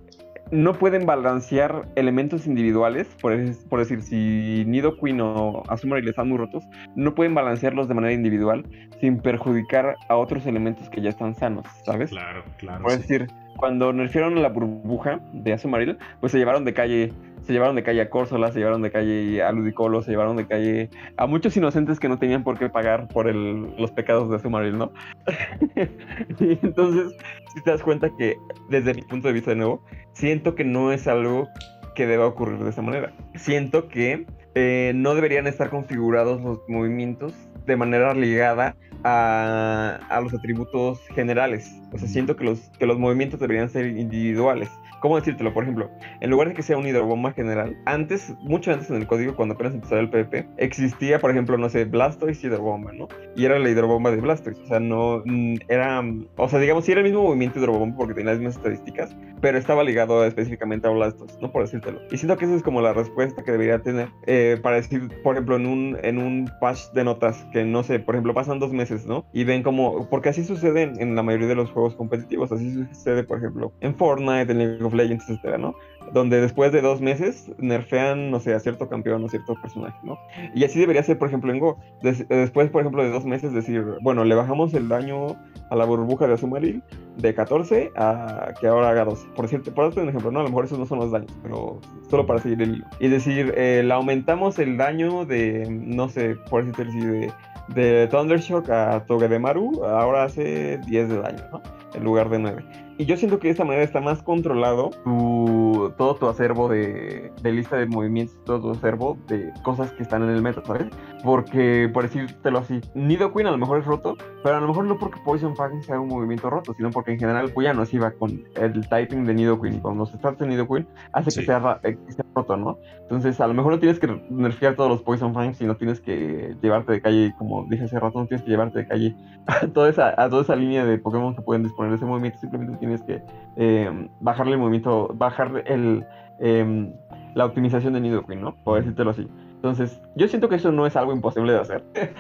no 0.55 0.73
pueden 0.73 1.05
balancear 1.05 1.89
elementos 1.97 2.47
individuales, 2.47 3.09
por, 3.21 3.35
por 3.69 3.81
decir, 3.81 4.03
si 4.03 4.65
Nido 4.67 4.97
Queen 4.97 5.21
o 5.21 5.65
Azumarill 5.69 6.09
están 6.09 6.29
muy 6.29 6.39
rotos, 6.39 6.65
no 6.95 7.15
pueden 7.15 7.35
balancearlos 7.35 7.89
de 7.89 7.95
manera 7.95 8.13
individual 8.13 8.65
sin 9.01 9.19
perjudicar 9.21 9.97
a 10.09 10.15
otros 10.17 10.47
elementos 10.47 10.89
que 10.91 11.03
ya 11.03 11.11
están 11.11 11.35
sanos, 11.35 11.67
¿sabes? 11.85 12.11
Claro, 12.11 12.45
claro. 12.59 12.85
Por 12.85 12.93
decir, 12.93 13.27
cuando 13.57 13.93
nerfearon 13.93 14.41
la 14.43 14.49
burbuja 14.49 15.21
de 15.33 15.53
Azumarill, 15.53 15.99
pues 16.21 16.33
se 16.33 16.39
llevaron 16.39 16.65
de 16.65 16.75
calle 16.75 17.13
se 17.45 17.53
llevaron 17.53 17.77
de 17.77 17.83
calle 17.83 18.01
a 18.01 18.09
Córsola, 18.09 18.51
se 18.53 18.59
llevaron 18.59 18.81
de 18.81 18.91
calle 18.91 19.43
a 19.43 19.53
Ludicolo, 19.53 20.03
se 20.03 20.11
llevaron 20.11 20.37
de 20.37 20.47
calle 20.47 20.89
a 21.17 21.27
muchos 21.27 21.57
inocentes 21.57 22.01
que 22.01 22.09
no 22.09 22.19
tenían 22.19 22.43
por 22.43 22.59
qué 22.59 22.71
pagar 22.71 23.07
por 23.09 23.33
los 23.35 23.91
pecados 23.91 24.31
de 24.31 24.37
Azumarill, 24.37 24.79
¿no? 24.79 24.93
y 26.41 26.59
entonces, 26.63 27.15
si 27.55 27.63
te 27.63 27.71
das 27.71 27.83
cuenta 27.83 28.09
que 28.17 28.37
desde 28.71 28.95
mi 28.95 29.03
punto 29.03 29.29
de 29.29 29.35
vista 29.35 29.51
de 29.51 29.57
nuevo, 29.57 29.85
siento 30.15 30.55
que 30.55 30.65
no 30.65 30.91
es 30.91 31.07
algo 31.07 31.49
que 31.95 32.07
deba 32.07 32.27
ocurrir 32.27 32.59
de 32.59 32.71
esa 32.71 32.83
manera. 32.83 33.13
Siento 33.35 33.89
que 33.89 34.27
eh, 34.55 34.93
no 34.95 35.15
deberían 35.15 35.47
estar 35.47 35.69
configurados 35.69 36.41
los 36.41 36.61
movimientos 36.69 37.35
de 37.67 37.77
manera 37.77 38.15
ligada 38.15 38.75
a, 39.05 40.01
a, 40.09 40.21
los 40.21 40.35
atributos 40.35 41.01
generales. 41.15 41.71
O 41.93 41.99
sea, 41.99 42.09
siento 42.09 42.37
que 42.37 42.45
los, 42.45 42.59
que 42.79 42.87
los 42.87 42.99
movimientos 42.99 43.39
deberían 43.39 43.69
ser 43.69 43.87
individuales 43.87 44.71
¿cómo 45.05 45.17
decírtelo? 45.17 45.53
Por 45.53 45.65
ejemplo, 45.65 45.91
en 46.23 46.31
lugar 46.31 46.49
de 46.49 46.55
que 46.55 46.63
sea 46.63 46.79
un 46.79 46.87
hidrobomba 46.87 47.33
general, 47.33 47.77
antes, 47.85 48.33
mucho 48.41 48.73
antes 48.73 48.89
en 48.89 48.97
el 48.97 49.07
código, 49.07 49.37
cuando 49.37 49.55
apenas 49.55 49.75
empezó 49.75 49.99
el 49.99 50.09
PvP, 50.09 50.49
existía, 50.57 51.19
por 51.19 51.31
ejemplo, 51.31 51.59
no 51.59 51.69
sé, 51.69 51.85
Blastoise 51.85 52.43
y 52.43 52.47
hidrobomba, 52.47 52.91
¿no? 52.95 53.09
Y 53.37 53.45
era 53.45 53.59
la 53.59 53.69
hidrobomba 53.69 54.11
de 54.13 54.23
Blastoise, 54.23 54.59
o 54.63 54.67
sea, 54.67 54.81
no, 54.81 55.23
mm, 55.27 55.57
era, 55.69 56.03
o 56.37 56.49
sea, 56.49 56.59
digamos, 56.59 56.87
sí 56.87 56.93
era 56.93 57.03
el 57.03 57.05
mismo 57.05 57.23
movimiento 57.23 57.59
hidrobomba 57.59 57.99
porque 57.99 58.15
tenía 58.15 58.33
las 58.33 58.39
mismas 58.41 58.57
estadísticas, 58.57 59.15
pero 59.43 59.59
estaba 59.59 59.85
ligado 59.85 60.25
específicamente 60.25 60.89
a 60.89 60.91
Blastoise, 60.91 61.39
¿no? 61.39 61.53
Por 61.53 61.65
decírtelo. 61.65 62.01
Y 62.11 62.17
siento 62.17 62.39
que 62.39 62.47
esa 62.47 62.55
es 62.55 62.63
como 62.63 62.81
la 62.81 62.95
respuesta 62.95 63.43
que 63.43 63.53
debería 63.53 63.83
tener 63.83 64.09
eh, 64.27 64.59
para 64.63 64.77
decir, 64.77 65.11
por 65.23 65.35
ejemplo, 65.35 65.57
en 65.57 65.67
un, 65.67 65.99
en 66.03 66.17
un 66.17 66.51
patch 66.63 66.93
de 66.95 67.05
notas 67.05 67.47
que, 67.53 67.63
no 67.63 67.83
sé, 67.83 67.99
por 67.99 68.15
ejemplo, 68.15 68.33
pasan 68.33 68.59
dos 68.59 68.73
meses, 68.73 69.05
¿no? 69.05 69.27
Y 69.35 69.45
ven 69.45 69.63
como, 69.63 70.09
porque 70.09 70.31
así 70.31 70.45
sucede 70.45 70.85
en, 70.85 70.99
en 70.99 71.15
la 71.15 71.23
mayoría 71.23 71.49
de 71.49 71.57
los 71.57 71.71
juegos 71.71 71.95
competitivos, 71.95 72.51
así 72.53 72.73
sucede, 72.73 73.23
por 73.23 73.37
ejemplo, 73.37 73.71
en 73.83 73.95
Fortnite, 73.95 74.51
en 74.51 74.59
League 74.59 74.83
of 74.83 74.94
Legends, 74.95 75.29
etcétera, 75.29 75.59
¿no? 75.59 75.75
donde 76.13 76.39
después 76.41 76.71
de 76.71 76.83
dos 76.83 77.01
meses 77.01 77.51
nerfean, 77.59 78.31
no 78.31 78.39
sé, 78.39 78.53
a 78.55 78.61
cierto 78.61 78.89
campeón 78.91 79.25
o 79.25 79.29
cierto 79.29 79.55
personaje, 79.61 79.97
¿no? 80.03 80.19
Y 80.55 80.63
así 80.65 80.79
debería 80.79 81.03
ser, 81.03 81.19
por 81.19 81.29
ejemplo, 81.29 81.51
en 81.51 81.59
Go. 81.59 81.79
Des- 82.03 82.29
después, 82.29 82.69
por 82.71 82.83
ejemplo, 82.83 83.03
de 83.03 83.11
dos 83.11 83.25
meses 83.25 83.55
decir, 83.55 83.83
bueno, 84.03 84.23
le 84.25 84.35
bajamos 84.35 84.75
el 84.75 84.89
daño 84.89 85.29
a 85.71 85.77
la 85.77 85.87
burbuja 85.87 86.27
de 86.27 86.35
Azumarill 86.35 86.83
de 87.17 87.35
14 87.35 87.91
a 87.97 88.53
que 88.61 88.67
ahora 88.67 88.91
haga 88.91 89.07
12. 89.07 89.27
Por 89.35 89.49
cierto, 89.49 89.73
por 89.73 89.87
un 89.87 90.09
ejemplo, 90.09 90.31
¿no? 90.31 90.41
A 90.41 90.43
lo 90.43 90.51
mejor 90.51 90.67
esos 90.67 90.79
no 90.79 90.85
son 90.85 90.99
los 90.99 91.11
daños, 91.11 91.33
pero 91.43 91.81
solo 92.11 92.27
para 92.27 92.39
seguir 92.41 92.61
el 92.61 92.75
hilo. 92.77 92.87
Y 93.01 93.09
decir, 93.09 93.55
eh, 93.57 93.83
le 93.83 93.93
aumentamos 93.95 94.59
el 94.59 94.77
daño 94.77 95.25
de, 95.25 95.67
no 95.71 96.11
sé, 96.11 96.37
por 96.51 96.67
decirte 96.67 96.85
de, 96.99 97.33
de 97.69 98.09
Thundershock 98.09 98.69
a 98.69 99.05
Togedemaru, 99.07 99.85
ahora 99.87 100.25
hace 100.25 100.79
10 100.87 101.09
de 101.09 101.17
daño, 101.19 101.43
¿no? 101.51 101.63
En 101.95 102.05
lugar 102.05 102.29
de 102.29 102.39
9. 102.39 102.65
Y 102.97 103.07
yo 103.07 103.17
siento 103.17 103.41
que 103.41 103.49
de 103.49 103.53
esta 103.53 103.65
manera 103.65 103.83
está 103.83 104.01
más 104.01 104.23
controlado 104.23 104.91
tu, 105.03 105.93
todo 105.99 106.15
tu 106.15 106.29
acervo 106.29 106.69
de, 106.69 107.33
de 107.43 107.53
lista 107.53 107.77
de 107.77 107.87
movimientos, 107.87 108.37
todo 108.45 108.61
tu 108.61 108.71
acervo 108.71 109.19
de 109.27 109.53
cosas 109.65 109.91
que 109.93 110.05
están 110.05 110.23
en 110.23 110.31
el 110.31 110.43
meta, 110.43 110.63
¿sabes? 110.65 110.87
Porque, 111.25 111.91
por 111.93 112.05
decírtelo 112.05 112.59
así, 112.59 112.81
Nidoqueen 112.95 113.49
a 113.49 113.51
lo 113.51 113.59
mejor 113.59 113.79
es 113.81 113.85
roto, 113.85 114.17
pero 114.45 114.57
a 114.57 114.61
lo 114.61 114.69
mejor 114.69 114.85
no 114.85 114.99
porque 114.99 115.19
Poison 115.25 115.57
Fang 115.57 115.83
sea 115.83 115.99
un 115.99 116.09
movimiento 116.09 116.49
roto, 116.51 116.73
sino 116.75 116.91
porque 116.91 117.13
en 117.13 117.19
general 117.19 117.53
ya 117.61 117.75
no 117.75 117.85
se 117.85 117.97
iba 117.97 118.13
con 118.13 118.45
el 118.55 118.89
typing 118.89 119.25
de 119.25 119.35
Nidoqueen. 119.35 119.75
Y 119.75 119.81
cuando 119.81 120.07
se 120.07 120.19
trata 120.19 120.45
de 120.45 120.51
Nidoqueen, 120.51 120.87
hace 121.13 121.31
Sí. 121.33 121.41
que, 121.41 121.47
sea, 121.47 121.81
eh, 121.83 121.97
que 122.07 122.13
sea 122.13 122.25
roto, 122.35 122.57
¿no? 122.57 122.79
Entonces, 123.03 123.41
a 123.41 123.47
lo 123.49 123.55
mejor 123.55 123.73
no 123.73 123.79
tienes 123.81 123.99
que 123.99 124.07
nerfear 124.31 124.77
todos 124.77 124.91
los 124.91 125.03
Poison 125.03 125.35
Fangs, 125.35 125.57
sino 125.59 125.77
tienes 125.77 126.01
que 126.01 126.55
llevarte 126.63 126.93
de 126.93 127.01
calle, 127.01 127.35
como 127.39 127.67
dije 127.69 127.85
hace 127.85 127.99
rato, 127.99 128.21
no 128.21 128.27
tienes 128.27 128.45
que 128.45 128.51
llevarte 128.51 128.81
de 128.81 128.87
calle 128.87 129.17
a 129.47 129.67
toda 129.67 129.89
esa, 129.89 130.11
a 130.17 130.29
toda 130.31 130.43
esa 130.43 130.55
línea 130.55 130.85
de 130.85 130.99
Pokémon 130.99 131.35
que 131.35 131.43
pueden 131.43 131.65
disponer 131.65 131.84
de 131.91 131.97
ese 131.97 132.05
movimiento, 132.07 132.39
simplemente 132.39 132.77
tienes 132.79 133.03
que 133.03 133.23
eh, 133.57 134.09
bajarle 134.21 134.53
el 134.53 134.59
movimiento, 134.59 135.09
bajarle 135.15 135.63
el, 135.67 136.05
em, 136.41 136.93
la 137.35 137.45
optimización 137.47 137.93
de 137.95 138.01
Nidoqueen, 138.01 138.41
¿no? 138.41 138.55
Por 138.65 138.79
decírtelo 138.79 139.11
así. 139.11 139.27
Entonces, 139.57 140.01
yo 140.15 140.29
siento 140.29 140.49
que 140.49 140.57
eso 140.57 140.71
no 140.73 140.87
es 140.87 140.95
algo 140.97 141.13
imposible 141.13 141.53
de 141.53 141.61
hacer. 141.61 141.85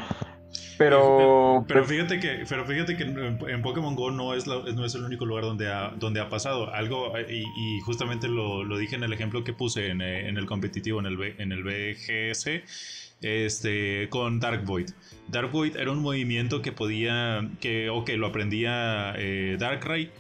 Pero, 0.78 1.64
Pero 1.68 1.80
pues, 1.80 1.90
fíjate 1.92 2.18
que, 2.18 2.44
pero 2.48 2.64
fíjate 2.64 2.96
que 2.96 3.04
en, 3.04 3.38
en 3.48 3.62
Pokémon 3.62 3.94
Go 3.94 4.10
no 4.10 4.34
es, 4.34 4.46
la- 4.48 4.60
no 4.74 4.84
es 4.84 4.94
el 4.96 5.04
único 5.04 5.24
lugar 5.24 5.44
donde 5.44 5.72
ha, 5.72 5.90
donde 5.96 6.20
ha 6.20 6.28
pasado 6.28 6.72
algo 6.72 7.16
eh, 7.16 7.26
y, 7.28 7.42
y 7.76 7.80
justamente 7.80 8.28
lo, 8.28 8.64
lo 8.64 8.76
dije 8.76 8.96
en 8.96 9.04
el 9.04 9.12
ejemplo 9.12 9.44
que 9.44 9.52
puse 9.52 9.90
en, 9.90 10.00
eh, 10.00 10.28
en 10.28 10.36
el 10.36 10.46
competitivo, 10.46 10.98
en 11.00 11.06
el, 11.06 11.16
B- 11.16 11.34
en 11.38 11.52
el 11.52 11.62
BGS, 11.62 13.03
este, 13.24 14.08
con 14.10 14.38
Dark 14.38 14.64
Void. 14.64 14.90
Dark 15.28 15.50
Void 15.50 15.76
era 15.76 15.90
un 15.90 16.00
movimiento 16.00 16.60
que 16.60 16.72
podía, 16.72 17.50
que, 17.60 17.88
o 17.88 18.04
que 18.04 18.16
lo 18.16 18.26
aprendía 18.26 19.14
eh, 19.16 19.56
Darkrai, 19.58 20.10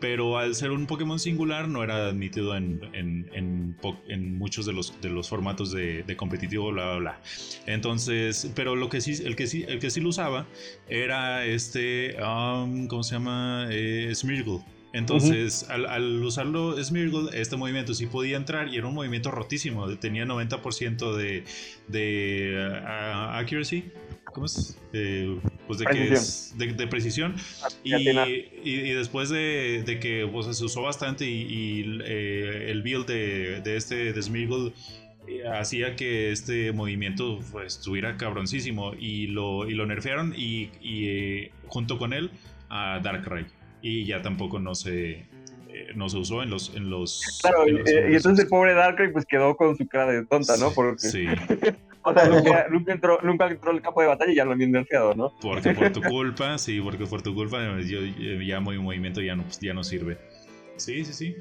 pero 0.00 0.38
al 0.38 0.54
ser 0.54 0.70
un 0.70 0.86
Pokémon 0.86 1.18
singular 1.18 1.68
no 1.68 1.82
era 1.82 2.08
admitido 2.08 2.56
en, 2.56 2.80
en, 2.92 3.30
en 4.08 4.38
muchos 4.38 4.66
de 4.66 4.72
los, 4.72 5.00
de 5.00 5.08
los 5.08 5.28
formatos 5.28 5.72
de, 5.72 6.02
de 6.02 6.16
competitivo, 6.16 6.70
bla, 6.72 6.90
bla, 6.90 6.98
bla. 6.98 7.20
Entonces, 7.66 8.50
pero 8.54 8.76
lo 8.76 8.88
que 8.88 9.00
sí, 9.00 9.22
el 9.24 9.36
que 9.36 9.46
sí, 9.46 9.64
el 9.68 9.78
que 9.78 9.90
sí 9.90 10.00
lo 10.00 10.08
usaba 10.10 10.46
era 10.88 11.44
este, 11.44 12.16
um, 12.22 12.88
¿cómo 12.88 13.02
se 13.02 13.14
llama? 13.14 13.68
Eh, 13.70 14.12
Smeargle. 14.14 14.60
Entonces, 14.92 15.66
al, 15.68 15.86
al 15.86 16.22
usarlo 16.22 16.82
Smeargle, 16.82 17.38
este 17.40 17.56
movimiento 17.56 17.92
sí 17.94 18.06
podía 18.06 18.36
entrar 18.36 18.68
y 18.68 18.76
era 18.76 18.86
un 18.86 18.94
movimiento 18.94 19.30
rotísimo. 19.30 19.86
Tenía 19.98 20.24
90% 20.24 21.14
de, 21.14 21.44
de 21.88 22.82
ah, 22.86 23.38
accuracy. 23.38 23.84
¿Cómo 24.32 24.46
es? 24.46 24.78
Eh, 24.92 25.38
pues 25.66 25.78
de 25.78 25.84
que 25.86 25.90
Precisión. 25.92 26.14
es 26.16 26.54
de, 26.58 26.72
de 26.72 26.86
precisión. 26.86 27.34
Y, 27.84 27.92
atinar. 27.92 28.28
y- 28.28 28.48
y 28.64 28.90
después 28.92 29.28
de, 29.30 29.82
de 29.84 29.98
que 30.00 30.28
pues, 30.30 30.56
se 30.56 30.64
usó 30.64 30.82
bastante 30.82 31.26
y, 31.28 31.42
y, 31.42 31.98
eh, 32.04 32.70
el 32.70 32.82
build 32.82 33.06
de, 33.06 33.60
de 33.62 33.76
este 33.76 34.12
de 34.12 34.20
eh, 35.28 35.42
hacía 35.48 35.96
que 35.96 36.30
este 36.32 36.72
movimiento 36.72 37.40
pues, 37.52 37.76
estuviera 37.78 38.16
cabroncísimo 38.16 38.94
y 38.98 39.26
lo, 39.26 39.68
y 39.68 39.74
lo 39.74 39.84
nerfearon 39.86 40.34
y, 40.36 40.70
y, 40.80 41.08
eh, 41.08 41.50
junto 41.66 41.98
con 41.98 42.12
él 42.12 42.30
a 42.70 43.00
Darkrai 43.02 43.46
y 43.82 44.04
ya 44.06 44.22
tampoco 44.22 44.58
no 44.58 44.74
se 44.74 45.10
eh, 45.10 45.26
no 45.94 46.08
se 46.08 46.18
usó 46.18 46.42
en 46.42 46.50
los 46.50 46.74
en 46.74 46.90
los, 46.90 47.38
claro, 47.42 47.66
en 47.66 47.68
y, 47.68 47.78
los- 47.78 47.90
en 47.90 47.98
y 47.98 48.00
los- 48.14 48.16
entonces 48.16 48.44
el 48.44 48.48
pobre 48.48 48.74
Darkrai 48.74 49.12
pues 49.12 49.24
quedó 49.26 49.56
con 49.56 49.76
su 49.76 49.86
cara 49.86 50.12
de 50.12 50.26
tonta, 50.26 50.56
¿no? 50.56 50.72
Porque, 50.74 51.08
sí 51.08 51.26
o 52.02 52.14
sea, 52.14 52.26
nunca, 52.26 52.66
nunca 52.70 52.92
entró, 52.92 53.18
nunca 53.22 53.46
entró 53.48 53.70
al 53.70 53.82
campo 53.82 54.00
de 54.00 54.06
batalla 54.08 54.32
y 54.32 54.36
ya 54.36 54.44
lo 54.44 54.52
habían 54.52 54.72
nerfeado, 54.72 55.14
¿no? 55.14 55.32
porque 55.42 55.72
por 55.72 55.92
tu 55.92 56.02
culpa 56.02 56.56
sí 56.58 56.80
porque 56.80 57.06
por 57.06 57.22
tu 57.22 57.34
culpa 57.34 57.58
yo, 57.82 58.00
ya 58.40 58.60
mi 58.60 58.78
movimiento 58.78 59.20
ya 59.20 59.36
no 59.36 59.44
ya 59.60 59.74
no 59.74 59.84
sirve 59.84 60.16
Sí, 60.78 61.04
sí, 61.04 61.12
sí. 61.12 61.36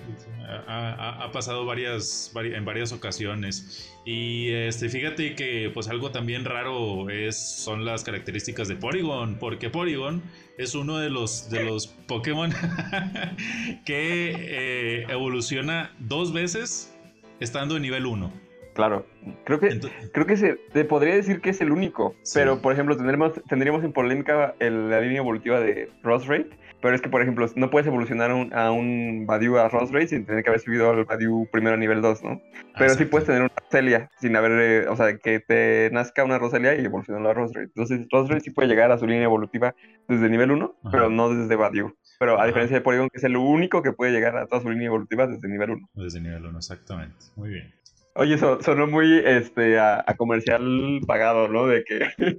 Ha, 0.48 0.64
ha- 0.68 1.24
ha 1.24 1.32
pasado 1.32 1.66
varias, 1.66 2.32
vari- 2.34 2.56
en 2.56 2.66
varias 2.66 2.92
ocasiones. 2.92 3.94
Y 4.06 4.52
este, 4.52 4.90
fíjate 4.90 5.36
que 5.36 5.70
pues 5.74 5.88
algo 5.90 6.12
también 6.12 6.44
raro 6.46 7.10
es, 7.10 7.38
son 7.38 7.86
las 7.86 8.04
características 8.04 8.68
de 8.68 8.76
Porygon, 8.76 9.38
porque 9.40 9.70
Porygon 9.70 10.22
es 10.58 10.76
uno 10.76 10.98
de 10.98 11.10
los, 11.10 11.50
de 11.50 11.64
los 11.64 11.88
Pokémon 11.88 12.52
que 13.86 14.34
eh, 14.36 15.06
evoluciona 15.10 15.92
dos 16.00 16.34
veces 16.34 16.94
estando 17.40 17.76
en 17.76 17.82
nivel 17.84 18.06
1. 18.06 18.32
Claro, 18.74 19.08
creo 19.44 19.60
que 19.60 19.70
Entonces, 19.70 20.12
creo 20.14 20.28
que 20.28 20.38
se 20.38 20.54
te 20.72 20.86
podría 20.86 21.16
decir 21.16 21.42
que 21.42 21.50
es 21.50 21.60
el 21.62 21.72
único, 21.72 22.16
Sí. 22.22 22.34
pero 22.36 22.62
por 22.62 22.74
ejemplo 22.74 22.96
tendremos 22.96 23.34
tendríamos 23.50 23.84
en 23.84 23.92
polémica 23.92 24.54
el- 24.60 24.92
la 24.92 25.02
línea 25.02 25.18
evolutiva 25.18 25.60
de 25.60 25.90
Rate, 26.04 26.50
pero 26.82 26.96
es 26.96 27.02
que 27.02 27.10
por 27.10 27.22
ejemplo 27.22 27.46
no 27.56 27.70
puedes 27.70 27.88
evolucionar 27.88 28.32
a 28.32 28.36
un, 28.36 28.54
a 28.54 28.72
un 28.72 29.26
Badiou 29.26 29.58
a 29.58 29.68
Rate 29.70 30.08
sin 30.08 30.26
tener 30.26 30.44
que 30.44 30.50
haber 30.50 30.62
subido 30.62 30.90
al 30.90 31.06
Badiou 31.06 31.48
primero 31.52 31.76
a 31.76 31.78
nivel 31.78 32.02
2, 32.02 32.24
¿no? 32.24 32.42
Pero 32.78 32.90
sí 32.90 32.94
exacto. 32.94 33.10
puedes 33.12 33.26
tener 33.28 33.42
una 33.42 33.52
Roselia 33.56 34.10
sin 34.20 34.36
haber, 34.36 34.52
eh, 34.52 34.88
o 34.88 34.96
sea, 34.96 35.18
que 35.18 35.40
te 35.40 35.90
nazca 35.92 36.24
una 36.24 36.38
Roselia 36.38 36.76
y 36.76 36.86
evolucionarla 36.86 37.32
a 37.32 37.34
Rate. 37.34 37.60
Entonces 37.62 38.08
Rate 38.12 38.42
sí 38.42 38.52
puede 38.52 38.68
llegar 38.68 38.92
a 38.92 38.98
su 38.98 39.08
línea 39.08 39.24
evolutiva 39.24 39.76
desde 40.08 40.30
nivel 40.30 40.52
1, 40.52 40.76
Ajá. 40.82 40.92
pero 40.92 41.10
no 41.10 41.34
desde 41.34 41.56
Badiou. 41.56 41.94
Pero 42.20 42.34
a 42.34 42.38
Ajá. 42.38 42.48
diferencia 42.48 42.78
de 42.78 42.82
Porygon, 42.82 43.10
que 43.10 43.18
es 43.18 43.24
el 43.24 43.38
único 43.38 43.82
que 43.82 43.94
puede 43.94 44.12
llegar 44.12 44.38
a 44.38 44.48
toda 44.48 44.62
su 44.62 44.70
línea 44.70 44.88
evolutiva 44.88 45.28
desde 45.28 45.48
nivel 45.48 45.72
1. 45.72 45.90
Desde 45.94 46.20
nivel 46.22 46.46
1, 46.46 46.58
exactamente. 46.58 47.16
Muy 47.36 47.50
bien. 47.50 47.74
Oye, 48.20 48.34
eso 48.34 48.58
sonó 48.64 48.88
muy 48.88 49.22
este, 49.24 49.78
a, 49.78 50.04
a 50.06 50.16
comercial 50.16 51.00
pagado, 51.06 51.48
¿no? 51.48 51.68
De 51.68 51.84
que. 51.84 52.08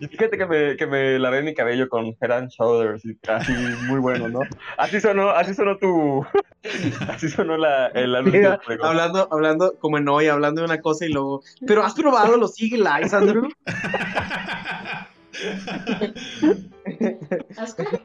Y 0.00 0.06
Fíjate 0.06 0.38
que 0.38 0.46
me, 0.46 0.76
que 0.76 0.86
me 0.86 1.18
lavé 1.18 1.42
mi 1.42 1.52
cabello 1.52 1.88
con 1.88 2.16
Head 2.18 2.30
and 2.30 2.50
Shoulders 2.50 3.04
y 3.04 3.18
así 3.28 3.52
muy 3.86 4.00
bueno, 4.00 4.28
¿no? 4.28 4.40
Así 4.78 5.00
sonó, 5.00 5.30
así 5.30 5.52
sonó 5.52 5.76
tu. 5.76 6.24
Así 7.08 7.28
sonó 7.28 7.58
la, 7.58 7.88
el 7.88 8.14
anuncio. 8.14 8.40
Mira, 8.40 8.50
del 8.52 8.60
juego. 8.60 8.84
hablando, 8.86 9.28
hablando 9.30 9.74
como 9.78 9.98
en 9.98 10.08
hoy, 10.08 10.28
hablando 10.28 10.62
de 10.62 10.64
una 10.64 10.80
cosa 10.80 11.04
y 11.04 11.12
luego. 11.12 11.42
Pero 11.66 11.84
has 11.84 11.92
probado 11.92 12.38
los 12.38 12.58
Eagle 12.58 12.88
Eyes, 12.88 13.12
Andrew. 13.12 13.50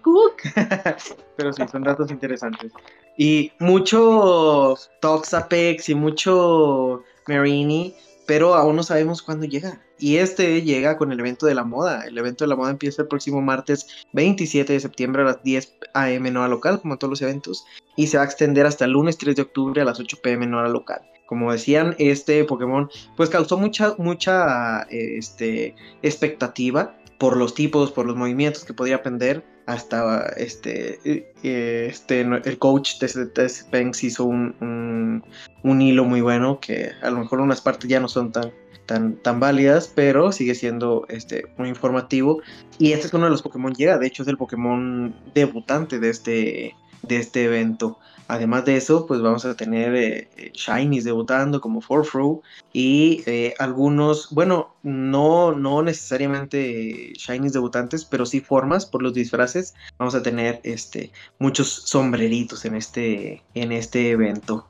Cook. 0.01 0.41
Pero 1.37 1.53
sí, 1.53 1.63
son 1.71 1.83
datos 1.83 2.11
interesantes. 2.11 2.71
Y 3.17 3.51
mucho 3.59 4.75
Toxapex 5.01 5.89
y 5.89 5.95
mucho 5.95 7.03
Marini, 7.27 7.93
pero 8.25 8.55
aún 8.55 8.75
no 8.75 8.83
sabemos 8.83 9.21
cuándo 9.21 9.45
llega. 9.45 9.81
Y 9.97 10.17
este 10.17 10.61
llega 10.61 10.97
con 10.97 11.11
el 11.11 11.19
evento 11.19 11.45
de 11.45 11.55
la 11.55 11.63
moda. 11.63 12.05
El 12.05 12.17
evento 12.17 12.43
de 12.43 12.49
la 12.49 12.55
moda 12.55 12.71
empieza 12.71 13.01
el 13.01 13.07
próximo 13.07 13.41
martes 13.41 14.05
27 14.13 14.71
de 14.71 14.79
septiembre 14.79 15.23
a 15.23 15.25
las 15.25 15.43
10 15.43 15.77
a.m. 15.93 16.29
hora 16.29 16.47
local, 16.47 16.79
como 16.79 16.97
todos 16.97 17.09
los 17.09 17.21
eventos, 17.21 17.65
y 17.95 18.07
se 18.07 18.17
va 18.17 18.23
a 18.23 18.25
extender 18.27 18.65
hasta 18.65 18.85
el 18.85 18.91
lunes 18.91 19.17
3 19.17 19.35
de 19.35 19.41
octubre 19.41 19.81
a 19.81 19.85
las 19.85 19.99
8 19.99 20.17
p.m. 20.21 20.55
hora 20.55 20.69
local. 20.69 21.01
Como 21.25 21.51
decían, 21.51 21.95
este 21.99 22.43
Pokémon 22.43 22.89
pues 23.17 23.29
causó 23.29 23.57
mucha, 23.57 23.93
mucha 23.97 24.83
este, 24.89 25.75
expectativa 26.01 26.95
por 27.19 27.37
los 27.37 27.53
tipos, 27.53 27.91
por 27.91 28.07
los 28.07 28.15
movimientos 28.15 28.65
que 28.65 28.73
podía 28.73 28.95
aprender. 28.95 29.43
Hasta 29.67 30.29
este, 30.37 30.99
este 31.43 32.21
el 32.21 32.57
coach 32.57 32.97
de, 32.97 33.49
Spenx 33.49 34.03
hizo 34.03 34.25
un, 34.25 34.55
un, 34.61 35.23
un, 35.61 35.81
hilo 35.81 36.05
muy 36.05 36.21
bueno 36.21 36.59
que 36.59 36.91
a 37.03 37.11
lo 37.11 37.19
mejor 37.19 37.41
unas 37.41 37.61
partes 37.61 37.87
ya 37.87 37.99
no 37.99 38.07
son 38.07 38.31
tan, 38.31 38.51
tan, 38.87 39.17
tan 39.17 39.39
válidas, 39.39 39.91
pero 39.93 40.31
sigue 40.31 40.55
siendo 40.55 41.05
este, 41.09 41.45
muy 41.57 41.69
informativo. 41.69 42.41
Y 42.79 42.93
este 42.93 43.07
es 43.07 43.13
uno 43.13 43.25
de 43.25 43.31
los 43.31 43.43
Pokémon 43.43 43.75
llega, 43.75 43.99
de 43.99 44.07
hecho 44.07 44.23
es 44.23 44.29
el 44.29 44.37
Pokémon 44.37 45.13
debutante 45.35 45.99
de 45.99 46.09
este, 46.09 46.75
de 47.03 47.17
este 47.17 47.43
evento. 47.43 47.99
Además 48.29 48.63
de 48.63 48.77
eso, 48.77 49.07
pues 49.07 49.21
vamos 49.21 49.43
a 49.43 49.55
tener 49.55 49.95
eh, 49.95 50.29
eh, 50.37 50.51
Shinies 50.53 51.03
debutando 51.03 51.59
como 51.59 51.81
Forfru 51.81 52.43
y 52.71 53.23
eh, 53.25 53.55
algunos, 53.57 54.29
bueno, 54.29 54.75
no, 54.83 55.51
no 55.53 55.81
necesariamente 55.81 57.11
Shinies 57.17 57.53
debutantes, 57.53 58.05
pero 58.05 58.27
sí 58.27 58.39
formas 58.39 58.85
por 58.85 59.01
los 59.01 59.15
disfraces. 59.15 59.73
Vamos 59.97 60.13
a 60.13 60.21
tener 60.21 60.59
este, 60.61 61.11
muchos 61.39 61.69
sombreritos 61.69 62.65
en 62.65 62.75
este, 62.75 63.41
en 63.55 63.71
este 63.71 64.11
evento. 64.11 64.67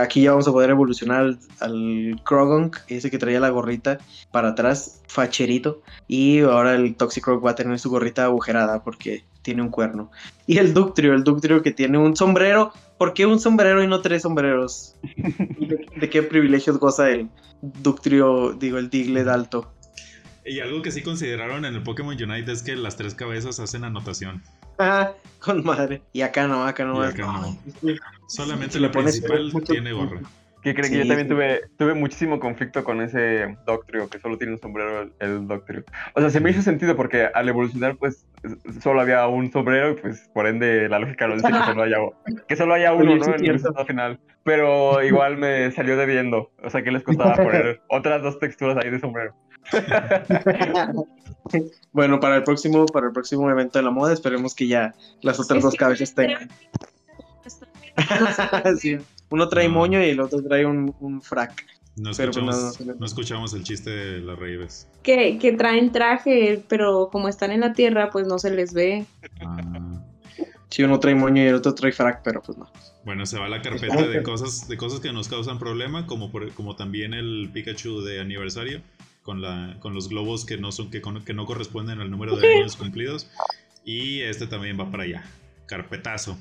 aquí 0.00 0.22
ya 0.22 0.30
vamos 0.30 0.46
a 0.46 0.52
poder 0.52 0.70
evolucionar 0.70 1.22
al, 1.22 1.38
al 1.58 2.70
ese 2.86 3.10
que 3.10 3.18
traía 3.18 3.40
la 3.40 3.50
gorrita 3.50 3.98
para 4.30 4.50
atrás, 4.50 5.02
facherito. 5.08 5.82
Y 6.06 6.38
ahora 6.42 6.76
el 6.76 6.94
Toxicroak 6.94 7.44
va 7.44 7.50
a 7.50 7.54
tener 7.56 7.80
su 7.80 7.90
gorrita 7.90 8.26
agujerada 8.26 8.84
porque 8.84 9.24
tiene 9.46 9.62
un 9.62 9.68
cuerno. 9.70 10.10
Y 10.48 10.58
el 10.58 10.74
Ductrio, 10.74 11.14
el 11.14 11.22
Ductrio 11.22 11.62
que 11.62 11.70
tiene 11.70 11.98
un 11.98 12.16
sombrero. 12.16 12.72
¿Por 12.98 13.14
qué 13.14 13.26
un 13.26 13.38
sombrero 13.38 13.80
y 13.80 13.86
no 13.86 14.00
tres 14.00 14.22
sombreros? 14.22 14.96
¿De, 15.96 16.10
qué 16.10 16.24
privilegios 16.24 16.78
goza 16.78 17.08
el 17.10 17.28
Ductrio, 17.62 18.54
digo, 18.54 18.78
el 18.78 18.90
Diglett 18.90 19.28
alto? 19.28 19.72
Y 20.44 20.58
algo 20.58 20.82
que 20.82 20.90
sí 20.90 21.00
consideraron 21.02 21.64
en 21.64 21.76
el 21.76 21.82
Pokémon 21.84 22.20
Unite 22.20 22.50
es 22.50 22.64
que 22.64 22.74
las 22.74 22.96
tres 22.96 23.14
cabezas 23.14 23.60
hacen 23.60 23.84
anotación. 23.84 24.42
Ah, 24.80 25.12
con 25.38 25.64
madre. 25.64 26.02
Y 26.12 26.22
acá 26.22 26.48
no, 26.48 26.64
acá 26.66 26.84
no. 26.84 27.00
Solamente 28.26 28.80
la 28.80 28.90
principal 28.90 29.52
tiene 29.64 29.92
gorra. 29.92 30.22
Que 30.66 30.74
creo 30.74 30.90
que 30.90 30.98
yo 30.98 31.06
también 31.06 31.28
tuve, 31.28 31.60
tuve 31.78 31.94
muchísimo 31.94 32.40
conflicto 32.40 32.82
con 32.82 33.00
ese 33.00 33.56
Doctrio, 33.64 34.08
que 34.08 34.18
solo 34.18 34.36
tiene 34.36 34.54
un 34.54 34.58
sombrero 34.58 35.08
el, 35.20 35.46
Doctrio. 35.46 35.84
O 36.16 36.20
sea, 36.20 36.28
se 36.28 36.40
me 36.40 36.50
hizo 36.50 36.60
sentido 36.60 36.96
porque 36.96 37.28
al 37.32 37.48
evolucionar, 37.48 37.94
pues, 37.94 38.26
solo 38.82 39.00
había 39.00 39.28
un 39.28 39.52
sombrero 39.52 39.92
y 39.92 39.94
pues, 39.94 40.28
por 40.34 40.48
ende, 40.48 40.88
la 40.88 40.98
lógica 40.98 41.28
lo 41.28 41.36
dice 41.36 41.46
que 41.46 41.64
solo 41.66 41.84
haya, 41.84 41.98
que 42.48 42.56
solo 42.56 42.74
haya 42.74 42.92
uno, 42.94 43.14
¿no? 43.14 43.26
En 43.36 43.44
el 43.44 43.52
resultado 43.52 43.86
final. 43.86 44.18
Pero 44.42 45.04
igual 45.04 45.36
me 45.36 45.70
salió 45.70 45.96
debiendo. 45.96 46.50
O 46.60 46.68
sea, 46.68 46.82
que 46.82 46.90
les 46.90 47.04
costaba 47.04 47.34
poner 47.36 47.82
otras 47.88 48.20
dos 48.24 48.40
texturas 48.40 48.76
ahí 48.76 48.90
de 48.90 48.98
sombrero. 48.98 49.36
bueno, 51.92 52.18
para 52.18 52.38
el 52.38 52.42
próximo, 52.42 52.86
para 52.86 53.06
el 53.06 53.12
próximo 53.12 53.48
evento 53.48 53.78
de 53.78 53.84
la 53.84 53.92
moda, 53.92 54.12
esperemos 54.12 54.52
que 54.56 54.66
ya 54.66 54.94
las 55.22 55.38
otras 55.38 55.62
dos 55.62 55.76
cabezas 55.76 56.12
tengan. 56.12 56.48
sí. 58.80 58.98
Uno 59.30 59.48
trae 59.48 59.68
moño 59.68 60.02
y 60.02 60.10
el 60.10 60.20
otro 60.20 60.42
trae 60.42 60.64
un, 60.64 60.94
un 61.00 61.22
frac. 61.22 61.64
No 61.96 62.10
pues, 62.10 62.18
escuchamos, 62.18 62.80
no, 62.98 63.06
escuchamos, 63.06 63.54
el 63.54 63.64
chiste 63.64 63.90
de 63.90 64.20
las 64.20 64.38
raíces. 64.38 64.86
Que, 65.02 65.38
que, 65.38 65.52
traen 65.52 65.92
traje, 65.92 66.62
pero 66.68 67.08
como 67.10 67.28
están 67.28 67.52
en 67.52 67.60
la 67.60 67.72
tierra, 67.72 68.10
pues 68.10 68.26
no 68.26 68.38
se 68.38 68.50
les 68.50 68.74
ve. 68.74 69.06
Ah. 69.40 70.02
Sí, 70.68 70.82
uno 70.82 71.00
trae 71.00 71.14
moño 71.14 71.42
y 71.42 71.46
el 71.46 71.54
otro 71.54 71.74
trae 71.74 71.92
frac, 71.92 72.22
pero 72.22 72.42
pues 72.42 72.58
no. 72.58 72.70
Bueno, 73.04 73.24
se 73.24 73.38
va 73.38 73.48
la 73.48 73.62
carpeta 73.62 74.06
de 74.06 74.22
cosas, 74.22 74.68
de 74.68 74.76
cosas 74.76 75.00
que 75.00 75.12
nos 75.12 75.28
causan 75.28 75.58
problema, 75.58 76.06
como, 76.06 76.30
como 76.54 76.76
también 76.76 77.14
el 77.14 77.48
Pikachu 77.52 78.02
de 78.02 78.20
aniversario, 78.20 78.82
con, 79.22 79.40
la, 79.40 79.78
con 79.80 79.94
los 79.94 80.08
globos 80.08 80.44
que 80.44 80.58
no, 80.58 80.72
son, 80.72 80.90
que, 80.90 81.00
que 81.24 81.34
no 81.34 81.46
corresponden 81.46 82.00
al 82.00 82.10
número 82.10 82.36
de 82.36 82.56
años 82.56 82.76
cumplidos. 82.76 83.30
Y 83.84 84.20
este 84.20 84.46
también 84.48 84.78
va 84.78 84.90
para 84.90 85.04
allá. 85.04 85.24
Carpetazo. 85.66 86.36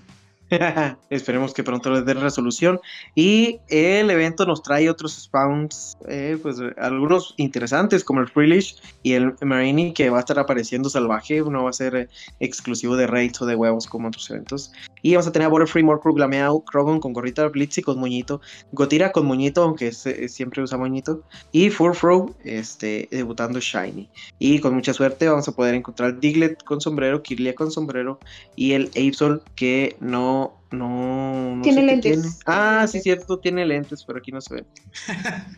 Esperemos 1.10 1.54
que 1.54 1.64
pronto 1.64 1.92
les 1.92 2.06
den 2.06 2.22
resolución. 2.22 2.80
Y 3.16 3.60
el 3.70 4.10
evento 4.10 4.46
nos 4.46 4.62
trae 4.62 4.90
otros 4.90 5.14
spawns, 5.14 5.98
eh, 6.08 6.38
pues 6.42 6.58
algunos 6.78 7.34
interesantes, 7.38 8.04
como 8.04 8.22
el 8.22 8.28
Freelish 8.28 8.78
y 9.04 9.14
el 9.14 9.34
Marini, 9.42 9.94
que 9.94 10.10
va 10.10 10.18
a 10.18 10.20
estar 10.20 10.38
apareciendo 10.40 10.90
salvaje. 10.90 11.42
Uno 11.42 11.64
va 11.64 11.70
a 11.72 11.74
ser 11.74 12.10
exclusivo 12.40 12.96
de 12.96 13.08
raids 13.08 13.42
o 13.42 13.46
de 13.46 13.56
huevos, 13.56 13.88
como 13.88 14.08
otros 14.08 14.30
eventos. 14.30 14.72
Y 15.02 15.14
vamos 15.14 15.28
a 15.28 15.32
tener 15.32 15.48
a 15.48 15.50
Butterfree, 15.50 15.84
Morcrux, 15.84 16.16
Glameow, 16.16 16.64
Krogon 16.64 17.00
con 17.00 17.14
gorrita 17.14 17.48
Blitz 17.48 17.78
y 17.78 17.82
con 17.82 18.00
moñito. 18.00 18.42
Gotira 18.72 19.12
con 19.12 19.26
moñito, 19.26 19.64
aunque 19.64 19.92
siempre 19.92 20.62
usa 20.62 20.78
moñito. 20.78 21.22
Y 21.52 21.70
Furfro, 21.70 22.36
este, 22.44 23.08
debutando 23.12 23.60
Shiny. 23.60 24.10
Y 24.40 24.60
con 24.60 24.74
mucha 24.74 24.94
suerte 24.94 25.28
vamos 25.28 25.48
a 25.48 25.52
poder 25.52 25.76
encontrar 25.76 26.20
Diglett 26.20 26.64
con 26.64 26.82
sombrero, 26.82 27.22
Kirlia 27.22 27.56
con 27.56 27.72
sombrero 27.72 28.20
y 28.56 28.74
el 28.74 28.90
Absol 28.96 29.42
que 29.56 29.96
no 30.00 30.35
no, 30.72 31.62
tiene 31.64 31.84
lentes. 31.84 32.40
Ah, 32.46 32.86
sí, 32.88 33.00
cierto, 33.00 33.40
tiene 33.40 33.66
lentes, 33.66 34.04
pero 34.04 34.20
aquí 34.20 34.32
no 34.32 34.42
se 34.42 34.56
ve. 34.56 34.66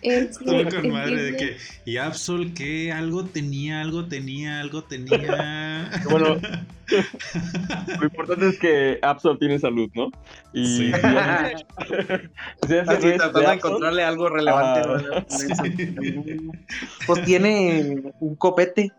con 0.69 0.89
madre 0.91 1.23
de 1.23 1.37
que. 1.37 1.57
Y 1.85 1.97
Absol, 1.97 2.53
que 2.53 2.91
algo 2.91 3.25
tenía, 3.25 3.81
algo 3.81 4.05
tenía, 4.05 4.59
algo 4.59 4.83
tenía. 4.83 5.89
bueno, 6.09 6.37
lo 7.99 8.03
importante 8.03 8.49
es 8.49 8.59
que 8.59 8.99
Absol 9.01 9.39
tiene 9.39 9.59
salud, 9.59 9.89
¿no? 9.95 10.11
Y. 10.53 10.65
Sí. 10.65 10.91
tratando 12.61 13.39
de 13.39 13.53
encontrarle 13.53 14.03
algo 14.03 14.29
relevante. 14.29 14.87
Pues 17.05 17.25
tiene 17.25 18.03
un 18.19 18.35
copete. 18.35 18.91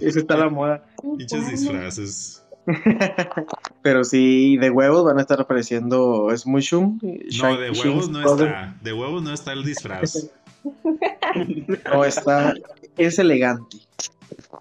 Esa 0.00 0.18
está 0.18 0.36
la 0.36 0.48
moda. 0.48 0.84
Muchos 1.02 1.48
disfraces. 1.50 2.44
Pero 3.82 4.04
sí, 4.04 4.56
de 4.58 4.70
huevos 4.70 5.04
van 5.04 5.18
a 5.18 5.22
estar 5.22 5.40
apareciendo 5.40 6.28
Smushum. 6.36 6.98
No, 7.02 7.56
de 7.56 7.70
huevos 7.70 8.10
no 8.10 8.20
está. 8.20 8.76
De 8.82 8.92
huevos 8.92 9.22
no 9.22 9.32
está 9.32 9.52
el 9.52 9.64
disfraz. 9.64 10.30
no, 11.84 12.04
está. 12.04 12.54
Es 12.96 13.18
elegante. 13.18 13.78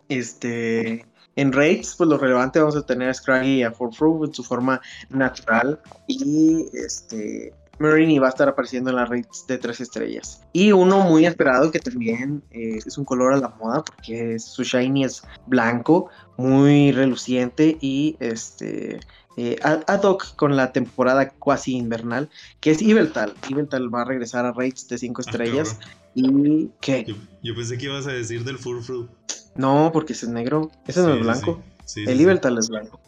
Este. 0.10 1.06
En 1.36 1.54
raids, 1.54 1.96
pues 1.96 2.10
lo 2.10 2.18
relevante 2.18 2.60
vamos 2.60 2.76
a 2.76 2.86
tener 2.86 3.10
a 3.10 3.14
Scraggy 3.14 3.60
y 3.60 3.64
a 3.64 3.72
Forfru 3.72 4.26
en 4.26 4.34
su 4.34 4.44
forma 4.44 4.82
natural. 5.10 5.80
Y 6.08 6.66
este. 6.74 7.54
Marini 7.80 8.20
va 8.20 8.28
a 8.28 8.30
estar 8.30 8.48
apareciendo 8.48 8.90
en 8.90 8.96
las 8.96 9.10
raids 9.10 9.46
de 9.48 9.58
tres 9.58 9.82
estrellas. 9.82 10.42
Y 10.54 10.72
uno 10.72 11.02
muy 11.02 11.26
esperado 11.26 11.72
que 11.72 11.80
también 11.80 12.44
eh, 12.52 12.80
es 12.86 12.98
un 12.98 13.06
color 13.06 13.34
a 13.34 13.38
la 13.38 13.50
moda 13.50 13.84
porque 13.84 14.40
su 14.40 14.64
shiny 14.64 15.04
es 15.04 15.24
blanco, 15.46 16.10
muy 16.38 16.92
reluciente 16.92 17.78
y 17.82 18.16
este 18.20 19.00
eh, 19.40 19.56
ad 19.62 20.02
hoc 20.02 20.36
con 20.36 20.56
la 20.56 20.74
temporada 20.74 21.30
cuasi 21.30 21.76
invernal, 21.76 22.28
que 22.60 22.72
es 22.72 22.82
Ibeltal. 22.82 23.36
Ibeltal 23.48 23.94
va 23.94 24.02
a 24.02 24.06
regresar 24.06 24.46
a 24.46 24.52
raids 24.52 24.88
de 24.88 24.98
cinco 24.98 25.22
ah, 25.22 25.30
estrellas. 25.30 25.80
¿Y 26.16 26.72
qué? 26.82 27.06
Yo, 27.44 27.54
pensé 27.54 27.78
que 27.78 27.86
ibas 27.86 28.08
a 28.08 28.12
decir 28.12 28.44
del 28.44 28.58
Furfru. 28.58 29.08
No, 29.56 29.92
porque 29.94 30.14
ese 30.14 30.26
es 30.26 30.32
negro. 30.32 30.72
Ese 30.88 31.02
no 31.02 31.14
es 31.14 31.20
blanco. 31.20 31.62
el 31.96 32.20
Ibeltal 32.20 32.58
es 32.58 32.70
blanco. 32.70 33.00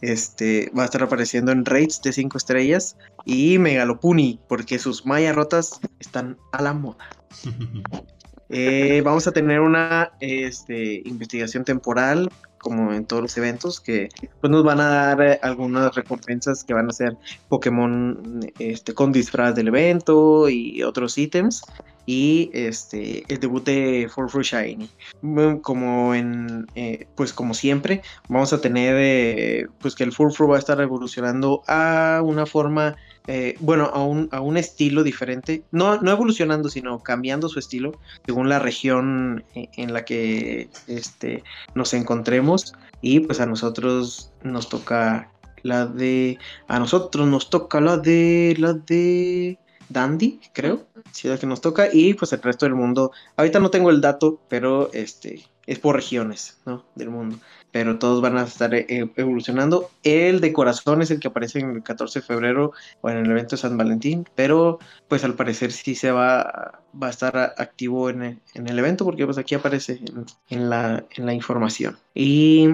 Este 0.00 0.70
va 0.76 0.82
a 0.82 0.84
estar 0.86 1.02
apareciendo 1.02 1.52
en 1.52 1.64
raids 1.64 2.00
de 2.02 2.12
5 2.12 2.38
estrellas 2.38 2.96
y 3.24 3.58
Megalopuni, 3.58 4.40
porque 4.48 4.78
sus 4.78 5.06
mallas 5.06 5.34
rotas 5.34 5.80
están 6.00 6.36
a 6.52 6.62
la 6.62 6.72
moda. 6.72 7.08
Eh, 8.54 9.00
vamos 9.02 9.26
a 9.26 9.32
tener 9.32 9.60
una 9.60 10.12
este, 10.20 11.00
investigación 11.06 11.64
temporal, 11.64 12.28
como 12.58 12.92
en 12.92 13.06
todos 13.06 13.22
los 13.22 13.38
eventos, 13.38 13.80
que 13.80 14.10
pues, 14.42 14.50
nos 14.50 14.62
van 14.62 14.78
a 14.78 14.88
dar 14.88 15.22
eh, 15.22 15.40
algunas 15.42 15.94
recompensas 15.94 16.62
que 16.62 16.74
van 16.74 16.90
a 16.90 16.92
ser 16.92 17.16
Pokémon 17.48 18.40
este, 18.58 18.92
con 18.92 19.10
disfraz 19.10 19.54
del 19.54 19.68
evento 19.68 20.50
y 20.50 20.82
otros 20.82 21.16
ítems 21.16 21.62
y 22.06 22.50
este 22.52 23.24
el 23.32 23.38
debut 23.38 23.64
de 23.64 24.10
For 24.12 24.28
Shiny 24.28 24.88
mm, 25.22 25.56
como 25.56 26.14
en 26.14 26.66
eh, 26.74 27.06
pues 27.14 27.32
como 27.32 27.54
siempre 27.54 28.02
vamos 28.28 28.52
a 28.52 28.60
tener 28.60 28.96
eh, 28.98 29.66
pues 29.80 29.94
que 29.94 30.04
el 30.04 30.12
Furfru 30.12 30.48
va 30.48 30.56
a 30.56 30.58
estar 30.58 30.80
evolucionando 30.80 31.62
a 31.66 32.20
una 32.24 32.46
forma 32.46 32.96
eh, 33.28 33.54
bueno 33.60 33.84
a 33.92 34.02
un, 34.04 34.28
a 34.32 34.40
un 34.40 34.56
estilo 34.56 35.04
diferente. 35.04 35.62
No 35.70 36.00
no 36.00 36.10
evolucionando 36.10 36.68
sino 36.68 36.98
cambiando 37.00 37.48
su 37.48 37.58
estilo 37.58 37.92
según 38.26 38.48
la 38.48 38.58
región 38.58 39.44
en 39.54 39.92
la 39.92 40.04
que 40.04 40.68
este 40.88 41.44
nos 41.74 41.94
encontremos. 41.94 42.74
Y 43.00 43.20
pues 43.20 43.40
a 43.40 43.46
nosotros 43.46 44.32
nos 44.42 44.68
toca 44.68 45.30
la 45.62 45.86
de 45.86 46.38
a 46.68 46.78
nosotros 46.78 47.28
nos 47.28 47.50
toca 47.50 47.80
la 47.80 47.96
de 47.96 48.54
la 48.58 48.72
de 48.74 49.58
Dandy, 49.92 50.40
creo, 50.52 50.86
si 51.12 51.28
es 51.28 51.34
la 51.34 51.40
que 51.40 51.46
nos 51.46 51.60
toca, 51.60 51.88
y 51.92 52.14
pues 52.14 52.32
el 52.32 52.42
resto 52.42 52.66
del 52.66 52.74
mundo. 52.74 53.12
Ahorita 53.36 53.60
no 53.60 53.70
tengo 53.70 53.90
el 53.90 54.00
dato, 54.00 54.40
pero 54.48 54.90
este 54.92 55.44
es 55.66 55.78
por 55.78 55.94
regiones, 55.94 56.58
¿no? 56.66 56.84
Del 56.94 57.10
mundo. 57.10 57.38
Pero 57.70 57.98
todos 57.98 58.20
van 58.20 58.36
a 58.36 58.42
estar 58.42 58.74
eh, 58.74 59.10
evolucionando. 59.16 59.90
El 60.02 60.40
de 60.40 60.52
corazón 60.52 61.02
es 61.02 61.10
el 61.10 61.20
que 61.20 61.28
aparece 61.28 61.60
en 61.60 61.70
el 61.70 61.82
14 61.82 62.20
de 62.20 62.26
febrero 62.26 62.72
o 63.00 63.10
en 63.10 63.18
el 63.18 63.30
evento 63.30 63.56
de 63.56 63.62
San 63.62 63.76
Valentín, 63.76 64.26
pero 64.34 64.78
pues 65.08 65.24
al 65.24 65.34
parecer 65.34 65.72
sí 65.72 65.94
se 65.94 66.10
va, 66.10 66.82
va 67.00 67.06
a 67.06 67.10
estar 67.10 67.54
activo 67.56 68.10
en 68.10 68.40
el, 68.54 68.78
evento 68.78 69.04
porque 69.04 69.24
pues 69.24 69.38
aquí 69.38 69.54
aparece 69.54 70.00
en, 70.48 70.70
la, 70.70 71.04
en 71.16 71.26
la 71.26 71.32
información. 71.32 71.96
Y 72.14 72.68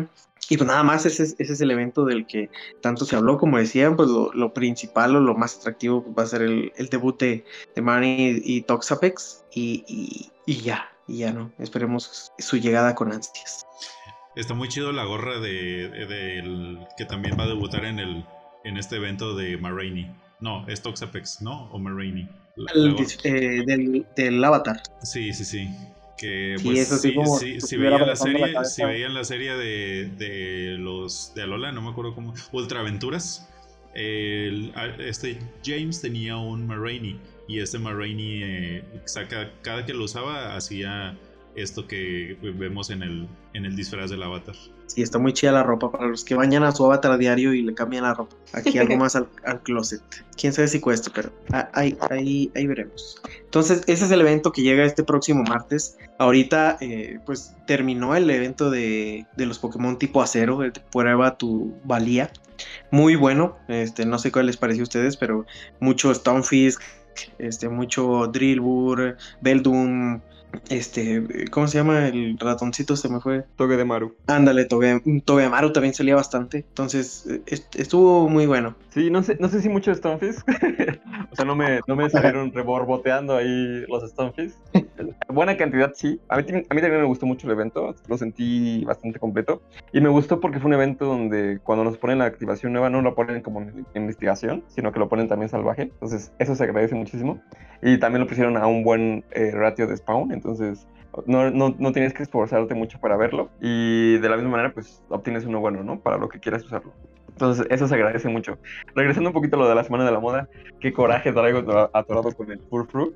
y 0.48 0.56
pues 0.56 0.66
nada 0.66 0.82
más, 0.82 1.04
ese, 1.06 1.34
es 1.38 1.60
el 1.60 1.70
evento 1.70 2.04
del 2.04 2.26
que 2.26 2.50
tanto 2.80 3.04
se 3.04 3.16
habló, 3.16 3.38
como 3.38 3.58
decían, 3.58 3.96
pues 3.96 4.08
lo, 4.08 4.54
principal 4.54 5.16
o 5.16 5.20
lo 5.20 5.34
más 5.34 5.58
atractivo 5.58 6.04
va 6.14 6.22
a 6.22 6.26
ser 6.26 6.42
el, 6.42 6.72
debut 6.90 7.20
de, 7.20 7.44
de 7.74 8.42
y, 8.44 8.62
Toxapex 8.62 9.44
y, 9.54 10.30
ya, 10.46 10.88
y 11.06 11.18
ya 11.18 11.32
no, 11.32 11.52
esperemos 11.58 12.32
su 12.38 12.56
llegada 12.56 12.94
con 12.94 13.12
ansias. 13.12 13.66
Está 14.36 14.54
muy 14.54 14.68
chido 14.68 14.92
la 14.92 15.04
gorra 15.04 15.38
de, 15.38 16.86
que 16.96 17.04
también 17.04 17.36
va 17.38 17.44
a 17.44 17.48
debutar 17.48 17.84
en 17.84 17.98
el 17.98 18.24
en 18.64 18.76
este 18.76 18.96
evento 18.96 19.34
de 19.34 19.56
Marraine. 19.56 20.14
No, 20.40 20.66
es 20.68 20.82
Toxapex, 20.82 21.42
¿no? 21.42 21.70
O 21.70 21.78
Marraine. 21.78 22.28
La- 22.56 22.72
El 22.72 22.96
eh, 23.24 23.64
del, 23.66 24.06
del 24.16 24.44
Avatar. 24.44 24.82
Sí, 25.02 25.32
sí, 25.32 25.44
sí. 25.44 25.68
Que 26.18 26.56
Sí, 26.58 26.64
pues 26.64 26.78
eso 26.80 26.98
sí, 26.98 27.14
sí, 27.38 27.60
si 27.60 27.76
veían 27.76 28.06
la 28.06 28.16
serie, 28.16 28.52
si 28.64 28.82
veían 28.84 29.14
la 29.14 29.24
serie 29.24 29.52
de, 29.56 30.10
de 30.18 30.76
los 30.78 31.32
de 31.34 31.42
Alola, 31.44 31.70
no 31.72 31.80
me 31.80 31.90
acuerdo 31.90 32.14
cómo, 32.14 32.34
Ultraventuras, 32.52 33.48
el- 33.94 34.72
este 34.98 35.38
James 35.64 36.00
tenía 36.00 36.36
un 36.36 36.66
Marraine 36.66 37.16
y 37.46 37.60
este 37.60 37.78
Marraine 37.78 38.78
eh, 38.78 38.84
saca, 39.04 39.50
cada 39.62 39.86
que 39.86 39.94
lo 39.94 40.04
usaba 40.04 40.56
hacía 40.56 41.16
esto 41.54 41.86
que 41.86 42.36
vemos 42.40 42.90
en 42.90 43.02
el, 43.02 43.28
en 43.54 43.64
el 43.64 43.76
disfraz 43.76 44.10
del 44.10 44.22
avatar. 44.22 44.54
Sí, 44.86 45.02
está 45.02 45.18
muy 45.18 45.32
chida 45.32 45.52
la 45.52 45.62
ropa 45.62 45.90
para 45.90 46.06
los 46.06 46.24
que 46.24 46.34
bañan 46.34 46.62
a 46.62 46.72
su 46.72 46.84
avatar 46.84 47.12
a 47.12 47.18
diario 47.18 47.52
y 47.52 47.62
le 47.62 47.74
cambian 47.74 48.04
la 48.04 48.14
ropa. 48.14 48.36
Aquí 48.52 48.78
algo 48.78 48.96
más 48.96 49.16
al, 49.16 49.28
al 49.44 49.62
closet. 49.62 50.02
Quién 50.36 50.52
sabe 50.52 50.68
si 50.68 50.80
cueste, 50.80 51.10
pero 51.14 51.30
ah, 51.52 51.68
ahí, 51.74 51.96
ahí, 52.10 52.50
ahí 52.54 52.66
veremos. 52.66 53.20
Entonces, 53.44 53.82
ese 53.86 54.04
es 54.06 54.10
el 54.10 54.20
evento 54.20 54.52
que 54.52 54.62
llega 54.62 54.84
este 54.84 55.04
próximo 55.04 55.42
martes. 55.44 55.98
Ahorita, 56.18 56.78
eh, 56.80 57.18
pues 57.26 57.54
terminó 57.66 58.14
el 58.14 58.30
evento 58.30 58.70
de, 58.70 59.26
de 59.36 59.46
los 59.46 59.58
Pokémon 59.58 59.98
tipo 59.98 60.22
acero, 60.22 60.58
de 60.58 60.72
prueba 60.90 61.36
tu 61.36 61.74
valía. 61.84 62.30
Muy 62.90 63.16
bueno, 63.16 63.56
este, 63.68 64.06
no 64.06 64.18
sé 64.18 64.32
cuál 64.32 64.46
les 64.46 64.56
pareció 64.56 64.82
a 64.82 64.84
ustedes, 64.84 65.16
pero 65.16 65.46
mucho 65.80 66.12
Stonefisk, 66.14 66.82
este, 67.38 67.68
mucho 67.68 68.26
Drillbur, 68.28 69.16
Beldum, 69.40 70.20
este, 70.68 71.46
¿cómo 71.50 71.66
se 71.68 71.78
llama? 71.78 72.08
El 72.08 72.38
ratoncito 72.38 72.96
se 72.96 73.08
me 73.08 73.20
fue. 73.20 73.44
Toque 73.56 73.76
de 73.76 73.84
Maru. 73.84 74.14
Ándale, 74.26 74.64
Toge, 74.66 75.00
Togemaru 75.24 75.72
también 75.72 75.94
salía 75.94 76.14
bastante. 76.14 76.58
Entonces, 76.58 77.26
est- 77.46 77.74
estuvo 77.76 78.28
muy 78.28 78.46
bueno. 78.46 78.74
Sí, 78.90 79.10
no 79.10 79.22
sé, 79.22 79.36
no 79.40 79.48
sé 79.48 79.60
si 79.62 79.68
mucho 79.68 79.94
Stonefisk. 79.94 80.46
o 81.30 81.36
sea, 81.36 81.44
no 81.44 81.54
me, 81.56 81.80
no 81.86 81.96
me 81.96 82.10
salieron 82.10 82.52
reborboteando 82.52 83.36
ahí 83.36 83.84
los 83.88 84.10
Stonefisk. 84.10 84.56
Buena 85.28 85.56
cantidad, 85.56 85.92
sí. 85.94 86.20
A 86.28 86.36
mí, 86.36 86.44
a 86.48 86.52
mí 86.74 86.80
también 86.80 87.00
me 87.00 87.06
gustó 87.06 87.26
mucho 87.26 87.46
el 87.46 87.52
evento. 87.52 87.94
Lo 88.06 88.18
sentí 88.18 88.84
bastante 88.84 89.18
completo. 89.18 89.62
Y 89.92 90.00
me 90.00 90.08
gustó 90.08 90.40
porque 90.40 90.58
fue 90.58 90.68
un 90.68 90.74
evento 90.74 91.06
donde 91.06 91.60
cuando 91.62 91.84
nos 91.84 91.96
ponen 91.98 92.18
la 92.18 92.24
activación 92.24 92.72
nueva 92.72 92.90
no 92.90 93.00
lo 93.02 93.14
ponen 93.14 93.40
como 93.42 93.60
en 93.62 93.86
investigación, 93.94 94.64
sino 94.68 94.92
que 94.92 94.98
lo 94.98 95.08
ponen 95.08 95.28
también 95.28 95.48
salvaje. 95.48 95.82
Entonces, 95.82 96.32
eso 96.38 96.54
se 96.54 96.64
agradece 96.64 96.94
muchísimo. 96.94 97.40
Y 97.80 97.98
también 97.98 98.22
lo 98.22 98.26
pusieron 98.26 98.56
a 98.56 98.66
un 98.66 98.82
buen 98.82 99.24
eh, 99.30 99.52
ratio 99.52 99.86
de 99.86 99.96
spawn. 99.96 100.32
Entonces, 100.38 100.86
no, 101.26 101.50
no, 101.50 101.74
no 101.78 101.92
tienes 101.92 102.14
que 102.14 102.22
esforzarte 102.22 102.74
mucho 102.74 102.98
para 103.00 103.16
verlo. 103.16 103.50
Y 103.60 104.18
de 104.18 104.28
la 104.28 104.36
misma 104.36 104.52
manera, 104.52 104.72
pues 104.72 105.02
obtienes 105.08 105.44
uno 105.44 105.58
bueno, 105.60 105.82
¿no? 105.82 105.98
Para 105.98 106.16
lo 106.16 106.28
que 106.28 106.38
quieras 106.38 106.64
usarlo. 106.64 106.92
Entonces, 107.28 107.66
eso 107.70 107.88
se 107.88 107.94
agradece 107.96 108.28
mucho. 108.28 108.58
Regresando 108.94 109.30
un 109.30 109.34
poquito 109.34 109.56
a 109.56 109.58
lo 109.58 109.68
de 109.68 109.74
la 109.74 109.84
semana 109.84 110.04
de 110.04 110.12
la 110.12 110.20
moda, 110.20 110.48
qué 110.80 110.92
coraje 110.92 111.32
traigo 111.32 111.58
atora- 111.58 111.90
atorado 111.92 112.32
con 112.32 112.50
el 112.52 112.60
Furfru. 112.70 113.14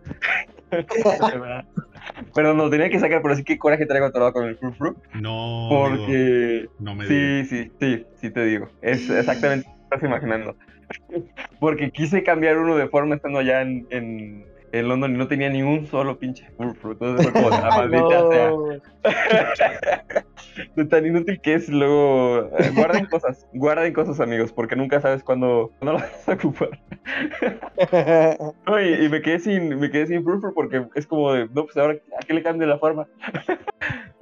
Pero 2.34 2.54
no, 2.54 2.70
tenía 2.70 2.90
que 2.90 2.98
sacar, 2.98 3.22
pero 3.22 3.34
sí 3.36 3.44
qué 3.44 3.58
coraje 3.58 3.86
traigo 3.86 4.06
atorado 4.06 4.32
con 4.32 4.44
el 4.46 4.56
Furfru. 4.56 4.96
No, 5.14 5.68
Porque 5.70 6.66
no 6.78 6.94
me. 6.94 7.06
Sí, 7.06 7.44
sí, 7.44 7.72
sí, 7.80 8.06
sí 8.16 8.30
te 8.30 8.44
digo. 8.44 8.68
Es 8.80 9.08
exactamente 9.10 9.66
lo 9.68 9.74
que 9.74 9.82
estás 9.96 10.02
imaginando. 10.08 10.56
Porque 11.60 11.90
quise 11.90 12.22
cambiar 12.22 12.58
uno 12.58 12.76
de 12.76 12.88
forma 12.88 13.14
estando 13.16 13.38
allá 13.38 13.62
en, 13.62 13.86
en, 13.90 14.44
en 14.72 14.88
London 14.88 15.14
y 15.14 15.18
no 15.18 15.28
tenía 15.28 15.50
ni 15.50 15.62
un 15.62 15.86
solo 15.86 16.18
pinche 16.18 16.48
Furfru. 16.56 16.92
Entonces 16.92 17.30
fue 17.30 17.42
como, 17.42 17.50
la 17.50 17.68
maldita 17.76 18.28
sea. 18.30 18.52
De 20.76 20.84
tan 20.84 21.06
inútil 21.06 21.40
que 21.40 21.54
es, 21.54 21.68
luego 21.68 22.50
eh, 22.58 22.70
guarden 22.74 23.06
cosas, 23.06 23.46
guarden 23.54 23.92
cosas 23.94 24.20
amigos, 24.20 24.52
porque 24.52 24.76
nunca 24.76 25.00
sabes 25.00 25.22
cuándo, 25.22 25.72
cuándo 25.78 25.94
las 25.94 26.10
vas 26.10 26.28
a 26.28 26.32
ocupar. 26.32 26.70
No, 28.66 28.80
y, 28.80 29.06
y 29.06 29.08
me 29.08 29.22
quedé 29.22 29.38
sin, 29.40 29.78
me 29.78 29.90
quedé 29.90 30.06
sin 30.06 30.22
Furfur 30.22 30.54
porque 30.54 30.86
es 30.94 31.06
como 31.06 31.32
de, 31.32 31.46
no, 31.46 31.64
pues 31.64 31.76
ahora, 31.76 31.94
¿a 32.20 32.24
qué 32.24 32.34
le 32.34 32.42
cambio 32.42 32.66
la 32.66 32.78
forma? 32.78 33.06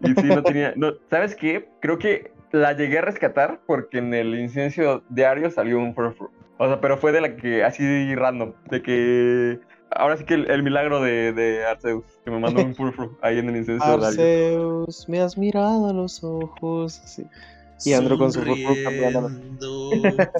y 0.00 0.08
sí, 0.20 0.26
no 0.28 0.42
tenía, 0.42 0.72
no, 0.76 0.94
¿sabes 1.10 1.34
qué? 1.34 1.68
Creo 1.80 1.98
que 1.98 2.32
la 2.52 2.72
llegué 2.72 2.98
a 2.98 3.02
rescatar 3.02 3.60
porque 3.66 3.98
en 3.98 4.14
el 4.14 4.38
incienso 4.38 5.02
diario 5.08 5.50
salió 5.50 5.78
un 5.78 5.94
Furfur. 5.94 6.30
O 6.58 6.66
sea, 6.66 6.80
pero 6.80 6.98
fue 6.98 7.12
de 7.12 7.22
la 7.22 7.36
que, 7.36 7.64
así 7.64 8.14
random, 8.14 8.52
de 8.70 8.82
que, 8.82 9.60
ahora 9.90 10.16
sí 10.16 10.24
que 10.24 10.34
el, 10.34 10.50
el 10.50 10.62
milagro 10.62 11.00
de, 11.00 11.32
de 11.32 11.64
Arceus, 11.64 12.04
que 12.24 12.30
me 12.30 12.38
mandó 12.38 12.62
un 12.62 12.74
Furfur 12.74 13.16
ahí 13.22 13.38
en 13.38 13.48
el 13.48 13.56
incienso 13.56 13.84
diario. 13.84 14.06
Arceus, 14.06 15.08
me 15.08 15.20
has 15.20 15.36
mirado 15.36 15.88
a 15.88 15.92
los 15.92 16.22
ojos. 16.22 17.00
sí. 17.04 17.26
Y 17.84 17.94
Andrew 17.94 18.18
con 18.18 18.30
su 18.30 18.40
furfur 18.42 18.76
cambiando. 18.84 19.28
Sonriendo, 19.30 19.90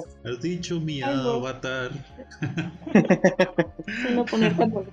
Has 0.25 0.41
dicho 0.41 0.79
mi 0.79 1.01
Ay, 1.01 1.15
no. 1.15 1.31
avatar. 1.31 1.89
No 4.13 4.25
poner 4.25 4.55
tanto 4.55 4.85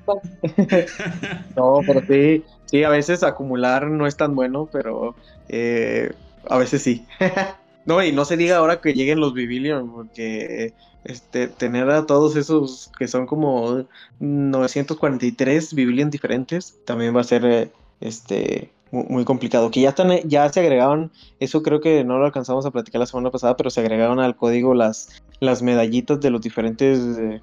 No, 1.56 1.80
pero 1.86 2.00
sí, 2.06 2.44
sí, 2.64 2.84
a 2.84 2.88
veces 2.88 3.22
acumular 3.22 3.86
no 3.88 4.06
es 4.06 4.16
tan 4.16 4.34
bueno, 4.34 4.68
pero 4.72 5.14
eh, 5.48 6.10
a 6.48 6.58
veces 6.58 6.82
sí. 6.82 7.06
No, 7.84 8.02
y 8.04 8.12
no 8.12 8.26
se 8.26 8.36
diga 8.36 8.58
ahora 8.58 8.82
que 8.82 8.92
lleguen 8.92 9.18
los 9.20 9.32
Bibilion, 9.32 9.90
porque 9.90 10.74
este, 11.08 11.48
tener 11.48 11.90
a 11.90 12.06
todos 12.06 12.36
esos 12.36 12.92
que 12.98 13.08
son 13.08 13.26
como 13.26 13.84
943 14.20 15.74
Bibilion 15.74 16.10
diferentes 16.10 16.78
también 16.84 17.16
va 17.16 17.22
a 17.22 17.24
ser 17.24 17.44
eh, 17.44 17.72
este, 18.00 18.70
mu- 18.90 19.04
muy, 19.08 19.24
complicado. 19.24 19.70
Que 19.70 19.80
ya 20.24 20.48
se 20.52 20.60
agregaron, 20.60 21.10
eso 21.40 21.62
creo 21.62 21.80
que 21.80 22.04
no 22.04 22.18
lo 22.18 22.26
alcanzamos 22.26 22.64
a 22.66 22.70
platicar 22.70 23.00
la 23.00 23.06
semana 23.06 23.30
pasada, 23.30 23.56
pero 23.56 23.70
se 23.70 23.80
agregaron 23.80 24.20
al 24.20 24.36
código 24.36 24.74
las, 24.74 25.22
las 25.40 25.62
medallitas 25.62 26.20
de 26.20 26.30
los 26.30 26.40
diferentes 26.40 26.98
eh. 27.18 27.40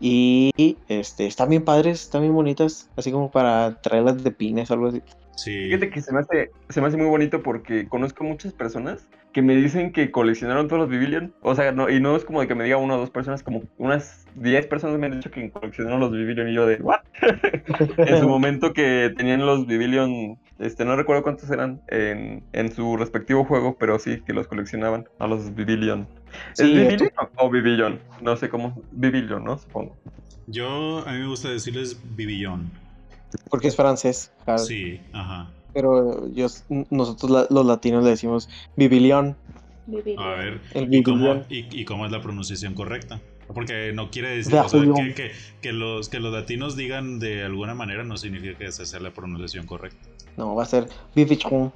Y 0.00 0.76
este, 0.88 1.26
están 1.26 1.50
bien 1.50 1.64
padres, 1.64 2.02
están 2.02 2.22
bien 2.22 2.34
bonitas, 2.34 2.88
así 2.96 3.10
como 3.10 3.30
para 3.30 3.80
traerlas 3.80 4.22
de 4.22 4.30
pines 4.30 4.70
o 4.70 4.74
algo 4.74 4.88
así. 4.88 5.02
Sí. 5.36 5.66
Fíjate 5.66 5.90
que 5.90 6.00
se 6.00 6.12
me, 6.12 6.20
hace, 6.20 6.50
se 6.68 6.80
me 6.80 6.88
hace 6.88 6.96
muy 6.96 7.06
bonito 7.06 7.42
porque 7.42 7.86
conozco 7.88 8.24
muchas 8.24 8.52
personas 8.52 9.08
que 9.32 9.42
me 9.42 9.54
dicen 9.54 9.92
que 9.92 10.10
coleccionaron 10.10 10.66
todos 10.66 10.80
los 10.80 10.88
Bibilion. 10.90 11.32
O 11.42 11.54
sea, 11.54 11.70
no, 11.70 11.88
y 11.88 12.00
no 12.00 12.16
es 12.16 12.24
como 12.24 12.40
de 12.40 12.48
que 12.48 12.56
me 12.56 12.64
diga 12.64 12.76
una 12.76 12.96
o 12.96 12.98
dos 12.98 13.10
personas, 13.10 13.42
como 13.42 13.62
unas 13.76 14.26
10 14.34 14.66
personas 14.66 14.98
me 14.98 15.06
han 15.06 15.12
dicho 15.12 15.30
que 15.30 15.50
coleccionaron 15.50 16.00
los 16.00 16.10
Bibilion 16.10 16.48
y 16.48 16.54
yo 16.54 16.66
de, 16.66 16.76
¿what? 16.76 17.00
en 17.98 18.18
su 18.18 18.28
momento 18.28 18.72
que 18.72 19.12
tenían 19.16 19.46
los 19.46 19.66
Bibilion, 19.66 20.38
este, 20.58 20.84
no 20.84 20.96
recuerdo 20.96 21.22
cuántos 21.22 21.50
eran 21.50 21.80
en, 21.88 22.42
en 22.52 22.72
su 22.72 22.96
respectivo 22.96 23.44
juego, 23.44 23.76
pero 23.78 23.98
sí, 23.98 24.20
que 24.26 24.32
los 24.32 24.48
coleccionaban 24.48 25.08
a 25.20 25.28
los 25.28 25.54
Bibilion. 25.54 26.08
¿Es 26.52 26.58
Sí, 26.58 26.64
Bibilion 26.74 27.10
o 27.36 27.50
Bibilion? 27.50 28.00
No 28.20 28.36
sé 28.36 28.48
cómo, 28.48 28.80
Bibilion, 28.92 29.44
¿no? 29.44 29.58
Supongo. 29.58 29.96
Yo, 30.46 31.06
a 31.06 31.12
mí 31.12 31.18
me 31.18 31.26
gusta 31.28 31.48
decirles 31.50 31.98
Bibillón. 32.16 32.70
Porque 33.50 33.68
es 33.68 33.76
francés, 33.76 34.32
claro. 34.44 34.58
Sí, 34.60 35.00
ajá. 35.12 35.50
pero 35.74 36.26
yo, 36.32 36.46
nosotros 36.90 37.30
la- 37.30 37.46
los 37.50 37.64
latinos 37.66 38.02
le 38.04 38.10
decimos. 38.10 38.48
Vivir. 38.74 39.14
A 40.18 40.30
ver, 40.34 40.60
El 40.74 40.92
¿y 40.92 41.02
cómo, 41.02 41.44
y, 41.48 41.66
y 41.80 41.84
cómo 41.84 42.04
es 42.06 42.12
la 42.12 42.20
pronunciación 42.20 42.74
correcta? 42.74 43.20
Porque 43.46 43.92
no 43.94 44.10
quiere 44.10 44.28
decir 44.36 44.52
De 44.52 44.60
o 44.60 44.68
sea, 44.68 44.80
que, 44.82 45.14
que- 45.14 45.32
que 45.62 45.72
los, 45.72 46.08
que 46.10 46.20
los 46.20 46.32
latinos 46.32 46.76
digan 46.76 47.18
de 47.18 47.44
alguna 47.44 47.74
manera 47.74 48.04
no 48.04 48.16
significa 48.18 48.58
que 48.58 48.66
esa 48.66 48.84
sea 48.84 49.00
la 49.00 49.10
pronunciación 49.12 49.66
correcta. 49.66 50.06
No, 50.36 50.54
va 50.54 50.64
a 50.64 50.66
ser 50.66 50.88
Bibichon. 51.14 51.72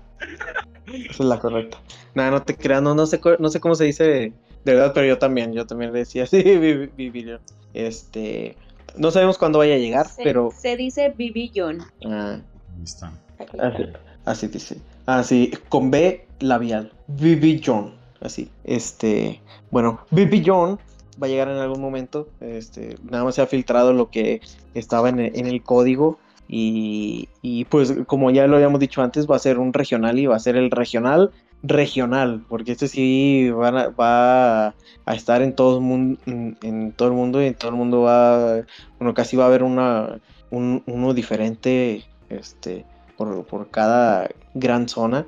Esa 0.86 1.10
es 1.10 1.20
la 1.20 1.38
correcta. 1.38 1.78
Nada, 2.14 2.30
no 2.32 2.42
te 2.42 2.54
creas, 2.56 2.82
no, 2.82 2.94
no, 2.94 3.06
sé, 3.06 3.20
no 3.38 3.48
sé 3.48 3.60
cómo 3.60 3.74
se 3.74 3.84
dice 3.84 4.32
de 4.64 4.74
verdad, 4.74 4.92
pero 4.94 5.06
yo 5.06 5.18
también, 5.18 5.52
yo 5.52 5.66
también 5.66 5.92
le 5.92 6.00
decía 6.00 6.22
así, 6.24 6.42
Bi- 6.42 6.90
Bibilion. 6.96 7.40
Este, 7.74 8.56
no 8.96 9.10
sabemos 9.10 9.38
cuándo 9.38 9.58
vaya 9.58 9.74
a 9.74 9.78
llegar, 9.78 10.06
Se, 10.06 10.22
pero 10.22 10.50
se 10.56 10.76
dice 10.76 11.12
Bibillón. 11.16 11.78
ah, 12.06 12.38
Ahí 12.76 12.84
está. 12.84 13.12
así, 13.58 13.84
así 14.24 14.46
dice. 14.48 14.76
Así, 15.06 15.52
con 15.68 15.90
B 15.90 16.26
labial. 16.40 16.92
Bibilion. 17.08 17.94
Así. 18.20 18.50
Este, 18.64 19.40
bueno, 19.70 20.00
Bibilion 20.10 20.78
va 21.20 21.26
a 21.26 21.30
llegar 21.30 21.48
en 21.48 21.56
algún 21.56 21.80
momento. 21.80 22.28
Este, 22.40 22.96
nada 23.10 23.24
más 23.24 23.34
se 23.34 23.42
ha 23.42 23.46
filtrado 23.46 23.92
lo 23.92 24.10
que 24.10 24.40
estaba 24.74 25.08
en 25.08 25.18
el, 25.18 25.36
en 25.36 25.46
el 25.46 25.62
código. 25.62 26.18
Y, 26.48 27.28
y, 27.40 27.64
pues 27.64 27.94
como 28.06 28.30
ya 28.30 28.46
lo 28.46 28.56
habíamos 28.56 28.78
dicho 28.78 29.00
antes, 29.02 29.26
va 29.26 29.36
a 29.36 29.38
ser 29.40 29.58
un 29.58 29.72
regional 29.72 30.18
y 30.18 30.26
va 30.26 30.36
a 30.36 30.40
ser 30.40 30.56
el 30.56 30.70
regional 30.70 31.30
regional, 31.62 32.44
porque 32.48 32.72
este 32.72 32.88
sí 32.88 33.48
a- 33.48 33.88
va 33.90 34.66
a 34.68 35.14
estar 35.14 35.42
en 35.42 35.54
todo 35.54 35.76
el 35.78 35.82
mundo, 35.84 36.20
en, 36.26 36.92
todo 36.92 37.08
el 37.08 37.14
mundo 37.14 37.42
y 37.42 37.46
en 37.46 37.54
todo 37.54 37.70
el 37.70 37.76
mundo 37.76 38.02
va, 38.02 38.64
bueno, 38.98 39.14
casi 39.14 39.36
va 39.36 39.44
a 39.44 39.46
haber 39.48 39.62
una, 39.62 40.20
un- 40.50 40.82
uno 40.86 41.14
diferente, 41.14 42.04
este, 42.28 42.86
por, 43.16 43.46
por 43.46 43.70
cada 43.70 44.28
gran 44.54 44.88
zona 44.88 45.26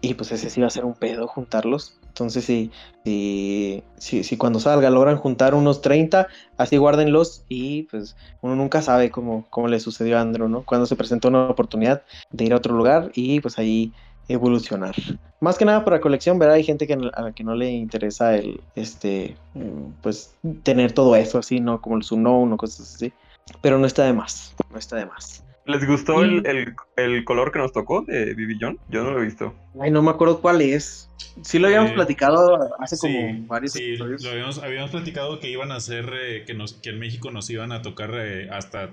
y 0.00 0.14
pues 0.14 0.32
ese 0.32 0.50
sí 0.50 0.60
va 0.60 0.66
a 0.68 0.70
ser 0.70 0.84
un 0.84 0.94
pedo 0.94 1.26
juntarlos. 1.28 1.98
Entonces 2.08 2.44
si, 2.44 2.72
si, 3.04 3.82
si, 3.98 4.24
si 4.24 4.36
cuando 4.38 4.58
salga 4.58 4.88
logran 4.90 5.18
juntar 5.18 5.54
unos 5.54 5.82
30, 5.82 6.28
así 6.56 6.76
guárdenlos 6.78 7.44
y 7.48 7.82
pues 7.84 8.16
uno 8.40 8.56
nunca 8.56 8.80
sabe 8.82 9.10
cómo, 9.10 9.46
cómo 9.50 9.68
le 9.68 9.80
sucedió 9.80 10.16
a 10.18 10.22
Andrew, 10.22 10.48
¿no? 10.48 10.64
Cuando 10.64 10.86
se 10.86 10.96
presentó 10.96 11.28
una 11.28 11.48
oportunidad 11.48 12.02
de 12.30 12.44
ir 12.44 12.52
a 12.54 12.56
otro 12.56 12.74
lugar 12.74 13.10
y 13.14 13.40
pues 13.40 13.58
ahí 13.58 13.92
evolucionar. 14.28 14.94
Más 15.40 15.58
que 15.58 15.64
nada 15.64 15.84
para 15.84 16.00
colección, 16.00 16.38
¿verdad? 16.38 16.56
Hay 16.56 16.64
gente 16.64 16.86
que 16.86 16.94
a 16.94 17.22
la 17.22 17.32
que 17.32 17.44
no 17.44 17.54
le 17.54 17.70
interesa 17.70 18.34
el, 18.36 18.60
este, 18.74 19.36
mm, 19.54 20.02
pues, 20.02 20.34
tener 20.62 20.92
todo 20.92 21.14
eso 21.16 21.38
así, 21.38 21.60
¿no? 21.60 21.80
Como 21.80 21.96
el 21.96 22.02
Suno 22.02 22.42
o 22.42 22.56
cosas 22.56 22.94
así. 22.94 23.12
Pero 23.60 23.78
no 23.78 23.86
está 23.86 24.04
de 24.04 24.12
más, 24.12 24.54
no 24.70 24.78
está 24.78 24.96
de 24.96 25.06
más. 25.06 25.44
¿Les 25.66 25.84
gustó 25.84 26.22
el, 26.22 26.46
el, 26.46 26.74
el, 26.96 27.24
color 27.24 27.50
que 27.50 27.58
nos 27.58 27.72
tocó 27.72 28.02
de 28.02 28.34
Vivillón? 28.34 28.78
Yo 28.88 29.02
no 29.02 29.10
lo 29.10 29.20
he 29.20 29.24
visto. 29.24 29.52
Ay, 29.80 29.90
no 29.90 30.00
me 30.00 30.10
acuerdo 30.10 30.40
cuál 30.40 30.60
es. 30.62 31.10
Sí 31.42 31.58
lo 31.58 31.66
habíamos 31.66 31.90
eh, 31.90 31.94
platicado 31.94 32.70
hace 32.78 32.96
como 32.96 33.46
varios 33.46 33.72
sí, 33.72 33.96
Lo 33.96 34.30
habíamos, 34.30 34.58
habíamos, 34.62 34.90
platicado 34.90 35.40
que 35.40 35.50
iban 35.50 35.72
a 35.72 35.76
hacer, 35.76 36.08
eh, 36.14 36.44
que, 36.46 36.54
nos, 36.54 36.74
que 36.74 36.90
en 36.90 37.00
México 37.00 37.32
nos 37.32 37.50
iban 37.50 37.72
a 37.72 37.82
tocar 37.82 38.12
eh, 38.14 38.48
hasta... 38.50 38.90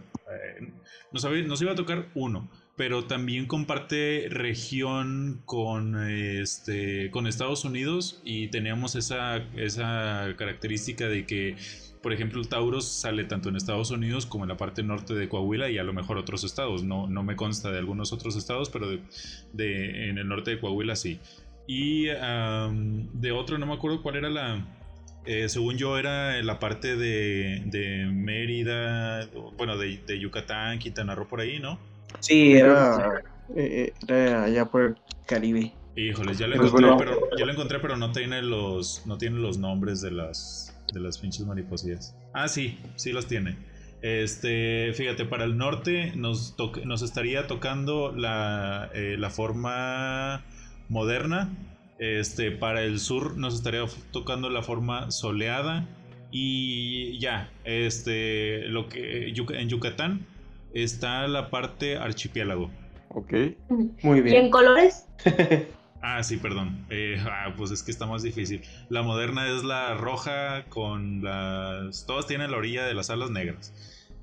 Nos, 1.12 1.24
nos, 1.24 1.62
iba 1.62 1.74
a 1.74 1.76
tocar 1.76 2.08
uno, 2.16 2.50
pero 2.76 3.06
también 3.06 3.46
comparte 3.46 4.28
región 4.30 5.42
con, 5.46 6.10
este, 6.10 7.12
con 7.12 7.28
Estados 7.28 7.66
Unidos 7.66 8.22
y 8.26 8.48
teníamos 8.48 8.96
esa, 8.96 9.38
esa 9.56 10.34
característica 10.38 11.08
de 11.08 11.26
que 11.26 11.56
por 12.04 12.12
ejemplo, 12.12 12.42
el 12.42 12.50
Taurus 12.50 12.86
sale 12.86 13.24
tanto 13.24 13.48
en 13.48 13.56
Estados 13.56 13.90
Unidos 13.90 14.26
como 14.26 14.44
en 14.44 14.50
la 14.50 14.58
parte 14.58 14.84
norte 14.84 15.14
de 15.14 15.30
Coahuila 15.30 15.70
y 15.70 15.78
a 15.78 15.84
lo 15.86 15.94
mejor 15.94 16.18
otros 16.18 16.44
estados. 16.44 16.84
No, 16.84 17.08
no 17.08 17.24
me 17.24 17.38
consta 17.38 17.72
de 17.72 17.78
algunos 17.78 18.12
otros 18.12 18.36
estados, 18.36 18.70
pero 18.70 19.00
de, 19.54 20.10
en 20.10 20.18
el 20.18 20.28
norte 20.28 20.52
de 20.52 20.60
Coahuila 20.60 20.98
sí. 20.98 21.22
Y 21.66 22.08
de 22.08 23.32
otro, 23.32 23.58
no 23.58 23.66
me 23.66 23.74
acuerdo 23.74 24.04
cuál 24.04 24.18
era 24.18 24.30
la... 24.30 24.68
Eh, 25.26 25.48
según 25.48 25.78
yo 25.78 25.98
era 25.98 26.44
la 26.44 26.60
parte 26.60 26.98
de, 26.98 27.64
de 27.68 28.06
Mérida, 28.08 29.30
bueno, 29.56 29.78
de, 29.78 29.98
de, 30.06 30.20
Yucatán, 30.20 30.80
Quintana 30.80 31.16
Roo 31.16 31.30
por 31.30 31.40
ahí, 31.40 31.60
¿no? 31.60 31.80
Sí, 32.20 32.54
era, 32.54 33.22
eh, 33.56 33.94
era 34.08 34.44
allá 34.44 34.66
por 34.66 34.82
el 34.82 34.98
Caribe. 35.26 35.74
Híjoles, 35.96 36.40
ya 36.40 36.48
lo 36.48 36.56
encontré, 36.56 36.90
pero, 36.98 37.20
ya 37.38 37.46
lo 37.46 37.52
encontré, 37.52 37.80
pero 37.80 37.98
no 37.98 38.12
tiene 38.12 38.42
los, 38.42 39.06
no 39.06 39.18
tiene 39.18 39.38
los 39.38 39.58
nombres 39.60 40.02
de 40.02 40.12
las, 40.12 40.76
de 40.92 41.00
las 41.00 41.20
pinches 41.20 41.46
mariposillas. 41.46 42.16
Ah, 42.34 42.48
sí, 42.48 42.80
sí 42.96 43.12
los 43.12 43.28
tiene. 43.28 43.58
Este, 44.02 44.92
fíjate, 44.94 45.26
para 45.26 45.46
el 45.46 45.58
norte 45.58 46.12
nos, 46.16 46.56
nos 46.84 47.02
estaría 47.04 47.48
tocando 47.48 48.12
la, 48.12 48.90
eh, 48.94 49.16
la, 49.18 49.30
forma 49.30 50.44
moderna. 50.90 51.56
Este, 52.00 52.52
para 52.52 52.82
el 52.84 53.00
sur 53.00 53.38
nos 53.38 53.54
estaría 53.54 53.86
tocando 54.12 54.50
la 54.50 54.64
forma 54.64 55.12
soleada. 55.12 55.88
Y 56.32 57.20
ya, 57.20 57.52
este, 57.64 58.68
lo 58.68 58.90
que 58.90 59.28
en 59.30 59.70
Yucatán 59.70 60.26
está 60.74 61.28
la 61.28 61.50
parte 61.50 61.98
archipiélago. 61.98 62.70
Ok. 63.10 63.34
Muy 64.02 64.22
bien. 64.22 64.36
¿Y 64.36 64.38
en 64.38 64.52
colores? 64.52 65.08
Ah, 66.06 66.22
sí, 66.22 66.36
perdón. 66.36 66.86
Eh, 66.90 67.18
ah, 67.26 67.54
pues 67.56 67.72
es 67.72 67.82
que 67.82 67.90
está 67.90 68.06
más 68.06 68.24
difícil. 68.24 68.62
La 68.90 69.04
moderna 69.04 69.48
es 69.48 69.64
la 69.64 69.94
roja 69.94 70.66
con 70.66 71.24
las... 71.24 72.06
Todas 72.06 72.28
tienen 72.28 72.52
la 72.52 72.58
orilla 72.58 72.86
de 72.86 72.94
las 72.94 73.10
alas 73.10 73.30
negras. 73.30 73.74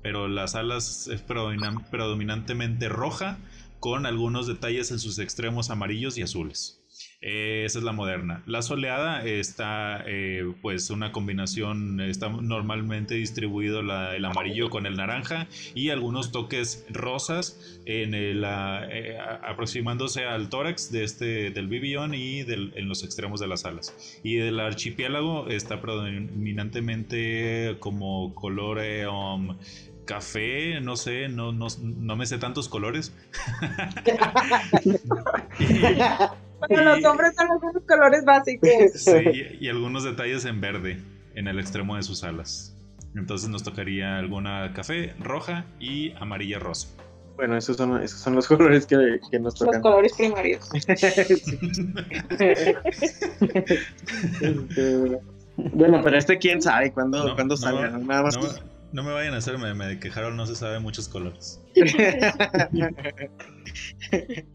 Pero 0.03 0.27
las 0.27 0.53
alas 0.53 1.07
es 1.07 1.23
predominantemente 1.23 2.87
roja 2.87 3.39
con 3.79 4.05
algunos 4.05 4.45
detalles 4.45 4.91
en 4.91 4.99
sus 4.99 5.17
extremos 5.17 5.71
amarillos 5.71 6.19
y 6.19 6.21
azules. 6.21 6.80
Eh, 7.23 7.65
esa 7.65 7.77
es 7.77 7.85
la 7.85 7.91
moderna. 7.91 8.41
La 8.47 8.63
soleada 8.63 9.23
está, 9.23 10.03
eh, 10.07 10.51
pues, 10.63 10.89
una 10.89 11.11
combinación, 11.11 12.01
está 12.01 12.29
normalmente 12.29 13.13
distribuido 13.13 13.81
el 13.81 14.25
amarillo 14.25 14.71
con 14.71 14.87
el 14.87 14.97
naranja 14.97 15.47
y 15.75 15.89
algunos 15.89 16.31
toques 16.31 16.83
rosas 16.89 17.77
en 17.85 18.15
el, 18.15 18.43
eh, 18.43 19.19
aproximándose 19.43 20.25
al 20.25 20.49
tórax 20.49 20.91
de 20.91 21.03
este, 21.03 21.51
del 21.51 21.67
bibión 21.67 22.15
y 22.15 22.39
en 22.39 22.89
los 22.89 23.03
extremos 23.03 23.39
de 23.39 23.47
las 23.47 23.65
alas. 23.65 24.19
Y 24.23 24.37
del 24.37 24.59
archipiélago 24.59 25.47
está 25.47 25.79
predominantemente 25.79 27.75
como 27.79 28.33
color 28.33 28.79
um, 29.07 29.57
café, 30.05 30.81
no 30.81 30.95
sé, 30.95 31.29
no, 31.29 31.51
no, 31.51 31.67
no, 31.83 32.15
me 32.15 32.25
sé 32.25 32.39
tantos 32.39 32.67
colores. 32.67 33.13
Bueno, 36.67 36.95
los 36.95 37.05
hombres 37.05 37.33
son 37.35 37.47
los 37.73 37.83
colores 37.85 38.25
básicos. 38.25 38.69
Sí, 38.93 39.13
y, 39.59 39.69
algunos 39.69 40.03
detalles 40.03 40.45
en 40.45 40.61
verde 40.61 40.99
en 41.35 41.47
el 41.47 41.59
extremo 41.59 41.95
de 41.95 42.03
sus 42.03 42.23
alas. 42.23 42.75
Entonces 43.15 43.49
nos 43.49 43.63
tocaría 43.63 44.17
alguna 44.17 44.71
café, 44.73 45.13
roja 45.19 45.65
y 45.79 46.13
amarilla 46.19 46.59
rosa. 46.59 46.87
Bueno, 47.35 47.57
esos 47.57 47.77
son, 47.77 48.01
esos 48.01 48.19
son 48.19 48.35
los 48.35 48.47
colores 48.47 48.85
que, 48.85 49.19
que 49.29 49.39
nos 49.39 49.55
tocan. 49.55 49.75
Los 49.75 49.81
colores 49.81 50.13
primarios. 50.13 50.69
bueno, 55.73 56.01
pero 56.03 56.17
este 56.17 56.37
quién 56.37 56.61
sabe 56.61 56.91
cuándo, 56.91 57.33
cuándo 57.35 57.57
salga. 57.57 57.89
Nada 57.97 58.23
más. 58.23 58.37
No 58.37 58.70
me 58.93 59.11
vayan 59.11 59.33
a 59.33 59.37
hacer 59.37 59.57
meme 59.57 59.87
de 59.87 59.99
que 59.99 60.09
Harold 60.09 60.35
no 60.35 60.45
se 60.45 60.55
sabe 60.55 60.79
muchos 60.79 61.07
colores. 61.07 61.59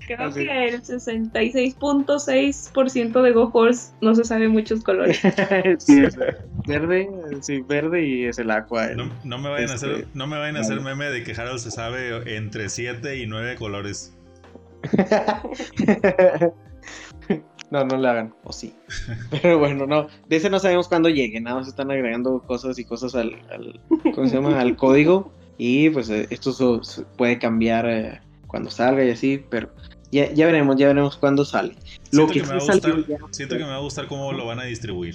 Creo 0.07 0.35
que 0.35 0.69
el 0.69 0.83
66.6% 0.83 3.23
de 3.23 3.33
Go 3.33 3.51
Horse 3.53 3.95
no 4.03 4.15
se 4.15 4.23
sabe 4.25 4.49
muchos 4.49 4.85
colores. 4.85 5.19
sí, 5.79 6.05
es 6.05 6.19
verde, 6.67 7.09
sí, 7.41 7.63
verde 7.63 8.07
y 8.07 8.27
es 8.27 8.39
el 8.39 8.51
agua. 8.51 8.89
no, 9.25 9.39
me 9.39 9.49
vayan 9.49 9.71
a 9.71 9.75
hacer, 9.75 10.07
no 10.15 10.27
me 10.27 10.37
vayan 10.37 10.57
a 10.57 10.61
hacer 10.61 10.83
meme 10.83 11.07
de 11.07 11.25
que 11.25 11.33
Harold 11.33 11.61
se 11.61 11.71
sabe 11.71 12.37
entre 12.37 12.69
7 12.69 13.17
y 13.17 13.27
9 13.27 13.57
colores. 13.57 14.15
No, 17.71 17.85
no 17.85 17.97
le 17.97 18.09
hagan, 18.09 18.35
o 18.45 18.53
sí. 18.53 18.75
Pero 19.31 19.59
bueno, 19.59 19.87
no, 19.87 20.07
de 20.29 20.37
ese 20.37 20.51
no 20.51 20.59
sabemos 20.59 20.89
cuándo 20.89 21.09
llegue, 21.09 21.41
nada 21.41 21.57
más 21.57 21.69
están 21.69 21.91
agregando 21.91 22.41
cosas 22.41 22.79
y 22.79 22.85
cosas 22.85 23.15
al, 23.15 23.41
¿cómo 24.15 24.29
se 24.29 24.37
llama? 24.37 24.61
al 24.61 24.77
código 24.77 25.33
y 25.59 25.91
pues 25.91 26.11
eh, 26.11 26.27
esto 26.31 26.81
puede 27.17 27.39
cambiar 27.39 27.87
eh, 27.89 28.21
cuando 28.47 28.71
salga 28.71 29.05
y 29.05 29.11
así, 29.11 29.43
pero 29.51 29.71
ya, 30.13 30.33
ya 30.33 30.47
veremos, 30.47 30.77
ya 30.77 30.89
veremos 30.89 31.17
cuándo 31.17 31.45
sale. 31.45 31.75
Lo 32.13 32.29
siento 32.29 32.33
que, 32.33 32.43
me 32.43 32.49
va 32.49 32.55
a 32.55 32.59
gustar, 32.59 33.05
siento 33.33 33.57
que 33.57 33.65
me 33.65 33.71
va 33.71 33.77
a 33.77 33.81
gustar 33.81 34.07
cómo 34.07 34.33
lo 34.33 34.47
van 34.47 34.61
a 34.61 34.65
distribuir. 34.65 35.15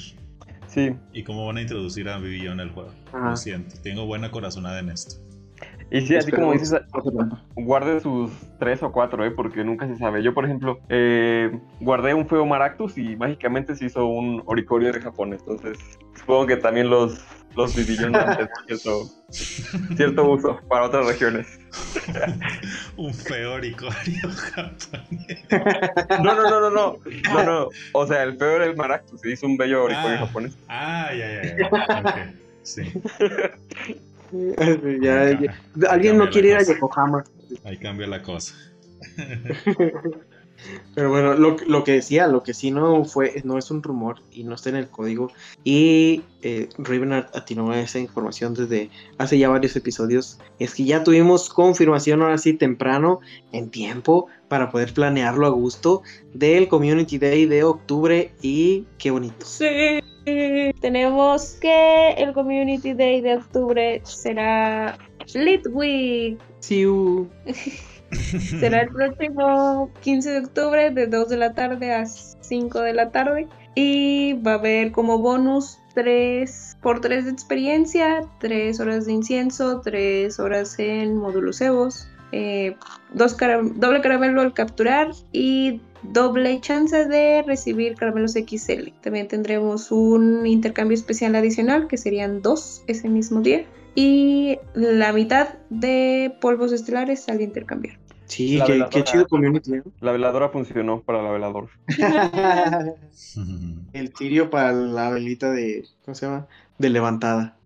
Sí. 0.68 0.94
Y 1.14 1.24
cómo 1.24 1.46
van 1.46 1.58
a 1.58 1.62
introducir 1.62 2.08
a 2.08 2.18
Vivillon 2.18 2.60
en 2.60 2.68
el 2.68 2.74
juego. 2.74 2.92
Lo 3.14 3.36
siento, 3.36 3.76
tengo 3.82 4.06
buena 4.06 4.32
corazonada 4.32 4.80
en 4.80 4.90
esto. 4.90 5.18
Y 5.92 6.08
sí, 6.08 6.16
así 6.16 6.32
como 6.32 6.54
dices, 6.54 6.74
guarde 7.54 8.00
sus 8.00 8.32
tres 8.60 8.82
o 8.82 8.94
cuatro, 8.94 9.26
¿eh? 9.26 9.32
porque 9.32 9.62
nunca 9.66 9.86
se 9.88 9.98
sabe. 9.98 10.24
Yo, 10.24 10.34
por 10.34 10.46
ejemplo, 10.46 10.80
eh, 10.88 11.52
guardé 11.82 12.14
un 12.14 12.26
Feo 12.30 12.46
Maractus 12.46 12.98
y 12.98 13.18
mágicamente 13.18 13.76
se 13.76 13.86
hizo 13.86 14.06
un 14.06 14.42
Oricorio 14.46 14.94
de 14.94 15.02
Japón. 15.02 15.34
Entonces, 15.34 15.78
supongo 16.18 16.48
que 16.48 16.56
también 16.56 16.90
los, 16.90 17.20
los 17.58 17.74
cierto, 18.68 19.04
cierto 19.98 20.30
uso 20.30 20.62
para 20.70 20.86
otras 20.86 21.08
regiones. 21.08 21.60
un 22.96 23.14
feo 23.14 23.56
Oricorio 23.56 24.30
japonés. 24.30 25.46
No, 26.24 26.36
no, 26.36 26.50
no, 26.50 26.62
no, 26.62 26.70
no. 26.70 26.98
No, 27.34 27.44
no. 27.44 27.70
O 27.92 28.08
sea, 28.08 28.24
el 28.24 28.38
feo 28.38 28.56
era 28.56 28.66
el 28.66 28.78
Maractus, 28.78 29.20
se 29.20 29.32
hizo 29.32 29.46
un 29.46 29.58
bello 29.58 29.84
Oricorio 29.84 30.16
ah, 30.16 30.26
japonés. 30.26 30.58
Ah, 30.70 31.10
ya, 31.14 31.44
ya, 31.44 31.58
ya. 31.58 32.34
Sí. 32.64 32.84
Alguien 35.90 36.18
no 36.18 36.30
quiere 36.30 36.50
ir 36.50 36.56
a 36.56 36.64
Yokohama. 36.64 37.24
Ahí 37.64 37.78
cambia 37.78 38.08
la 38.08 38.22
cosa. 38.22 38.56
Pero 40.94 41.10
bueno, 41.10 41.34
lo, 41.34 41.84
que 41.84 41.94
decía, 41.94 42.28
lo 42.28 42.44
que 42.44 42.54
sí 42.54 42.72
no 42.72 43.04
fue, 43.06 43.42
no 43.44 43.58
es 43.58 43.72
un 43.72 43.82
rumor 43.82 44.22
y 44.32 44.44
no 44.44 44.56
está 44.56 44.70
en 44.70 44.76
el 44.76 44.90
código. 44.90 45.32
Y 45.64 46.24
eh, 46.42 46.70
atinó 47.34 47.72
a 47.72 47.80
esa 47.80 48.00
información 48.00 48.54
desde 48.54 48.90
hace 49.18 49.38
ya 49.38 49.50
varios 49.50 49.76
episodios. 49.76 50.40
Es 50.60 50.76
que 50.76 50.86
ya 50.86 51.04
tuvimos 51.04 51.50
confirmación 51.50 52.22
ahora 52.22 52.38
sí 52.38 52.54
temprano, 52.54 53.22
en 53.52 53.70
tiempo, 53.70 54.28
para 54.52 54.70
poder 54.70 54.94
planearlo 54.94 55.48
a 55.48 55.50
gusto, 55.50 56.02
del 56.34 56.68
Community 56.68 57.18
Day 57.18 57.46
de 57.46 57.64
octubre. 57.64 58.34
Y 58.42 58.86
qué 58.98 59.10
bonito. 59.10 59.46
Sí. 59.46 60.02
Tenemos 60.82 61.54
que 61.62 62.10
el 62.18 62.34
Community 62.34 62.92
Day 62.94 63.22
de 63.22 63.38
octubre 63.38 64.02
será 64.04 64.98
Lit 65.34 65.66
Week. 65.72 66.38
será 68.60 68.82
el 68.82 68.90
próximo 68.90 69.90
15 70.02 70.30
de 70.32 70.40
octubre 70.40 70.92
de 70.92 71.08
2 71.08 71.30
de 71.30 71.38
la 71.38 71.54
tarde 71.54 71.94
a 71.94 72.06
5 72.06 72.82
de 72.82 72.94
la 72.94 73.10
tarde. 73.10 73.48
Y 73.76 74.34
va 74.46 74.52
a 74.52 74.56
haber 74.56 74.92
como 74.92 75.20
bonus 75.20 75.80
3 75.94 76.78
por 76.82 77.00
3 77.00 77.24
de 77.24 77.32
experiencia, 77.32 78.22
3 78.42 78.78
horas 78.82 79.06
de 79.06 79.14
incienso, 79.14 79.80
3 79.80 80.38
horas 80.42 80.78
en 80.78 81.16
módulos 81.16 81.62
Evos, 81.62 82.10
eh, 82.32 82.76
dos 83.14 83.38
doble 83.38 84.02
caramelo 84.02 84.42
al 84.42 84.54
capturar 84.54 85.12
y 85.32 85.82
doble 86.04 86.60
chance 86.62 87.06
de 87.06 87.44
recibir 87.44 87.96
caramelos 87.96 88.34
XL. 88.34 88.90
También 89.02 89.28
tendremos 89.28 89.92
un 89.92 90.46
intercambio 90.48 90.96
especial 90.96 91.36
adicional 91.36 91.88
que 91.88 91.98
serían 91.98 92.42
dos 92.42 92.84
ese 92.88 93.10
mismo 93.10 93.42
día 93.42 93.66
y 93.96 94.58
la 94.74 95.12
mitad 95.14 95.56
de 95.70 96.36
polvos 96.40 96.72
estelares 96.72 97.28
al 97.30 97.42
intercambiar. 97.42 98.00
Sí, 98.26 98.62
qué, 98.66 98.74
veladora. 98.74 98.90
qué 98.90 99.04
chido 99.04 99.28
community. 99.28 99.76
¿eh? 99.76 99.84
La 100.00 100.14
veladora 100.14 100.48
funcionó 100.50 101.02
para 101.02 101.22
la 101.22 101.32
veladora. 101.32 101.68
El 103.94 104.14
tirio 104.14 104.50
para 104.50 104.72
la 104.72 105.10
velita 105.10 105.52
de, 105.52 105.86
¿cómo 106.06 106.16
se 106.16 106.26
llama? 106.26 106.48
De 106.78 106.90
levantada. 106.90 107.58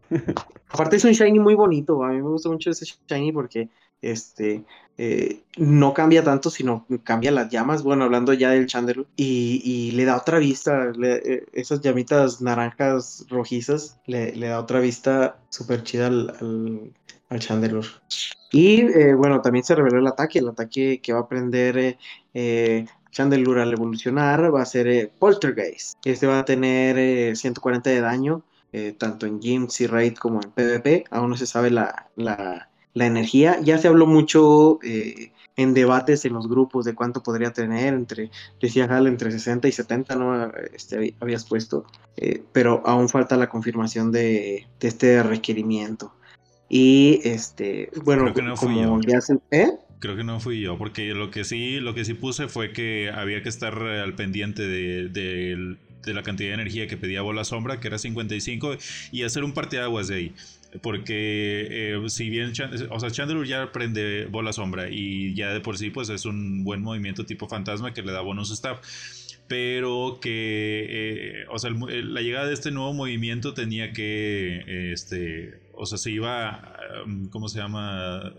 Aparte 0.70 0.96
es 0.96 1.06
un 1.06 1.12
shiny 1.12 1.40
muy 1.40 1.54
bonito, 1.54 2.04
a 2.04 2.10
mí 2.10 2.16
me 2.16 2.30
gusta 2.30 2.50
mucho 2.50 2.72
ese 2.72 2.86
shiny 3.08 3.32
porque 3.32 3.70
este 4.02 4.66
eh, 4.98 5.44
no 5.58 5.94
cambia 5.94 6.24
tanto, 6.24 6.50
sino 6.50 6.86
cambia 7.04 7.32
las 7.32 7.50
llamas, 7.50 7.84
bueno, 7.84 8.06
hablando 8.06 8.34
ya 8.34 8.52
del 8.52 8.66
Chandelure, 8.66 9.10
y, 9.18 9.92
le 9.92 10.06
da 10.06 10.18
otra 10.18 10.40
vista, 10.40 10.92
eh, 11.04 11.46
esas 11.54 11.82
llamitas 11.82 12.42
naranjas 12.42 13.26
rojizas, 13.30 14.00
le, 14.06 14.32
da 14.38 14.60
otra 14.60 14.80
vista 14.80 15.38
súper 15.50 15.84
chida 15.84 16.08
al, 16.08 16.94
al, 17.30 17.40
Chandelure. 17.40 17.88
Y 18.52 18.82
eh, 18.82 19.14
bueno, 19.16 19.42
también 19.42 19.66
se 19.66 19.76
reveló 19.76 20.00
el 20.00 20.08
ataque, 20.08 20.40
el 20.40 20.48
ataque 20.48 21.02
que 21.02 21.12
va 21.12 21.20
a 21.20 21.24
aprender 21.24 21.98
eh, 22.34 22.86
Chandelure 23.12 23.62
al 23.64 23.74
evolucionar 23.74 24.54
va 24.54 24.62
a 24.62 24.66
ser 24.66 25.12
Poltergeist. 25.20 25.98
Este 26.06 26.26
va 26.26 26.40
a 26.40 26.46
tener 26.46 26.98
eh, 26.98 27.36
140 27.36 27.90
de 27.90 28.02
daño, 28.02 28.44
tanto 28.98 29.26
en 29.26 29.40
Gyms 29.40 29.80
y 29.80 29.88
Raid 29.88 30.16
como 30.16 30.42
en 30.44 30.52
PvP. 30.52 31.06
Aún 31.10 31.30
no 31.30 31.38
se 31.38 31.48
sabe 31.48 31.72
la- 31.72 32.10
la 32.96 33.06
energía. 33.06 33.60
Ya 33.62 33.78
se 33.78 33.88
habló 33.88 34.08
mucho 34.08 34.80
eh, 34.82 35.32
en 35.56 35.74
debates 35.76 36.26
en 36.26 36.34
los 36.34 36.50
grupos 36.50 36.84
de 36.86 36.96
cuánto 36.96 37.22
podría 37.22 37.54
tener. 37.54 37.94
Entre, 37.94 38.32
decía 38.60 38.86
Hal, 38.86 39.06
entre 39.06 39.30
60 39.32 39.68
y 39.68 39.72
70, 39.72 40.16
¿no? 40.16 40.52
Este, 40.74 40.98
habí- 40.98 41.16
habías 41.20 41.46
puesto. 41.46 41.86
Eh, 42.18 42.42
pero 42.52 42.82
aún 42.88 43.08
falta 43.10 43.38
la 43.38 43.50
confirmación 43.50 44.12
de, 44.12 44.66
de 44.80 44.88
este 44.88 45.22
requerimiento. 45.22 46.14
Y 46.68 47.20
este, 47.24 47.92
bueno, 48.04 48.24
Creo 48.24 48.34
que 48.34 48.42
no 48.42 48.58
fui 48.58 48.74
como 48.74 49.00
yo. 49.02 49.12
ya 49.12 49.22
se. 49.22 49.38
¿Eh? 49.52 49.72
Creo 50.00 50.16
que 50.16 50.24
no 50.24 50.40
fui 50.40 50.62
yo, 50.62 50.78
porque 50.78 51.14
lo 51.14 51.32
que 51.32 51.44
sí, 51.44 51.80
lo 51.80 51.94
que 51.96 52.06
sí 52.06 52.14
puse 52.16 52.48
fue 52.48 52.74
que 52.74 53.10
había 53.14 53.42
que 53.44 53.50
estar 53.50 53.74
eh, 53.82 54.02
al 54.02 54.16
pendiente 54.16 54.62
de, 54.64 55.10
de- 55.10 55.78
de 56.04 56.14
la 56.14 56.22
cantidad 56.22 56.50
de 56.50 56.54
energía 56.56 56.88
que 56.88 56.98
pedía 56.98 57.24
Bola 57.24 57.44
Sombra, 57.44 57.80
que 57.80 57.88
era 57.88 57.98
55, 57.98 58.78
y 59.12 59.24
hacer 59.24 59.44
un 59.44 59.54
parteaguas 59.54 60.08
de 60.08 60.16
ahí. 60.16 60.36
Porque 60.82 61.68
eh, 61.96 62.10
si 62.10 62.30
bien, 62.30 62.52
Chan- 62.54 62.72
o 62.90 63.00
sea, 63.00 63.12
Chandelure 63.12 63.48
ya 63.48 63.72
prende 63.72 64.26
Bola 64.26 64.54
Sombra 64.54 64.90
y 64.90 65.34
ya 65.36 65.54
de 65.54 65.62
por 65.62 65.78
sí 65.78 65.90
pues 65.90 66.10
es 66.10 66.26
un 66.26 66.64
buen 66.64 66.82
movimiento 66.82 67.26
tipo 67.26 67.48
fantasma 67.48 67.94
que 67.94 68.02
le 68.02 68.12
da 68.12 68.22
bonus 68.22 68.52
staff. 68.52 68.80
Pero 69.48 70.18
que, 70.22 70.86
eh, 70.90 71.46
o 71.52 71.60
sea, 71.60 71.70
el- 71.70 72.14
la 72.14 72.22
llegada 72.22 72.48
de 72.48 72.54
este 72.54 72.72
nuevo 72.72 72.94
movimiento 72.94 73.54
tenía 73.54 73.92
que, 73.94 74.64
eh, 74.68 74.92
este, 74.94 75.60
o 75.74 75.86
sea, 75.86 75.98
se 76.00 76.10
iba, 76.12 76.76
um, 77.06 77.30
¿cómo 77.30 77.48
se 77.50 77.60
llama? 77.60 78.34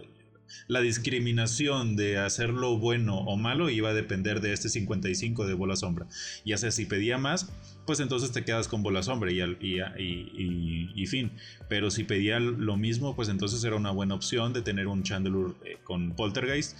la 0.69 0.81
discriminación 0.81 1.97
de 1.97 2.19
hacerlo 2.19 2.79
bueno 2.79 3.19
o 3.19 3.37
malo 3.37 3.69
iba 3.71 3.91
a 3.91 3.95
depender 3.95 4.41
de 4.41 4.53
este 4.53 4.69
55 4.69 5.47
de 5.47 5.55
bola 5.55 5.77
sombra. 5.77 6.07
Ya 6.45 6.57
sea 6.57 6.71
si 6.71 6.87
pedía 6.87 7.19
más, 7.19 7.53
pues 7.87 8.01
entonces 8.01 8.33
te 8.33 8.45
quedas 8.45 8.69
con 8.69 8.83
bola 8.83 9.03
sombra 9.03 9.31
y, 9.33 9.41
al- 9.41 9.57
y, 9.61 9.81
y- 9.81 10.31
y- 10.37 10.93
y 10.95 11.07
fin. 11.07 11.31
Pero 11.69 11.91
si 11.91 12.05
pedía 12.05 12.41
lo 12.41 12.77
mismo, 12.77 13.15
pues 13.17 13.29
entonces 13.29 13.63
era 13.65 13.77
una 13.77 13.91
buena 13.93 14.15
opción 14.15 14.53
de 14.53 14.63
tener 14.63 14.89
un 14.89 15.03
Chandelure 15.03 15.55
eh, 15.65 15.79
con 15.85 16.13
Poltergeist. 16.13 16.77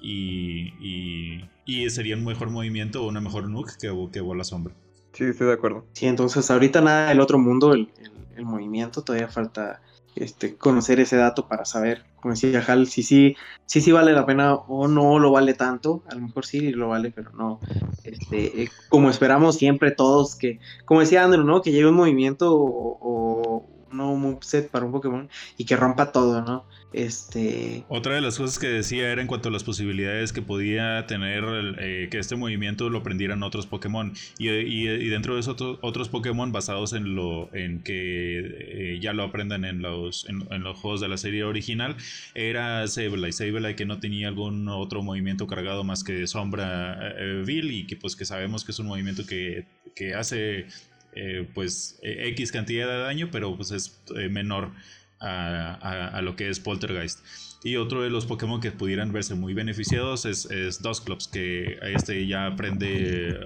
Y, 0.00 0.72
y, 0.80 1.44
y 1.64 1.88
sería 1.88 2.16
un 2.16 2.24
mejor 2.24 2.50
movimiento 2.50 3.02
o 3.02 3.08
una 3.08 3.20
mejor 3.20 3.48
nuke 3.48 3.72
que, 3.80 3.90
que 4.12 4.20
bola 4.20 4.44
sombra. 4.44 4.74
Sí, 5.14 5.24
estoy 5.24 5.46
de 5.46 5.52
acuerdo. 5.54 5.86
Sí, 5.92 6.06
entonces 6.06 6.50
ahorita 6.50 6.80
nada 6.82 7.08
del 7.08 7.20
otro 7.20 7.38
mundo, 7.38 7.72
el, 7.72 7.88
el- 7.98 8.12
el 8.36 8.44
movimiento, 8.44 9.02
todavía 9.02 9.28
falta 9.28 9.80
este, 10.16 10.56
conocer 10.56 11.00
ese 11.00 11.16
dato 11.16 11.48
para 11.48 11.64
saber, 11.64 12.04
como 12.20 12.34
decía 12.34 12.64
Hal, 12.66 12.86
si 12.86 13.02
sí, 13.02 13.36
sí, 13.66 13.80
sí 13.80 13.92
vale 13.92 14.12
la 14.12 14.26
pena 14.26 14.54
o 14.54 14.86
no 14.88 15.18
lo 15.18 15.32
vale 15.32 15.54
tanto, 15.54 16.02
a 16.08 16.14
lo 16.14 16.22
mejor 16.22 16.46
sí 16.46 16.70
lo 16.70 16.88
vale, 16.88 17.10
pero 17.10 17.32
no, 17.32 17.60
este, 18.04 18.62
eh, 18.62 18.68
como 18.88 19.10
esperamos 19.10 19.56
siempre 19.56 19.90
todos, 19.90 20.36
que, 20.36 20.60
como 20.84 21.00
decía 21.00 21.24
Andrew, 21.24 21.44
¿no? 21.44 21.62
Que 21.62 21.72
llegue 21.72 21.88
un 21.88 21.96
movimiento 21.96 22.54
o, 22.56 23.66
nuevo 23.96 24.16
moveset 24.16 24.70
para 24.70 24.84
un 24.84 24.92
Pokémon 24.92 25.28
y 25.56 25.64
que 25.64 25.76
rompa 25.76 26.12
todo, 26.12 26.42
¿no? 26.42 26.64
Este, 26.92 27.84
Otra 27.88 28.14
de 28.14 28.20
las 28.20 28.38
cosas 28.38 28.60
que 28.60 28.68
decía 28.68 29.10
era 29.10 29.20
en 29.20 29.26
cuanto 29.26 29.48
a 29.48 29.52
las 29.52 29.64
posibilidades 29.64 30.32
que 30.32 30.42
podía 30.42 31.06
tener 31.08 31.42
eh, 31.80 32.08
que 32.08 32.18
este 32.20 32.36
movimiento 32.36 32.88
lo 32.88 32.98
aprendieran 32.98 33.42
otros 33.42 33.66
Pokémon. 33.66 34.12
Y, 34.38 34.48
y- 34.48 35.08
dentro 35.08 35.34
de 35.34 35.40
esos 35.40 35.54
otros, 35.54 35.78
otros 35.82 36.08
Pokémon 36.08 36.52
basados 36.52 36.92
en 36.92 37.16
lo 37.16 37.52
en 37.52 37.82
que 37.82 38.94
eh, 38.94 38.98
ya 39.00 39.12
lo 39.12 39.24
aprendan 39.24 39.64
en 39.64 39.82
los, 39.82 40.24
en, 40.28 40.62
los 40.62 40.78
juegos 40.78 41.00
de 41.00 41.08
la 41.08 41.16
serie 41.16 41.42
original, 41.42 41.96
era 42.34 42.86
Sableye. 42.86 43.32
Sableye 43.32 43.74
que 43.74 43.86
no 43.86 43.98
tenía 43.98 44.28
algún 44.28 44.68
otro 44.68 45.02
movimiento 45.02 45.48
cargado 45.48 45.82
más 45.82 46.04
que 46.04 46.26
Sombra 46.28 47.12
eh, 47.18 47.42
Vil 47.44 47.72
y 47.72 47.86
que 47.88 47.96
pues 47.96 48.14
que 48.14 48.24
sabemos 48.24 48.64
que 48.64 48.70
es 48.70 48.78
un 48.78 48.86
movimiento 48.86 49.26
que, 49.26 49.66
que 49.96 50.14
hace 50.14 50.66
eh, 51.16 51.46
pues 51.54 51.98
eh, 52.02 52.28
X 52.30 52.52
cantidad 52.52 52.86
de 52.88 52.98
daño, 52.98 53.28
pero 53.32 53.54
pues 53.56 53.70
es 53.70 54.00
eh, 54.16 54.28
menor 54.28 54.70
a, 55.20 55.74
a- 55.80 56.08
a 56.08 56.22
lo 56.22 56.36
que 56.36 56.48
es 56.48 56.60
Poltergeist. 56.60 57.20
Y 57.62 57.76
otro 57.76 58.02
de 58.02 58.10
los 58.10 58.26
Pokémon 58.26 58.60
que 58.60 58.72
pudieran 58.72 59.10
verse 59.12 59.34
muy 59.34 59.54
beneficiados 59.54 60.26
es, 60.26 60.44
es 60.50 60.82
Dusclops, 60.82 61.28
que 61.28 61.78
este 61.82 62.26
ya 62.26 62.46
aprende 62.46 63.30
eh, 63.30 63.36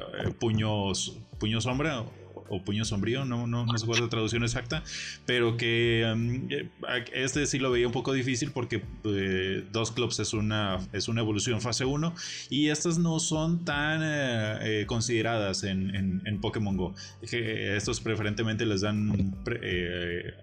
puños, 0.41 1.19
puño 1.39 1.61
sombra 1.61 2.05
o, 2.49 2.63
puño 2.63 2.85
sombrío, 2.85 3.25
no, 3.25 3.47
no, 3.47 3.67
no 3.67 3.73
cuál 3.85 3.99
es 3.99 4.05
la 4.05 4.09
traducción 4.09 4.43
exacta, 4.43 4.83
pero 5.27 5.57
que 5.57 6.05
um, 6.13 6.49
eh, 6.51 6.69
este 7.13 7.47
sí 7.47 7.59
lo 7.59 7.71
veía 7.71 7.87
un 7.87 7.93
poco 7.93 8.13
difícil 8.13 8.51
porque 8.51 8.83
eh, 9.05 9.65
Dusclops 9.73 10.19
es 10.21 10.33
una, 10.33 10.79
es 10.93 11.09
una 11.09 11.21
evolución 11.21 11.61
fase 11.61 11.85
1 11.85 12.15
y 12.51 12.69
estas 12.69 12.99
no 12.99 13.19
son 13.21 13.65
tan 13.65 14.01
eh, 14.03 14.81
eh, 14.83 14.87
consideradas 14.87 15.65
en, 15.65 16.39
Pokémon 16.41 16.77
Go. 16.77 16.95
Estos 17.23 18.01
preferentemente 18.01 18.65
les 18.65 18.83
dan 18.83 19.35
pre- 19.45 20.35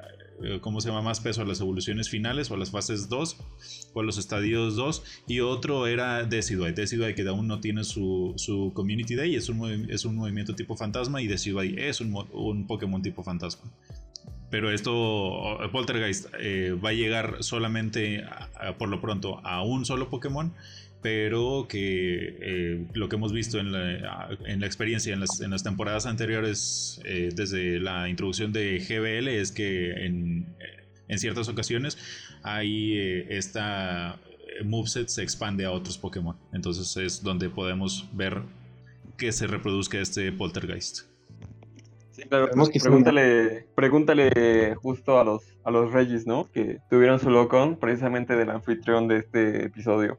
¿cómo 0.61 0.81
se 0.81 0.89
llama? 0.89 1.01
Más 1.01 1.19
peso 1.19 1.41
a 1.41 1.45
las 1.45 1.61
evoluciones 1.61 2.09
finales 2.09 2.51
o 2.51 2.55
a 2.55 2.57
las 2.57 2.71
fases 2.71 3.09
2 3.09 3.37
o 3.93 3.99
a 3.99 4.03
los 4.03 4.17
estadios 4.17 4.75
2. 4.75 5.03
Y 5.27 5.39
otro 5.39 5.87
era 5.87 6.23
Decidueye. 6.23 6.73
Decidueye 6.73 7.15
que 7.15 7.27
aún 7.27 7.47
no 7.47 7.59
tiene 7.59 7.83
su, 7.83 8.33
su 8.37 8.71
Community 8.73 9.15
Day, 9.15 9.35
es 9.35 9.49
un, 9.49 9.89
es 9.89 10.05
un 10.05 10.15
movimiento 10.15 10.55
tipo 10.55 10.75
fantasma 10.75 11.21
y 11.21 11.27
Decidueye 11.27 11.87
es 11.89 12.01
un, 12.01 12.13
un 12.33 12.67
Pokémon 12.67 13.01
tipo 13.01 13.23
fantasma. 13.23 13.71
Pero 14.49 14.71
esto, 14.71 15.63
eh, 15.63 15.69
Poltergeist, 15.69 16.27
eh, 16.39 16.71
va 16.73 16.89
a 16.89 16.93
llegar 16.93 17.37
solamente, 17.43 18.23
por 18.77 18.89
lo 18.89 19.01
pronto, 19.01 19.39
a 19.43 19.63
un 19.63 19.85
solo 19.85 20.09
Pokémon, 20.09 20.53
pero 21.01 21.67
que 21.69 22.37
eh, 22.41 22.85
lo 22.93 23.09
que 23.09 23.15
hemos 23.15 23.31
visto 23.31 23.59
en 23.59 23.71
la, 23.71 24.29
en 24.45 24.59
la 24.59 24.65
experiencia 24.65 25.13
en 25.13 25.19
las, 25.19 25.41
en 25.41 25.51
las 25.51 25.63
temporadas 25.63 26.05
anteriores, 26.05 26.99
eh, 27.05 27.29
desde 27.33 27.79
la 27.79 28.09
introducción 28.09 28.51
de 28.51 28.79
GBL, 28.79 29.27
es 29.27 29.51
que 29.51 29.91
en, 30.05 30.47
en 31.07 31.19
ciertas 31.19 31.47
ocasiones 31.47 31.97
ahí 32.43 32.97
eh, 32.97 33.27
esta 33.29 34.19
moveset 34.63 35.07
se 35.07 35.23
expande 35.23 35.65
a 35.65 35.71
otros 35.71 35.97
Pokémon. 35.97 36.35
Entonces 36.53 36.95
es 36.97 37.23
donde 37.23 37.49
podemos 37.49 38.07
ver 38.13 38.41
que 39.17 39.31
se 39.31 39.47
reproduzca 39.47 39.99
este 39.99 40.31
Poltergeist. 40.31 41.01
Sí, 42.11 42.23
claro. 42.23 42.49
Pregúntale, 42.81 43.67
pregúntale 43.75 44.75
justo 44.75 45.19
a 45.19 45.25
los, 45.25 45.43
a 45.65 45.71
los 45.71 45.91
Regis, 45.91 46.25
¿no? 46.25 46.49
Que 46.49 46.79
tuvieron 46.89 47.19
su 47.19 47.29
locon 47.29 47.75
precisamente 47.75 48.35
del 48.37 48.51
anfitrión 48.51 49.09
de 49.09 49.17
este 49.17 49.65
episodio, 49.65 50.17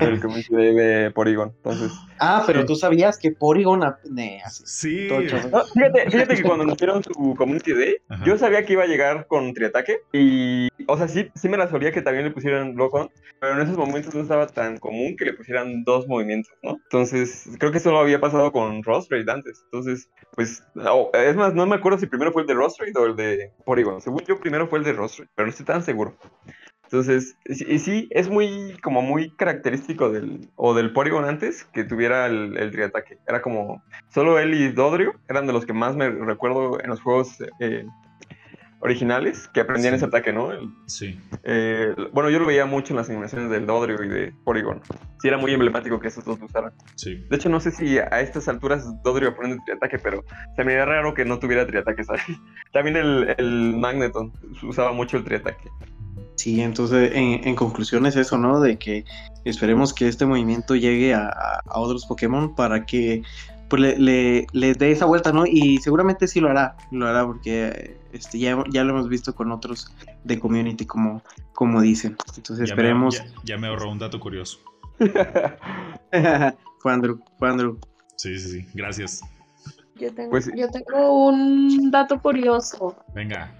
Del 0.00 0.20
community 0.20 0.54
day 0.54 0.74
de 0.74 1.10
Porygon. 1.12 1.52
Entonces, 1.56 1.92
ah, 2.20 2.42
pero 2.46 2.60
Sí. 2.62 2.66
tú 2.66 2.74
sabías 2.76 3.16
que 3.18 3.30
Porygon, 3.30 3.80
ne, 4.10 4.42
así, 4.44 4.62
Sí. 4.66 5.08
no, 5.08 5.64
fíjate, 5.72 6.10
fíjate 6.10 6.34
que 6.36 6.42
cuando 6.42 6.64
anunciaron 6.64 7.02
su 7.04 7.34
community 7.36 7.72
day, 7.72 7.96
Ajá. 8.08 8.24
yo 8.24 8.36
sabía 8.38 8.64
que 8.64 8.72
iba 8.72 8.82
a 8.82 8.86
llegar 8.86 9.26
con 9.28 9.54
triataque 9.54 9.98
y, 10.12 10.68
o 10.86 10.96
sea, 10.96 11.06
sí, 11.06 11.28
sí 11.36 11.48
me 11.48 11.56
la 11.56 11.68
solía 11.68 11.92
que 11.92 12.02
también 12.02 12.24
le 12.24 12.30
pusieran 12.32 12.74
locon, 12.74 13.08
pero 13.40 13.54
en 13.54 13.60
esos 13.60 13.76
momentos 13.76 14.12
no 14.14 14.22
estaba 14.22 14.46
tan 14.48 14.78
común 14.78 15.16
que 15.16 15.26
le 15.26 15.34
pusieran 15.34 15.84
dos 15.84 16.08
movimientos, 16.08 16.52
¿no? 16.62 16.72
Entonces, 16.90 17.48
creo 17.60 17.70
que 17.70 17.78
eso 17.78 17.92
no 17.92 17.98
había 18.00 18.20
pasado 18.20 18.50
con 18.50 18.82
Rostrade 18.82 19.30
antes. 19.30 19.60
Entonces, 19.66 20.10
pues, 20.34 20.62
oh, 20.74 21.10
es 21.14 21.36
más, 21.36 21.54
no 21.54 21.66
me 21.66 21.76
acuerdo 21.76 21.98
si 21.98 22.06
primero 22.06 22.32
fue 22.32 22.42
el 22.42 22.48
de 22.48 22.54
Rostrade 22.54 22.92
o 22.96 23.06
el 23.06 23.14
de 23.14 23.52
Porygon. 23.64 24.00
Según 24.00 24.24
yo, 24.26 24.40
primero 24.40 24.66
fue 24.66 24.80
el 24.80 24.84
de 24.84 24.92
Rostrade, 24.92 25.30
pero 25.36 25.46
no 25.46 25.50
estoy 25.50 25.66
tan 25.66 25.84
seguro. 25.84 26.16
Entonces, 26.90 27.36
y 27.44 27.78
sí- 27.78 28.08
es 28.10 28.30
muy, 28.30 28.78
como 28.82 29.02
muy 29.02 29.30
característico 29.36 30.08
del, 30.10 30.48
o 30.56 30.72
del 30.74 30.92
Porygon 30.94 31.26
antes, 31.26 31.64
que 31.74 31.84
tuviera 31.84 32.24
el, 32.26 32.56
el 32.56 32.70
triataque. 32.70 33.18
Era 33.26 33.42
como, 33.42 33.82
solo 34.08 34.38
él 34.38 34.54
y 34.54 34.68
Dodrio 34.72 35.12
eran 35.28 35.46
de 35.46 35.52
los 35.52 35.66
que 35.66 35.74
más 35.74 35.96
me 35.96 36.08
recuerdo 36.08 36.80
en 36.82 36.88
los 36.88 37.02
juegos 37.02 37.36
eh, 37.60 37.84
originales, 38.80 39.48
que 39.52 39.60
aprendían 39.60 39.92
Sí. 39.94 39.96
ese 39.96 40.04
ataque, 40.06 40.32
¿no? 40.32 40.52
El- 40.52 40.68
Sí. 40.86 41.20
eh, 41.42 41.94
bueno, 42.12 42.30
yo 42.30 42.38
lo 42.38 42.46
veía 42.46 42.64
mucho 42.64 42.92
en 42.92 42.96
las 42.98 43.10
animaciones 43.10 43.50
del 43.50 43.66
Dodrio 43.66 44.02
y 44.04 44.08
de 44.08 44.32
Porygon. 44.44 44.80
Sí, 45.20 45.26
era 45.28 45.36
muy 45.36 45.52
emblemático 45.52 45.98
que 45.98 46.08
esos 46.08 46.24
dos 46.24 46.38
lo 46.38 46.46
usaran. 46.46 46.72
Sí. 46.94 47.16
De 47.28 47.36
hecho, 47.36 47.48
no 47.48 47.58
sé 47.58 47.72
si 47.72 47.98
a 47.98 48.20
estas 48.20 48.46
alturas 48.48 48.86
Dodrio 49.02 49.30
aprende 49.30 49.58
triataque, 49.64 49.98
pero 49.98 50.24
se 50.54 50.64
me 50.64 50.72
haría 50.72 50.84
raro 50.84 51.12
que 51.12 51.24
no 51.24 51.38
tuviera 51.40 51.66
triataque, 51.66 52.04
¿sabes? 52.04 52.22
También 52.72 52.96
el, 52.96 53.34
el 53.36 53.74
Magneton 53.76 54.32
usaba 54.62 54.92
mucho 54.92 55.16
el 55.16 55.24
triataque. 55.24 55.68
Sí, 56.38 56.60
entonces 56.60 57.10
en, 57.14 57.46
en 57.48 57.56
conclusión 57.56 58.06
es 58.06 58.14
eso, 58.14 58.38
¿no? 58.38 58.60
De 58.60 58.78
que 58.78 59.04
esperemos 59.44 59.92
que 59.92 60.06
este 60.06 60.24
movimiento 60.24 60.76
llegue 60.76 61.12
a, 61.12 61.32
otros 61.66 62.06
Pokémon 62.06 62.54
para 62.54 62.86
que 62.86 63.22
pues, 63.68 63.82
le, 63.82 63.98
le- 63.98 64.46
les 64.52 64.78
dé 64.78 64.92
esa 64.92 65.04
vuelta, 65.04 65.32
¿no? 65.32 65.44
Y 65.46 65.78
seguramente 65.78 66.28
sí 66.28 66.38
lo 66.38 66.48
hará, 66.48 66.76
lo 66.92 67.08
hará 67.08 67.26
porque 67.26 67.98
este, 68.12 68.38
ya, 68.38 68.56
ya 68.70 68.84
lo 68.84 68.90
hemos 68.94 69.08
visto 69.08 69.34
con 69.34 69.50
otros 69.50 69.92
de 70.22 70.38
Community, 70.38 70.86
como, 70.86 71.22
como 71.54 71.80
dicen. 71.80 72.16
Entonces 72.36 72.68
Ya 72.68 72.76
me- 72.76 72.82
esperemos. 72.82 73.16
ya, 73.18 73.26
ya 73.44 73.58
me 73.58 73.66
ahorró 73.66 73.90
un 73.90 73.98
dato 73.98 74.20
curioso. 74.20 74.60
fue 76.78 76.92
Andrew, 76.92 77.18
fue 77.36 77.48
Andrew. 77.48 77.78
Sí, 78.16 78.38
sí, 78.38 78.60
sí. 78.62 78.66
Gracias. 78.74 79.22
Yo 79.96 80.14
tengo, 80.14 80.30
Pues 80.30 80.48
yo 80.56 80.68
tengo 80.70 81.26
un 81.26 81.90
dato 81.90 82.20
curioso. 82.20 82.94
Venga. 83.12 83.52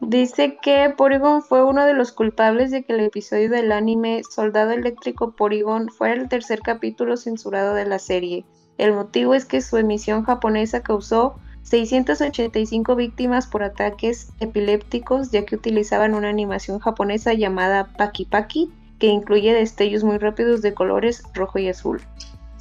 Dice 0.00 0.58
que 0.60 0.92
Porygon 0.96 1.42
fue 1.42 1.64
uno 1.64 1.84
de 1.86 1.94
los 1.94 2.12
culpables 2.12 2.70
de 2.70 2.84
que 2.84 2.92
el 2.92 3.00
episodio 3.00 3.48
del 3.48 3.72
anime 3.72 4.22
Soldado 4.30 4.72
Eléctrico 4.72 5.32
Porygon 5.32 5.88
fuera 5.88 6.14
el 6.14 6.28
tercer 6.28 6.60
capítulo 6.60 7.16
censurado 7.16 7.74
de 7.74 7.86
la 7.86 7.98
serie. 7.98 8.44
El 8.76 8.92
motivo 8.92 9.34
es 9.34 9.46
que 9.46 9.62
su 9.62 9.78
emisión 9.78 10.22
japonesa 10.24 10.82
causó 10.82 11.36
685 11.62 12.94
víctimas 12.94 13.46
por 13.46 13.62
ataques 13.62 14.28
epilépticos, 14.38 15.30
ya 15.30 15.44
que 15.46 15.56
utilizaban 15.56 16.14
una 16.14 16.28
animación 16.28 16.78
japonesa 16.78 17.32
llamada 17.32 17.92
Paki 17.96 18.26
Paki, 18.26 18.70
que 18.98 19.06
incluye 19.06 19.54
destellos 19.54 20.04
muy 20.04 20.18
rápidos 20.18 20.62
de 20.62 20.74
colores 20.74 21.22
rojo 21.34 21.58
y 21.58 21.68
azul. 21.68 22.02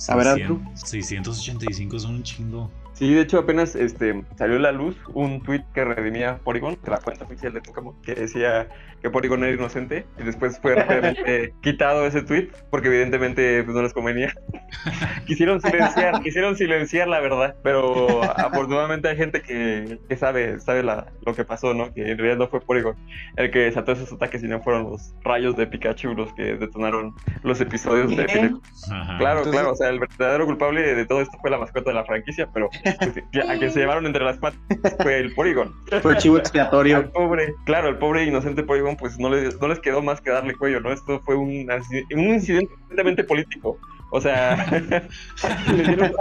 A 0.08 0.16
ver, 0.16 0.26
600 0.26 0.42
Andrew. 0.42 0.62
685 0.76 2.00
son 2.00 2.16
un 2.16 2.24
chingo. 2.24 2.72
Sí, 2.96 3.14
de 3.14 3.22
hecho 3.22 3.40
apenas 3.40 3.76
este, 3.76 4.24
salió 4.38 4.56
a 4.56 4.60
la 4.60 4.72
luz 4.72 4.96
un 5.14 5.42
tweet 5.42 5.66
que 5.74 5.84
redimía 5.84 6.40
Porygon, 6.46 6.78
de 6.82 6.92
la 6.92 7.00
cuenta 7.00 7.26
oficial 7.26 7.52
de 7.52 7.60
Pokémon, 7.60 7.94
que 8.02 8.16
decía 8.16 8.70
que 9.02 9.10
Porygon 9.10 9.44
era 9.44 9.54
inocente 9.54 10.06
y 10.18 10.24
después 10.24 10.60
fue 10.62 10.76
rápidamente 10.76 11.54
quitado 11.62 12.08
ese 12.08 12.22
tweet 12.22 12.48
porque 12.72 12.88
evidentemente 12.88 13.64
pues, 13.66 13.76
no 13.76 13.84
les 13.84 13.92
convenía. 13.92 14.34
quisieron 15.28 15.60
silenciar, 15.60 16.22
quisieron 16.22 16.56
silenciar 16.56 17.10
la 17.10 17.20
verdad, 17.20 17.56
pero 17.64 18.24
afortunadamente 18.24 19.10
hay 19.10 19.18
gente 19.18 19.42
que, 19.42 20.00
que 20.08 20.16
sabe, 20.16 20.62
sabe 20.62 20.82
la, 20.82 21.08
lo 21.26 21.36
que 21.36 21.44
pasó, 21.44 21.74
¿no? 21.74 21.94
Que 21.94 22.10
en 22.12 22.18
realidad 22.18 22.38
no 22.38 22.48
fue 22.48 22.62
Porygon 22.62 22.96
el 23.36 23.52
que 23.52 23.60
desató 23.60 23.92
esos 23.92 24.14
ataques, 24.14 24.40
sino 24.40 24.62
fueron 24.62 24.84
los 24.84 25.14
rayos 25.22 25.58
de 25.58 25.68
Pikachu 25.68 26.14
los 26.14 26.32
que 26.34 26.56
detonaron 26.56 27.14
los 27.44 27.60
episodios 27.60 28.16
de 28.16 28.24
Ajá. 28.24 29.18
Claro, 29.18 29.40
Entonces- 29.40 29.52
claro, 29.52 29.72
o 29.72 29.76
sea, 29.76 29.90
el 29.90 30.00
verdadero 30.00 30.46
culpable 30.46 30.96
de 30.96 31.06
todo 31.06 31.20
esto 31.20 31.38
fue 31.42 31.50
la 31.50 31.58
mascota 31.58 31.90
de 31.90 31.96
la 31.96 32.06
franquicia, 32.06 32.50
pero 32.54 32.70
a 33.50 33.58
quien 33.58 33.72
se 33.72 33.80
llevaron 33.80 34.06
entre 34.06 34.24
las 34.24 34.38
patas 34.38 34.60
fue 35.02 35.18
el 35.20 35.34
Porygon. 35.34 35.74
Fue 36.02 36.14
el 36.14 36.18
chivo 36.18 36.36
Al 36.36 36.42
expiatorio. 36.42 37.12
pobre, 37.12 37.54
claro, 37.66 37.90
el 37.90 37.98
pobre 37.98 38.24
inocente 38.26 38.64
Porygon, 38.64 38.96
pues 38.98 39.18
no, 39.20 39.30
le, 39.30 39.50
no 39.60 39.68
les 39.68 39.80
quedó 39.80 40.02
más 40.02 40.22
que 40.22 40.30
darle 40.32 40.56
cuello, 40.56 40.80
¿no? 40.82 40.92
Esto 40.92 41.22
fue 41.26 41.36
un, 41.36 41.68
un 42.12 42.20
incidente 42.20 42.74
completamente 42.76 43.24
político. 43.24 43.78
O 44.12 44.22
sea, 44.22 44.56
le 45.68 45.84
dieron- 45.84 46.14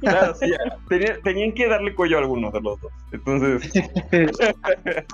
claro, 0.00 0.34
sí, 0.34 0.52
tenía- 0.88 1.18
tenían 1.22 1.52
que 1.52 1.68
darle 1.68 1.94
cuello 1.94 2.18
a 2.18 2.20
alguno 2.20 2.50
de 2.50 2.60
los 2.60 2.80
dos. 2.80 2.92
Entonces, 3.12 3.70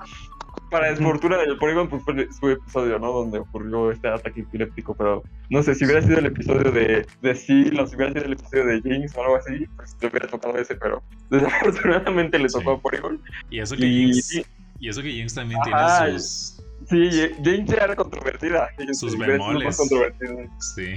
para 0.71 0.91
desfortuna 0.91 1.37
del 1.39 1.57
Porygon, 1.59 1.89
pues 1.89 2.03
fue 2.03 2.29
su 2.33 2.49
episodio, 2.51 2.99
¿no? 2.99 3.13
Donde 3.13 3.39
ocurrió 3.39 3.91
este 3.91 4.09
ataque 4.09 4.41
epiléptico, 4.41 4.95
pero 4.95 5.23
no 5.51 5.63
sé, 5.63 5.75
si 5.75 5.85
hubiera 5.85 6.03
sido 6.03 6.19
el 6.19 6.27
episodio 6.27 6.71
de, 6.73 7.07
de 7.23 7.35
Seal 7.35 7.79
o 7.81 7.87
si 7.87 7.97
hubiera 7.97 8.13
sido 8.13 8.25
el 8.25 8.33
episodio 8.33 8.65
de 8.67 8.81
Jinx 8.83 9.17
o 9.17 9.23
algo 9.23 9.37
así, 9.37 9.67
pues 9.77 9.97
le 10.01 10.09
hubiera 10.09 10.27
tocado 10.29 10.57
ese, 10.59 10.75
pero 10.77 11.03
desafortunadamente 11.31 12.39
le 12.39 12.49
tocó 12.49 12.73
Sí. 12.73 12.77
a 12.79 12.83
Porygon. 12.83 13.23
Y 13.51 13.61
eso 13.61 13.77
que 13.77 13.87
Y- 13.87 14.13
Jinx, 14.13 14.43
y 14.81 14.89
eso 14.89 15.03
que 15.03 15.11
Jinx 15.11 15.35
también 15.35 15.61
Ajá, 15.73 16.05
tiene 16.05 16.21
sus. 16.21 16.53
Sí, 16.89 17.11
Jinx 17.43 17.73
era 17.73 17.97
controvertida. 17.97 18.69
Sus 18.93 19.17
bemoles. 19.19 19.77
Sí. 20.61 20.95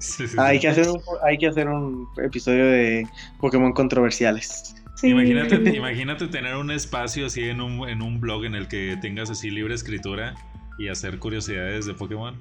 Sí, 0.00 0.28
sí, 0.28 0.36
hay, 0.38 0.60
que 0.60 0.68
hacer 0.68 0.88
un, 0.88 1.00
hay 1.24 1.36
que 1.38 1.48
hacer 1.48 1.66
un 1.68 2.06
episodio 2.22 2.64
de 2.66 3.06
Pokémon 3.40 3.72
controversiales. 3.72 4.76
Sí. 4.96 5.08
Imagínate, 5.10 5.56
imagínate 5.76 6.26
tener 6.28 6.56
un 6.56 6.70
espacio 6.70 7.26
así 7.26 7.44
en 7.44 7.60
un, 7.60 7.88
en 7.88 8.02
un 8.02 8.20
blog 8.20 8.44
en 8.44 8.54
el 8.54 8.68
que 8.68 8.96
tengas 9.00 9.30
así 9.30 9.50
libre 9.50 9.74
escritura 9.74 10.34
y 10.78 10.88
hacer 10.88 11.18
curiosidades 11.18 11.86
de 11.86 11.94
Pokémon. 11.94 12.34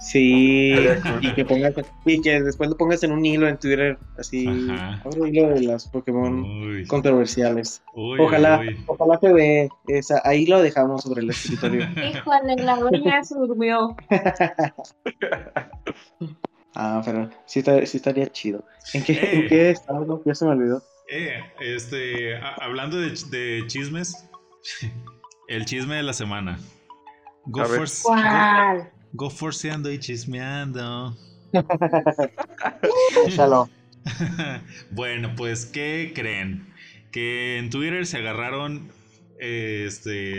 Sí, 0.00 0.74
y 1.20 1.32
que, 1.34 1.44
pongas, 1.44 1.72
y 2.04 2.20
que 2.20 2.42
después 2.42 2.68
lo 2.68 2.76
pongas 2.76 3.04
en 3.04 3.12
un 3.12 3.24
hilo 3.24 3.46
en 3.46 3.56
Twitter, 3.56 3.96
así, 4.18 4.44
Ajá. 4.48 5.00
un 5.08 5.28
hilo 5.28 5.50
de 5.50 5.60
las 5.62 5.86
Pokémon 5.86 6.42
Uy, 6.42 6.84
controversiales. 6.88 7.80
uy, 7.94 8.18
Ojalá, 8.18 8.58
uy. 8.58 8.76
ojalá 8.88 9.20
se 9.20 9.28
dé 9.32 9.68
esa, 9.86 10.20
ahí 10.24 10.46
lo 10.46 10.60
dejamos 10.60 11.02
sobre 11.04 11.22
el 11.22 11.30
escritorio. 11.30 11.82
Híjole, 12.10 12.56
la 12.64 12.76
doña 12.76 13.22
se 13.22 13.36
durmió. 13.36 13.96
Ah, 16.76 17.00
pero 17.04 17.30
sí, 17.46 17.62
sí 17.84 17.96
estaría 17.98 18.26
chido. 18.32 18.64
¿En 18.94 19.04
qué, 19.04 19.12
Eh. 19.12 19.30
¿en 19.34 19.48
qué 19.48 19.70
estado? 19.70 20.20
Ya 20.24 20.34
se 20.34 20.44
me 20.44 20.50
olvidó. 20.50 20.82
Eh, 21.10 21.40
este, 21.60 22.36
a- 22.36 22.54
hablando 22.60 22.98
de, 22.98 23.12
ch- 23.12 23.28
de 23.28 23.64
chismes, 23.66 24.26
el 25.48 25.64
chisme 25.64 25.96
de 25.96 26.02
la 26.02 26.12
semana. 26.12 26.58
Go, 27.46 27.62
A 27.62 27.66
ver. 27.68 27.80
for, 27.80 27.88
¿Cuál? 28.02 28.90
go 29.12 29.30
forceando 29.30 29.90
y 29.92 29.98
chismeando. 29.98 31.16
Bueno, 34.90 35.32
pues, 35.36 35.66
¿qué 35.66 36.12
creen? 36.14 36.72
Que 37.10 37.58
en 37.58 37.70
Twitter 37.70 38.06
se 38.06 38.18
agarraron 38.18 38.90
eh, 39.40 39.84
este, 39.88 40.36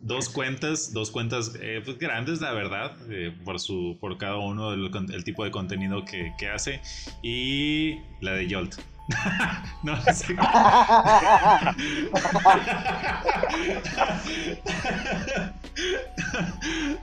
dos 0.00 0.28
cuentas, 0.28 0.92
dos 0.92 1.10
cuentas 1.10 1.52
eh, 1.60 1.80
pues, 1.84 1.98
grandes, 1.98 2.40
la 2.40 2.52
verdad, 2.52 2.96
eh, 3.10 3.34
por, 3.44 3.58
su, 3.60 3.96
por 4.00 4.18
cada 4.18 4.36
uno 4.36 4.70
del 4.72 4.90
con- 4.90 5.10
el 5.12 5.24
tipo 5.24 5.44
de 5.44 5.50
contenido 5.50 6.04
que, 6.04 6.32
que 6.38 6.48
hace, 6.48 6.80
y 7.22 7.98
la 8.20 8.32
de 8.32 8.52
Jolt. 8.52 8.74
no, 9.82 9.96
no 9.96 10.02
sé. 10.12 10.36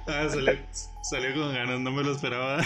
ah, 0.07 0.27
salió, 0.29 0.53
salió 1.01 1.33
con 1.33 1.53
ganas, 1.53 1.79
no 1.79 1.91
me 1.91 2.03
lo 2.03 2.11
esperaba. 2.11 2.61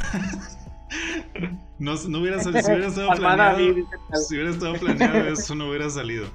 No, 1.78 1.96
no 2.08 2.20
hubiera, 2.20 2.42
si 2.42 2.50
hubiera 2.50 2.88
estado 2.88 3.12
planeado, 3.16 3.58
si 4.28 4.36
hubiera 4.36 4.50
estado 4.50 4.74
planeado 4.74 5.28
eso 5.30 5.56
no 5.56 5.70
hubiera 5.70 5.90
salido. 5.90 6.28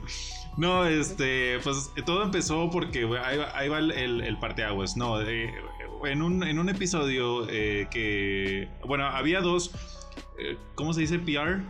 No, 0.56 0.86
este, 0.86 1.58
pues 1.64 1.90
todo 2.06 2.22
empezó 2.22 2.70
porque 2.70 3.00
ahí 3.22 3.36
va, 3.36 3.58
ahí 3.58 3.68
va 3.68 3.78
el, 3.78 3.90
el, 3.90 4.20
el 4.22 4.38
parteaguas. 4.38 4.96
No, 4.96 5.20
eh, 5.20 5.52
en, 6.04 6.22
un, 6.22 6.42
en 6.44 6.58
un 6.58 6.68
episodio 6.68 7.46
eh, 7.50 7.88
que, 7.90 8.68
bueno, 8.86 9.06
había 9.06 9.40
dos, 9.40 9.72
eh, 10.38 10.56
¿cómo 10.74 10.92
se 10.92 11.00
dice? 11.00 11.18
PR, 11.18 11.60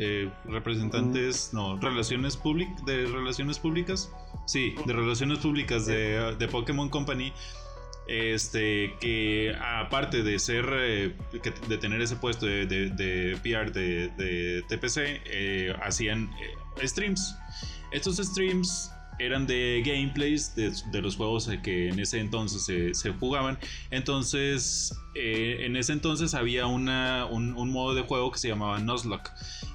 eh, 0.00 0.30
representantes, 0.44 1.50
no, 1.52 1.76
relaciones 1.78 2.36
públicas, 2.36 2.84
de 2.86 3.06
relaciones 3.06 3.58
públicas, 3.58 4.10
sí, 4.46 4.74
de 4.86 4.92
relaciones 4.92 5.38
públicas 5.38 5.86
de, 5.86 6.36
de 6.38 6.48
Pokémon 6.48 6.88
Company. 6.88 7.32
Este, 8.06 8.94
que 9.00 9.54
aparte 9.60 10.22
de 10.22 10.38
ser, 10.38 10.64
eh, 10.72 11.14
que- 11.42 11.50
de 11.68 11.76
tener 11.76 12.00
ese 12.00 12.16
puesto 12.16 12.46
de, 12.46 12.64
de- 12.64 12.88
de 12.88 13.36
PR 13.42 13.70
de, 13.70 14.08
de 14.16 14.62
TPC, 14.66 15.20
eh, 15.26 15.74
hacían 15.82 16.30
streams. 16.82 17.36
Estos 17.92 18.16
streams 18.16 18.90
eran 19.18 19.46
de 19.46 19.82
gameplays 19.84 20.54
de, 20.54 20.72
de 20.92 21.02
los 21.02 21.16
juegos 21.16 21.48
que 21.62 21.88
en 21.88 21.98
ese 21.98 22.18
entonces 22.20 22.64
se, 22.64 22.94
se 22.94 23.10
jugaban. 23.10 23.58
Entonces, 23.90 24.94
eh, 25.14 25.58
en 25.60 25.76
ese 25.76 25.92
entonces 25.92 26.34
había 26.34 26.66
una, 26.66 27.26
un, 27.26 27.54
un 27.54 27.70
modo 27.70 27.94
de 27.94 28.02
juego 28.02 28.30
que 28.30 28.38
se 28.38 28.48
llamaba 28.48 28.78
Nuzlocke. 28.78 29.30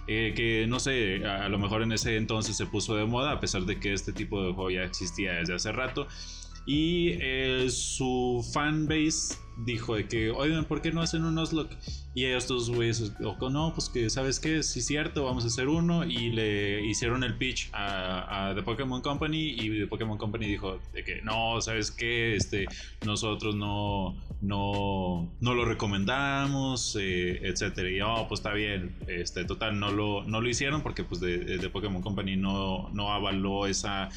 eh, 0.07 0.33
que 0.35 0.65
no 0.67 0.79
sé, 0.79 1.25
a, 1.25 1.45
a 1.45 1.49
lo 1.49 1.57
mejor 1.59 1.81
en 1.81 1.91
ese 1.91 2.17
entonces 2.17 2.57
se 2.57 2.65
puso 2.65 2.95
de 2.95 3.05
moda, 3.05 3.31
a 3.31 3.39
pesar 3.39 3.63
de 3.63 3.79
que 3.79 3.93
este 3.93 4.11
tipo 4.13 4.43
de 4.43 4.53
juego 4.53 4.69
ya 4.71 4.83
existía 4.83 5.33
desde 5.33 5.55
hace 5.55 5.71
rato. 5.71 6.07
Y 6.65 7.17
eh, 7.19 7.67
su 7.69 8.45
fanbase 8.53 9.35
dijo 9.57 9.95
de 9.95 10.07
que, 10.07 10.31
oigan, 10.31 10.65
¿por 10.65 10.81
qué 10.81 10.91
no 10.91 11.01
hacen 11.01 11.25
un 11.25 11.35
Nuzlocke? 11.35 11.77
Y 12.15 12.25
ellos 12.25 12.47
dos 12.47 12.69
güeyes, 12.69 13.11
no, 13.19 13.73
pues 13.73 13.89
que, 13.89 14.09
¿sabes 14.09 14.39
qué? 14.39 14.61
Sí, 14.61 14.81
cierto, 14.81 15.25
vamos 15.25 15.43
a 15.45 15.47
hacer 15.47 15.67
uno. 15.67 16.03
Y 16.05 16.29
le 16.29 16.85
hicieron 16.85 17.23
el 17.23 17.37
pitch 17.37 17.69
a, 17.73 18.49
a 18.49 18.55
The 18.55 18.61
Pokémon 18.61 19.01
Company. 19.01 19.55
Y 19.57 19.79
The 19.79 19.87
Pokémon 19.87 20.17
Company 20.17 20.45
dijo 20.45 20.79
de 20.93 21.03
que, 21.03 21.21
no, 21.23 21.59
¿sabes 21.59 21.89
qué? 21.89 22.35
Este, 22.35 22.67
nosotros 23.03 23.55
no, 23.55 24.15
no, 24.41 25.31
no 25.41 25.53
lo 25.55 25.65
recomendamos, 25.65 26.95
eh, 26.99 27.39
etcétera. 27.43 27.89
Y, 27.89 28.01
oh, 28.01 28.27
pues 28.27 28.41
está 28.41 28.53
bien. 28.53 28.95
Este, 29.07 29.43
total, 29.43 29.79
no 29.79 29.91
lo, 29.91 30.23
no 30.23 30.39
lo 30.39 30.47
hicieron 30.47 30.83
porque, 30.83 31.03
pues, 31.03 31.19
de, 31.19 31.39
de 31.57 31.69
Pokémon 31.69 32.03
Company 32.03 32.35
no, 32.35 32.89
no 32.93 33.11
avaló 33.11 33.65
esa 33.65 34.09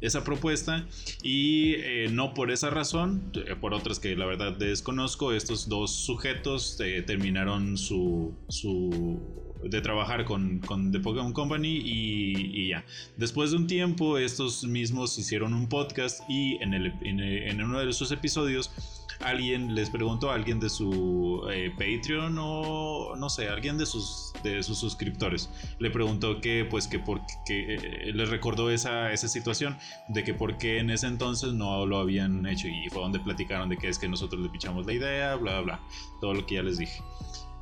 esa 0.00 0.24
propuesta 0.24 0.86
y 1.22 1.74
eh, 1.76 2.08
no 2.10 2.34
por 2.34 2.50
esa 2.50 2.70
razón, 2.70 3.32
eh, 3.34 3.56
por 3.56 3.74
otras 3.74 3.98
que 3.98 4.14
la 4.16 4.26
verdad 4.26 4.56
desconozco, 4.56 5.32
estos 5.32 5.68
dos 5.68 5.90
sujetos 5.90 6.78
eh, 6.80 7.02
terminaron 7.02 7.78
su, 7.78 8.34
su 8.48 9.20
de 9.64 9.80
trabajar 9.80 10.24
con, 10.24 10.60
con 10.60 10.92
The 10.92 11.00
Pokémon 11.00 11.32
Company 11.32 11.80
y, 11.82 12.68
ya. 12.68 12.84
Después 13.16 13.50
de 13.50 13.56
un 13.56 13.66
tiempo, 13.66 14.18
estos 14.18 14.64
mismos 14.64 15.18
hicieron 15.18 15.54
un 15.54 15.68
podcast 15.68 16.20
y 16.28 16.56
en, 16.62 16.74
el, 16.74 16.92
en, 17.02 17.20
en 17.20 17.62
uno 17.62 17.80
de 17.84 17.92
sus 17.92 18.10
episodios 18.12 18.70
alguien 19.20 19.74
les 19.74 19.90
preguntó 19.90 20.30
a 20.30 20.34
alguien 20.34 20.60
de 20.60 20.68
su 20.68 21.46
eh, 21.50 21.70
Patreon 21.70 22.36
o 22.38 23.14
no 23.16 23.28
sé, 23.28 23.48
alguien 23.48 23.78
de 23.78 23.86
sus, 23.86 24.32
de 24.42 24.62
sus 24.62 24.78
suscriptores. 24.78 25.50
Le 25.78 25.90
preguntó 25.90 26.40
que, 26.40 26.64
pues, 26.64 26.86
que 26.86 26.98
por 26.98 27.20
qué 27.46 27.74
eh, 27.74 28.12
les 28.12 28.28
recordó 28.28 28.70
esa, 28.70 29.12
esa 29.12 29.28
situación 29.28 29.76
de 30.08 30.24
que 30.24 30.34
por 30.34 30.58
qué 30.58 30.78
en 30.78 30.90
ese 30.90 31.06
entonces 31.06 31.52
no 31.52 31.86
lo 31.86 31.98
habían 31.98 32.46
hecho 32.46 32.68
y 32.68 32.88
fue 32.90 33.02
donde 33.02 33.20
platicaron 33.20 33.68
de 33.68 33.76
que 33.76 33.88
es 33.88 33.98
que 33.98 34.08
nosotros 34.08 34.40
le 34.40 34.48
pichamos 34.48 34.86
la 34.86 34.92
idea, 34.92 35.36
bla, 35.36 35.60
bla, 35.60 35.76
bla, 35.76 35.80
todo 36.20 36.34
lo 36.34 36.46
que 36.46 36.56
ya 36.56 36.62
les 36.62 36.78
dije. 36.78 37.02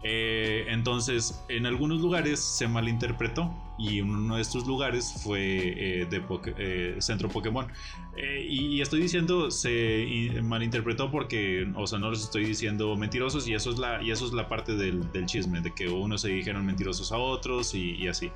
Eh, 0.06 0.66
entonces, 0.68 1.42
en 1.48 1.64
algunos 1.64 2.00
lugares 2.00 2.38
se 2.38 2.68
malinterpretó 2.68 3.50
y 3.78 4.02
uno 4.02 4.36
de 4.36 4.42
estos 4.42 4.66
lugares 4.66 5.14
fue 5.24 5.40
eh, 5.40 6.06
de 6.06 6.22
eh, 6.58 6.96
Centro 7.00 7.30
Pokémon. 7.30 7.66
Y, 8.46 8.80
estoy 8.82 9.00
diciendo 9.00 9.50
se 9.50 10.30
malinterpretó 10.42 11.10
porque, 11.10 11.66
o 11.74 11.86
sea, 11.86 11.98
no 11.98 12.10
les 12.10 12.22
estoy 12.22 12.44
diciendo 12.44 12.94
mentirosos 12.96 13.48
y 13.48 13.54
eso 13.54 13.70
es 13.70 13.78
la, 13.78 14.02
y 14.02 14.10
eso 14.10 14.26
es 14.26 14.34
la 14.34 14.46
parte 14.48 14.76
del, 14.76 15.08
chisme, 15.24 15.62
de 15.62 15.74
que 15.74 15.88
unos 15.88 16.20
se 16.20 16.28
dijeron 16.28 16.66
mentirosos 16.66 17.10
a 17.10 17.16
otros 17.16 17.74
y 17.74 18.06
así. 18.06 18.30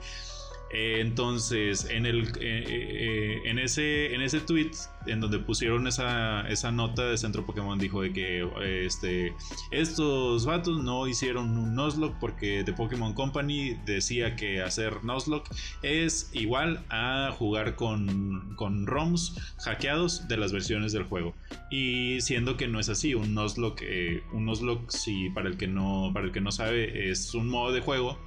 Eh, 0.71 0.99
entonces, 1.01 1.87
en, 1.91 2.05
el, 2.05 2.29
eh, 2.41 3.41
eh, 3.45 3.64
ese, 3.64 4.41
tweet 4.41 4.71
en 5.07 5.21
donde 5.21 5.39
pusieron 5.39 5.87
esa, 5.87 6.45
nota 6.73 7.07
de 7.07 7.16
Centro 7.16 7.47
Pokémon, 7.47 7.79
dijo 7.79 8.03
de 8.03 8.12
que 8.12 8.49
este, 8.85 9.33
estos 9.71 10.45
vatos 10.45 10.83
no 10.83 11.07
hicieron 11.07 11.57
un 11.57 11.75
Nuzlocke 11.75 12.16
porque 12.21 12.62
The 12.64 12.75
Pokémon 12.75 13.14
Company 13.14 13.77
decía 13.87 14.37
que 14.37 14.61
hacer 14.61 15.05
Nuzlocke 15.05 15.49
es 15.83 16.31
igual 16.35 16.85
a 16.91 17.35
jugar 17.39 17.75
con, 17.75 18.57
ROMs 18.87 19.37
hackeados 19.64 20.29
de 20.29 20.37
las 20.37 20.53
versiones 20.53 20.93
del 20.93 21.05
juego. 21.05 21.35
Y 21.71 22.21
siendo 22.21 22.57
que 22.57 22.69
no 22.69 22.79
es 22.81 22.91
así, 22.91 23.14
un 23.14 23.35
Nuzlocke, 23.35 24.23
un 24.33 24.49
si 24.89 25.31
para 25.31 25.49
el 25.49 25.57
que 25.57 25.69
no, 25.69 26.11
para 26.12 26.27
el 26.27 26.33
que 26.33 26.41
no 26.41 26.53
sabe, 26.53 27.11
es 27.11 27.35
un 27.35 27.49
modo 27.49 27.73
de 27.73 27.81
juego 27.81 28.19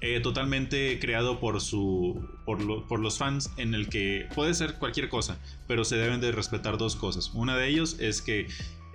eh, 0.00 0.20
totalmente 0.20 1.00
creado 1.00 1.40
por, 1.40 1.60
su, 1.60 2.24
por, 2.44 3.00
los 3.00 3.18
fans 3.18 3.50
en 3.56 3.74
el 3.74 3.88
que 3.88 4.28
puede 4.32 4.54
ser 4.54 4.74
cualquier 4.74 5.08
cosa, 5.08 5.40
pero 5.66 5.82
se 5.82 5.96
deben 5.96 6.20
de 6.20 6.30
respetar 6.30 6.78
dos 6.78 6.94
cosas. 6.94 7.32
Una 7.34 7.56
de 7.56 7.66
ellos 7.68 7.96
es 7.98 8.22
que 8.22 8.46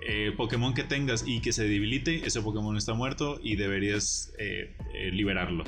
eh, 0.06 0.32
Pokémon 0.34 0.72
que 0.72 0.82
tengas 0.82 1.22
y 1.26 1.40
que 1.40 1.52
se 1.52 1.64
debilite, 1.68 2.26
ese 2.26 2.40
Pokémon 2.40 2.78
está 2.78 2.94
muerto 2.94 3.38
y 3.42 3.56
deberías 3.56 4.32
eh, 4.38 4.74
liberarlo. 5.12 5.64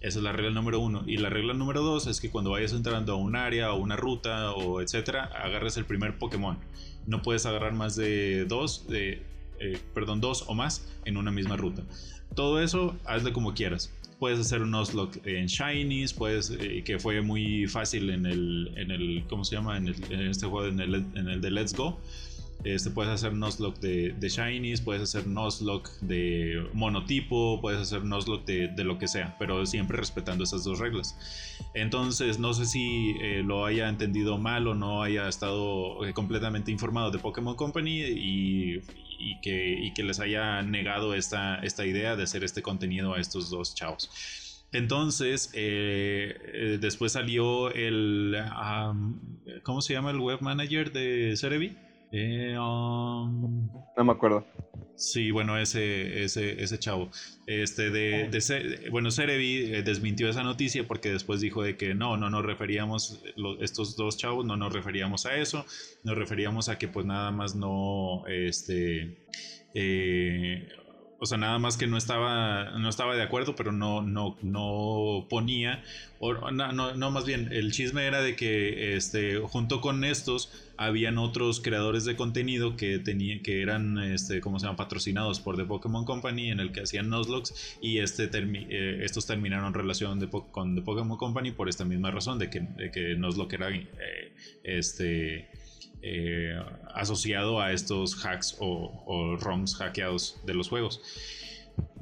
Esa 0.00 0.18
es 0.18 0.22
la 0.22 0.32
regla 0.32 0.50
número 0.50 0.80
uno. 0.80 1.02
Y 1.06 1.16
la 1.16 1.30
regla 1.30 1.54
número 1.54 1.80
dos 1.80 2.06
es 2.06 2.20
que 2.20 2.28
cuando 2.28 2.50
vayas 2.50 2.74
entrando 2.74 3.14
a 3.14 3.16
un 3.16 3.36
área 3.36 3.72
o 3.72 3.76
una 3.76 3.96
ruta 3.96 4.52
o 4.52 4.82
etcétera, 4.82 5.24
agarres 5.24 5.78
el 5.78 5.86
primer 5.86 6.18
Pokémon. 6.18 6.58
No 7.06 7.22
puedes 7.22 7.46
agarrar 7.46 7.72
más 7.72 7.96
de 7.96 8.44
dos, 8.44 8.86
perdón, 9.94 10.20
dos 10.20 10.44
o 10.46 10.52
más 10.54 10.86
en 11.06 11.16
una 11.16 11.30
misma 11.30 11.56
ruta. 11.56 11.84
Todo 12.34 12.60
eso 12.60 12.98
hazle 13.06 13.32
como 13.32 13.54
quieras 13.54 13.90
puedes 14.24 14.40
hacer 14.40 14.62
un 14.62 14.70
Nuzlocke 14.70 15.20
en 15.26 15.48
Shinies, 15.48 16.14
puedes, 16.14 16.48
eh, 16.48 16.82
que 16.82 16.98
fue 16.98 17.20
muy 17.20 17.66
fácil 17.66 18.08
en 18.08 18.24
el, 18.24 18.72
en 18.74 18.90
el 18.90 19.22
¿cómo 19.28 19.44
se 19.44 19.54
llama? 19.54 19.76
En, 19.76 19.86
este 19.86 20.46
juego, 20.46 20.66
en 20.66 20.80
el, 20.80 20.94
en 20.94 21.28
el 21.28 21.42
de 21.42 21.50
Let's 21.50 21.74
Go. 21.74 22.00
Este, 22.64 22.88
puedes 22.88 23.12
hacer 23.12 23.34
Nuzlocke 23.34 23.78
de, 23.80 24.14
de 24.18 24.28
Shinies, 24.30 24.80
puedes 24.80 25.02
hacer 25.02 25.26
Nuzlocke 25.26 25.90
de 26.00 26.66
monotipo, 26.72 27.60
puedes 27.60 27.78
hacer 27.78 28.02
Nuzlocke 28.02 28.46
de, 28.46 28.68
de, 28.68 28.84
lo 28.84 28.96
que 28.96 29.08
sea, 29.08 29.36
pero 29.38 29.66
siempre 29.66 29.98
respetando 29.98 30.44
esas 30.44 30.64
dos 30.64 30.78
reglas. 30.78 31.14
Entonces, 31.74 32.38
no 32.38 32.54
sé 32.54 32.64
si 32.64 33.16
eh, 33.20 33.42
lo 33.44 33.66
haya 33.66 33.90
entendido 33.90 34.38
mal 34.38 34.66
o 34.68 34.74
no 34.74 35.02
haya 35.02 35.28
estado 35.28 36.06
eh, 36.06 36.14
completamente 36.14 36.70
informado 36.70 37.10
de 37.10 37.18
Pokémon 37.18 37.56
Company 37.56 38.00
y, 38.00 38.80
y 39.24 39.40
que, 39.40 39.92
que, 39.94 40.02
les 40.02 40.20
haya 40.20 40.62
negado 40.62 41.14
esta, 41.14 41.56
esta 41.56 41.86
idea 41.86 42.16
de 42.16 42.24
hacer 42.24 42.44
este 42.44 42.62
contenido 42.62 43.14
a 43.14 43.20
estos 43.20 43.50
dos 43.50 43.74
chavos. 43.74 44.10
Entonces, 44.72 45.50
eh, 45.54 46.78
después 46.80 47.12
salió 47.12 47.72
el. 47.72 48.36
¿Cómo 49.62 49.80
se 49.80 49.94
llama 49.94 50.10
el 50.10 50.18
web 50.18 50.40
manager 50.40 50.92
de 50.92 51.36
Cerebi? 51.36 51.76
Eh, 52.16 52.56
um, 52.56 53.68
no 53.96 54.04
me 54.04 54.12
acuerdo. 54.12 54.46
Sí, 54.94 55.32
bueno, 55.32 55.58
ese, 55.58 56.22
ese, 56.22 56.62
ese 56.62 56.78
chavo. 56.78 57.10
Este 57.48 57.90
de, 57.90 58.28
de, 58.28 58.88
bueno, 58.90 59.10
Cerebi 59.10 59.74
eh, 59.74 59.82
desmintió 59.82 60.28
esa 60.28 60.44
noticia 60.44 60.86
porque 60.86 61.10
después 61.10 61.40
dijo 61.40 61.64
de 61.64 61.76
que 61.76 61.96
no, 61.96 62.16
no 62.16 62.30
nos 62.30 62.44
referíamos, 62.44 63.20
estos 63.60 63.96
dos 63.96 64.16
chavos 64.16 64.46
no 64.46 64.56
nos 64.56 64.72
referíamos 64.72 65.26
a 65.26 65.36
eso, 65.36 65.66
nos 66.04 66.16
referíamos 66.16 66.68
a 66.68 66.78
que 66.78 66.86
pues 66.86 67.04
nada 67.04 67.32
más 67.32 67.56
no, 67.56 68.24
este, 68.28 69.18
eh, 69.74 70.68
o 71.24 71.26
sea, 71.26 71.38
nada 71.38 71.58
más 71.58 71.78
que 71.78 71.86
no 71.86 71.96
estaba, 71.96 72.78
no 72.78 72.86
estaba 72.86 73.16
de 73.16 73.22
acuerdo, 73.22 73.56
pero 73.56 73.72
no, 73.72 74.02
no, 74.02 74.36
no 74.42 75.26
ponía, 75.30 75.82
o 76.18 76.50
no, 76.50 76.72
no, 76.94 77.10
más 77.10 77.24
bien, 77.24 77.48
el 77.50 77.72
chisme 77.72 78.04
era 78.04 78.20
de 78.20 78.36
que 78.36 78.94
este, 78.94 79.38
junto 79.38 79.80
con 79.80 80.04
estos 80.04 80.52
habían 80.76 81.16
otros 81.16 81.60
creadores 81.60 82.04
de 82.04 82.14
contenido 82.14 82.76
que 82.76 82.98
tenían, 82.98 83.40
que 83.40 83.62
eran, 83.62 83.98
este, 83.98 84.42
¿cómo 84.42 84.58
se 84.58 84.66
llama? 84.66 84.76
Patrocinados 84.76 85.40
por 85.40 85.56
The 85.56 85.64
Pokémon 85.64 86.04
Company, 86.04 86.50
en 86.50 86.60
el 86.60 86.72
que 86.72 86.82
hacían 86.82 87.08
Nuzlocke, 87.08 87.54
y 87.80 88.00
este 88.00 88.28
eh, 88.34 89.00
estos 89.02 89.26
terminaron 89.26 89.72
relación 89.72 90.20
de 90.20 90.28
con 90.28 90.74
The 90.74 90.82
Pokémon 90.82 91.16
Company 91.16 91.52
por 91.52 91.70
esta 91.70 91.86
misma 91.86 92.10
razón, 92.10 92.38
de 92.38 92.50
que, 92.50 92.60
de 92.60 92.90
que 92.90 93.14
Nuzlocke 93.14 93.54
era, 93.54 93.70
eh, 93.70 94.32
este 94.62 95.48
eh, 96.06 96.54
asociado 96.94 97.62
a 97.62 97.72
estos 97.72 98.14
hacks 98.24 98.56
o, 98.60 99.36
ROMs 99.40 99.76
hackeados 99.76 100.38
de 100.44 100.52
los 100.52 100.68
juegos. 100.68 101.00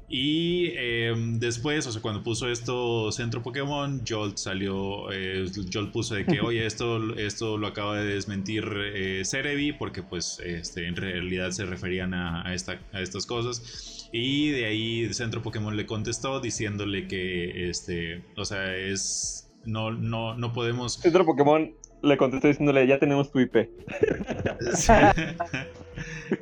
Y 0.08 0.72
em, 0.76 1.38
después, 1.38 1.86
o 1.86 1.92
sea, 1.92 2.02
cuando 2.02 2.22
puso 2.24 2.50
esto 2.50 3.12
Centro 3.12 3.42
Pokémon, 3.42 4.02
Jolt 4.06 4.38
salió, 4.38 5.10
eh, 5.12 5.46
Jolt 5.72 5.92
puso 5.92 6.16
de 6.16 6.26
que, 6.26 6.40
oye, 6.42 6.66
esto, 6.66 7.16
esto 7.16 7.56
lo 7.56 7.68
acaba 7.68 7.98
de 7.98 8.14
desmentir 8.14 8.64
eh, 8.76 9.22
Cerebi, 9.24 9.72
porque 9.72 10.02
pues 10.02 10.40
este, 10.44 10.88
en 10.88 10.96
realidad 10.96 11.52
se 11.52 11.64
referían 11.64 12.12
a, 12.12 12.52
esta, 12.52 12.80
a 12.92 13.00
estas 13.00 13.24
cosas. 13.24 14.10
Y 14.12 14.50
de 14.50 14.66
ahí 14.66 15.14
Centro 15.14 15.42
Pokémon 15.42 15.76
le 15.76 15.86
contestó 15.86 16.40
diciéndole 16.40 17.06
que, 17.06 17.70
este, 17.70 18.24
o 18.36 18.44
sea, 18.44 18.76
es, 18.76 19.48
no, 19.64 19.92
no, 19.92 20.36
no 20.36 20.52
podemos... 20.52 20.94
Centro 20.94 21.24
Pokémon 21.24 21.72
le 22.02 22.16
contesté 22.16 22.48
diciéndole, 22.48 22.86
ya 22.86 22.98
tenemos 22.98 23.30
tu 23.30 23.40
IP. 23.40 23.56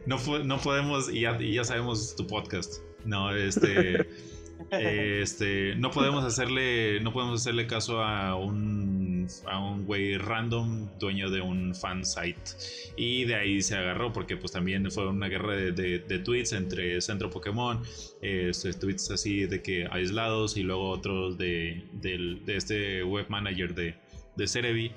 no, 0.07 0.19
no 0.45 0.59
podemos, 0.59 1.13
y 1.13 1.21
ya, 1.21 1.65
sabemos 1.65 2.15
tu 2.17 2.27
podcast. 2.27 2.83
No, 3.05 3.35
este, 3.35 4.07
este, 4.71 5.75
no 5.77 5.91
podemos 5.91 6.25
hacerle, 6.25 7.01
no 7.01 7.13
podemos 7.13 7.41
hacerle 7.41 7.67
caso 7.67 8.03
a 8.03 8.37
un, 8.37 9.29
a 9.47 9.59
un 9.59 9.85
güey 9.85 10.17
random, 10.17 10.89
dueño 10.99 11.31
de 11.31 11.43
un 11.43 11.75
fan 11.75 12.05
site. 12.05 12.53
Y 12.97 13.25
de 13.25 13.35
ahí 13.35 13.61
se 13.61 13.77
agarró, 13.77 14.13
porque 14.13 14.37
pues 14.37 14.53
también 14.53 14.91
fue 14.91 15.09
una 15.09 15.29
guerra 15.29 15.57
de, 15.57 16.23
tweets 16.25 16.53
entre 16.53 17.01
Centro 17.03 17.29
Pokémon, 17.29 17.83
este, 18.23 18.73
tweets 18.73 19.11
así 19.11 19.47
de 19.47 19.63
que 19.63 19.87
aislados 19.91 20.57
y 20.57 20.63
luego 20.63 20.91
otros 20.91 21.37
de, 21.37 21.85
de 22.01 22.57
este 22.57 23.03
web 23.03 23.27
manager 23.29 23.75
de, 23.75 23.95
de 24.37 24.49
Cerebi. 24.49 24.93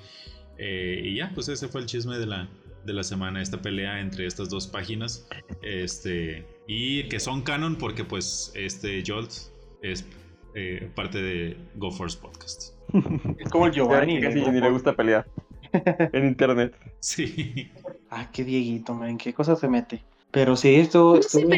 Eh, 0.58 1.00
y 1.04 1.16
ya, 1.16 1.30
pues 1.34 1.48
ese 1.48 1.68
fue 1.68 1.80
el 1.80 1.86
chisme 1.86 2.18
de 2.18 2.26
la, 2.26 2.48
de 2.84 2.92
la 2.92 3.02
semana, 3.02 3.42
esta 3.42 3.60
pelea 3.60 4.00
entre 4.00 4.26
estas 4.26 4.48
dos 4.48 4.66
páginas. 4.66 5.26
Este, 5.62 6.46
y 6.66 7.08
que 7.08 7.20
son 7.20 7.42
canon 7.42 7.76
porque 7.76 8.04
pues 8.04 8.52
este 8.54 9.02
Jolt 9.06 9.30
es 9.82 10.06
eh, 10.54 10.90
parte 10.94 11.20
de 11.20 11.56
Go 11.76 11.90
Force 11.90 12.18
Podcast. 12.18 12.74
Es 13.38 13.50
como 13.50 13.66
el 13.66 13.72
Giovanni. 13.72 14.20
Casi 14.20 14.40
ni 14.40 14.60
le 14.60 14.70
gusta 14.70 14.94
pelear 14.94 15.26
en 16.12 16.26
internet. 16.26 16.74
Sí. 17.00 17.70
Ah, 18.10 18.30
qué 18.32 18.44
Dieguito, 18.44 18.94
man, 18.94 19.18
qué 19.18 19.34
cosa 19.34 19.56
se 19.56 19.68
mete. 19.68 20.04
Pero 20.30 20.56
sí, 20.56 20.74
esto 20.76 21.18
estuvo, 21.18 21.50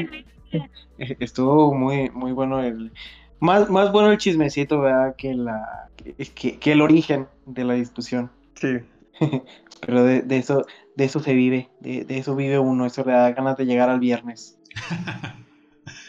estuvo 1.18 1.74
muy, 1.74 2.10
muy 2.10 2.32
bueno 2.32 2.62
el... 2.62 2.92
Más, 3.38 3.68
más 3.68 3.92
bueno 3.92 4.10
el 4.10 4.18
chismecito, 4.18 4.80
¿verdad? 4.80 5.14
Que, 5.16 5.34
la, 5.34 5.90
que, 6.34 6.58
que 6.58 6.72
el 6.72 6.80
origen 6.80 7.26
de 7.44 7.64
la 7.64 7.74
discusión. 7.74 8.30
Sí. 8.56 8.78
Pero 9.86 10.04
de, 10.04 10.24
eso, 10.36 10.66
de 10.96 11.04
eso 11.04 11.20
se 11.20 11.34
vive, 11.34 11.68
de, 11.80 12.06
eso 12.08 12.34
vive 12.34 12.58
uno, 12.58 12.86
eso 12.86 13.04
le 13.04 13.12
da 13.12 13.32
ganas 13.32 13.56
de 13.56 13.66
llegar 13.66 13.88
al 13.88 14.00
viernes. 14.00 14.58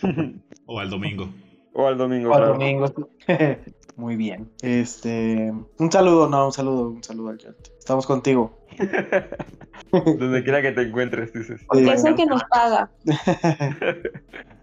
o 0.65 0.79
al 0.79 0.89
domingo. 0.89 1.29
O 1.73 1.87
al 1.87 1.97
domingo. 1.97 2.31
O 2.31 2.33
al 2.33 2.47
domingo. 2.47 2.93
Muy 3.95 4.15
bien. 4.15 4.49
Este, 4.61 5.51
un 5.79 5.91
saludo, 5.91 6.29
no, 6.29 6.45
un 6.47 6.53
saludo, 6.53 6.89
un 6.89 7.03
saludo 7.03 7.29
al 7.29 7.37
chat. 7.39 7.55
Estamos 7.77 8.05
contigo. 8.05 8.59
Donde 9.91 10.43
quiera 10.43 10.61
que 10.61 10.71
te 10.71 10.83
encuentres, 10.83 11.33
dices. 11.33 11.65
es 11.73 12.05
el 12.05 12.15
que 12.15 12.25
nos 12.25 12.43
paga. 12.43 12.91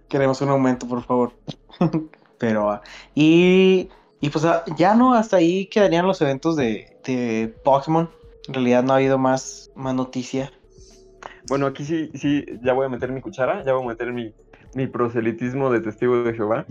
Queremos 0.08 0.40
un 0.40 0.50
aumento, 0.50 0.86
por 0.86 1.02
favor. 1.02 1.32
Pero, 2.38 2.70
ah, 2.70 2.82
y, 3.14 3.88
y 4.20 4.30
pues 4.30 4.44
ah, 4.44 4.64
ya 4.76 4.94
no, 4.94 5.14
hasta 5.14 5.36
ahí 5.36 5.66
quedarían 5.66 6.06
los 6.06 6.20
eventos 6.20 6.56
de, 6.56 6.98
de 7.04 7.54
Pokémon. 7.64 8.10
En 8.48 8.54
realidad 8.54 8.82
no 8.82 8.92
ha 8.92 8.96
habido 8.96 9.18
más, 9.18 9.70
más 9.74 9.94
noticia. 9.94 10.52
Bueno, 11.48 11.66
aquí 11.66 11.84
sí, 11.84 12.10
sí, 12.14 12.44
ya 12.62 12.72
voy 12.72 12.86
a 12.86 12.88
meter 12.88 13.10
mi 13.10 13.20
cuchara, 13.20 13.62
ya 13.64 13.72
voy 13.72 13.84
a 13.84 13.88
meter 13.88 14.12
mi, 14.12 14.34
mi 14.74 14.86
proselitismo 14.86 15.70
de 15.70 15.80
testigo 15.80 16.22
de 16.22 16.34
Jehová. 16.34 16.66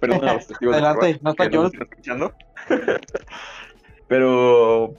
Perdón 0.00 0.28
a 0.28 0.34
los 0.34 0.46
testigos 0.48 0.74
Adelante, 0.74 1.06
de 1.06 1.12
Jehová 1.14 1.22
no 1.24 1.30
está 1.30 1.50
que 1.50 1.56
están 1.56 1.82
escuchando. 1.82 2.32
Pero 4.08 4.94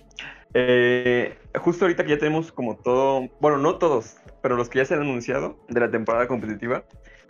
eh, 0.53 1.38
justo 1.55 1.85
ahorita 1.85 2.03
que 2.03 2.11
ya 2.11 2.17
tenemos 2.17 2.51
como 2.51 2.77
todo, 2.77 3.30
bueno, 3.39 3.57
no 3.57 3.76
todos, 3.77 4.15
pero 4.41 4.55
los 4.55 4.69
que 4.69 4.80
ya 4.80 4.85
se 4.85 4.93
han 4.93 5.01
anunciado 5.01 5.57
de 5.67 5.80
la 5.80 5.91
temporada 5.91 6.27
competitiva, 6.27 6.85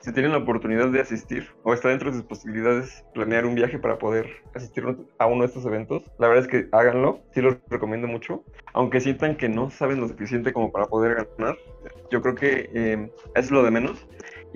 si 0.06 0.12
tienen 0.14 0.34
la 0.34 0.38
oportunidad 0.38 0.90
de 0.90 1.02
asistir 1.02 1.48
o 1.64 1.74
está 1.74 1.90
dentro 1.90 2.12
de 2.12 2.18
sus 2.18 2.26
posibilidades 2.26 3.04
planear 3.16 3.44
un 3.44 3.56
viaje 3.56 3.80
para 3.80 3.98
poder 3.98 4.28
asistir 4.54 4.86
a 5.18 5.26
uno 5.26 5.42
de 5.42 5.48
estos 5.48 5.66
eventos, 5.66 6.04
la 6.20 6.28
verdad 6.28 6.46
es 6.46 6.52
que 6.52 6.70
háganlo, 6.74 7.22
sí 7.34 7.42
los 7.42 7.58
recomiendo 7.72 8.06
mucho, 8.08 8.44
aunque 8.74 9.02
sientan 9.02 9.36
que 9.36 9.50
no 9.50 9.72
saben 9.72 10.00
lo 10.00 10.08
suficiente 10.08 10.54
como 10.54 10.72
para 10.72 10.86
poder 10.86 11.28
ganar, 11.38 11.58
yo 12.12 12.22
creo 12.22 12.36
que 12.36 12.70
eh, 12.76 13.12
es 13.34 13.50
lo 13.50 13.64
de 13.64 13.72
menos. 13.72 14.08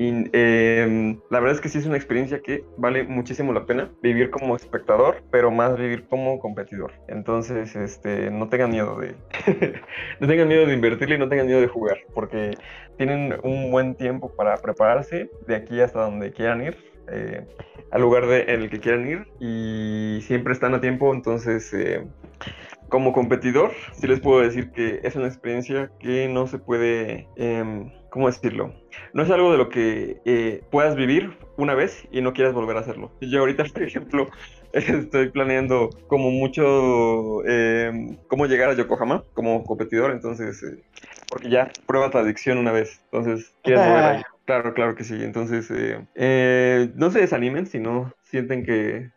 Y 0.02 0.30
eh, 0.32 1.18
la 1.30 1.42
verdad 1.42 1.56
es 1.56 1.60
que 1.60 1.68
sí 1.68 1.78
es 1.78 1.86
una 1.86 1.98
experiencia 1.98 2.40
que 2.40 2.64
vale 2.78 3.04
muchísimo 3.04 3.52
la 3.52 3.66
pena 3.66 3.92
vivir 4.02 4.30
como 4.30 4.56
espectador, 4.56 5.22
pero 5.30 5.52
más 5.52 5.78
vivir 5.78 6.08
como 6.08 6.40
competidor. 6.40 6.94
Entonces, 7.10 7.76
este, 7.76 8.32
no 8.32 8.48
tengan 8.48 8.70
miedo 8.70 8.98
de, 8.98 9.14
no 10.22 10.28
tengan 10.30 10.48
miedo 10.48 10.66
de 10.66 10.74
invertirle 10.74 11.16
y 11.16 11.18
no 11.18 11.28
tengan 11.28 11.48
miedo 11.48 11.60
de 11.60 11.68
jugar, 11.68 11.98
porque 12.14 12.52
tienen 12.98 13.36
un 13.44 13.72
buen 13.72 13.94
tiempo 13.94 14.34
para 14.38 14.56
prepararse 14.56 15.30
de 15.46 15.56
aquí 15.58 15.82
hasta 15.82 16.00
donde 16.00 16.32
quieran 16.32 16.64
ir. 16.64 16.78
eh, 17.12 17.46
al 17.92 18.02
lugar 18.02 18.26
de, 18.28 18.44
en 18.44 18.62
el 18.62 18.70
que 18.70 18.80
quieran 18.80 19.06
ir 19.06 19.28
y 19.42 20.22
siempre 20.22 20.54
están 20.54 20.76
a 20.76 20.80
tiempo, 20.80 21.14
entonces 21.14 21.74
eh, 21.74 22.08
como 22.90 23.14
competidor, 23.14 23.72
sí 23.94 24.08
les 24.08 24.20
puedo 24.20 24.42
decir 24.42 24.72
que 24.72 25.00
es 25.04 25.16
una 25.16 25.28
experiencia 25.28 25.92
que 26.00 26.28
no 26.28 26.48
se 26.48 26.58
puede, 26.58 27.28
em, 27.36 27.92
¿cómo 28.10 28.28
decirlo? 28.28 28.74
No 29.14 29.24
es 29.24 29.30
algo 29.30 29.52
de 29.52 29.58
lo 29.58 29.70
que 29.70 30.18
eh, 30.26 30.64
puedas 30.72 30.96
vivir 30.96 31.38
una 31.58 31.76
vez 31.76 32.08
y 32.12 32.22
no 32.22 32.34
quieras 32.34 32.54
volver 32.54 32.78
a 32.78 32.82
hacerlo. 32.82 33.12
Yo 33.22 33.40
ahorita, 33.40 33.64
por 33.74 33.84
ejemplo, 33.84 34.28
estoy 34.74 35.30
planeando 35.30 35.90
como 36.08 36.32
mucho 36.32 37.46
em, 37.46 38.18
cómo 38.28 38.46
llegar 38.48 38.70
a 38.70 38.74
Yokohama 38.74 39.24
como 39.34 39.64
competidor, 39.64 40.12
entonces, 40.12 40.62
eh, 40.64 40.84
porque 41.30 41.50
ya 41.50 41.72
prueba 41.86 42.10
tu 42.10 42.18
adicción 42.18 42.58
una 42.58 42.72
vez, 42.72 43.02
entonces 43.12 43.54
quieres 43.64 43.86
volver 43.86 44.04
ahí. 44.04 44.22
Claro, 44.50 44.74
claro 44.74 44.96
que 44.96 45.04
sí. 45.04 45.14
Entonces, 45.22 45.70
eh, 45.70 46.04
eh, 46.16 46.90
no 46.96 47.12
se 47.12 47.20
desanimen 47.20 47.68
si 47.68 47.78
no 47.78 48.12
sienten 48.24 48.66
que 48.66 49.12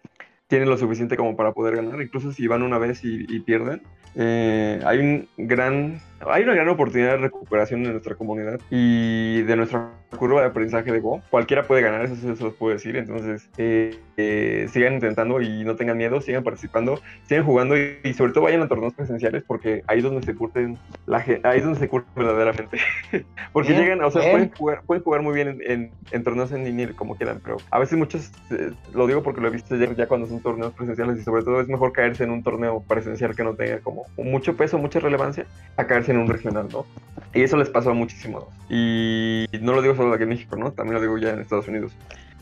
tienen 0.53 0.69
lo 0.69 0.77
suficiente 0.77 1.17
como 1.17 1.35
para 1.35 1.53
poder 1.53 1.77
ganar, 1.77 2.03
incluso 2.03 2.31
si 2.31 2.47
van 2.47 2.63
una 2.63 2.77
vez 2.77 3.01
y, 3.05 3.41
pierden. 3.41 3.81
Eh, 4.15 4.83
hay 4.85 4.99
un 4.99 5.27
gran, 5.39 5.99
hay 6.31 6.43
una 6.45 6.55
gran 6.55 6.69
oportunidad 6.69 7.13
de 7.13 7.17
recuperación 7.19 7.85
en 7.85 7.93
nuestra 7.93 8.15
comunidad 8.15 8.61
y 8.71 9.43
de 9.43 9.57
nuestra 9.57 9.91
curva 10.19 10.43
de 10.43 10.49
aprendizaje 10.49 10.93
de 10.93 11.01
Go. 11.01 11.21
Cualquiera 11.31 11.63
puede 11.67 11.83
ganar, 11.83 12.05
eso 12.05 12.15
se 12.17 12.45
los 12.45 12.55
puedo 12.55 12.73
decir. 12.75 12.97
Entonces, 12.97 13.49
eh, 13.57 13.99
eh, 14.17 14.67
sigan 14.71 14.95
intentando 14.95 15.41
y 15.41 15.65
no 15.65 15.75
tengan 15.77 15.97
miedo, 15.97 16.21
sigan 16.21 16.45
participando, 16.45 17.01
sigan 17.27 17.45
jugando 17.45 17.77
y, 17.77 17.99
y 18.05 18.13
sobre 18.15 18.33
todo 18.33 18.45
vayan 18.45 18.63
a 18.63 18.69
torneos 18.69 18.95
presenciales 18.95 19.43
porque 19.47 19.83
ahí 19.87 19.99
es 19.99 20.05
donde 20.05 20.23
se 20.23 20.35
curten 20.35 20.79
la 21.07 21.21
ge- 21.21 21.41
ahí 21.45 21.59
es 21.59 21.65
donde 21.65 21.79
se 21.79 21.89
curten 21.89 22.13
verdaderamente. 22.15 22.79
porque 23.53 23.71
Bien, 23.73 23.83
llegan, 23.83 24.05
o 24.05 24.11
sea, 24.11 24.21
bien. 24.21 24.33
pueden 24.33 24.51
jugar, 24.51 24.83
pueden 24.87 25.03
jugar 25.03 25.23
muy 25.23 25.35
bien 25.35 25.49
en, 25.49 25.71
en- 25.71 25.93
en 26.11 26.25
torneos 26.25 26.53
en 26.53 26.65
línea 26.65 26.93
como 26.95 27.17
quieran, 27.17 27.41
pero 27.43 27.57
a 27.71 27.79
veces 27.79 27.97
muchos, 27.99 28.31
eh, 28.51 28.71
lo 28.93 29.07
digo 29.07 29.23
porque 29.23 29.41
lo 29.41 29.49
he 29.49 29.51
visto 29.51 29.77
ya, 29.77 29.91
ya 29.95 30.07
cuando 30.07 30.27
son 30.27 30.43
torneos 30.43 30.75
presenciales 30.75 31.19
y 31.19 31.23
sobre 31.23 31.43
todo 31.43 31.59
es 31.61 31.69
mejor 31.69 31.93
caerse 31.93 32.25
en 32.25 32.31
un 32.31 32.43
torneo 32.43 32.85
presencial 32.87 33.35
que 33.35 33.43
no 33.45 33.55
tenga 33.55 33.81
como 33.81 34.05
mucho 34.19 34.55
peso, 34.55 34.77
mucha 34.77 35.01
relevancia, 35.01 35.47
a 35.79 35.87
caerse 35.87 36.12
en 36.13 36.19
un 36.19 36.29
regional, 36.29 36.69
¿no? 36.73 36.87
Y 37.35 37.43
eso 37.43 37.57
les 37.57 37.69
pasó 37.69 37.91
a 37.91 37.95
muchísimos. 37.95 38.45
Y 38.69 39.47
no 39.61 39.73
lo 39.73 39.83
digo 39.83 39.95
solo 39.95 40.15
aquí 40.15 40.23
en 40.25 40.31
México, 40.31 40.57
¿no? 40.57 40.73
También 40.73 40.95
lo 40.95 41.01
digo 41.01 41.19
ya 41.19 41.31
en 41.31 41.41
Estados 41.41 41.69
Unidos. 41.69 41.93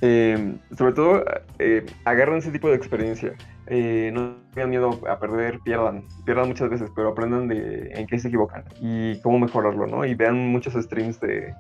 Eh, 0.03 0.55
sobre 0.77 0.93
todo, 0.93 1.25
eh, 1.59 1.87
agarren 2.05 2.39
ese 2.39 2.51
tipo 2.51 2.69
de 2.69 2.77
experiencia. 2.77 3.33
Eh, 3.73 4.11
no 4.13 4.35
tengan 4.53 4.71
miedo 4.71 5.01
a 5.09 5.21
perder, 5.21 5.61
pierdan, 5.61 6.03
pierdan 6.25 6.49
muchas 6.49 6.69
veces, 6.69 6.91
pero 6.97 7.11
aprendan 7.11 7.47
de 7.47 7.93
en 7.95 8.05
qué 8.09 8.19
se 8.19 8.27
equivocan 8.27 8.65
y 8.81 9.21
cómo 9.21 9.39
mejorarlo, 9.39 9.87
¿no? 9.87 10.05
Y 10.05 10.15
vean 10.17 10.49
muchos 10.49 10.75
streams 10.75 11.21
de... 11.21 11.55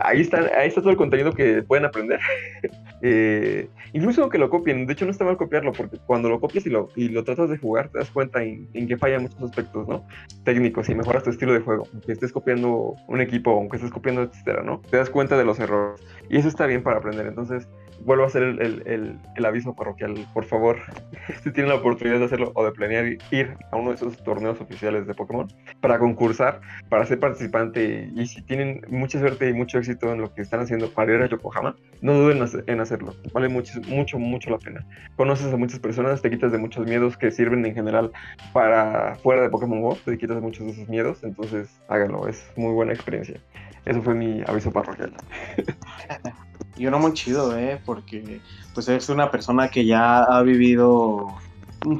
Ahí 0.00 0.22
está, 0.22 0.38
ahí 0.56 0.68
está 0.68 0.80
todo 0.80 0.90
el 0.90 0.96
contenido 0.96 1.32
que 1.32 1.62
pueden 1.62 1.84
aprender. 1.84 2.18
Eh, 3.02 3.70
incluso 3.94 4.28
que 4.28 4.36
lo 4.36 4.50
copien, 4.50 4.84
de 4.84 4.92
hecho 4.92 5.06
no 5.06 5.10
está 5.10 5.24
mal 5.24 5.38
copiarlo, 5.38 5.72
porque 5.72 5.96
cuando 6.04 6.28
lo 6.28 6.38
copias 6.38 6.66
y 6.66 6.68
lo, 6.68 6.90
y 6.96 7.08
lo 7.08 7.24
tratas 7.24 7.48
de 7.48 7.56
jugar, 7.56 7.88
te 7.88 7.98
das 7.98 8.10
cuenta 8.10 8.42
en, 8.42 8.68
en 8.74 8.86
que 8.86 8.98
fallan 8.98 9.22
muchos 9.22 9.42
aspectos, 9.42 9.88
¿no? 9.88 10.06
Técnicos 10.44 10.86
y 10.90 10.94
mejoras 10.94 11.22
tu 11.22 11.30
estilo 11.30 11.54
de 11.54 11.60
juego, 11.60 11.86
aunque 11.94 12.12
estés 12.12 12.30
copiando 12.30 12.96
un 13.08 13.20
equipo, 13.22 13.52
aunque 13.52 13.78
estés 13.78 13.90
copiando, 13.90 14.24
etcétera, 14.24 14.62
¿no? 14.62 14.82
Te 14.90 14.98
das 14.98 15.08
cuenta 15.08 15.38
de 15.38 15.46
los 15.46 15.58
errores. 15.60 16.04
Y 16.28 16.36
eso 16.36 16.48
está 16.48 16.66
bien 16.66 16.82
para 16.82 16.98
aprender, 16.98 17.26
entonces 17.26 17.66
vuelvo 18.04 18.24
a 18.24 18.26
hacer 18.26 18.42
el, 18.42 18.60
el- 18.60 18.82
el- 18.86 19.18
el 19.36 19.44
aviso 19.44 19.74
parroquial, 19.74 20.14
por 20.32 20.44
favor, 20.44 20.78
si 21.42 21.52
tienen 21.52 21.68
la 21.70 21.76
oportunidad 21.76 22.18
de 22.18 22.24
hacerlo 22.24 22.52
o 22.54 22.64
de 22.64 22.72
planear 22.72 23.06
ir 23.30 23.56
a 23.70 23.76
uno 23.76 23.90
de 23.90 23.96
esos 23.96 24.16
torneos 24.24 24.60
oficiales 24.60 25.06
de 25.06 25.14
Pokémon 25.14 25.46
para 25.80 25.98
concursar, 25.98 26.60
para 26.88 27.04
ser 27.06 27.18
participante 27.20 28.10
y 28.14 28.26
si 28.26 28.42
tienen 28.42 28.80
mucha 28.88 29.18
suerte 29.18 29.48
y 29.48 29.52
mucho 29.52 29.78
éxito 29.78 30.12
en 30.12 30.20
lo 30.22 30.32
que 30.34 30.42
están 30.42 30.60
haciendo 30.60 30.90
para 30.90 31.14
ir 31.14 31.22
a 31.22 31.26
Yokohama, 31.28 31.76
no 32.02 32.14
duden 32.14 32.42
en 32.66 32.80
hacerlo, 32.80 33.14
vale 33.32 33.48
mucho, 33.48 33.80
mucho, 33.88 34.18
mucho 34.18 34.50
la 34.50 34.58
pena. 34.58 34.84
Conoces 35.16 35.52
a 35.52 35.56
muchas 35.56 35.78
personas, 35.80 36.22
te 36.22 36.30
quitas 36.30 36.52
de 36.52 36.58
muchos 36.58 36.86
miedos 36.86 37.16
que 37.16 37.30
sirven 37.30 37.64
en 37.66 37.74
general 37.74 38.10
para 38.52 39.14
fuera 39.16 39.42
de 39.42 39.50
Pokémon 39.50 39.80
GO, 39.80 39.96
te 40.04 40.16
quitas 40.18 40.36
de 40.36 40.42
muchos 40.42 40.66
de 40.66 40.72
esos 40.72 40.88
miedos, 40.88 41.22
entonces 41.22 41.80
háganlo, 41.88 42.26
es 42.28 42.50
muy 42.56 42.72
buena 42.72 42.92
experiencia. 42.92 43.40
Eso 43.86 44.02
fue 44.02 44.14
mi 44.14 44.42
aviso 44.46 44.70
parroquial. 44.70 45.12
Y 46.74 46.86
uno 46.86 46.98
muy 46.98 47.12
chido, 47.12 47.56
¿eh? 47.56 47.82
Porque 47.84 48.42
pues 48.72 48.88
es 48.88 49.08
una 49.08 49.30
persona 49.30 49.68
que 49.68 49.84
ya 49.86 50.22
ha 50.24 50.42
vivido 50.42 51.36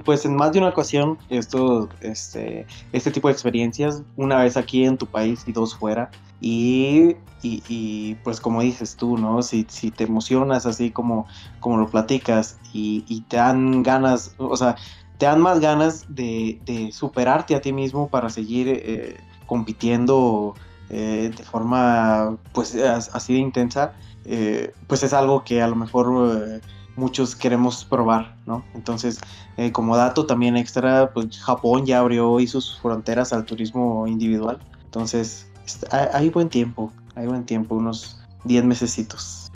pues 0.05 0.24
en 0.26 0.36
más 0.36 0.52
de 0.52 0.59
una 0.59 0.68
ocasión 0.68 1.18
esto, 1.28 1.94
este, 2.01 2.66
este 2.92 3.10
tipo 3.10 3.28
de 3.28 3.32
experiencias, 3.32 4.05
una 4.14 4.42
vez 4.42 4.56
aquí 4.56 4.84
en 4.84 4.98
tu 4.98 5.10
país 5.10 5.42
y 5.47 5.52
dos 5.52 5.74
fuera. 5.76 6.10
Y, 6.38 7.16
y, 7.42 7.62
y, 7.68 8.14
pues 8.16 8.40
como 8.40 8.62
dices 8.62 8.97
tú, 8.97 9.16
¿no? 9.18 9.42
Si, 9.42 9.66
si 9.70 9.90
te 9.92 10.05
emocionas 10.05 10.66
así 10.66 10.92
como, 10.92 11.26
como 11.59 11.78
lo 11.78 11.90
platicas 11.90 12.60
y, 12.72 13.22
te 13.28 13.36
dan 13.38 13.82
ganas, 13.82 14.34
o 14.38 14.56
sea, 14.56 14.76
te 15.16 15.26
dan 15.26 15.40
más 15.40 15.60
ganas 15.60 16.05
de, 16.09 16.62
de 16.64 16.92
superarte 16.92 17.55
a 17.55 17.60
ti 17.60 17.72
mismo 17.72 18.10
para 18.10 18.30
seguir 18.30 18.68
eh, 18.68 19.24
compitiendo 19.47 20.56
eh, 20.88 21.32
de 21.36 21.44
forma 21.44 22.40
pues 22.52 22.74
as- 22.74 23.10
así 23.14 23.34
de 23.34 23.40
intensa, 23.40 23.94
eh, 24.31 24.73
pues 24.86 25.02
es 25.02 25.12
algo 25.12 25.44
que 25.44 25.61
a 25.61 25.66
lo 25.69 25.77
mejor 25.77 26.40
eh, 26.47 26.61
muchos 26.97 27.35
queremos 27.35 27.85
probar, 27.85 28.36
¿no? 28.47 28.65
Entonces, 28.74 29.19
eh, 29.57 29.73
como 29.73 29.97
dato 29.97 30.27
también 30.27 30.57
extra, 30.57 31.11
pues 31.12 31.39
Japón 31.40 31.85
ya 31.85 31.98
abrió 31.98 32.31
hoy 32.31 32.47
sus 32.47 32.78
fronteras 32.78 33.32
al 33.32 33.44
turismo 33.44 34.07
individual. 34.07 34.61
Entonces, 34.85 35.47
est- 35.66 35.85
hay, 35.93 36.31
buen 36.31 36.48
tiempo, 36.48 36.93
hay 37.15 37.27
buen 37.27 37.44
tiempo, 37.44 37.74
unos 37.74 38.19
10 38.44 38.65
mesecitos. 38.65 39.51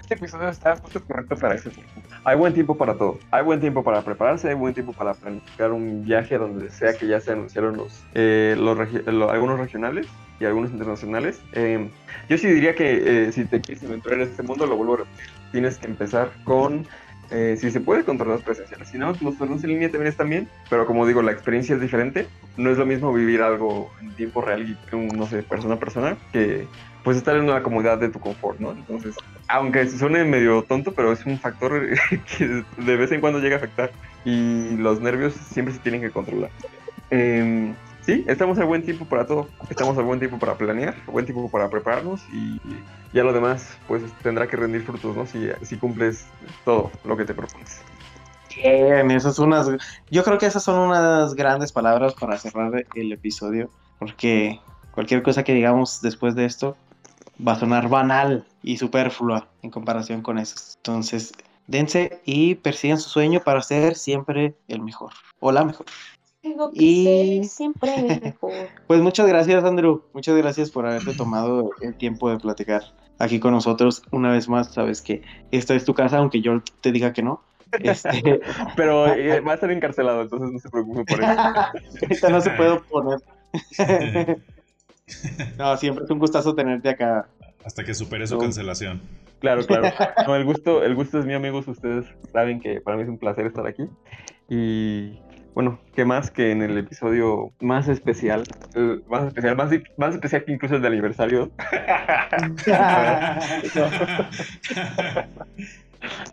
Este 0.00 0.14
episodio 0.14 0.48
está 0.48 0.76
justo 0.76 1.04
correcto 1.04 1.36
para 1.36 1.60
tiempo. 1.60 1.80
Hay 2.26 2.36
buen 2.36 2.54
tiempo 2.54 2.76
para 2.78 2.94
todo. 2.94 3.18
Hay 3.30 3.44
buen 3.44 3.60
tiempo 3.60 3.84
para 3.84 4.00
prepararse, 4.02 4.48
hay 4.48 4.54
buen 4.54 4.72
tiempo 4.72 4.92
para 4.94 5.12
planificar 5.12 5.72
un 5.72 6.04
viaje 6.04 6.38
donde 6.38 6.70
sea 6.70 6.96
que 6.96 7.06
ya 7.06 7.20
se 7.20 7.32
anunciaron 7.32 7.76
los, 7.76 8.02
eh, 8.14 8.56
los 8.58 8.78
regi- 8.78 9.06
algunos 9.06 9.58
regionales 9.58 10.06
y 10.40 10.46
algunos 10.46 10.70
internacionales. 10.70 11.40
Eh, 11.52 11.90
yo 12.28 12.38
sí 12.38 12.48
diría 12.48 12.74
que 12.74 13.26
eh, 13.28 13.32
si 13.32 13.44
te 13.44 13.60
quieres 13.60 13.84
aventurar 13.84 14.20
en 14.20 14.28
este 14.28 14.42
mundo, 14.42 14.66
lo 14.66 14.76
vuelvo 14.76 14.94
a 14.94 14.96
repetir. 14.98 15.24
Tienes 15.52 15.76
que 15.76 15.86
empezar 15.86 16.30
con, 16.44 16.86
eh, 17.30 17.56
si 17.60 17.70
se 17.70 17.80
puede, 17.80 18.04
con 18.04 18.16
torneos 18.16 18.42
presenciales. 18.42 18.88
Si 18.88 18.96
no, 18.96 19.12
los 19.20 19.36
torneos 19.36 19.62
en 19.62 19.70
línea 19.70 19.90
también 19.90 20.08
están 20.08 20.30
bien, 20.30 20.48
pero 20.70 20.86
como 20.86 21.06
digo, 21.06 21.20
la 21.20 21.32
experiencia 21.32 21.74
es 21.74 21.80
diferente. 21.82 22.26
No 22.56 22.70
es 22.70 22.78
lo 22.78 22.86
mismo 22.86 23.12
vivir 23.12 23.42
algo 23.42 23.92
en 24.00 24.14
tiempo 24.14 24.40
real 24.40 24.62
y, 24.66 24.78
no 24.96 25.26
sé, 25.26 25.42
persona 25.42 25.74
a 25.74 25.78
persona, 25.78 26.16
que 26.32 26.66
pues 27.04 27.18
estar 27.18 27.36
en 27.36 27.44
una 27.44 27.62
comodidad 27.62 27.98
de 27.98 28.08
tu 28.08 28.18
confort, 28.18 28.58
¿no? 28.58 28.72
Entonces, 28.72 29.14
aunque 29.46 29.86
suene 29.88 30.24
medio 30.24 30.62
tonto, 30.64 30.92
pero 30.92 31.12
es 31.12 31.24
un 31.26 31.38
factor 31.38 31.86
que 32.38 32.64
de 32.78 32.96
vez 32.96 33.12
en 33.12 33.20
cuando 33.20 33.38
llega 33.38 33.56
a 33.56 33.58
afectar 33.58 33.92
y 34.24 34.76
los 34.78 35.00
nervios 35.00 35.34
siempre 35.34 35.74
se 35.74 35.80
tienen 35.80 36.00
que 36.00 36.10
controlar. 36.10 36.50
Em, 37.10 37.74
sí, 38.00 38.24
estamos 38.26 38.58
a 38.58 38.64
buen 38.64 38.82
tiempo 38.82 39.04
para 39.04 39.26
todo, 39.26 39.48
estamos 39.68 39.98
a 39.98 40.00
buen 40.00 40.18
tiempo 40.18 40.38
para 40.38 40.56
planear, 40.56 40.96
buen 41.06 41.26
tiempo 41.26 41.50
para 41.50 41.68
prepararnos 41.68 42.22
y 42.32 42.58
ya 43.12 43.22
lo 43.22 43.34
demás 43.34 43.76
pues 43.86 44.02
tendrá 44.22 44.46
que 44.46 44.56
rendir 44.56 44.82
frutos, 44.82 45.14
¿no? 45.14 45.26
Si, 45.26 45.46
si 45.62 45.76
cumples 45.76 46.26
todo 46.64 46.90
lo 47.04 47.18
que 47.18 47.26
te 47.26 47.34
propones. 47.34 47.82
Bien, 48.56 49.10
esas 49.10 49.36
son 49.36 49.48
unas, 49.48 49.68
yo 50.10 50.24
creo 50.24 50.38
que 50.38 50.46
esas 50.46 50.62
son 50.62 50.78
unas 50.78 51.34
grandes 51.34 51.70
palabras 51.70 52.14
para 52.14 52.38
cerrar 52.38 52.86
el 52.94 53.12
episodio, 53.12 53.68
porque 53.98 54.58
cualquier 54.92 55.22
cosa 55.22 55.42
que 55.42 55.52
digamos 55.52 56.00
después 56.00 56.34
de 56.34 56.46
esto 56.46 56.76
va 57.46 57.52
a 57.52 57.58
sonar 57.58 57.88
banal 57.88 58.46
y 58.62 58.76
superflua 58.76 59.48
en 59.62 59.70
comparación 59.70 60.22
con 60.22 60.38
eso. 60.38 60.56
Entonces, 60.76 61.32
dense 61.66 62.20
y 62.24 62.54
persigan 62.56 62.98
su 62.98 63.08
sueño 63.10 63.40
para 63.40 63.62
ser 63.62 63.96
siempre 63.96 64.54
el 64.68 64.80
mejor 64.80 65.12
o 65.40 65.50
la 65.52 65.64
mejor. 65.64 65.86
Tengo 66.42 66.70
que 66.70 66.82
Y- 66.82 67.04
ser 67.40 67.44
siempre 67.50 67.94
el 67.96 68.20
mejor. 68.20 68.52
Pues 68.86 69.00
muchas 69.00 69.26
gracias, 69.26 69.64
Andrew. 69.64 70.02
Muchas 70.12 70.36
gracias 70.36 70.70
por 70.70 70.86
haberte 70.86 71.14
tomado 71.14 71.70
el 71.80 71.94
tiempo 71.96 72.28
de 72.30 72.38
platicar 72.38 72.82
aquí 73.18 73.40
con 73.40 73.52
nosotros. 73.52 74.02
Una 74.10 74.30
vez 74.30 74.48
más, 74.48 74.72
sabes 74.74 75.00
que 75.00 75.22
esta 75.52 75.74
es 75.74 75.84
tu 75.86 75.94
casa, 75.94 76.18
aunque 76.18 76.40
yo 76.42 76.62
te 76.82 76.92
diga 76.92 77.12
que 77.14 77.22
no. 77.22 77.42
Este, 77.80 78.40
Pero 78.76 79.06
eh, 79.12 79.40
va 79.40 79.52
a 79.52 79.54
estar 79.54 79.70
encarcelado, 79.70 80.22
entonces 80.22 80.50
no 80.52 80.58
se 80.58 80.68
preocupe 80.68 81.04
por 81.06 81.20
eso. 81.24 81.32
ahorita 82.02 82.28
no 82.28 82.40
se 82.42 82.50
puede 82.50 82.70
oponer. 82.70 83.18
No, 85.58 85.76
siempre 85.76 86.04
es 86.04 86.10
un 86.10 86.18
gustazo 86.18 86.54
tenerte 86.54 86.88
acá. 86.88 87.28
Hasta 87.64 87.84
que 87.84 87.94
supere 87.94 88.26
su 88.26 88.34
No. 88.34 88.40
cancelación. 88.40 89.00
Claro, 89.40 89.64
claro. 89.66 89.88
No, 90.26 90.36
el 90.36 90.44
gusto, 90.44 90.82
el 90.84 90.94
gusto 90.94 91.18
es 91.18 91.26
mío, 91.26 91.36
amigos. 91.36 91.66
Ustedes 91.68 92.06
saben 92.32 92.60
que 92.60 92.80
para 92.80 92.96
mí 92.96 93.02
es 93.02 93.08
un 93.08 93.18
placer 93.18 93.46
estar 93.46 93.66
aquí. 93.66 93.84
Y 94.48 95.18
bueno, 95.54 95.78
qué 95.94 96.04
más 96.04 96.30
que 96.30 96.50
en 96.50 96.62
el 96.62 96.76
episodio 96.76 97.52
más 97.60 97.88
especial, 97.88 98.42
eh, 98.74 99.00
más 99.08 99.24
especial, 99.28 99.56
más, 99.56 99.70
más 99.96 100.14
especial 100.14 100.44
que 100.44 100.52
incluso 100.52 100.76
el 100.76 100.82
de 100.82 100.88
aniversario. 100.88 101.50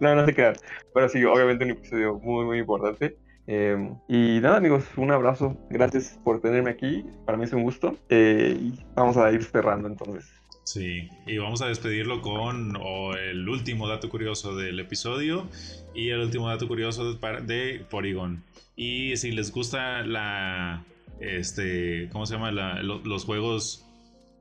No, 0.02 0.15
no 0.15 0.26
se 0.26 0.34
crean. 0.34 0.56
Pero 0.93 1.07
sí, 1.07 1.23
obviamente 1.23 1.64
un 1.64 1.72
episodio 1.72 2.19
muy, 2.19 2.43
muy 2.45 2.60
importante. 2.60 3.15
Eh, 3.47 3.91
y 4.07 4.39
nada, 4.41 4.57
amigos, 4.57 4.85
un 4.97 5.11
abrazo. 5.11 5.57
Gracias 5.69 6.19
por 6.23 6.41
tenerme 6.41 6.69
aquí. 6.72 7.05
Para 7.26 7.38
mí 7.38 7.43
es 7.45 7.53
un 7.53 7.63
gusto. 7.63 7.97
Eh, 8.09 8.57
y 8.59 8.80
vamos 8.95 9.18
a 9.18 9.31
ir 9.31 9.43
cerrando 9.43 9.88
entonces. 9.88 10.30
Sí, 10.63 11.09
y 11.26 11.38
vamos 11.38 11.61
a 11.61 11.68
despedirlo 11.68 12.22
con 12.22 12.77
el 13.19 13.49
último 13.49 13.88
dato 13.88 14.09
curioso 14.09 14.55
del 14.55 14.80
episodio 14.80 15.47
y 15.93 16.09
el 16.09 16.19
último 16.19 16.47
dato 16.49 16.68
curioso 16.68 17.13
de, 17.13 17.41
de 17.41 17.85
Porygon. 17.89 18.43
Y 18.76 19.18
si 19.18 19.31
les 19.31 19.51
gusta 19.51 20.03
la, 20.03 20.84
este, 21.19 22.09
¿cómo 22.11 22.26
se 22.26 22.35
llama? 22.35 22.51
La- 22.51 22.81
lo- 22.84 22.99
los 23.03 23.26
juegos, 23.26 23.85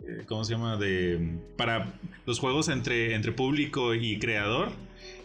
eh, 0.06 0.24
¿cómo 0.26 0.44
se 0.44 0.52
llama? 0.54 0.76
De, 0.76 1.38
para 1.56 1.86
los 2.26 2.38
juegos 2.38 2.68
entre, 2.68 3.14
entre 3.14 3.32
público 3.32 3.94
y 3.94 4.18
creador. 4.18 4.68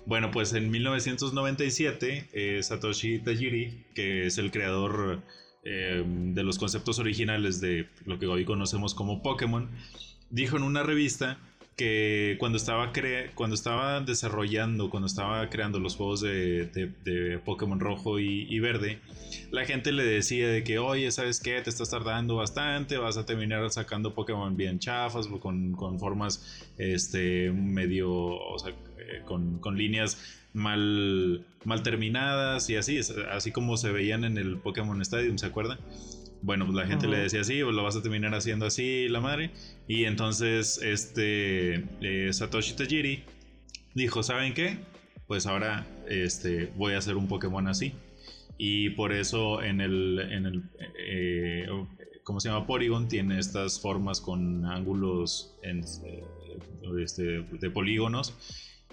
Bueno, 0.06 0.30
pues 0.32 0.54
en 0.54 0.70
1997, 0.70 2.30
eh, 2.34 2.62
Satoshi 2.62 3.20
Tajiri, 3.20 3.86
que 3.96 4.28
es 4.28 4.38
el 4.38 4.52
creador 4.52 5.24
eh, 5.64 6.04
de 6.06 6.44
los 6.44 6.60
conceptos 6.60 7.00
originales 7.00 7.60
de 7.60 7.88
lo 8.06 8.20
que 8.20 8.28
hoy 8.28 8.46
conocemos 8.46 8.94
como 8.94 9.24
Pokémon, 9.24 9.70
dijo 10.30 10.58
en 10.58 10.64
una 10.64 10.84
revista 10.84 11.40
que 11.76 12.36
cuando 12.40 12.58
estaba, 12.58 12.94
cre- 12.94 13.32
cuando 13.34 13.56
estaba 13.56 14.00
desarrollando, 14.00 14.90
cuando 14.90 15.08
estaba 15.08 15.50
creando 15.50 15.80
los 15.80 15.96
juegos 15.96 16.22
de, 16.22 17.40
Pokémon 17.44 17.80
rojo 17.80 18.20
y, 18.20 18.60
verde, 18.60 19.00
la 19.52 19.66
gente 19.66 19.92
le 19.92 20.04
decía 20.04 20.48
de 20.48 20.64
que, 20.64 20.78
oye, 20.80 21.12
¿sabes 21.12 21.42
qué? 21.42 21.60
Te 21.62 21.70
estás 21.70 21.90
tardando 21.90 22.36
bastante, 22.36 22.98
vas 22.98 23.18
a 23.18 23.26
terminar 23.26 23.70
sacando 23.72 24.14
Pokémon 24.14 24.56
bien 24.56 24.80
chafas, 24.80 25.28
con, 25.28 25.74
con 25.74 26.00
formas 26.00 26.64
este, 26.78 27.52
medio, 27.52 28.10
o 28.14 28.58
sea, 28.58 28.74
eh, 29.10 29.22
con, 29.26 29.60
con 29.60 29.78
líneas 29.78 30.18
mal, 30.54 31.46
mal 31.64 31.84
terminadas 31.84 32.70
y 32.70 32.76
así, 32.76 33.00
así 33.32 33.52
como 33.52 33.78
se 33.78 33.92
veían 33.92 34.24
en 34.24 34.38
el 34.38 34.58
Pokémon 34.58 35.02
Stadium, 35.02 35.38
¿se 35.38 35.46
acuerdan? 35.46 35.80
Bueno, 36.42 36.66
pues 36.66 36.76
la 36.76 36.86
gente 36.86 37.08
le 37.08 37.18
Ujú. 37.18 37.24
decía 37.24 37.42
así, 37.42 37.64
pues 37.64 37.76
lo 37.76 37.84
vas 37.84 37.96
a 37.96 38.02
terminar 38.02 38.34
haciendo 38.36 38.66
así, 38.66 39.08
la 39.10 39.20
madre. 39.20 39.52
Y 39.88 40.06
entonces, 40.06 40.80
este, 40.82 41.84
eh, 42.02 42.32
Satoshi 42.32 42.74
Tajiri 42.76 43.24
dijo, 43.96 44.22
¿saben 44.24 44.54
qué? 44.54 44.78
Pues 45.28 45.48
ahora, 45.48 45.88
este, 46.08 46.72
voy 46.76 46.94
a 46.94 47.00
hacer 47.00 47.16
un 47.16 47.28
Pokémon 47.28 47.68
así. 47.68 47.94
Y 48.58 48.92
por 48.92 49.12
eso 49.12 49.62
en 49.64 49.82
el, 49.82 50.20
en 50.20 50.46
el 50.46 50.64
eh, 50.98 51.68
¿cómo 52.24 52.40
se 52.40 52.50
llama? 52.50 52.66
Porygon 52.68 53.08
tiene 53.08 53.40
estas 53.40 53.80
formas 53.80 54.20
con 54.20 54.66
ángulos 54.66 55.56
en, 55.62 55.80
eh, 55.80 56.24
este, 57.02 57.24
de 57.52 57.70
polígonos. 57.70 58.34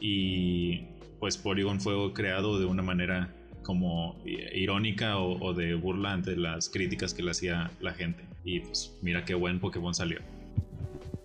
Y 0.05 0.89
pues 1.21 1.39
Porygon 1.39 1.81
fue 1.81 2.13
creado 2.13 2.59
de 2.59 2.65
una 2.65 2.83
manera 2.83 3.33
como 3.63 4.17
irónica 4.25 5.19
o, 5.19 5.41
o 5.41 5.55
de 5.55 5.77
burla 5.77 6.13
ante 6.13 6.37
las 6.37 6.69
críticas 6.69 7.15
que 7.15 7.23
le 7.23 7.31
hacía 7.31 7.71
la 7.81 7.95
gente. 7.95 8.25
Y 8.45 8.59
pues 8.59 8.99
mira 9.01 9.25
qué 9.25 9.35
buen 9.35 9.61
Pokémon 9.61 9.95
salió. 9.95 10.19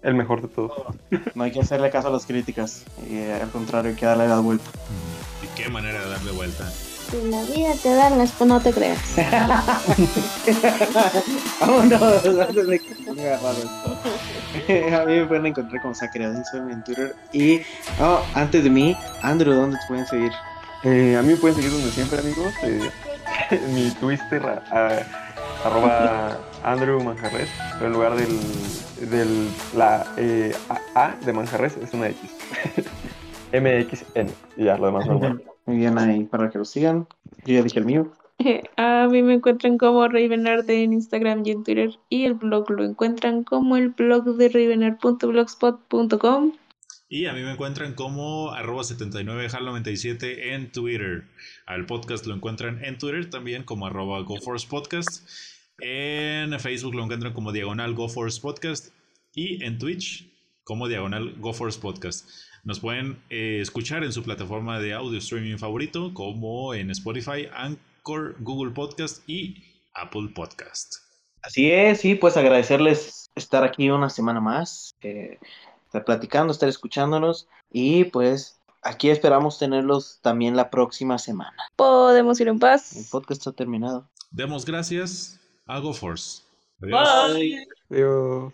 El 0.03 0.13
mejor 0.13 0.43
de 0.43 0.47
todos. 0.47 0.95
No 1.35 1.43
hay 1.43 1.51
que 1.51 1.59
hacerle 1.59 1.89
caso 1.89 2.09
a 2.09 2.11
las 2.11 2.27
críticas. 2.27 2.85
y, 3.09 3.15
eh, 3.15 3.33
al 3.33 3.49
contrario, 3.49 3.89
hay 3.89 3.97
que 3.97 4.05
darle 4.05 4.27
la 4.27 4.39
vuelta. 4.39 4.69
Y 5.43 5.59
qué 5.59 5.69
manera 5.69 5.99
de 5.99 6.09
darle 6.09 6.31
vuelta. 6.31 6.71
Si 7.09 7.29
la 7.29 7.41
vida 7.43 7.73
te 7.81 7.93
da 7.93 8.09
las, 8.09 8.39
no 8.41 8.59
te 8.59 8.71
creas. 8.73 8.99
Vámonos, 11.61 12.01
antes 12.25 12.67
de 12.67 12.79
que 12.79 12.95
se 12.95 13.03
ponga. 13.03 13.39
A 15.01 15.05
mí 15.05 15.13
me 15.19 15.25
pueden 15.25 15.45
encontrar 15.45 15.81
como 15.81 15.93
Sacreadenso 15.93 16.57
en 16.57 16.83
Twitter. 16.83 17.15
Y 17.31 17.61
oh, 18.01 18.21
antes 18.33 18.63
de 18.63 18.69
mí, 18.69 18.97
Andrew, 19.21 19.53
¿dónde 19.53 19.77
te 19.77 19.83
pueden 19.87 20.05
seguir? 20.07 20.31
Eh, 20.83 21.15
a 21.17 21.21
mí 21.21 21.29
me 21.29 21.37
pueden 21.37 21.55
seguir 21.55 21.71
donde 21.71 21.89
siempre, 21.91 22.19
amigos. 22.19 22.53
eh, 22.63 22.89
en 23.51 23.73
mi 23.75 23.89
Twitter, 23.91 24.41
a- 24.45 24.63
a- 24.71 25.67
arroba 25.67 26.37
Andrew 26.63 27.01
Manjarres. 27.03 27.49
Pero 27.73 27.85
en 27.87 27.93
lugar 27.93 28.15
del, 28.15 28.39
del 29.09 29.49
la 29.75 30.05
eh, 30.17 30.55
A, 30.95 31.03
A 31.05 31.15
de 31.25 31.33
Manjarres 31.33 31.77
es 31.77 31.93
una 31.93 32.07
X. 32.09 32.29
MXN. 33.53 34.29
Y 34.57 34.65
ya, 34.65 34.77
lo 34.77 34.87
demás 34.87 35.05
normal. 35.07 35.41
Muy 35.67 35.77
bien 35.77 35.95
ahí 35.97 36.23
para 36.23 36.49
que 36.49 36.57
lo 36.57 36.65
sigan. 36.65 37.07
Yo 37.45 37.53
ya 37.55 37.61
dije 37.61 37.79
el 37.79 37.85
mío. 37.85 38.13
A 38.77 39.09
mí 39.11 39.21
me 39.21 39.33
encuentran 39.33 39.77
como 39.77 40.07
Ravenard 40.07 40.69
en 40.69 40.93
Instagram 40.93 41.43
y 41.45 41.51
en 41.51 41.65
Twitter. 41.65 41.89
Y 42.09 42.23
el 42.23 42.35
blog 42.35 42.71
lo 42.71 42.85
encuentran 42.85 43.43
como 43.43 43.75
el 43.75 43.89
blog 43.89 44.37
de 44.37 44.47
ravenard.blogspot.com. 44.47 46.53
Y 47.09 47.25
a 47.25 47.33
mí 47.33 47.41
me 47.41 47.51
encuentran 47.51 47.95
como 47.95 48.51
arroba 48.51 48.83
79hal97 48.83 50.53
en 50.53 50.71
Twitter. 50.71 51.25
Al 51.65 51.85
podcast 51.85 52.25
lo 52.25 52.33
encuentran 52.35 52.81
en 52.83 52.97
Twitter 52.97 53.29
también 53.29 53.63
como 53.63 53.87
arroba 53.87 54.21
GoForcePodcast. 54.21 55.27
En 55.79 56.57
Facebook 56.59 56.95
lo 56.95 57.03
encuentran 57.03 57.33
como 57.33 57.51
diagonal 57.51 57.93
GoForce 57.93 58.39
Podcast. 58.41 58.93
Y 59.33 59.63
en 59.65 59.79
Twitch 59.79 60.29
como 60.63 60.87
diagonal 60.87 61.35
GoForce 61.39 61.79
Podcast. 61.79 62.46
Nos 62.67 62.81
pueden 62.81 63.23
eh, 63.29 63.59
escuchar 63.61 64.03
en 64.03 64.11
su 64.11 64.21
plataforma 64.23 64.77
de 64.81 64.93
audio 64.93 65.17
streaming 65.19 65.55
favorito 65.55 66.13
como 66.13 66.73
en 66.73 66.91
Spotify, 66.91 67.47
Anchor, 67.53 68.35
Google 68.41 68.73
Podcast 68.73 69.23
y 69.25 69.63
Apple 69.93 70.33
Podcast. 70.35 70.95
Así 71.41 71.71
es, 71.71 72.01
sí, 72.01 72.15
pues 72.15 72.35
agradecerles 72.35 73.29
estar 73.35 73.63
aquí 73.63 73.89
una 73.89 74.09
semana 74.09 74.41
más, 74.41 74.93
eh, 75.01 75.39
estar 75.85 76.03
platicando, 76.03 76.51
estar 76.51 76.67
escuchándonos 76.67 77.47
y 77.71 78.03
pues 78.03 78.59
aquí 78.81 79.11
esperamos 79.11 79.57
tenerlos 79.57 80.19
también 80.21 80.57
la 80.57 80.69
próxima 80.69 81.17
semana. 81.19 81.55
Podemos 81.77 82.37
ir 82.41 82.49
en 82.49 82.55
El 82.55 82.59
paz. 82.59 83.07
podcast 83.09 83.39
está 83.39 83.53
terminado. 83.53 84.09
Demos 84.29 84.65
gracias 84.65 85.39
a 85.67 85.79
GoForce. 85.79 86.41
Adiós. 86.81 87.33
Bye. 87.33 87.67
Adiós. 87.89 88.53